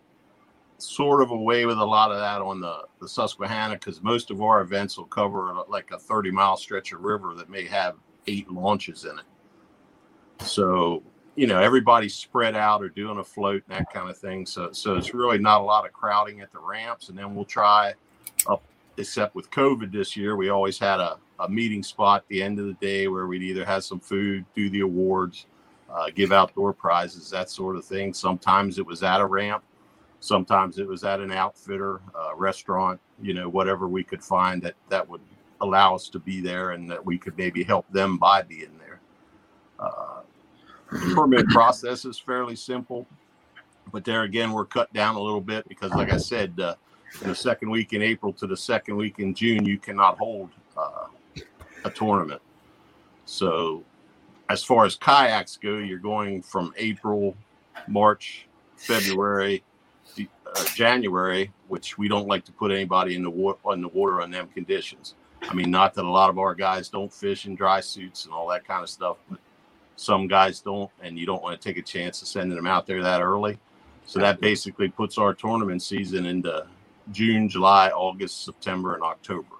sort 0.79 1.21
of 1.21 1.29
away 1.29 1.67
with 1.67 1.77
a 1.77 1.85
lot 1.85 2.11
of 2.11 2.17
that 2.17 2.41
on 2.41 2.59
the, 2.59 2.85
the 3.01 3.07
Susquehanna 3.07 3.75
because 3.75 4.01
most 4.01 4.31
of 4.31 4.41
our 4.41 4.61
events 4.61 4.97
will 4.97 5.05
cover 5.05 5.53
like 5.69 5.91
a 5.91 5.99
30 5.99 6.31
mile 6.31 6.57
stretch 6.57 6.91
of 6.91 7.01
river 7.01 7.35
that 7.35 7.47
may 7.47 7.67
have 7.67 7.93
eight 8.25 8.49
launches 8.51 9.05
in 9.05 9.19
it. 9.19 10.43
So, 10.43 11.03
you 11.35 11.45
know, 11.45 11.59
everybody's 11.59 12.15
spread 12.15 12.55
out 12.55 12.81
or 12.81 12.89
doing 12.89 13.19
a 13.19 13.23
float 13.23 13.61
and 13.69 13.77
that 13.77 13.93
kind 13.93 14.09
of 14.09 14.17
thing. 14.17 14.47
So, 14.47 14.71
so 14.71 14.95
it's 14.95 15.13
really 15.13 15.37
not 15.37 15.61
a 15.61 15.63
lot 15.63 15.85
of 15.85 15.93
crowding 15.93 16.41
at 16.41 16.51
the 16.51 16.59
ramps. 16.59 17.09
And 17.09 17.17
then 17.17 17.35
we'll 17.35 17.45
try 17.45 17.93
up 18.47 18.63
except 18.97 19.35
with 19.35 19.49
COVID 19.51 19.91
this 19.91 20.15
year, 20.15 20.35
we 20.35 20.49
always 20.49 20.77
had 20.77 20.99
a, 20.99 21.17
a 21.39 21.49
meeting 21.49 21.83
spot 21.83 22.21
at 22.21 22.27
the 22.27 22.43
end 22.43 22.59
of 22.59 22.65
the 22.65 22.73
day 22.73 23.07
where 23.07 23.27
we'd 23.27 23.43
either 23.43 23.65
have 23.65 23.83
some 23.83 23.99
food, 23.99 24.45
do 24.55 24.69
the 24.69 24.81
awards, 24.81 25.47
uh, 25.91 26.07
give 26.13 26.31
outdoor 26.31 26.73
prizes, 26.73 27.29
that 27.29 27.49
sort 27.49 27.75
of 27.75 27.85
thing. 27.85 28.13
Sometimes 28.13 28.79
it 28.79 28.85
was 28.85 29.03
at 29.03 29.21
a 29.21 29.25
ramp, 29.25 29.63
sometimes 30.19 30.77
it 30.77 30.87
was 30.87 31.03
at 31.03 31.19
an 31.19 31.31
outfitter, 31.31 32.01
uh, 32.15 32.35
restaurant, 32.35 32.99
you 33.21 33.33
know, 33.33 33.49
whatever 33.49 33.87
we 33.87 34.03
could 34.03 34.23
find 34.23 34.61
that 34.61 34.75
that 34.89 35.07
would 35.07 35.21
allow 35.61 35.95
us 35.95 36.09
to 36.09 36.19
be 36.19 36.41
there 36.41 36.71
and 36.71 36.89
that 36.89 37.03
we 37.03 37.17
could 37.17 37.37
maybe 37.37 37.63
help 37.63 37.89
them 37.91 38.17
by 38.17 38.41
being 38.41 38.77
there. 38.79 38.99
Uh, 39.79 40.21
the 40.91 41.13
permit 41.15 41.47
process 41.47 42.05
is 42.05 42.19
fairly 42.19 42.55
simple, 42.55 43.07
but 43.91 44.03
there 44.03 44.23
again, 44.23 44.51
we're 44.51 44.65
cut 44.65 44.91
down 44.93 45.15
a 45.15 45.19
little 45.19 45.41
bit 45.41 45.67
because, 45.67 45.91
like 45.91 46.11
I 46.11 46.17
said, 46.17 46.59
uh, 46.59 46.75
in 47.21 47.29
the 47.29 47.35
second 47.35 47.69
week 47.69 47.93
in 47.93 48.01
April 48.01 48.33
to 48.33 48.47
the 48.47 48.57
second 48.57 48.95
week 48.95 49.19
in 49.19 49.33
June, 49.33 49.65
you 49.65 49.77
cannot 49.77 50.17
hold 50.17 50.49
uh, 50.77 51.07
a 51.85 51.89
tournament. 51.89 52.41
So, 53.25 53.83
as 54.49 54.63
far 54.63 54.85
as 54.85 54.95
kayaks 54.95 55.57
go, 55.57 55.77
you're 55.77 55.99
going 55.99 56.41
from 56.41 56.73
April, 56.77 57.35
March, 57.87 58.47
February, 58.75 59.63
uh, 60.19 60.65
January, 60.75 61.51
which 61.67 61.97
we 61.97 62.07
don't 62.07 62.27
like 62.27 62.45
to 62.45 62.51
put 62.51 62.71
anybody 62.71 63.15
in 63.15 63.23
the 63.23 63.29
water 63.29 63.59
on 63.65 63.81
the 63.81 63.87
water 63.87 64.21
on 64.21 64.31
them 64.31 64.47
conditions. 64.53 65.15
I 65.41 65.53
mean, 65.53 65.71
not 65.71 65.93
that 65.95 66.05
a 66.05 66.09
lot 66.09 66.29
of 66.29 66.37
our 66.37 66.55
guys 66.55 66.89
don't 66.89 67.11
fish 67.11 67.45
in 67.45 67.55
dry 67.55 67.81
suits 67.81 68.25
and 68.25 68.33
all 68.33 68.47
that 68.49 68.65
kind 68.65 68.83
of 68.83 68.89
stuff, 68.89 69.17
but 69.29 69.39
some 69.95 70.27
guys 70.27 70.61
don't, 70.61 70.89
and 71.01 71.17
you 71.17 71.25
don't 71.25 71.41
want 71.43 71.59
to 71.59 71.67
take 71.67 71.77
a 71.77 71.81
chance 71.81 72.21
of 72.21 72.27
sending 72.27 72.55
them 72.55 72.67
out 72.67 72.85
there 72.85 73.01
that 73.03 73.21
early. 73.21 73.57
So 74.05 74.19
that 74.19 74.41
basically 74.41 74.89
puts 74.89 75.17
our 75.17 75.33
tournament 75.33 75.81
season 75.81 76.25
into 76.25 76.65
June, 77.11 77.49
July, 77.49 77.89
August, 77.89 78.45
September, 78.45 78.95
and 78.95 79.03
October. 79.03 79.55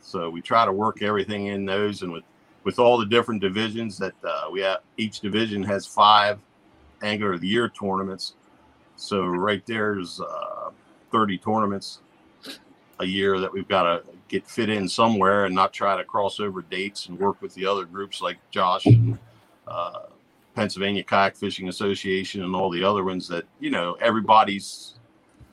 So 0.00 0.28
we 0.30 0.40
try 0.40 0.64
to 0.64 0.72
work 0.72 1.02
everything 1.02 1.46
in 1.46 1.64
those, 1.64 2.02
and 2.02 2.12
with 2.12 2.24
with 2.64 2.78
all 2.78 2.98
the 2.98 3.06
different 3.06 3.40
divisions 3.40 3.96
that 3.98 4.12
uh, 4.22 4.48
we 4.52 4.60
have, 4.60 4.80
each 4.98 5.20
division 5.20 5.62
has 5.62 5.86
five 5.86 6.38
Angler 7.02 7.32
of 7.32 7.40
the 7.40 7.48
Year 7.48 7.68
tournaments. 7.70 8.34
So 8.96 9.24
right 9.24 9.64
there's 9.64 10.20
uh, 10.20 10.70
30 11.10 11.38
tournaments 11.38 12.00
a 12.98 13.06
year 13.06 13.40
that 13.40 13.50
we've 13.50 13.66
got 13.66 13.84
to 13.84 14.02
get 14.28 14.46
fit 14.46 14.68
in 14.68 14.88
somewhere, 14.88 15.46
and 15.46 15.54
not 15.54 15.72
try 15.72 15.96
to 15.96 16.04
cross 16.04 16.38
over 16.38 16.62
dates 16.62 17.06
and 17.06 17.18
work 17.18 17.40
with 17.40 17.54
the 17.54 17.66
other 17.66 17.84
groups 17.84 18.20
like 18.20 18.38
Josh 18.50 18.86
and 18.86 19.18
uh, 19.66 20.02
Pennsylvania 20.54 21.02
Kayak 21.02 21.36
Fishing 21.36 21.68
Association 21.68 22.42
and 22.42 22.54
all 22.54 22.70
the 22.70 22.84
other 22.84 23.04
ones 23.04 23.26
that 23.28 23.44
you 23.58 23.70
know 23.70 23.96
everybody's 24.00 24.94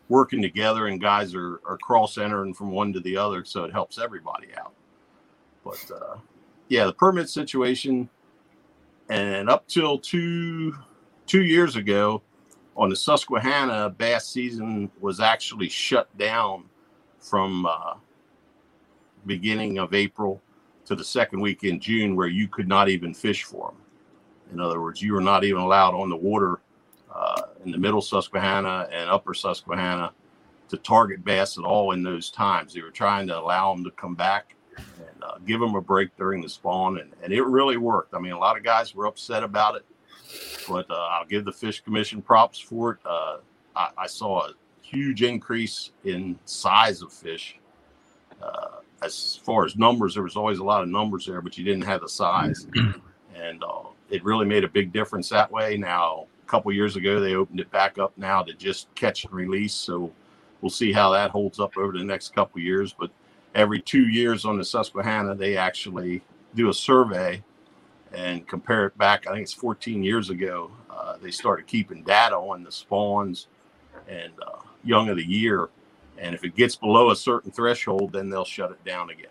working 0.09 0.41
together 0.41 0.87
and 0.87 1.01
guys 1.01 1.35
are, 1.35 1.59
are 1.65 1.77
cross 1.77 2.17
entering 2.17 2.53
from 2.53 2.71
one 2.71 2.93
to 2.93 2.99
the 3.01 3.17
other 3.17 3.43
so 3.43 3.63
it 3.63 3.71
helps 3.71 3.97
everybody 3.97 4.47
out. 4.57 4.73
But 5.63 5.91
uh, 5.91 6.17
yeah 6.69 6.85
the 6.85 6.93
permit 6.93 7.29
situation 7.29 8.09
and 9.09 9.49
up 9.49 9.67
till 9.67 9.97
two 9.97 10.75
two 11.25 11.43
years 11.43 11.75
ago 11.75 12.21
on 12.75 12.89
the 12.89 12.95
susquehanna 12.95 13.89
bass 13.97 14.27
season 14.27 14.91
was 14.99 15.19
actually 15.19 15.69
shut 15.69 16.15
down 16.17 16.63
from 17.19 17.65
uh, 17.65 17.95
beginning 19.25 19.77
of 19.77 19.93
april 19.93 20.41
to 20.85 20.95
the 20.95 21.03
second 21.03 21.39
week 21.39 21.63
in 21.63 21.79
june 21.79 22.15
where 22.15 22.27
you 22.27 22.47
could 22.47 22.67
not 22.67 22.89
even 22.89 23.13
fish 23.13 23.43
for 23.43 23.71
them 23.71 23.81
in 24.53 24.59
other 24.59 24.81
words 24.81 25.01
you 25.01 25.13
were 25.13 25.21
not 25.21 25.43
even 25.43 25.61
allowed 25.61 25.93
on 25.93 26.09
the 26.09 26.15
water 26.15 26.59
uh, 27.13 27.43
in 27.67 27.71
the 27.73 27.77
middle 27.77 28.01
Susquehanna 28.01 28.87
and 28.91 29.09
upper 29.09 29.33
Susquehanna 29.33 30.11
to 30.69 30.77
target 30.77 31.23
bass 31.23 31.57
at 31.57 31.65
all 31.65 31.91
in 31.91 32.01
those 32.01 32.29
times. 32.29 32.73
They 32.73 32.81
were 32.81 32.91
trying 32.91 33.27
to 33.27 33.37
allow 33.37 33.73
them 33.73 33.83
to 33.83 33.91
come 33.91 34.15
back 34.15 34.55
and 34.77 35.23
uh, 35.23 35.37
give 35.45 35.59
them 35.59 35.75
a 35.75 35.81
break 35.81 36.15
during 36.17 36.41
the 36.41 36.49
spawn, 36.49 36.99
and, 36.99 37.11
and 37.21 37.33
it 37.33 37.43
really 37.43 37.77
worked. 37.77 38.13
I 38.13 38.19
mean, 38.19 38.31
a 38.31 38.39
lot 38.39 38.57
of 38.57 38.63
guys 38.63 38.95
were 38.95 39.05
upset 39.05 39.43
about 39.43 39.75
it, 39.75 39.85
but 40.67 40.89
uh, 40.89 41.07
I'll 41.11 41.25
give 41.25 41.45
the 41.45 41.51
Fish 41.51 41.81
Commission 41.81 42.21
props 42.21 42.59
for 42.59 42.91
it. 42.91 42.97
Uh, 43.05 43.37
I, 43.75 43.89
I, 43.97 44.07
saw 44.07 44.47
a 44.47 44.53
huge 44.81 45.23
increase 45.23 45.91
in 46.05 46.39
size 46.45 47.01
of 47.01 47.11
fish. 47.11 47.57
Uh, 48.41 48.79
as 49.01 49.39
far 49.43 49.65
as 49.65 49.75
numbers, 49.75 50.13
there 50.13 50.23
was 50.23 50.35
always 50.35 50.59
a 50.59 50.63
lot 50.63 50.83
of 50.83 50.89
numbers 50.89 51.25
there, 51.25 51.41
but 51.41 51.57
you 51.57 51.65
didn't 51.65 51.83
have 51.83 52.01
the 52.01 52.09
size, 52.09 52.67
and 53.35 53.63
uh, 53.63 53.83
it 54.09 54.23
really 54.23 54.45
made 54.45 54.63
a 54.63 54.69
big 54.69 54.93
difference 54.93 55.29
that 55.29 55.51
way. 55.51 55.77
Now, 55.77 56.27
couple 56.47 56.71
years 56.71 56.95
ago. 56.95 57.19
They 57.19 57.35
opened 57.35 57.59
it 57.59 57.71
back 57.71 57.97
up 57.97 58.13
now 58.17 58.43
to 58.43 58.53
just 58.53 58.93
catch 58.95 59.25
and 59.25 59.33
release. 59.33 59.73
So 59.73 60.11
we'll 60.61 60.69
see 60.69 60.91
how 60.91 61.11
that 61.11 61.31
holds 61.31 61.59
up 61.59 61.77
over 61.77 61.91
the 61.91 62.03
next 62.03 62.33
couple 62.33 62.61
years. 62.61 62.93
But 62.93 63.11
every 63.55 63.81
two 63.81 64.07
years 64.07 64.45
on 64.45 64.57
the 64.57 64.65
Susquehanna, 64.65 65.35
they 65.35 65.57
actually 65.57 66.21
do 66.55 66.69
a 66.69 66.73
survey 66.73 67.43
and 68.13 68.47
compare 68.47 68.85
it 68.85 68.97
back. 68.97 69.27
I 69.27 69.31
think 69.31 69.43
it's 69.43 69.53
14 69.53 70.03
years 70.03 70.29
ago. 70.29 70.71
Uh, 70.89 71.17
they 71.21 71.31
started 71.31 71.67
keeping 71.67 72.03
data 72.03 72.35
on 72.35 72.63
the 72.63 72.71
spawns 72.71 73.47
and 74.07 74.31
uh, 74.45 74.59
young 74.83 75.09
of 75.09 75.17
the 75.17 75.25
year. 75.25 75.69
And 76.17 76.33
if 76.33 76.43
it 76.43 76.55
gets 76.55 76.75
below 76.75 77.11
a 77.11 77.15
certain 77.15 77.51
threshold, 77.51 78.13
then 78.13 78.29
they'll 78.29 78.45
shut 78.45 78.71
it 78.71 78.83
down 78.83 79.09
again. 79.09 79.27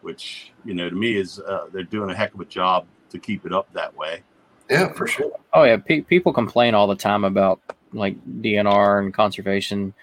Which 0.00 0.52
you 0.64 0.74
know, 0.74 0.88
to 0.88 0.94
me, 0.94 1.16
is 1.16 1.38
uh, 1.40 1.66
they're 1.72 1.82
doing 1.82 2.10
a 2.10 2.14
heck 2.14 2.34
of 2.34 2.40
a 2.40 2.44
job 2.44 2.86
to 3.10 3.18
keep 3.18 3.46
it 3.46 3.52
up 3.52 3.72
that 3.72 3.96
way. 3.96 4.22
Yeah, 4.68 4.92
for 4.92 5.06
sure. 5.06 5.32
Oh 5.52 5.62
yeah, 5.64 5.76
Pe- 5.76 6.02
people 6.02 6.32
complain 6.32 6.74
all 6.74 6.86
the 6.86 6.96
time 6.96 7.24
about 7.24 7.60
like 7.92 8.16
DNR 8.42 9.00
and 9.00 9.14
conservation, 9.14 9.94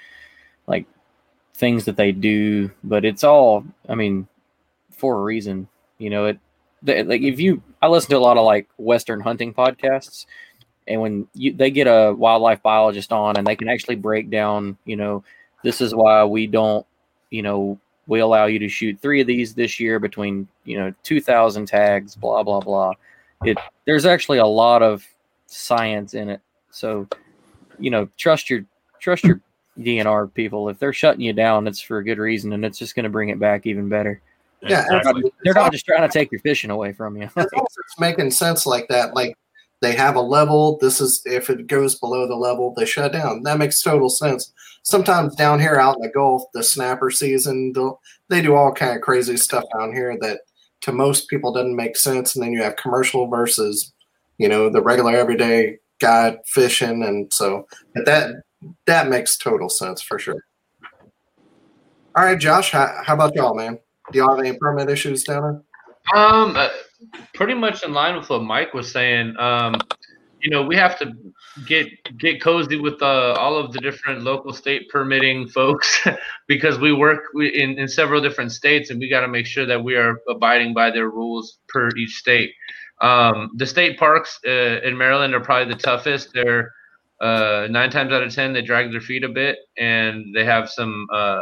like 0.68 0.86
things 1.55 1.86
that 1.86 1.97
they 1.97 2.11
do, 2.11 2.72
but 2.84 3.05
it's 3.05 3.24
all, 3.24 3.66
I 3.89 3.95
mean, 3.95 4.28
for 4.91 5.18
a 5.18 5.22
reason. 5.22 5.68
You 5.99 6.09
know, 6.09 6.26
it 6.28 6.39
they, 6.82 7.03
like 7.03 7.22
if 7.22 7.39
you, 7.39 7.61
I 7.82 7.88
listen 7.88 8.11
to 8.11 8.18
a 8.18 8.20
lot 8.20 8.38
of 8.38 8.45
like 8.45 8.70
Western 8.78 9.22
hunting 9.22 9.53
podcasts, 9.53 10.26
and 10.88 11.01
when 11.01 11.28
you 11.34 11.53
they 11.53 11.72
get 11.72 11.88
a 11.88 12.14
wildlife 12.14 12.61
biologist 12.64 13.14
on, 13.14 13.38
and 13.38 13.47
they 13.47 13.55
can 13.55 13.70
actually 13.70 13.95
break 13.97 14.30
down, 14.30 14.78
you 14.86 14.95
know, 14.95 15.24
this 15.64 15.82
is 15.82 15.95
why 15.95 16.26
we 16.26 16.47
don't, 16.47 16.86
you 17.30 17.41
know, 17.41 17.80
we 18.07 18.20
allow 18.20 18.45
you 18.45 18.59
to 18.59 18.70
shoot 18.70 18.99
three 19.01 19.22
of 19.22 19.28
these 19.28 19.53
this 19.55 19.80
year 19.80 19.99
between 19.99 20.47
you 20.66 20.78
know 20.78 20.93
2000 21.03 21.66
tags 21.66 22.16
blah 22.16 22.43
blah 22.43 22.59
blah 22.59 22.93
it 23.46 23.58
there's 23.86 24.06
actually 24.06 24.38
a 24.38 24.46
lot 24.46 24.82
of 24.82 25.06
science 25.48 26.14
in 26.14 26.30
it. 26.30 26.41
So, 26.72 27.08
you 27.80 27.89
know, 27.89 28.08
trust 28.18 28.50
your 28.50 28.66
trust 29.00 29.24
your 29.24 29.41
DNR 29.80 30.34
people. 30.34 30.70
If 30.70 30.80
they're 30.80 30.94
shutting 30.94 31.22
you 31.22 31.34
down, 31.34 31.68
it's 31.68 31.82
for 31.82 31.98
a 31.98 32.04
good 32.04 32.18
reason, 32.18 32.54
and 32.54 32.66
it's 32.66 32.78
just 32.78 32.96
going 32.96 33.04
to 33.04 33.10
bring 33.10 33.30
it 33.30 33.39
back 33.39 33.66
even 33.66 33.89
better. 33.89 34.22
Yeah, 34.62 34.86
they're 34.88 35.04
not, 35.04 35.16
they're 35.44 35.54
not 35.54 35.72
just 35.74 35.86
trying 35.86 36.08
to 36.08 36.14
take 36.14 36.32
your 36.32 36.39
fishing 36.39 36.70
away 36.70 36.94
from 36.94 37.18
you. 37.18 37.30
it's 37.36 38.00
making 38.00 38.32
sense 38.32 38.66
like 38.66 38.88
that. 38.88 39.14
Like 39.14 39.38
they 39.82 39.94
have 39.94 40.16
a 40.16 40.22
level. 40.22 40.78
This 40.80 41.02
is 41.02 41.22
if 41.26 41.50
it 41.50 41.68
goes 41.68 41.96
below 41.96 42.28
the 42.28 42.36
level, 42.36 42.74
they 42.74 42.86
shut 42.86 43.12
down. 43.12 43.44
That 43.44 43.58
makes 43.58 43.82
total 43.82 44.10
sense. 44.10 44.54
Sometimes 44.84 45.36
down 45.36 45.60
here 45.60 45.76
out 45.76 45.98
in 45.98 46.02
the 46.02 46.10
Gulf, 46.10 46.44
the 46.54 46.64
snapper 46.64 47.12
season, 47.12 47.74
they 48.30 48.41
do 48.41 48.56
all 48.56 48.72
kind 48.72 48.96
of 48.96 49.02
crazy 49.02 49.38
stuff 49.38 49.64
down 49.78 49.94
here 49.94 50.18
that 50.22 50.41
to 50.84 50.92
most 50.92 51.30
people 51.30 51.52
doesn't 51.52 51.76
make 51.76 51.98
sense. 51.98 52.36
And 52.36 52.44
then 52.44 52.54
you 52.54 52.62
have 52.62 52.76
commercial 52.76 53.28
versus, 53.28 53.94
you 54.38 54.48
know, 54.48 54.70
the 54.70 54.82
regular 54.82 55.16
everyday 55.16 55.80
guy 56.00 56.38
fishing, 56.46 57.04
and 57.04 57.32
so 57.34 57.68
that 58.06 58.44
that 58.86 59.08
makes 59.08 59.38
total 59.38 59.70
sense 59.70 60.02
for 60.02 60.20
sure. 60.20 60.44
All 62.16 62.26
right, 62.26 62.40
Josh, 62.40 62.72
how, 62.72 62.94
how 63.04 63.16
about 63.16 63.34
y'all, 63.34 63.56
man? 63.56 63.80
Do 64.12 64.20
y'all 64.20 64.30
have 64.30 64.40
any 64.46 64.56
permit 64.58 64.90
issues 64.90 65.24
down 65.24 65.42
there? 65.42 66.20
Um, 66.22 66.56
uh, 66.56 66.70
pretty 67.34 67.54
much 67.54 67.84
in 67.84 67.94
line 67.94 68.16
with 68.16 68.30
what 68.30 68.44
Mike 68.44 68.74
was 68.74 68.92
saying. 68.92 69.36
Um, 69.40 69.76
you 70.42 70.52
know, 70.52 70.64
we 70.64 70.76
have 70.76 71.00
to 71.00 71.14
get 71.66 71.88
get 72.18 72.41
cozy 72.41 72.80
with 72.80 73.01
uh, 73.01 73.34
all 73.38 73.56
of 73.56 73.72
the 73.74 73.80
different 73.80 74.24
local 74.24 74.54
state 74.54 74.89
permitting 74.89 75.47
folks 75.58 76.06
because 76.47 76.80
we 76.80 76.93
work 76.93 77.24
in, 77.36 77.78
in 77.80 77.88
several 77.88 78.22
different 78.22 78.51
states 78.51 78.89
and 78.89 78.99
we 78.99 79.10
got 79.10 79.22
to 79.22 79.28
make 79.28 79.45
sure 79.45 79.66
that 79.66 79.84
we 79.84 79.95
are 79.95 80.18
abiding 80.30 80.74
by 80.74 80.91
their 80.91 81.10
rules 81.10 81.60
per 81.70 81.89
each 81.97 82.16
state. 82.16 82.51
Um, 83.01 83.51
the 83.56 83.66
state 83.66 83.97
parks 83.97 84.39
uh, 84.47 84.80
in 84.84 84.97
Maryland 84.97 85.34
are 85.34 85.39
probably 85.41 85.74
the 85.74 85.80
toughest. 85.80 86.30
They're 86.34 86.72
uh, 87.22 87.68
nine 87.70 87.89
times 87.89 88.12
out 88.12 88.24
of 88.24 88.34
ten 88.34 88.54
they 88.54 88.62
drag 88.62 88.91
their 88.91 89.01
feet 89.01 89.24
a 89.24 89.30
bit 89.30 89.58
and 89.78 90.36
they 90.36 90.45
have 90.45 90.70
some 90.70 91.08
uh, 91.14 91.41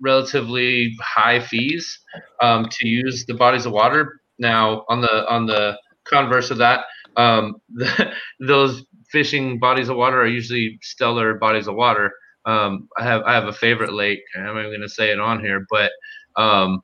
relatively 0.00 0.94
high 1.00 1.40
fees 1.40 1.98
um, 2.40 2.66
to 2.70 2.88
use 2.88 3.24
the 3.26 3.34
bodies 3.34 3.66
of 3.66 3.72
water 3.72 4.20
now, 4.42 4.84
on 4.88 5.00
the 5.00 5.30
on 5.30 5.46
the 5.46 5.78
converse 6.04 6.50
of 6.50 6.58
that, 6.58 6.84
um, 7.16 7.56
the, 7.74 8.12
those 8.40 8.84
fishing 9.12 9.58
bodies 9.58 9.88
of 9.88 9.96
water 9.96 10.20
are 10.20 10.26
usually 10.26 10.78
stellar 10.82 11.34
bodies 11.34 11.68
of 11.68 11.74
water. 11.74 12.10
Um, 12.44 12.88
I 12.98 13.04
have 13.04 13.22
I 13.22 13.34
have 13.34 13.46
a 13.46 13.52
favorite 13.52 13.92
lake. 13.92 14.20
I'm 14.36 14.56
not 14.56 14.62
going 14.62 14.80
to 14.80 14.88
say 14.88 15.12
it 15.12 15.20
on 15.20 15.40
here, 15.40 15.64
but 15.70 15.92
um, 16.36 16.82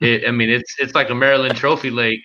it, 0.00 0.28
I 0.28 0.30
mean 0.30 0.50
it's 0.50 0.76
it's 0.78 0.94
like 0.94 1.10
a 1.10 1.14
Maryland 1.14 1.56
Trophy 1.56 1.90
Lake, 1.90 2.22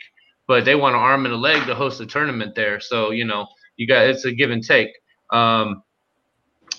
but 0.48 0.66
they 0.66 0.76
want 0.76 0.96
an 0.96 1.02
arm 1.02 1.26
and 1.26 1.34
a 1.34 1.38
leg 1.38 1.66
to 1.66 1.74
host 1.74 2.02
a 2.02 2.06
tournament 2.06 2.54
there. 2.54 2.80
So 2.80 3.10
you 3.10 3.26
know 3.26 3.48
you 3.78 3.88
got 3.88 4.06
it's 4.08 4.26
a 4.26 4.32
give 4.32 4.52
and 4.52 4.64
take. 4.64 4.90
Um, 5.32 5.82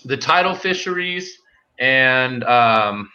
the 0.04 0.16
tidal 0.16 0.54
fisheries 0.54 1.36
and 1.80 2.44
um, 2.44 3.10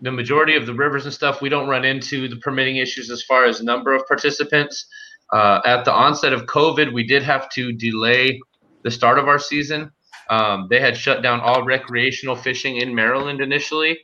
the 0.00 0.10
majority 0.10 0.56
of 0.56 0.66
the 0.66 0.74
rivers 0.74 1.04
and 1.04 1.12
stuff, 1.14 1.42
we 1.42 1.48
don't 1.48 1.68
run 1.68 1.84
into 1.84 2.28
the 2.28 2.36
permitting 2.36 2.76
issues 2.76 3.10
as 3.10 3.22
far 3.22 3.44
as 3.44 3.62
number 3.62 3.94
of 3.94 4.06
participants. 4.06 4.86
Uh, 5.32 5.60
at 5.64 5.84
the 5.84 5.92
onset 5.92 6.32
of 6.32 6.46
COVID, 6.46 6.92
we 6.92 7.06
did 7.06 7.22
have 7.22 7.48
to 7.50 7.72
delay 7.72 8.40
the 8.84 8.90
start 8.90 9.18
of 9.18 9.28
our 9.28 9.38
season. 9.38 9.90
Um, 10.30 10.66
they 10.70 10.80
had 10.80 10.96
shut 10.96 11.22
down 11.22 11.40
all 11.40 11.64
recreational 11.64 12.36
fishing 12.36 12.76
in 12.76 12.94
Maryland 12.94 13.40
initially. 13.40 13.98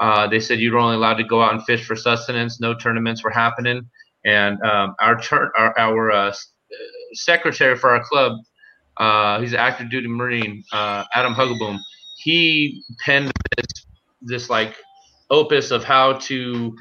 Uh, 0.00 0.26
they 0.26 0.40
said 0.40 0.60
you 0.60 0.72
were 0.72 0.78
only 0.78 0.96
allowed 0.96 1.18
to 1.18 1.24
go 1.24 1.42
out 1.42 1.52
and 1.52 1.62
fish 1.64 1.84
for 1.84 1.96
sustenance. 1.96 2.60
No 2.60 2.74
tournaments 2.74 3.22
were 3.22 3.30
happening. 3.30 3.82
And 4.24 4.60
um, 4.62 4.94
our, 5.00 5.20
our, 5.56 5.78
our 5.78 6.10
uh, 6.10 6.34
secretary 7.12 7.76
for 7.76 7.90
our 7.90 8.02
club, 8.04 8.38
uh, 8.96 9.40
he's 9.40 9.52
an 9.52 9.58
active 9.58 9.90
duty 9.90 10.08
Marine, 10.08 10.64
uh, 10.72 11.04
Adam 11.14 11.34
Hugaboom. 11.34 11.78
He 12.16 12.82
penned 13.04 13.32
this 13.56 13.86
this 14.22 14.48
like 14.48 14.74
opus 15.30 15.70
of 15.70 15.84
how 15.84 16.14
to 16.14 16.74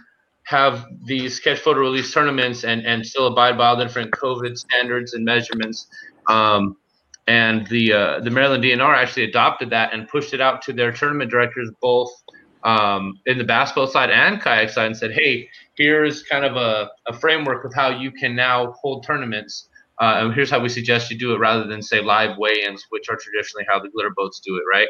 have 0.45 0.85
these 1.05 1.39
catch 1.39 1.59
photo 1.59 1.81
release 1.81 2.13
tournaments 2.13 2.63
and, 2.63 2.85
and 2.85 3.05
still 3.05 3.27
abide 3.27 3.57
by 3.57 3.67
all 3.67 3.75
the 3.75 3.83
different 3.83 4.11
COVID 4.11 4.57
standards 4.57 5.13
and 5.13 5.25
measurements. 5.25 5.87
Um, 6.29 6.77
and 7.27 7.67
the 7.67 7.93
uh, 7.93 8.19
the 8.19 8.29
Maryland 8.29 8.63
DNR 8.63 8.95
actually 8.95 9.23
adopted 9.23 9.69
that 9.69 9.93
and 9.93 10.07
pushed 10.07 10.33
it 10.33 10.41
out 10.41 10.61
to 10.63 10.73
their 10.73 10.91
tournament 10.91 11.31
directors, 11.31 11.69
both 11.81 12.11
um, 12.63 13.19
in 13.25 13.37
the 13.37 13.43
bass 13.43 13.71
boat 13.71 13.91
side 13.91 14.09
and 14.09 14.41
kayak 14.41 14.69
side, 14.69 14.87
and 14.87 14.97
said, 14.97 15.11
"Hey, 15.11 15.49
here's 15.75 16.23
kind 16.23 16.45
of 16.45 16.55
a, 16.55 16.89
a 17.07 17.13
framework 17.13 17.65
of 17.65 17.73
how 17.73 17.89
you 17.89 18.11
can 18.11 18.35
now 18.35 18.73
hold 18.81 19.05
tournaments, 19.05 19.69
uh, 19.99 20.15
and 20.17 20.33
here's 20.33 20.49
how 20.49 20.59
we 20.59 20.69
suggest 20.69 21.09
you 21.11 21.17
do 21.17 21.33
it, 21.33 21.37
rather 21.37 21.65
than 21.65 21.81
say 21.81 22.01
live 22.01 22.37
weigh-ins, 22.37 22.85
which 22.89 23.09
are 23.09 23.17
traditionally 23.17 23.65
how 23.69 23.79
the 23.79 23.89
glitter 23.89 24.11
boats 24.15 24.39
do 24.39 24.55
it, 24.55 24.63
right?" 24.71 24.87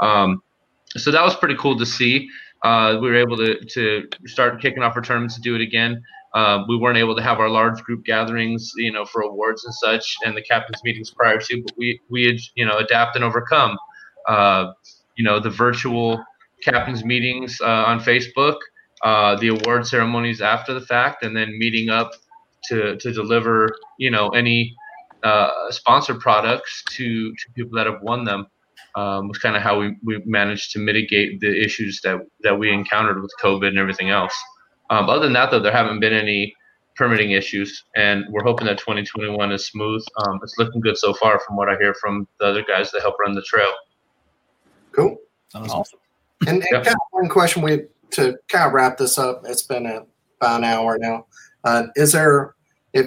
Um, 0.00 0.42
so 0.90 1.10
that 1.10 1.22
was 1.22 1.36
pretty 1.36 1.56
cool 1.56 1.78
to 1.78 1.86
see 1.86 2.28
uh, 2.62 2.98
we 3.00 3.08
were 3.08 3.16
able 3.16 3.36
to, 3.36 3.58
to 3.64 4.08
start 4.24 4.60
kicking 4.60 4.82
off 4.82 4.96
our 4.96 5.02
tournaments 5.02 5.34
to 5.36 5.40
do 5.40 5.54
it 5.54 5.60
again. 5.60 6.02
Uh, 6.36 6.64
we 6.68 6.76
weren't 6.76 6.98
able 6.98 7.16
to 7.16 7.22
have 7.22 7.38
our 7.40 7.48
large 7.48 7.82
group 7.82 8.04
gatherings, 8.04 8.72
you 8.76 8.92
know, 8.92 9.04
for 9.06 9.22
awards 9.22 9.64
and 9.64 9.74
such, 9.74 10.16
and 10.24 10.36
the 10.36 10.42
captains 10.42 10.80
meetings 10.84 11.10
prior 11.10 11.38
to, 11.38 11.62
but 11.62 11.72
we 11.78 11.98
we 12.10 12.26
had, 12.26 12.36
you 12.54 12.66
know 12.66 12.76
adapt 12.78 13.16
and 13.16 13.24
overcome. 13.24 13.76
Uh, 14.28 14.72
you 15.16 15.24
know, 15.24 15.40
the 15.40 15.50
virtual 15.66 16.22
captains 16.62 17.04
meetings 17.04 17.58
uh, 17.62 17.84
on 17.90 18.00
Facebook, 18.00 18.58
uh, 19.02 19.34
the 19.36 19.48
award 19.48 19.86
ceremonies 19.86 20.40
after 20.42 20.74
the 20.74 20.86
fact, 20.94 21.24
and 21.24 21.34
then 21.34 21.48
meeting 21.58 21.88
up 21.88 22.10
to 22.68 22.96
to 22.98 23.12
deliver, 23.12 23.74
you 23.98 24.10
know, 24.10 24.28
any 24.42 24.74
uh, 25.22 25.50
sponsored 25.70 26.20
products 26.20 26.84
to 26.90 27.32
to 27.32 27.52
people 27.54 27.76
that 27.78 27.86
have 27.86 28.02
won 28.02 28.24
them 28.24 28.46
um, 28.96 29.28
was 29.28 29.38
kind 29.38 29.56
of 29.56 29.62
how 29.62 29.78
we, 29.78 29.94
we 30.02 30.20
managed 30.24 30.72
to 30.72 30.78
mitigate 30.78 31.40
the 31.40 31.64
issues 31.64 32.00
that, 32.02 32.18
that 32.42 32.58
we 32.58 32.72
encountered 32.72 33.20
with 33.20 33.30
COVID 33.42 33.68
and 33.68 33.78
everything 33.78 34.10
else. 34.10 34.34
Um, 34.90 35.08
other 35.08 35.24
than 35.24 35.32
that, 35.34 35.50
though, 35.50 35.60
there 35.60 35.72
haven't 35.72 36.00
been 36.00 36.12
any 36.12 36.54
permitting 36.96 37.32
issues, 37.32 37.84
and 37.94 38.24
we're 38.30 38.44
hoping 38.44 38.66
that 38.66 38.78
2021 38.78 39.52
is 39.52 39.66
smooth. 39.66 40.04
Um, 40.24 40.40
it's 40.42 40.56
looking 40.58 40.80
good 40.80 40.96
so 40.96 41.12
far, 41.14 41.40
from 41.40 41.56
what 41.56 41.68
I 41.68 41.76
hear 41.76 41.94
from 41.94 42.26
the 42.40 42.46
other 42.46 42.62
guys 42.62 42.90
that 42.92 43.02
help 43.02 43.16
run 43.20 43.34
the 43.34 43.42
trail. 43.42 43.72
Cool, 44.92 45.18
Sounds 45.48 45.70
awesome. 45.70 45.98
And, 46.46 46.62
and 46.62 46.66
yep. 46.70 46.84
kind 46.84 46.94
of 46.94 47.00
one 47.10 47.28
question 47.28 47.62
we 47.62 47.82
to 48.12 48.36
kind 48.48 48.66
of 48.66 48.72
wrap 48.72 48.96
this 48.98 49.18
up. 49.18 49.42
It's 49.44 49.62
been 49.62 49.86
a, 49.86 50.02
about 50.40 50.58
an 50.58 50.64
hour 50.64 50.98
now. 50.98 51.26
Uh, 51.64 51.84
is 51.96 52.12
there, 52.12 52.54
if 52.92 53.06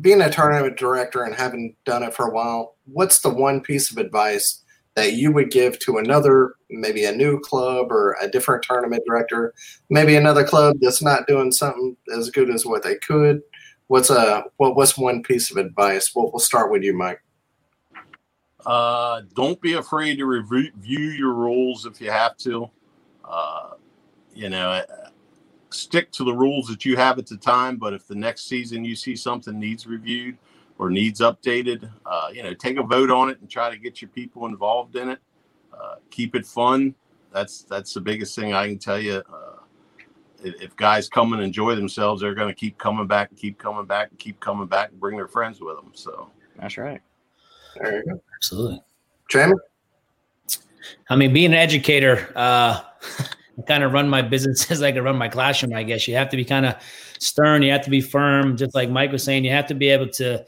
being 0.00 0.20
a 0.20 0.30
tournament 0.30 0.76
director 0.76 1.24
and 1.24 1.34
having 1.34 1.76
done 1.84 2.02
it 2.02 2.14
for 2.14 2.26
a 2.26 2.32
while, 2.32 2.76
what's 2.86 3.20
the 3.20 3.30
one 3.30 3.60
piece 3.60 3.90
of 3.90 3.98
advice 3.98 4.62
that 5.00 5.14
you 5.14 5.32
would 5.32 5.50
give 5.50 5.78
to 5.78 5.96
another, 5.96 6.56
maybe 6.68 7.06
a 7.06 7.12
new 7.12 7.40
club 7.40 7.90
or 7.90 8.18
a 8.20 8.28
different 8.28 8.62
tournament 8.62 9.02
director, 9.06 9.54
maybe 9.88 10.14
another 10.14 10.44
club 10.44 10.76
that's 10.78 11.00
not 11.00 11.26
doing 11.26 11.50
something 11.50 11.96
as 12.14 12.28
good 12.28 12.50
as 12.50 12.66
what 12.66 12.82
they 12.82 12.96
could? 12.96 13.40
What's 13.86 14.10
a 14.10 14.44
what, 14.58 14.76
what's 14.76 14.98
one 14.98 15.22
piece 15.22 15.50
of 15.50 15.56
advice? 15.56 16.14
We'll, 16.14 16.30
we'll 16.30 16.38
start 16.38 16.70
with 16.70 16.82
you, 16.82 16.94
Mike. 16.94 17.22
Uh, 18.66 19.22
don't 19.34 19.58
be 19.62 19.72
afraid 19.72 20.18
to 20.18 20.26
review 20.26 20.68
your 20.98 21.32
rules 21.32 21.86
if 21.86 21.98
you 21.98 22.10
have 22.10 22.36
to. 22.36 22.68
Uh, 23.24 23.70
you 24.34 24.50
know, 24.50 24.84
stick 25.70 26.12
to 26.12 26.24
the 26.24 26.34
rules 26.34 26.66
that 26.66 26.84
you 26.84 26.94
have 26.96 27.18
at 27.18 27.26
the 27.26 27.38
time. 27.38 27.78
But 27.78 27.94
if 27.94 28.06
the 28.06 28.14
next 28.14 28.48
season 28.48 28.84
you 28.84 28.94
see 28.94 29.16
something 29.16 29.58
needs 29.58 29.86
reviewed, 29.86 30.36
or 30.80 30.88
needs 30.88 31.20
updated, 31.20 31.90
uh, 32.06 32.28
you 32.32 32.42
know, 32.42 32.54
take 32.54 32.78
a 32.78 32.82
vote 32.82 33.10
on 33.10 33.28
it 33.28 33.38
and 33.40 33.50
try 33.50 33.68
to 33.68 33.76
get 33.76 34.00
your 34.00 34.08
people 34.08 34.46
involved 34.46 34.96
in 34.96 35.10
it. 35.10 35.18
Uh, 35.78 35.96
keep 36.10 36.34
it 36.34 36.46
fun. 36.46 36.94
That's 37.34 37.64
that's 37.64 37.92
the 37.92 38.00
biggest 38.00 38.34
thing 38.34 38.54
I 38.54 38.66
can 38.66 38.78
tell 38.78 38.98
you. 38.98 39.22
Uh, 39.30 39.58
if 40.42 40.74
guys 40.76 41.06
come 41.06 41.34
and 41.34 41.42
enjoy 41.42 41.74
themselves, 41.74 42.22
they're 42.22 42.34
going 42.34 42.48
to 42.48 42.54
keep 42.54 42.78
coming 42.78 43.06
back 43.06 43.28
and 43.28 43.38
keep 43.38 43.58
coming 43.58 43.84
back 43.84 44.08
and 44.08 44.18
keep 44.18 44.40
coming 44.40 44.66
back 44.66 44.90
and 44.90 44.98
bring 44.98 45.18
their 45.18 45.28
friends 45.28 45.60
with 45.60 45.76
them. 45.76 45.90
So 45.92 46.30
that's 46.58 46.78
right. 46.78 47.02
There 47.76 47.98
you 47.98 48.04
go. 48.14 48.22
Absolutely. 48.36 48.80
Jamie? 49.28 49.52
I 51.10 51.16
mean, 51.16 51.34
being 51.34 51.52
an 51.52 51.58
educator, 51.58 52.32
uh, 52.34 52.80
I 53.58 53.62
kind 53.66 53.84
of 53.84 53.92
run 53.92 54.08
my 54.08 54.22
business 54.22 54.70
as 54.70 54.82
I 54.82 54.88
I 54.88 54.98
run 54.98 55.16
my 55.16 55.28
classroom, 55.28 55.74
I 55.74 55.82
guess. 55.82 56.08
You 56.08 56.14
have 56.14 56.30
to 56.30 56.38
be 56.38 56.44
kind 56.46 56.64
of 56.64 56.76
stern, 57.18 57.60
you 57.60 57.70
have 57.70 57.84
to 57.84 57.90
be 57.90 58.00
firm, 58.00 58.56
just 58.56 58.74
like 58.74 58.88
Mike 58.88 59.12
was 59.12 59.22
saying, 59.22 59.44
you 59.44 59.50
have 59.50 59.66
to 59.66 59.74
be 59.74 59.90
able 59.90 60.08
to 60.08 60.46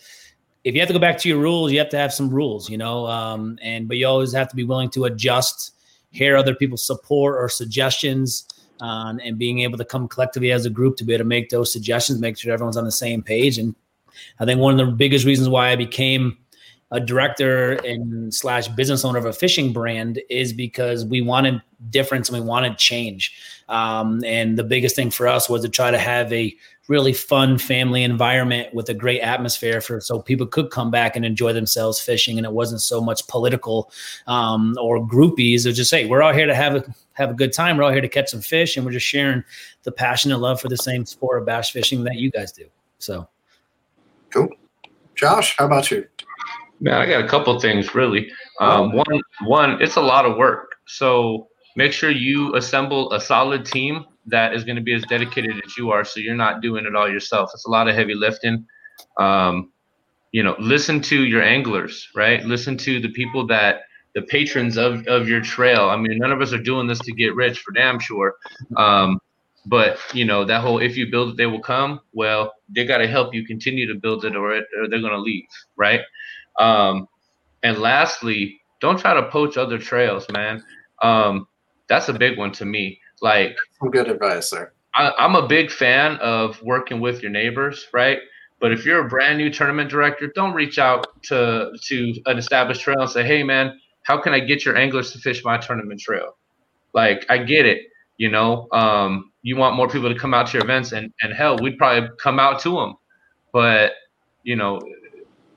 if 0.64 0.74
you 0.74 0.80
have 0.80 0.88
to 0.88 0.92
go 0.92 0.98
back 1.00 1.18
to 1.18 1.28
your 1.28 1.38
rules, 1.38 1.72
you 1.72 1.78
have 1.78 1.88
to 1.90 1.98
have 1.98 2.12
some 2.12 2.30
rules, 2.30 2.70
you 2.70 2.78
know, 2.78 3.06
um, 3.06 3.58
and 3.62 3.88
but 3.88 3.96
you 3.96 4.06
always 4.06 4.32
have 4.32 4.48
to 4.48 4.56
be 4.56 4.64
willing 4.64 4.90
to 4.90 5.04
adjust, 5.04 5.74
hear 6.10 6.36
other 6.36 6.54
people's 6.54 6.86
support 6.86 7.36
or 7.36 7.48
suggestions, 7.48 8.46
um, 8.80 9.20
and 9.24 9.38
being 9.38 9.60
able 9.60 9.78
to 9.78 9.84
come 9.84 10.08
collectively 10.08 10.52
as 10.52 10.66
a 10.66 10.70
group 10.70 10.96
to 10.96 11.04
be 11.04 11.14
able 11.14 11.24
to 11.24 11.28
make 11.28 11.50
those 11.50 11.72
suggestions, 11.72 12.20
make 12.20 12.38
sure 12.38 12.52
everyone's 12.52 12.76
on 12.76 12.84
the 12.84 12.92
same 12.92 13.22
page. 13.22 13.58
And 13.58 13.74
I 14.38 14.44
think 14.44 14.60
one 14.60 14.78
of 14.78 14.86
the 14.86 14.92
biggest 14.92 15.24
reasons 15.24 15.48
why 15.48 15.70
I 15.70 15.76
became 15.76 16.38
a 16.92 17.00
director 17.00 17.72
and 17.84 18.32
slash 18.32 18.68
business 18.68 19.04
owner 19.04 19.18
of 19.18 19.24
a 19.24 19.32
fishing 19.32 19.72
brand 19.72 20.20
is 20.28 20.52
because 20.52 21.04
we 21.06 21.22
wanted 21.22 21.60
difference 21.90 22.28
and 22.28 22.38
we 22.38 22.46
wanted 22.46 22.76
change. 22.76 23.34
Um, 23.72 24.22
and 24.22 24.58
the 24.58 24.64
biggest 24.64 24.94
thing 24.94 25.10
for 25.10 25.26
us 25.26 25.48
was 25.48 25.62
to 25.62 25.68
try 25.68 25.90
to 25.90 25.98
have 25.98 26.30
a 26.30 26.54
really 26.88 27.14
fun 27.14 27.56
family 27.56 28.02
environment 28.02 28.74
with 28.74 28.90
a 28.90 28.94
great 28.94 29.20
atmosphere 29.20 29.80
for 29.80 29.98
so 29.98 30.20
people 30.20 30.46
could 30.46 30.70
come 30.70 30.90
back 30.90 31.16
and 31.16 31.24
enjoy 31.24 31.54
themselves 31.54 31.98
fishing. 31.98 32.36
And 32.36 32.46
it 32.46 32.52
wasn't 32.52 32.82
so 32.82 33.00
much 33.00 33.26
political 33.28 33.90
um, 34.26 34.76
or 34.78 34.98
groupies. 35.00 35.64
Or 35.64 35.72
just 35.72 35.88
say 35.88 36.04
we're 36.04 36.20
all 36.20 36.34
here 36.34 36.46
to 36.46 36.54
have 36.54 36.74
a 36.74 36.84
have 37.14 37.30
a 37.30 37.34
good 37.34 37.54
time. 37.54 37.78
We're 37.78 37.84
all 37.84 37.92
here 37.92 38.02
to 38.02 38.08
catch 38.08 38.28
some 38.28 38.42
fish 38.42 38.76
and 38.76 38.84
we're 38.84 38.92
just 38.92 39.06
sharing 39.06 39.42
the 39.84 39.92
passion 39.92 40.32
and 40.32 40.42
love 40.42 40.60
for 40.60 40.68
the 40.68 40.76
same 40.76 41.06
sport 41.06 41.40
of 41.40 41.46
bass 41.46 41.70
fishing 41.70 42.04
that 42.04 42.16
you 42.16 42.30
guys 42.30 42.52
do. 42.52 42.66
So. 42.98 43.26
Cool. 44.30 44.48
Josh 45.14 45.56
how 45.56 45.64
about 45.66 45.90
you? 45.90 46.06
Man, 46.80 46.94
I 46.94 47.06
got 47.06 47.24
a 47.24 47.28
couple 47.28 47.58
things 47.58 47.94
really. 47.94 48.30
Um, 48.60 48.92
one, 48.92 49.20
one, 49.44 49.80
it's 49.80 49.96
a 49.96 50.00
lot 50.00 50.26
of 50.26 50.36
work. 50.36 50.76
So 50.86 51.48
make 51.76 51.92
sure 51.92 52.10
you 52.10 52.54
assemble 52.54 53.12
a 53.12 53.20
solid 53.20 53.64
team 53.64 54.04
that 54.26 54.54
is 54.54 54.64
going 54.64 54.76
to 54.76 54.82
be 54.82 54.94
as 54.94 55.02
dedicated 55.08 55.60
as 55.64 55.76
you 55.76 55.90
are. 55.90 56.04
So 56.04 56.20
you're 56.20 56.34
not 56.34 56.60
doing 56.60 56.86
it 56.86 56.94
all 56.94 57.10
yourself. 57.10 57.50
It's 57.54 57.66
a 57.66 57.70
lot 57.70 57.88
of 57.88 57.94
heavy 57.94 58.14
lifting. 58.14 58.66
Um, 59.18 59.72
you 60.32 60.42
know, 60.42 60.56
listen 60.58 61.00
to 61.02 61.24
your 61.24 61.42
anglers, 61.42 62.08
right? 62.14 62.44
Listen 62.44 62.76
to 62.78 63.00
the 63.00 63.10
people 63.10 63.46
that 63.48 63.82
the 64.14 64.22
patrons 64.22 64.76
of 64.76 65.06
of 65.06 65.28
your 65.28 65.40
trail. 65.40 65.88
I 65.88 65.96
mean, 65.96 66.18
none 66.18 66.32
of 66.32 66.40
us 66.40 66.52
are 66.52 66.62
doing 66.62 66.86
this 66.86 66.98
to 67.00 67.12
get 67.12 67.34
rich 67.34 67.60
for 67.60 67.72
damn 67.72 67.98
sure. 67.98 68.34
Um, 68.76 69.20
but 69.66 69.98
you 70.12 70.24
know 70.24 70.44
that 70.44 70.60
whole 70.60 70.78
if 70.78 70.96
you 70.96 71.10
build 71.10 71.30
it, 71.30 71.36
they 71.36 71.46
will 71.46 71.60
come. 71.60 72.00
Well, 72.12 72.52
they 72.68 72.84
got 72.84 72.98
to 72.98 73.06
help 73.06 73.34
you 73.34 73.46
continue 73.46 73.86
to 73.92 73.98
build 73.98 74.24
it, 74.24 74.36
or, 74.36 74.54
it, 74.54 74.64
or 74.78 74.88
they're 74.88 75.00
going 75.00 75.12
to 75.12 75.20
leave, 75.20 75.44
right? 75.76 76.00
Um, 76.58 77.06
and 77.62 77.78
lastly, 77.78 78.60
don't 78.80 78.98
try 78.98 79.14
to 79.14 79.28
poach 79.30 79.56
other 79.56 79.78
trails, 79.78 80.26
man. 80.32 80.62
Um, 81.02 81.46
that's 81.92 82.08
a 82.08 82.14
big 82.14 82.38
one 82.38 82.52
to 82.52 82.64
me. 82.64 82.98
Like 83.20 83.54
some 83.78 83.90
good 83.90 84.08
advice, 84.08 84.48
sir. 84.48 84.72
I, 84.94 85.12
I'm 85.18 85.36
a 85.36 85.46
big 85.46 85.70
fan 85.70 86.16
of 86.16 86.60
working 86.62 87.00
with 87.00 87.20
your 87.20 87.30
neighbors, 87.30 87.86
right? 87.92 88.18
But 88.60 88.72
if 88.72 88.86
you're 88.86 89.04
a 89.04 89.08
brand 89.08 89.36
new 89.36 89.50
tournament 89.50 89.90
director, 89.90 90.32
don't 90.34 90.54
reach 90.54 90.78
out 90.78 91.22
to 91.24 91.70
to 91.88 92.14
an 92.26 92.38
established 92.38 92.80
trail 92.80 93.00
and 93.00 93.10
say, 93.10 93.24
"Hey, 93.24 93.42
man, 93.42 93.78
how 94.04 94.16
can 94.18 94.32
I 94.32 94.40
get 94.40 94.64
your 94.64 94.76
anglers 94.76 95.12
to 95.12 95.18
fish 95.18 95.44
my 95.44 95.58
tournament 95.58 96.00
trail?" 96.00 96.36
Like, 96.94 97.26
I 97.28 97.38
get 97.38 97.66
it, 97.66 97.80
you 98.16 98.30
know. 98.30 98.68
Um, 98.72 99.32
you 99.42 99.56
want 99.56 99.76
more 99.76 99.88
people 99.88 100.12
to 100.12 100.18
come 100.18 100.32
out 100.32 100.46
to 100.48 100.52
your 100.54 100.64
events, 100.64 100.92
and 100.92 101.12
and 101.20 101.34
hell, 101.34 101.58
we'd 101.60 101.76
probably 101.76 102.08
come 102.18 102.38
out 102.40 102.60
to 102.60 102.70
them, 102.70 102.94
but 103.52 103.92
you 104.44 104.56
know, 104.56 104.80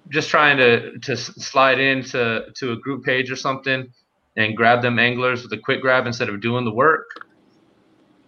just 0.09 0.29
trying 0.29 0.57
to 0.57 0.99
to 0.99 1.15
slide 1.15 1.79
into 1.79 2.45
to 2.57 2.73
a 2.73 2.75
group 2.75 3.05
page 3.05 3.31
or 3.31 3.38
something 3.38 3.88
and 4.38 4.55
grab 4.55 4.81
them 4.81 4.99
anglers 4.99 5.43
with 5.43 5.51
a 5.53 5.57
quick 5.57 5.81
grab 5.81 6.05
instead 6.05 6.29
of 6.29 6.41
doing 6.41 6.65
the 6.65 6.73
work. 6.73 7.07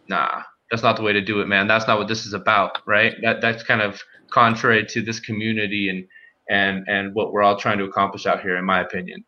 Nah, 0.08 0.44
that's 0.72 0.84
not 0.84 0.96
the 0.96 1.04
way 1.04 1.14
to 1.14 1.22
do 1.22 1.42
it, 1.42 1.48
man. 1.48 1.68
That's 1.68 1.88
not 1.88 1.98
what 1.98 2.08
this 2.08 2.26
is 2.26 2.34
about, 2.34 2.80
right? 2.86 3.14
That 3.22 3.42
that's 3.42 3.64
kind 3.64 3.82
of 3.82 4.02
contrary 4.32 4.86
to 4.86 5.02
this 5.02 5.20
community 5.20 5.90
and 5.90 6.08
and 6.50 6.86
and 6.88 7.14
what 7.14 7.32
we're 7.32 7.44
all 7.44 7.58
trying 7.58 7.78
to 7.80 7.86
accomplish 7.86 8.26
out 8.26 8.42
here, 8.42 8.58
in 8.58 8.66
my 8.66 8.82
opinion. 8.82 9.24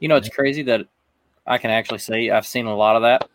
You 0.00 0.08
know, 0.08 0.16
it's 0.16 0.28
crazy 0.28 0.62
that 0.64 0.86
I 1.46 1.58
can 1.58 1.70
actually 1.70 1.98
say 1.98 2.30
I've 2.30 2.46
seen 2.46 2.66
a 2.66 2.76
lot 2.76 2.96
of 2.96 3.02
that. 3.02 3.28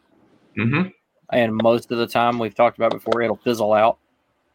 Mm-hmm. 0.58 0.90
And 1.32 1.60
most 1.62 1.92
of 1.92 1.98
the 1.98 2.08
time, 2.08 2.38
we've 2.38 2.54
talked 2.54 2.78
about 2.78 2.92
before, 2.92 3.22
it'll 3.22 3.38
fizzle 3.38 3.74
out 3.74 3.98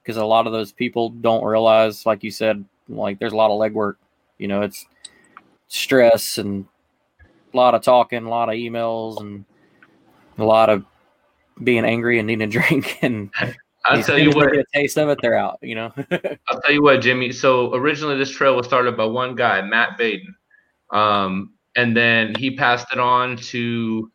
because 0.03 0.17
a 0.17 0.25
lot 0.25 0.47
of 0.47 0.53
those 0.53 0.71
people 0.71 1.11
don't 1.11 1.45
realize, 1.45 2.07
like 2.07 2.23
you 2.23 2.31
said, 2.31 2.65
like 2.89 3.19
there's 3.19 3.33
a 3.33 3.37
lot 3.37 3.51
of 3.51 3.61
legwork. 3.61 3.97
You 4.39 4.49
know, 4.49 4.63
it's 4.63 4.87
stress 5.67 6.39
and 6.39 6.67
a 7.53 7.57
lot 7.57 7.75
of 7.75 7.83
talking, 7.83 8.25
a 8.25 8.29
lot 8.29 8.49
of 8.49 8.55
emails, 8.55 9.21
and 9.21 9.45
a 10.39 10.45
lot 10.45 10.71
of 10.71 10.85
being 11.63 11.85
angry 11.85 12.19
and 12.19 12.27
needing 12.27 12.49
a 12.49 12.51
drink. 12.51 12.99
And 13.03 13.31
I'll 13.85 14.03
tell 14.03 14.19
you 14.19 14.31
what, 14.31 14.53
get 14.53 14.61
a 14.61 14.79
taste 14.79 14.99
of 14.99 15.09
it, 15.09 15.19
they're 15.23 15.35
out. 15.35 15.59
You 15.63 15.75
know. 15.75 15.93
I'll 16.49 16.61
tell 16.61 16.73
you 16.73 16.83
what, 16.83 17.01
Jimmy. 17.01 17.33
So 17.33 17.75
originally, 17.75 18.17
this 18.17 18.31
trail 18.31 18.57
was 18.57 18.67
started 18.67 18.97
by 18.97 19.05
one 19.05 19.35
guy, 19.35 19.63
Matt 19.63 19.99
Baden, 19.99 20.35
um, 20.91 21.55
and 21.77 21.97
then 21.97 22.35
he 22.39 22.57
passed 22.57 22.89
it 22.93 22.99
on 22.99 23.37
to 23.37 24.11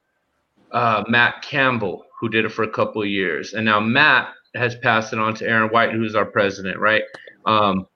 uh, 0.72 1.04
Matt 1.08 1.42
Campbell, 1.42 2.06
who 2.20 2.30
did 2.30 2.46
it 2.46 2.50
for 2.50 2.64
a 2.64 2.70
couple 2.70 3.02
of 3.02 3.08
years, 3.08 3.54
and 3.54 3.66
now 3.66 3.80
Matt 3.80 4.30
has 4.56 4.76
passed 4.76 5.14
it 5.14 5.20
on 5.20 5.34
to 5.36 5.48
Aaron 5.48 5.70
White, 5.70 5.92
who's 5.92 6.16
our 6.16 6.26
president, 6.26 6.78
right? 6.80 7.02
Um, 7.46 7.88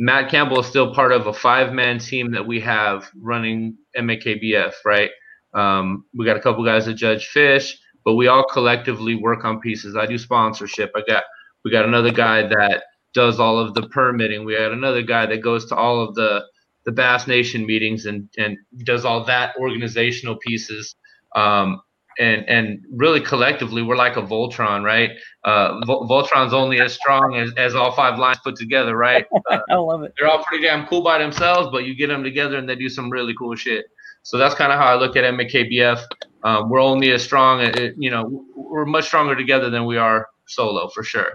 Matt 0.00 0.30
Campbell 0.30 0.60
is 0.60 0.66
still 0.66 0.94
part 0.94 1.12
of 1.12 1.26
a 1.26 1.32
five-man 1.32 1.98
team 1.98 2.30
that 2.32 2.44
we 2.44 2.58
have 2.60 3.10
running 3.20 3.76
MAKBF, 3.96 4.72
right? 4.84 5.10
Um, 5.54 6.04
we 6.14 6.24
got 6.24 6.36
a 6.36 6.40
couple 6.40 6.64
guys 6.64 6.86
that 6.86 6.94
judge 6.94 7.28
fish, 7.28 7.78
but 8.04 8.14
we 8.14 8.28
all 8.28 8.44
collectively 8.44 9.14
work 9.14 9.44
on 9.44 9.60
pieces. 9.60 9.96
I 9.96 10.06
do 10.06 10.18
sponsorship. 10.18 10.92
I 10.94 11.02
got 11.06 11.24
we 11.64 11.70
got 11.70 11.84
another 11.84 12.12
guy 12.12 12.42
that 12.42 12.84
does 13.12 13.40
all 13.40 13.58
of 13.58 13.74
the 13.74 13.88
permitting. 13.88 14.44
We 14.44 14.56
got 14.56 14.72
another 14.72 15.02
guy 15.02 15.26
that 15.26 15.42
goes 15.42 15.66
to 15.66 15.76
all 15.76 16.00
of 16.00 16.14
the 16.14 16.44
the 16.84 16.92
Bass 16.92 17.26
Nation 17.26 17.66
meetings 17.66 18.06
and 18.06 18.28
and 18.38 18.56
does 18.84 19.04
all 19.04 19.24
that 19.24 19.54
organizational 19.58 20.36
pieces. 20.36 20.94
Um, 21.36 21.80
and 22.18 22.48
and 22.48 22.84
really 22.92 23.20
collectively, 23.20 23.82
we're 23.82 23.96
like 23.96 24.16
a 24.16 24.22
Voltron, 24.22 24.82
right? 24.84 25.10
Uh, 25.44 25.80
Vol- 25.86 26.08
Voltron's 26.08 26.52
only 26.52 26.80
as 26.80 26.92
strong 26.94 27.36
as, 27.36 27.52
as 27.56 27.74
all 27.74 27.92
five 27.92 28.18
lines 28.18 28.38
put 28.42 28.56
together, 28.56 28.96
right? 28.96 29.26
Uh, 29.50 29.58
I 29.70 29.74
love 29.74 30.02
it. 30.02 30.14
they're 30.18 30.28
all 30.28 30.42
pretty 30.44 30.64
damn 30.64 30.86
cool 30.86 31.02
by 31.02 31.18
themselves, 31.18 31.68
but 31.72 31.84
you 31.84 31.94
get 31.94 32.06
them 32.06 32.22
together 32.22 32.56
and 32.56 32.68
they 32.68 32.76
do 32.76 32.88
some 32.88 33.10
really 33.10 33.34
cool 33.34 33.54
shit. 33.56 33.86
So 34.22 34.36
that's 34.38 34.54
kind 34.54 34.70
of 34.70 34.78
how 34.78 34.86
I 34.86 34.94
look 34.94 35.16
at 35.16 35.24
MKBF. 35.24 36.02
Um, 36.44 36.68
we're 36.68 36.80
only 36.80 37.10
as 37.10 37.22
strong, 37.22 37.60
uh, 37.62 37.88
you 37.96 38.10
know, 38.10 38.44
we're 38.54 38.84
much 38.84 39.06
stronger 39.06 39.34
together 39.34 39.70
than 39.70 39.86
we 39.86 39.96
are 39.96 40.28
solo 40.46 40.88
for 40.88 41.02
sure. 41.02 41.32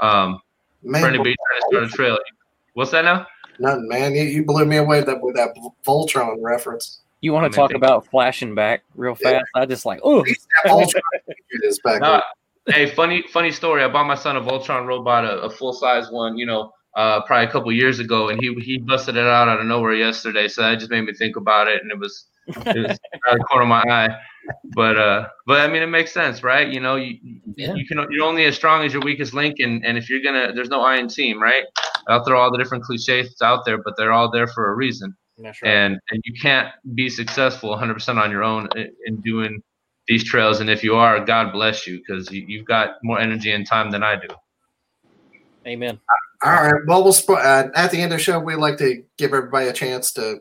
Um, 0.00 0.38
Man, 0.82 1.02
for 1.02 1.08
anybody 1.08 1.34
trying 1.34 1.60
to 1.60 1.66
start 1.68 1.84
a 1.84 1.88
trail, 1.88 2.18
what's 2.74 2.90
that 2.92 3.04
now? 3.04 3.26
nothing, 3.58 3.88
man. 3.88 4.14
You, 4.14 4.22
you 4.24 4.44
blew 4.44 4.64
me 4.64 4.76
away 4.76 4.98
with 4.98 5.06
that 5.06 5.20
with 5.20 5.34
that 5.36 5.56
Voltron 5.86 6.36
reference. 6.40 7.00
You 7.26 7.32
want 7.32 7.52
to 7.52 7.56
talk 7.56 7.70
thank 7.72 7.76
about 7.76 8.06
flashing 8.06 8.54
back 8.54 8.84
real 8.94 9.16
Yeah. 9.20 9.40
fast? 9.40 9.46
I 9.56 9.66
just 9.66 9.84
like, 9.84 9.98
oh, 10.04 10.22
That 10.22 10.70
Voltron 10.70 11.00
is 11.64 11.80
back 11.80 12.00
Nah, 12.00 12.22
hey, 12.68 12.86
funny 12.94 13.24
funny 13.32 13.50
story. 13.50 13.82
I 13.82 13.88
bought 13.88 14.06
my 14.06 14.14
son 14.14 14.36
a 14.36 14.40
Voltron 14.40 14.86
robot, 14.86 15.24
a, 15.24 15.40
a 15.40 15.50
full 15.50 15.72
size 15.72 16.08
one. 16.08 16.38
You 16.38 16.46
know, 16.46 16.70
uh, 16.94 17.22
probably 17.22 17.46
a 17.48 17.50
couple 17.50 17.72
years 17.72 17.98
ago, 17.98 18.28
and 18.28 18.40
he 18.40 18.54
he 18.60 18.78
busted 18.78 19.16
it 19.16 19.26
out 19.26 19.48
out 19.48 19.58
of 19.58 19.66
nowhere 19.66 19.94
yesterday. 19.94 20.46
So 20.46 20.62
that 20.62 20.78
just 20.78 20.92
made 20.92 21.00
me 21.00 21.14
think 21.14 21.34
about 21.34 21.66
it, 21.66 21.82
and 21.82 21.90
it 21.90 21.98
was 21.98 22.26
it 22.46 22.78
was 22.78 22.96
out 23.28 23.32
of 23.32 23.38
the 23.38 23.44
corner 23.50 23.64
of 23.64 23.68
my 23.70 23.82
eye. 23.82 24.16
But 24.76 24.96
uh, 24.96 25.26
but 25.48 25.62
I 25.62 25.66
mean, 25.66 25.82
it 25.82 25.88
makes 25.88 26.12
sense, 26.12 26.44
right? 26.44 26.68
You 26.68 26.78
know, 26.78 26.94
you 26.94 27.18
Yeah. 27.56 27.74
you 27.74 27.84
can 27.88 28.06
you're 28.12 28.24
only 28.24 28.44
as 28.44 28.54
strong 28.54 28.84
as 28.84 28.92
your 28.92 29.02
weakest 29.02 29.34
link, 29.34 29.56
and 29.58 29.84
and 29.84 29.98
if 29.98 30.08
you're 30.08 30.22
gonna, 30.22 30.52
there's 30.52 30.68
no 30.68 30.80
I 30.82 30.98
in 30.98 31.08
team, 31.08 31.42
right? 31.42 31.64
I'll 32.06 32.24
throw 32.24 32.38
all 32.40 32.52
the 32.52 32.58
different 32.58 32.84
cliches 32.84 33.34
out 33.42 33.64
there, 33.64 33.78
but 33.78 33.94
they're 33.96 34.12
all 34.12 34.30
there 34.30 34.46
for 34.46 34.70
a 34.70 34.76
reason 34.76 35.16
That's 35.38 35.58
and 35.62 35.98
and 36.10 36.22
you 36.24 36.32
can't 36.40 36.68
be 36.94 37.08
successful 37.10 37.76
100% 37.76 38.22
on 38.22 38.30
your 38.30 38.42
own 38.42 38.68
in, 38.74 38.90
in 39.04 39.20
doing 39.20 39.62
these 40.08 40.24
trails 40.24 40.60
and 40.60 40.70
if 40.70 40.82
you 40.82 40.94
are 40.96 41.22
god 41.24 41.52
bless 41.52 41.86
you 41.86 41.98
because 41.98 42.30
you, 42.30 42.44
you've 42.48 42.64
got 42.64 42.96
more 43.02 43.18
energy 43.18 43.52
and 43.52 43.66
time 43.66 43.90
than 43.90 44.02
i 44.02 44.16
do 44.16 44.28
Amen. 45.66 45.98
All 46.44 46.52
right. 46.52 46.82
Well, 46.86 47.02
we'll 47.02 47.12
sp- 47.12 47.42
uh, 47.42 47.68
at 47.74 47.90
the 47.90 48.00
end 48.00 48.12
of 48.12 48.18
the 48.18 48.22
show, 48.22 48.38
we'd 48.38 48.56
like 48.56 48.78
to 48.78 49.02
give 49.18 49.32
everybody 49.32 49.66
a 49.66 49.72
chance 49.72 50.12
to, 50.12 50.38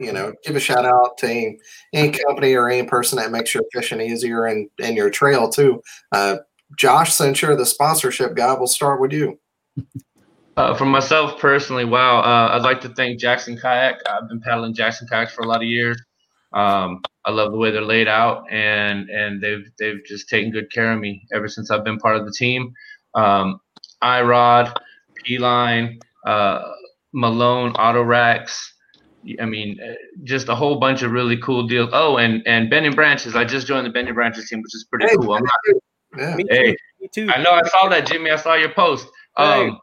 you 0.00 0.12
know, 0.12 0.34
give 0.42 0.56
a 0.56 0.60
shout 0.60 0.84
out 0.84 1.16
to 1.18 1.26
any, 1.28 1.58
any 1.92 2.10
company 2.10 2.54
or 2.54 2.68
any 2.68 2.86
person 2.86 3.18
that 3.18 3.30
makes 3.30 3.54
your 3.54 3.62
fishing 3.72 4.00
easier 4.00 4.46
and 4.46 4.68
and 4.82 4.96
your 4.96 5.10
trail 5.10 5.48
too. 5.48 5.80
Uh, 6.10 6.38
Josh, 6.76 7.14
since 7.14 7.40
you're 7.40 7.56
the 7.56 7.66
sponsorship 7.66 8.34
guy, 8.34 8.54
we'll 8.54 8.66
start 8.66 9.00
with 9.00 9.12
you. 9.12 9.38
Uh, 10.56 10.72
for 10.72 10.84
myself 10.84 11.36
personally 11.40 11.84
wow 11.84 12.18
uh, 12.20 12.54
i'd 12.54 12.62
like 12.62 12.80
to 12.80 12.88
thank 12.90 13.18
jackson 13.18 13.56
kayak 13.56 13.96
i've 14.08 14.28
been 14.28 14.40
paddling 14.40 14.72
jackson 14.72 15.04
kayaks 15.10 15.34
for 15.34 15.42
a 15.42 15.48
lot 15.48 15.56
of 15.56 15.64
years 15.66 16.00
um, 16.52 17.00
i 17.24 17.30
love 17.32 17.50
the 17.50 17.58
way 17.58 17.72
they're 17.72 17.82
laid 17.82 18.06
out 18.06 18.44
and 18.52 19.10
and 19.10 19.42
they've 19.42 19.68
they've 19.80 19.98
just 20.06 20.28
taken 20.28 20.52
good 20.52 20.70
care 20.70 20.92
of 20.92 21.00
me 21.00 21.26
ever 21.32 21.48
since 21.48 21.72
i've 21.72 21.82
been 21.82 21.98
part 21.98 22.16
of 22.16 22.24
the 22.24 22.30
team 22.30 22.72
um, 23.16 23.58
iRod 24.04 24.72
p-line 25.24 25.98
uh, 26.24 26.62
malone 27.12 27.72
auto 27.72 28.02
racks 28.02 28.74
I 29.40 29.46
mean, 29.46 29.80
uh, 29.80 29.94
just 30.24 30.48
a 30.50 30.54
whole 30.54 30.78
bunch 30.78 31.02
of 31.02 31.10
really 31.10 31.38
cool 31.38 31.66
deals. 31.66 31.88
Oh, 31.92 32.18
and 32.18 32.42
and 32.46 32.68
Bending 32.68 32.92
Branches. 32.92 33.34
I 33.34 33.44
just 33.44 33.66
joined 33.66 33.86
the 33.86 33.90
Bending 33.90 34.12
Branches 34.14 34.48
team, 34.50 34.60
which 34.60 34.74
is 34.74 34.84
pretty 34.84 35.06
Hey, 35.06 35.16
cool. 35.16 35.32
I'm 35.32 35.42
not, 35.42 35.80
Yeah. 36.18 36.36
Hey. 36.50 36.76
Me 37.00 37.08
too. 37.12 37.30
I 37.34 37.42
know 37.42 37.52
I 37.52 37.62
saw 37.68 37.88
that, 37.88 38.06
Jimmy. 38.06 38.30
I 38.30 38.36
saw 38.36 38.54
your 38.54 38.72
post. 38.72 39.08
Um, 39.36 39.78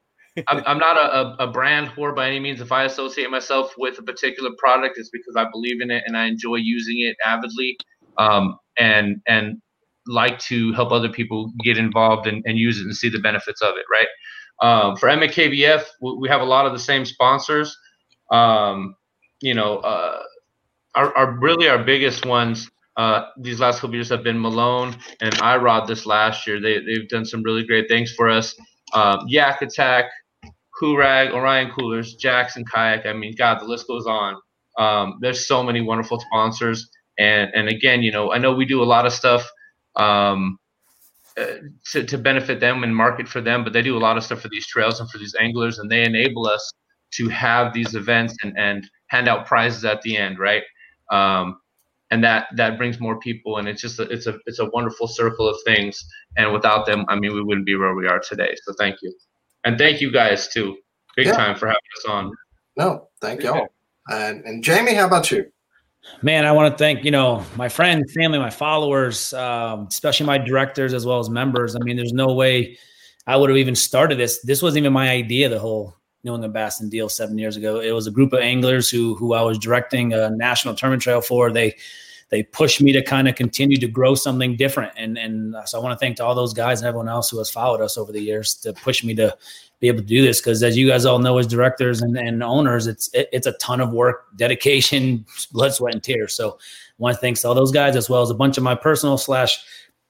I'm, 0.48 0.64
I'm 0.66 0.78
not 0.78 0.98
a, 0.98 1.44
a, 1.44 1.52
brand 1.52 1.90
whore 1.90 2.16
by 2.16 2.28
any 2.28 2.40
means. 2.40 2.62
If 2.62 2.72
I 2.72 2.84
associate 2.86 3.30
myself 3.30 3.74
with 3.78 4.00
a 4.00 4.04
particular 4.04 4.50
product, 4.58 4.98
it's 4.98 5.10
because 5.10 5.36
I 5.36 5.50
believe 5.52 5.82
in 5.82 5.92
it 5.92 6.04
and 6.06 6.16
I 6.16 6.26
enjoy 6.26 6.56
using 6.56 7.00
it 7.00 7.18
avidly, 7.26 7.78
um, 8.18 8.58
and 8.80 9.22
and 9.28 9.62
like 10.08 10.40
to 10.40 10.72
help 10.74 10.92
other 10.92 11.10
people 11.10 11.52
get 11.64 11.78
involved 11.78 12.28
and, 12.28 12.44
and 12.46 12.58
use 12.58 12.80
it 12.80 12.86
and 12.86 12.96
see 12.96 13.10
the 13.10 13.20
benefits 13.20 13.62
of 13.62 13.76
it. 13.76 13.86
Right. 13.92 14.08
Um, 14.62 14.96
for 14.96 15.10
MKBF, 15.10 15.84
we 16.02 16.30
have 16.30 16.42
a 16.42 16.46
lot 16.46 16.66
of 16.66 16.74
the 16.74 16.80
same 16.80 17.06
sponsors. 17.06 17.76
Um, 18.32 18.96
you 19.42 19.54
know, 19.54 19.78
uh, 19.78 20.22
our, 20.96 21.18
our 21.18 21.32
really 21.40 21.68
our 21.68 21.84
biggest 21.84 22.26
ones 22.26 22.70
uh, 22.98 23.28
these 23.38 23.60
last 23.60 23.80
couple 23.80 23.96
years 23.96 24.10
have 24.10 24.24
been 24.24 24.40
Malone 24.40 24.96
and 25.22 25.34
iRod 25.36 25.88
this 25.88 26.06
last 26.06 26.46
year. 26.46 26.60
They, 26.60 26.80
they've 26.80 27.08
done 27.08 27.26
some 27.26 27.42
really 27.42 27.66
great 27.66 27.88
things 27.88 28.14
for 28.14 28.30
us. 28.30 28.56
Um, 28.94 29.26
Yak 29.28 29.62
Attack, 29.62 30.06
Kurag, 30.82 31.32
Orion 31.32 31.72
Coolers, 31.72 32.16
Jackson 32.16 32.66
Kayak. 32.66 33.06
I 33.06 33.14
mean, 33.14 33.36
God, 33.38 33.60
the 33.62 33.66
list 33.66 33.88
goes 33.88 34.08
on. 34.08 34.36
Um, 34.78 35.20
there's 35.22 35.48
so 35.48 35.62
many 35.64 35.82
wonderful 35.82 36.20
sponsors. 36.20 36.90
And, 37.20 37.52
and 37.54 37.70
again, 37.70 38.02
you 38.02 38.12
know, 38.12 38.32
I 38.32 38.38
know 38.38 38.54
we 38.54 38.66
do 38.66 38.82
a 38.82 38.86
lot 38.86 39.06
of 39.06 39.14
stuff 39.14 39.48
um, 39.96 40.58
uh, 41.38 41.46
to, 41.92 42.04
to 42.04 42.18
benefit 42.18 42.60
them 42.60 42.84
and 42.84 42.96
market 42.96 43.28
for 43.28 43.42
them, 43.42 43.64
but 43.64 43.74
they 43.74 43.82
do 43.82 43.98
a 43.98 44.00
lot 44.00 44.18
of 44.18 44.24
stuff 44.24 44.42
for 44.42 44.50
these 44.50 44.68
trails 44.68 45.00
and 45.00 45.10
for 45.10 45.18
these 45.18 45.36
anglers, 45.40 45.80
and 45.80 45.90
they 45.90 46.04
enable 46.04 46.48
us 46.48 46.72
to 47.12 47.30
have 47.30 47.74
these 47.74 47.96
events 47.96 48.36
and, 48.44 48.58
and 48.58 48.90
hand 49.08 49.28
out 49.28 49.46
prizes 49.46 49.86
at 49.86 50.02
the 50.02 50.18
end, 50.18 50.40
right? 50.40 50.64
Um, 51.12 51.60
and 52.10 52.24
that 52.24 52.48
that 52.58 52.78
brings 52.78 53.00
more 53.00 53.20
people, 53.20 53.58
and 53.58 53.68
it's 53.70 53.82
just 53.82 54.00
a, 54.00 54.04
it's 54.04 54.28
a 54.28 54.38
it's 54.46 54.60
a 54.60 54.70
wonderful 54.72 55.08
circle 55.08 55.48
of 55.48 55.56
things. 55.66 56.04
And 56.38 56.52
without 56.52 56.86
them, 56.86 57.06
I 57.08 57.16
mean, 57.18 57.34
we 57.34 57.42
wouldn't 57.42 57.66
be 57.66 57.76
where 57.76 57.96
we 57.96 58.08
are 58.08 58.20
today. 58.20 58.54
So 58.64 58.74
thank 58.78 58.98
you, 59.02 59.14
and 59.64 59.78
thank 59.78 60.02
you 60.02 60.12
guys 60.12 60.48
too, 60.48 60.78
big 61.16 61.28
Yeah. 61.28 61.34
time 61.34 61.56
for 61.56 61.68
having 61.68 61.82
us 61.98 62.06
on. 62.10 62.32
No, 62.78 63.10
thank 63.22 63.44
y'all. 63.44 63.68
And, 64.10 64.44
and 64.46 64.64
Jamie, 64.64 64.94
how 64.94 65.06
about 65.06 65.32
you? 65.32 65.52
Man, 66.24 66.46
I 66.46 66.52
want 66.52 66.74
to 66.74 66.78
thank 66.78 67.04
you 67.06 67.12
know 67.12 67.46
my 67.56 67.70
friends, 67.70 68.12
family, 68.14 68.40
my 68.40 68.50
followers, 68.50 69.34
um, 69.34 69.88
especially 69.88 70.26
my 70.26 70.38
directors 70.38 70.94
as 70.94 71.06
well 71.06 71.20
as 71.20 71.30
members. 71.30 71.76
I 71.76 71.80
mean, 71.80 71.96
there's 71.96 72.14
no 72.14 72.34
way 72.34 72.78
I 73.28 73.38
would 73.38 73.50
have 73.50 73.58
even 73.58 73.76
started 73.76 74.18
this. 74.18 74.42
This 74.42 74.62
wasn't 74.62 74.80
even 74.80 74.94
my 74.94 75.10
idea. 75.10 75.48
The 75.48 75.60
whole 75.60 75.96
New 76.24 76.34
England 76.34 76.54
Bass 76.54 76.82
and 76.82 76.90
deal 76.90 77.08
seven 77.08 77.38
years 77.38 77.56
ago. 77.56 77.80
It 77.80 77.92
was 77.92 78.08
a 78.08 78.12
group 78.12 78.34
of 78.34 78.40
anglers 78.40 78.90
who 78.90 79.16
who 79.16 79.34
I 79.34 79.42
was 79.42 79.60
directing 79.60 80.14
a 80.14 80.32
national 80.32 80.76
tournament 80.76 81.04
trail 81.04 81.22
for. 81.22 81.52
They 81.52 81.76
they 82.32 82.44
pushed 82.44 82.82
me 82.82 82.94
to 82.94 83.04
kind 83.04 83.28
of 83.28 83.36
continue 83.36 83.78
to 83.78 83.88
grow 83.88 84.16
something 84.16 84.56
different, 84.56 84.94
and 84.96 85.18
and 85.18 85.56
so 85.66 85.78
I 85.78 85.84
want 85.84 86.00
to 86.00 86.04
thank 86.04 86.16
to 86.18 86.26
all 86.26 86.34
those 86.34 86.54
guys 86.54 86.80
and 86.80 86.88
everyone 86.88 87.10
else 87.10 87.30
who 87.30 87.38
has 87.40 87.52
followed 87.52 87.82
us 87.82 87.98
over 87.98 88.14
the 88.14 88.22
years 88.22 88.56
to 88.56 88.72
push 88.72 89.04
me 89.04 89.14
to 89.16 89.38
be 89.82 89.90
able 89.90 90.00
to 90.00 90.06
do 90.06 90.22
this. 90.22 90.40
Because 90.40 90.64
as 90.64 90.78
you 90.78 90.88
guys 90.88 91.06
all 91.06 91.20
know 91.20 91.38
as 91.38 91.46
directors 91.46 92.02
and, 92.02 92.18
and 92.18 92.42
owners 92.42 92.88
it's 92.88 93.14
it, 93.14 93.28
it's 93.34 93.48
a 93.48 93.52
ton 93.54 93.82
of 93.82 93.92
work 93.92 94.26
dedication 94.38 95.26
blood 95.52 95.74
sweat 95.74 95.94
and 95.94 96.02
tears. 96.02 96.34
So 96.34 96.52
I 96.52 96.58
want 96.98 97.20
to 97.20 97.48
all 97.48 97.54
those 97.54 97.72
guys 97.72 97.98
as 97.98 98.10
well 98.10 98.22
as 98.22 98.30
a 98.30 98.36
bunch 98.36 98.58
of 98.58 98.64
my 98.64 98.76
personal 98.76 99.18
slash 99.18 99.62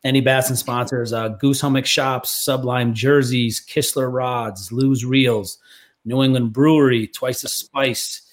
NE 0.03 0.21
Bass 0.21 0.49
and 0.49 0.57
sponsors 0.57 1.13
uh, 1.13 1.29
goose 1.29 1.59
hummock 1.59 1.87
shops 1.87 2.29
sublime 2.29 2.93
jerseys 2.93 3.59
kistler 3.59 4.13
rods 4.13 4.71
Lew's 4.71 5.05
reels 5.05 5.59
new 6.05 6.23
england 6.23 6.51
brewery 6.51 7.05
twice 7.07 7.43
the 7.43 7.47
spice 7.47 8.23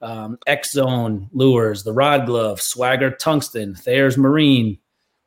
um, 0.00 0.38
x 0.46 0.72
zone 0.72 1.28
lures 1.32 1.82
the 1.84 1.92
rod 1.92 2.26
glove 2.26 2.60
swagger 2.60 3.10
tungsten 3.10 3.74
thayer's 3.74 4.16
marine 4.16 4.78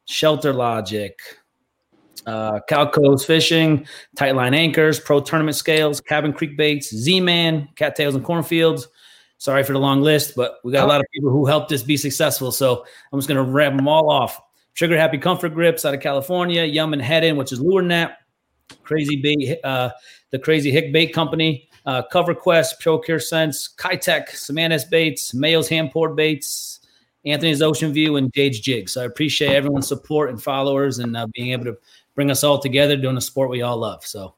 shelter 0.05 0.53
logic 0.53 1.19
uh, 2.25 2.59
Calco's 2.69 3.25
Fishing, 3.25 3.87
Tightline 4.15 4.55
Anchors, 4.55 4.99
Pro 4.99 5.21
Tournament 5.21 5.55
Scales, 5.55 6.01
Cabin 6.01 6.33
Creek 6.33 6.57
Baits, 6.57 6.93
Z 6.93 7.19
Man, 7.19 7.67
Cattails 7.75 8.15
and 8.15 8.23
Cornfields. 8.23 8.87
Sorry 9.37 9.63
for 9.63 9.73
the 9.73 9.79
long 9.79 10.01
list, 10.01 10.35
but 10.35 10.59
we 10.63 10.71
got 10.71 10.85
a 10.85 10.87
lot 10.87 10.99
of 10.99 11.07
people 11.13 11.31
who 11.31 11.47
helped 11.47 11.71
us 11.71 11.81
be 11.81 11.97
successful. 11.97 12.51
So 12.51 12.85
I'm 13.11 13.17
just 13.19 13.27
going 13.27 13.43
to 13.43 13.51
wrap 13.51 13.75
them 13.75 13.87
all 13.87 14.11
off. 14.11 14.39
Trigger 14.75 14.97
Happy 14.97 15.17
Comfort 15.17 15.55
Grips 15.55 15.83
out 15.83 15.93
of 15.93 15.99
California, 15.99 16.63
Yum 16.63 16.93
and 16.93 17.01
Head 17.01 17.23
In, 17.23 17.37
which 17.37 17.51
is 17.51 17.59
Lure 17.59 17.81
Net, 17.81 18.17
Crazy 18.83 19.15
Bait, 19.19 19.59
uh, 19.63 19.89
the 20.29 20.37
Crazy 20.39 20.69
Hick 20.71 20.93
Bait 20.93 21.07
Company, 21.07 21.67
uh, 21.85 22.03
Cover 22.03 22.33
Quest, 22.35 22.79
Pro-Cure 22.79 23.19
Scents, 23.19 23.69
Kietech, 23.77 24.29
Samantis 24.29 24.89
Baits, 24.89 25.33
Mayo's 25.33 25.67
Hand 25.69 25.91
Poured 25.91 26.15
Baits, 26.15 26.79
Anthony's 27.25 27.61
Ocean 27.61 27.93
View, 27.93 28.15
and 28.17 28.31
Jade's 28.33 28.59
Jig. 28.59 28.89
So 28.89 29.01
I 29.01 29.05
appreciate 29.05 29.53
everyone's 29.53 29.87
support 29.87 30.29
and 30.29 30.41
followers 30.41 30.99
and 30.99 31.15
uh, 31.15 31.27
being 31.33 31.51
able 31.51 31.65
to 31.65 31.77
bring 32.15 32.31
us 32.31 32.43
all 32.43 32.59
together 32.59 32.97
doing 32.97 33.17
a 33.17 33.21
sport 33.21 33.49
we 33.49 33.61
all 33.61 33.77
love. 33.77 34.05
So 34.05 34.35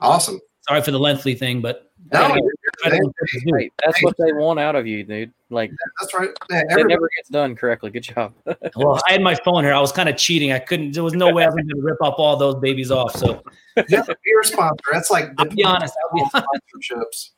Awesome. 0.00 0.40
sorry 0.66 0.82
for 0.82 0.90
the 0.90 0.98
lengthy 0.98 1.34
thing, 1.34 1.60
but 1.60 1.90
No, 2.12 2.36
Yeah. 2.84 2.94
you're- 2.94 3.60
Hey, 3.60 3.70
that's 3.84 4.02
what 4.02 4.14
they 4.18 4.32
want 4.32 4.58
out 4.60 4.74
of 4.76 4.86
you, 4.86 5.04
dude. 5.04 5.32
Like 5.50 5.70
that's 6.00 6.14
right. 6.14 6.30
Yeah, 6.50 6.62
it 6.68 6.86
never 6.86 7.08
gets 7.16 7.28
done 7.28 7.54
correctly. 7.54 7.90
Good 7.90 8.02
job. 8.04 8.32
well, 8.76 9.00
I 9.08 9.12
had 9.12 9.22
my 9.22 9.34
phone 9.44 9.64
here. 9.64 9.74
I 9.74 9.80
was 9.80 9.92
kind 9.92 10.08
of 10.08 10.16
cheating. 10.16 10.52
I 10.52 10.58
couldn't. 10.58 10.92
There 10.92 11.02
was 11.04 11.14
no 11.14 11.32
way 11.32 11.44
I 11.44 11.46
was 11.46 11.54
going 11.56 11.68
to 11.68 11.80
rip 11.80 12.02
up 12.02 12.18
all 12.18 12.36
those 12.36 12.56
babies 12.56 12.90
off. 12.90 13.14
So 13.16 13.42
yeah, 13.88 14.02
be 14.02 14.14
your 14.26 14.42
sponsor. 14.42 14.82
That's 14.92 15.10
like 15.10 15.30
I'll 15.38 15.46
be 15.46 15.62
honest. 15.64 15.94
I'll 16.04 16.16
be 16.16 16.22
honest. 16.34 16.46
sponsorships. 16.74 17.30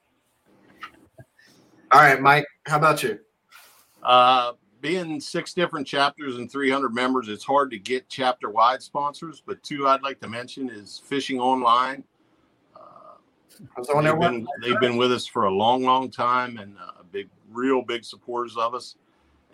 All 1.91 2.01
right, 2.01 2.21
Mike. 2.21 2.47
How 2.67 2.77
about 2.79 3.03
you? 3.03 3.19
Uh, 4.03 4.53
being 4.81 5.21
six 5.21 5.55
different 5.55 5.87
chapters 5.87 6.37
and 6.37 6.51
300 6.51 6.95
members, 6.95 7.29
it's 7.29 7.45
hard 7.45 7.71
to 7.71 7.79
get 7.79 8.09
chapter 8.09 8.51
wide 8.51 8.83
sponsors. 8.83 9.43
But 9.45 9.63
two 9.63 9.87
I'd 9.89 10.03
like 10.03 10.21
to 10.21 10.29
mention 10.29 10.69
is 10.71 11.01
Fishing 11.05 11.41
Online. 11.41 12.05
I 13.77 13.81
was 13.81 13.89
on 13.91 14.05
there. 14.05 14.13
they've, 14.13 14.21
been, 14.21 14.47
they've 14.63 14.81
been 14.81 14.97
with 14.97 15.13
us 15.13 15.27
for 15.27 15.45
a 15.45 15.51
long, 15.51 15.83
long 15.83 16.11
time 16.11 16.59
and 16.59 16.77
uh, 16.79 17.03
big, 17.13 17.29
real 17.51 17.83
big 17.83 18.05
supporters 18.05 18.57
of 18.57 18.75
us. 18.75 18.97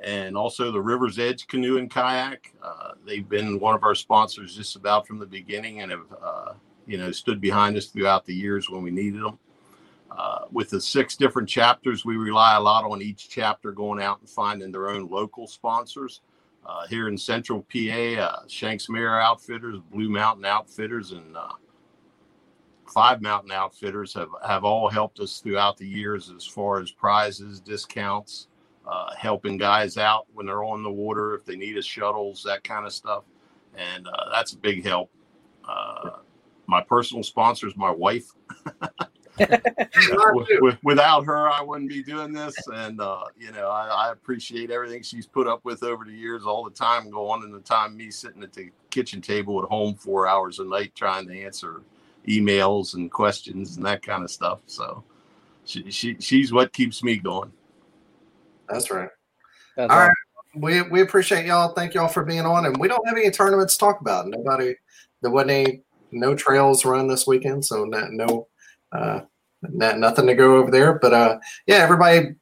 And 0.03 0.37
also 0.37 0.73
the 0.73 0.81
River's 0.81 1.19
Edge 1.19 1.47
Canoe 1.47 1.77
and 1.77 1.91
Kayak. 1.91 2.53
Uh, 2.63 2.93
they've 3.07 3.29
been 3.29 3.61
one 3.61 3.75
of 3.75 3.85
our 3.85 3.95
sponsors 3.95 4.57
just 4.57 4.77
about 4.77 5.07
from 5.07 5.19
the 5.19 5.27
beginning 5.27 5.83
and 5.83 5.91
have, 5.91 6.07
uh, 6.23 6.53
you 6.87 6.97
know, 6.97 7.11
stood 7.11 7.41
behind 7.41 7.77
us 7.77 7.87
throughout 7.87 8.25
the 8.25 8.35
years 8.35 8.71
when 8.71 8.83
we 8.83 8.91
needed 8.91 9.23
them. 9.23 9.39
Uh, 10.11 10.47
with 10.51 10.71
the 10.71 10.81
six 10.81 11.17
different 11.17 11.49
chapters, 11.49 12.05
we 12.05 12.17
rely 12.17 12.57
a 12.57 12.61
lot 12.61 12.85
on 12.85 13.01
each 13.01 13.29
chapter 13.29 13.71
going 13.73 14.03
out 14.03 14.21
and 14.21 14.29
finding 14.29 14.73
their 14.73 14.91
own 14.91 15.09
local 15.09 15.47
sponsors. 15.47 16.23
Uh, 16.67 16.87
here 16.89 17.09
in 17.09 17.17
Central 17.17 17.65
PA, 17.73 18.21
uh, 18.21 18.43
Shanks 18.47 18.89
Mare 18.89 19.21
Outfitters, 19.21 19.79
Blue 19.93 20.11
Mountain 20.11 20.45
Outfitters, 20.45 21.13
and 21.13 21.37
uh, 21.37 21.53
Five 22.93 23.23
Mountain 23.23 23.53
Outfitters 23.53 24.13
have, 24.15 24.31
have 24.47 24.65
all 24.65 24.89
helped 24.89 25.21
us 25.21 25.39
throughout 25.39 25.77
the 25.77 25.87
years 25.87 26.31
as 26.35 26.45
far 26.45 26.81
as 26.81 26.91
prizes, 26.91 27.61
discounts, 27.61 28.49
uh, 28.87 29.15
helping 29.17 29.57
guys 29.57 29.97
out 29.97 30.27
when 30.35 30.47
they're 30.47 30.65
on 30.65 30.83
the 30.83 30.91
water, 30.91 31.35
if 31.35 31.45
they 31.45 31.57
need 31.57 31.77
us 31.79 31.85
shuttles, 31.85 32.43
that 32.45 32.65
kind 32.65 32.87
of 32.87 32.93
stuff. 32.93 33.25
And 33.77 34.09
uh, 34.09 34.31
that's 34.33 34.53
a 34.53 34.59
big 34.59 34.85
help. 34.85 35.11
Uh, 35.69 36.11
my 36.67 36.81
personal 36.83 37.23
sponsor 37.23 37.69
is 37.69 37.77
my 37.77 37.91
wife. 37.91 38.33
with, 39.39 40.49
with- 40.61 40.79
without 40.83 41.25
her, 41.25 41.49
I 41.49 41.63
wouldn't 41.63 41.89
be 41.89 42.03
doing 42.03 42.33
this. 42.33 42.55
And, 42.75 43.01
uh, 43.01 43.25
you 43.39 43.53
know, 43.53 43.69
I, 43.69 44.09
I 44.09 44.13
appreciate 44.13 44.71
everything 44.71 45.03
she's 45.03 45.27
put 45.27 45.47
up 45.47 45.65
with 45.65 45.83
over 45.83 46.05
the 46.05 46.13
years, 46.13 46.45
all 46.45 46.65
the 46.65 46.71
time 46.71 47.11
going 47.11 47.45
and 47.45 47.55
the 47.55 47.61
time 47.61 47.97
me 47.97 48.11
sitting 48.11 48.43
at 48.43 48.53
the 48.53 48.71
kitchen 48.91 49.21
table 49.21 49.63
at 49.63 49.69
home 49.69 49.95
four 49.95 50.27
hours 50.27 50.59
a 50.59 50.65
night 50.65 50.93
trying 50.97 51.29
to 51.29 51.41
answer 51.41 51.83
emails 52.39 52.95
and 52.95 53.11
questions 53.11 53.77
and 53.77 53.87
that 53.87 54.03
kind 54.03 54.23
of 54.23 54.31
stuff. 54.31 54.61
So 54.67 55.05
she, 55.65 55.91
she 55.91 56.17
she's 56.21 56.53
what 56.53 56.73
keeps 56.73 57.03
me 57.03 57.17
going. 57.17 57.53
That's 58.69 58.91
right. 58.91 59.09
That's 59.77 59.91
All 59.91 59.99
all. 59.99 60.07
right. 60.07 60.17
We 60.55 60.83
we 60.83 61.01
appreciate 61.01 61.47
y'all. 61.47 61.75
Thank 61.75 61.95
y'all 61.95 62.09
for 62.09 62.25
being 62.25 62.45
on. 62.45 62.67
And 62.67 62.77
we 62.79 62.89
don't 62.89 63.07
have 63.07 63.17
any 63.17 63.31
tournaments 63.31 63.75
to 63.75 63.81
talk 63.81 64.01
about. 64.01 64.27
Nobody. 64.27 64.75
There 65.23 65.31
wasn't 65.31 65.51
any 65.51 65.83
no 66.13 66.35
trails 66.35 66.85
run 66.85 67.09
this 67.09 67.27
weekend, 67.27 67.65
so 67.65 67.85
no 67.85 68.09
no 68.11 68.49
uh, 68.93 69.21
not, 69.63 69.99
nothing 69.99 70.27
to 70.27 70.35
go 70.35 70.57
over 70.57 70.71
there. 70.71 70.99
But 70.99 71.13
uh, 71.13 71.39
yeah, 71.67 71.77
everybody, 71.77 72.35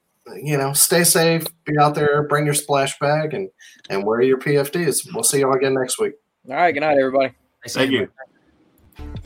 you 0.42 0.56
know, 0.56 0.72
stay 0.72 1.04
safe. 1.04 1.44
Be 1.64 1.78
out 1.78 1.94
there. 1.94 2.22
Bring 2.22 2.46
your 2.46 2.54
splash 2.54 2.98
bag 2.98 3.34
and 3.34 3.50
and 3.90 4.04
wear 4.04 4.22
your 4.22 4.38
PFDs. 4.38 5.12
We'll 5.12 5.24
see 5.24 5.40
y'all 5.40 5.54
again 5.54 5.74
next 5.74 5.98
week. 5.98 6.14
All 6.48 6.56
right. 6.56 6.72
Good 6.72 6.80
night, 6.80 6.98
everybody. 6.98 7.34
Thank 7.66 7.90
you. 7.90 8.08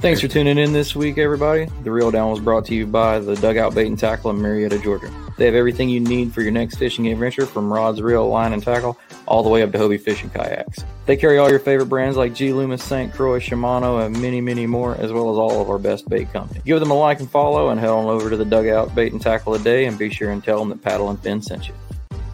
Thanks 0.03 0.21
for 0.21 0.27
tuning 0.27 0.59
in 0.59 0.73
this 0.73 0.97
week, 0.97 1.17
everybody. 1.17 1.67
The 1.85 1.91
Reel 1.93 2.11
Down 2.11 2.31
was 2.31 2.41
brought 2.41 2.65
to 2.67 2.75
you 2.75 2.87
by 2.87 3.21
the 3.21 3.37
Dugout 3.37 3.73
Bait 3.75 3.87
and 3.87 3.99
Tackle 3.99 4.31
in 4.31 4.43
Marietta, 4.43 4.81
Georgia. 4.81 5.09
They 5.39 5.47
have 5.47 5.55
everything 5.55 5.89
you 5.89 6.01
need 6.01 6.35
for 6.35 6.43
your 6.43 6.51
next 6.51 6.77
fishing 6.77 7.07
adventure 7.07 7.47
from 7.47 7.73
rods, 7.73 8.03
reel, 8.03 8.29
line, 8.29 8.53
and 8.53 8.63
tackle, 8.63 8.99
all 9.27 9.43
the 9.43 9.49
way 9.49 9.63
up 9.63 9.71
to 9.73 9.79
Hobie 9.79 10.01
fishing 10.01 10.29
kayaks. 10.31 10.85
They 11.07 11.17
carry 11.17 11.39
all 11.39 11.49
your 11.49 11.61
favorite 11.61 11.87
brands 11.87 12.17
like 12.17 12.35
G. 12.35 12.53
Loomis, 12.53 12.83
St. 12.83 13.13
Croix, 13.13 13.39
Shimano, 13.39 14.05
and 14.05 14.21
many, 14.21 14.41
many 14.41 14.67
more, 14.67 14.97
as 14.97 15.13
well 15.13 15.31
as 15.31 15.39
all 15.39 15.61
of 15.61 15.71
our 15.71 15.79
best 15.79 16.09
bait 16.09 16.33
company. 16.33 16.61
Give 16.65 16.81
them 16.81 16.91
a 16.91 16.95
like 16.95 17.21
and 17.21 17.31
follow, 17.31 17.69
and 17.71 17.79
head 17.79 17.89
on 17.89 18.07
over 18.07 18.29
to 18.29 18.37
the 18.37 18.45
Dugout 18.45 18.95
Bait 18.95 19.13
and 19.13 19.23
Tackle 19.23 19.57
today, 19.57 19.87
and 19.87 19.97
be 19.97 20.11
sure 20.11 20.33
and 20.33 20.43
tell 20.43 20.59
them 20.59 20.69
that 20.71 20.83
Paddle 20.83 21.11
and 21.11 21.21
Fin 21.21 21.41
sent 21.41 21.69
you. 21.69 21.75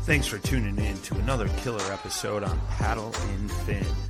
Thanks 0.04 0.26
for 0.26 0.38
tuning 0.38 0.78
in 0.78 0.98
to 1.02 1.14
another 1.16 1.48
killer 1.58 1.92
episode 1.92 2.42
on 2.42 2.58
Paddle 2.70 3.14
and 3.14 3.52
Fin. 3.52 3.84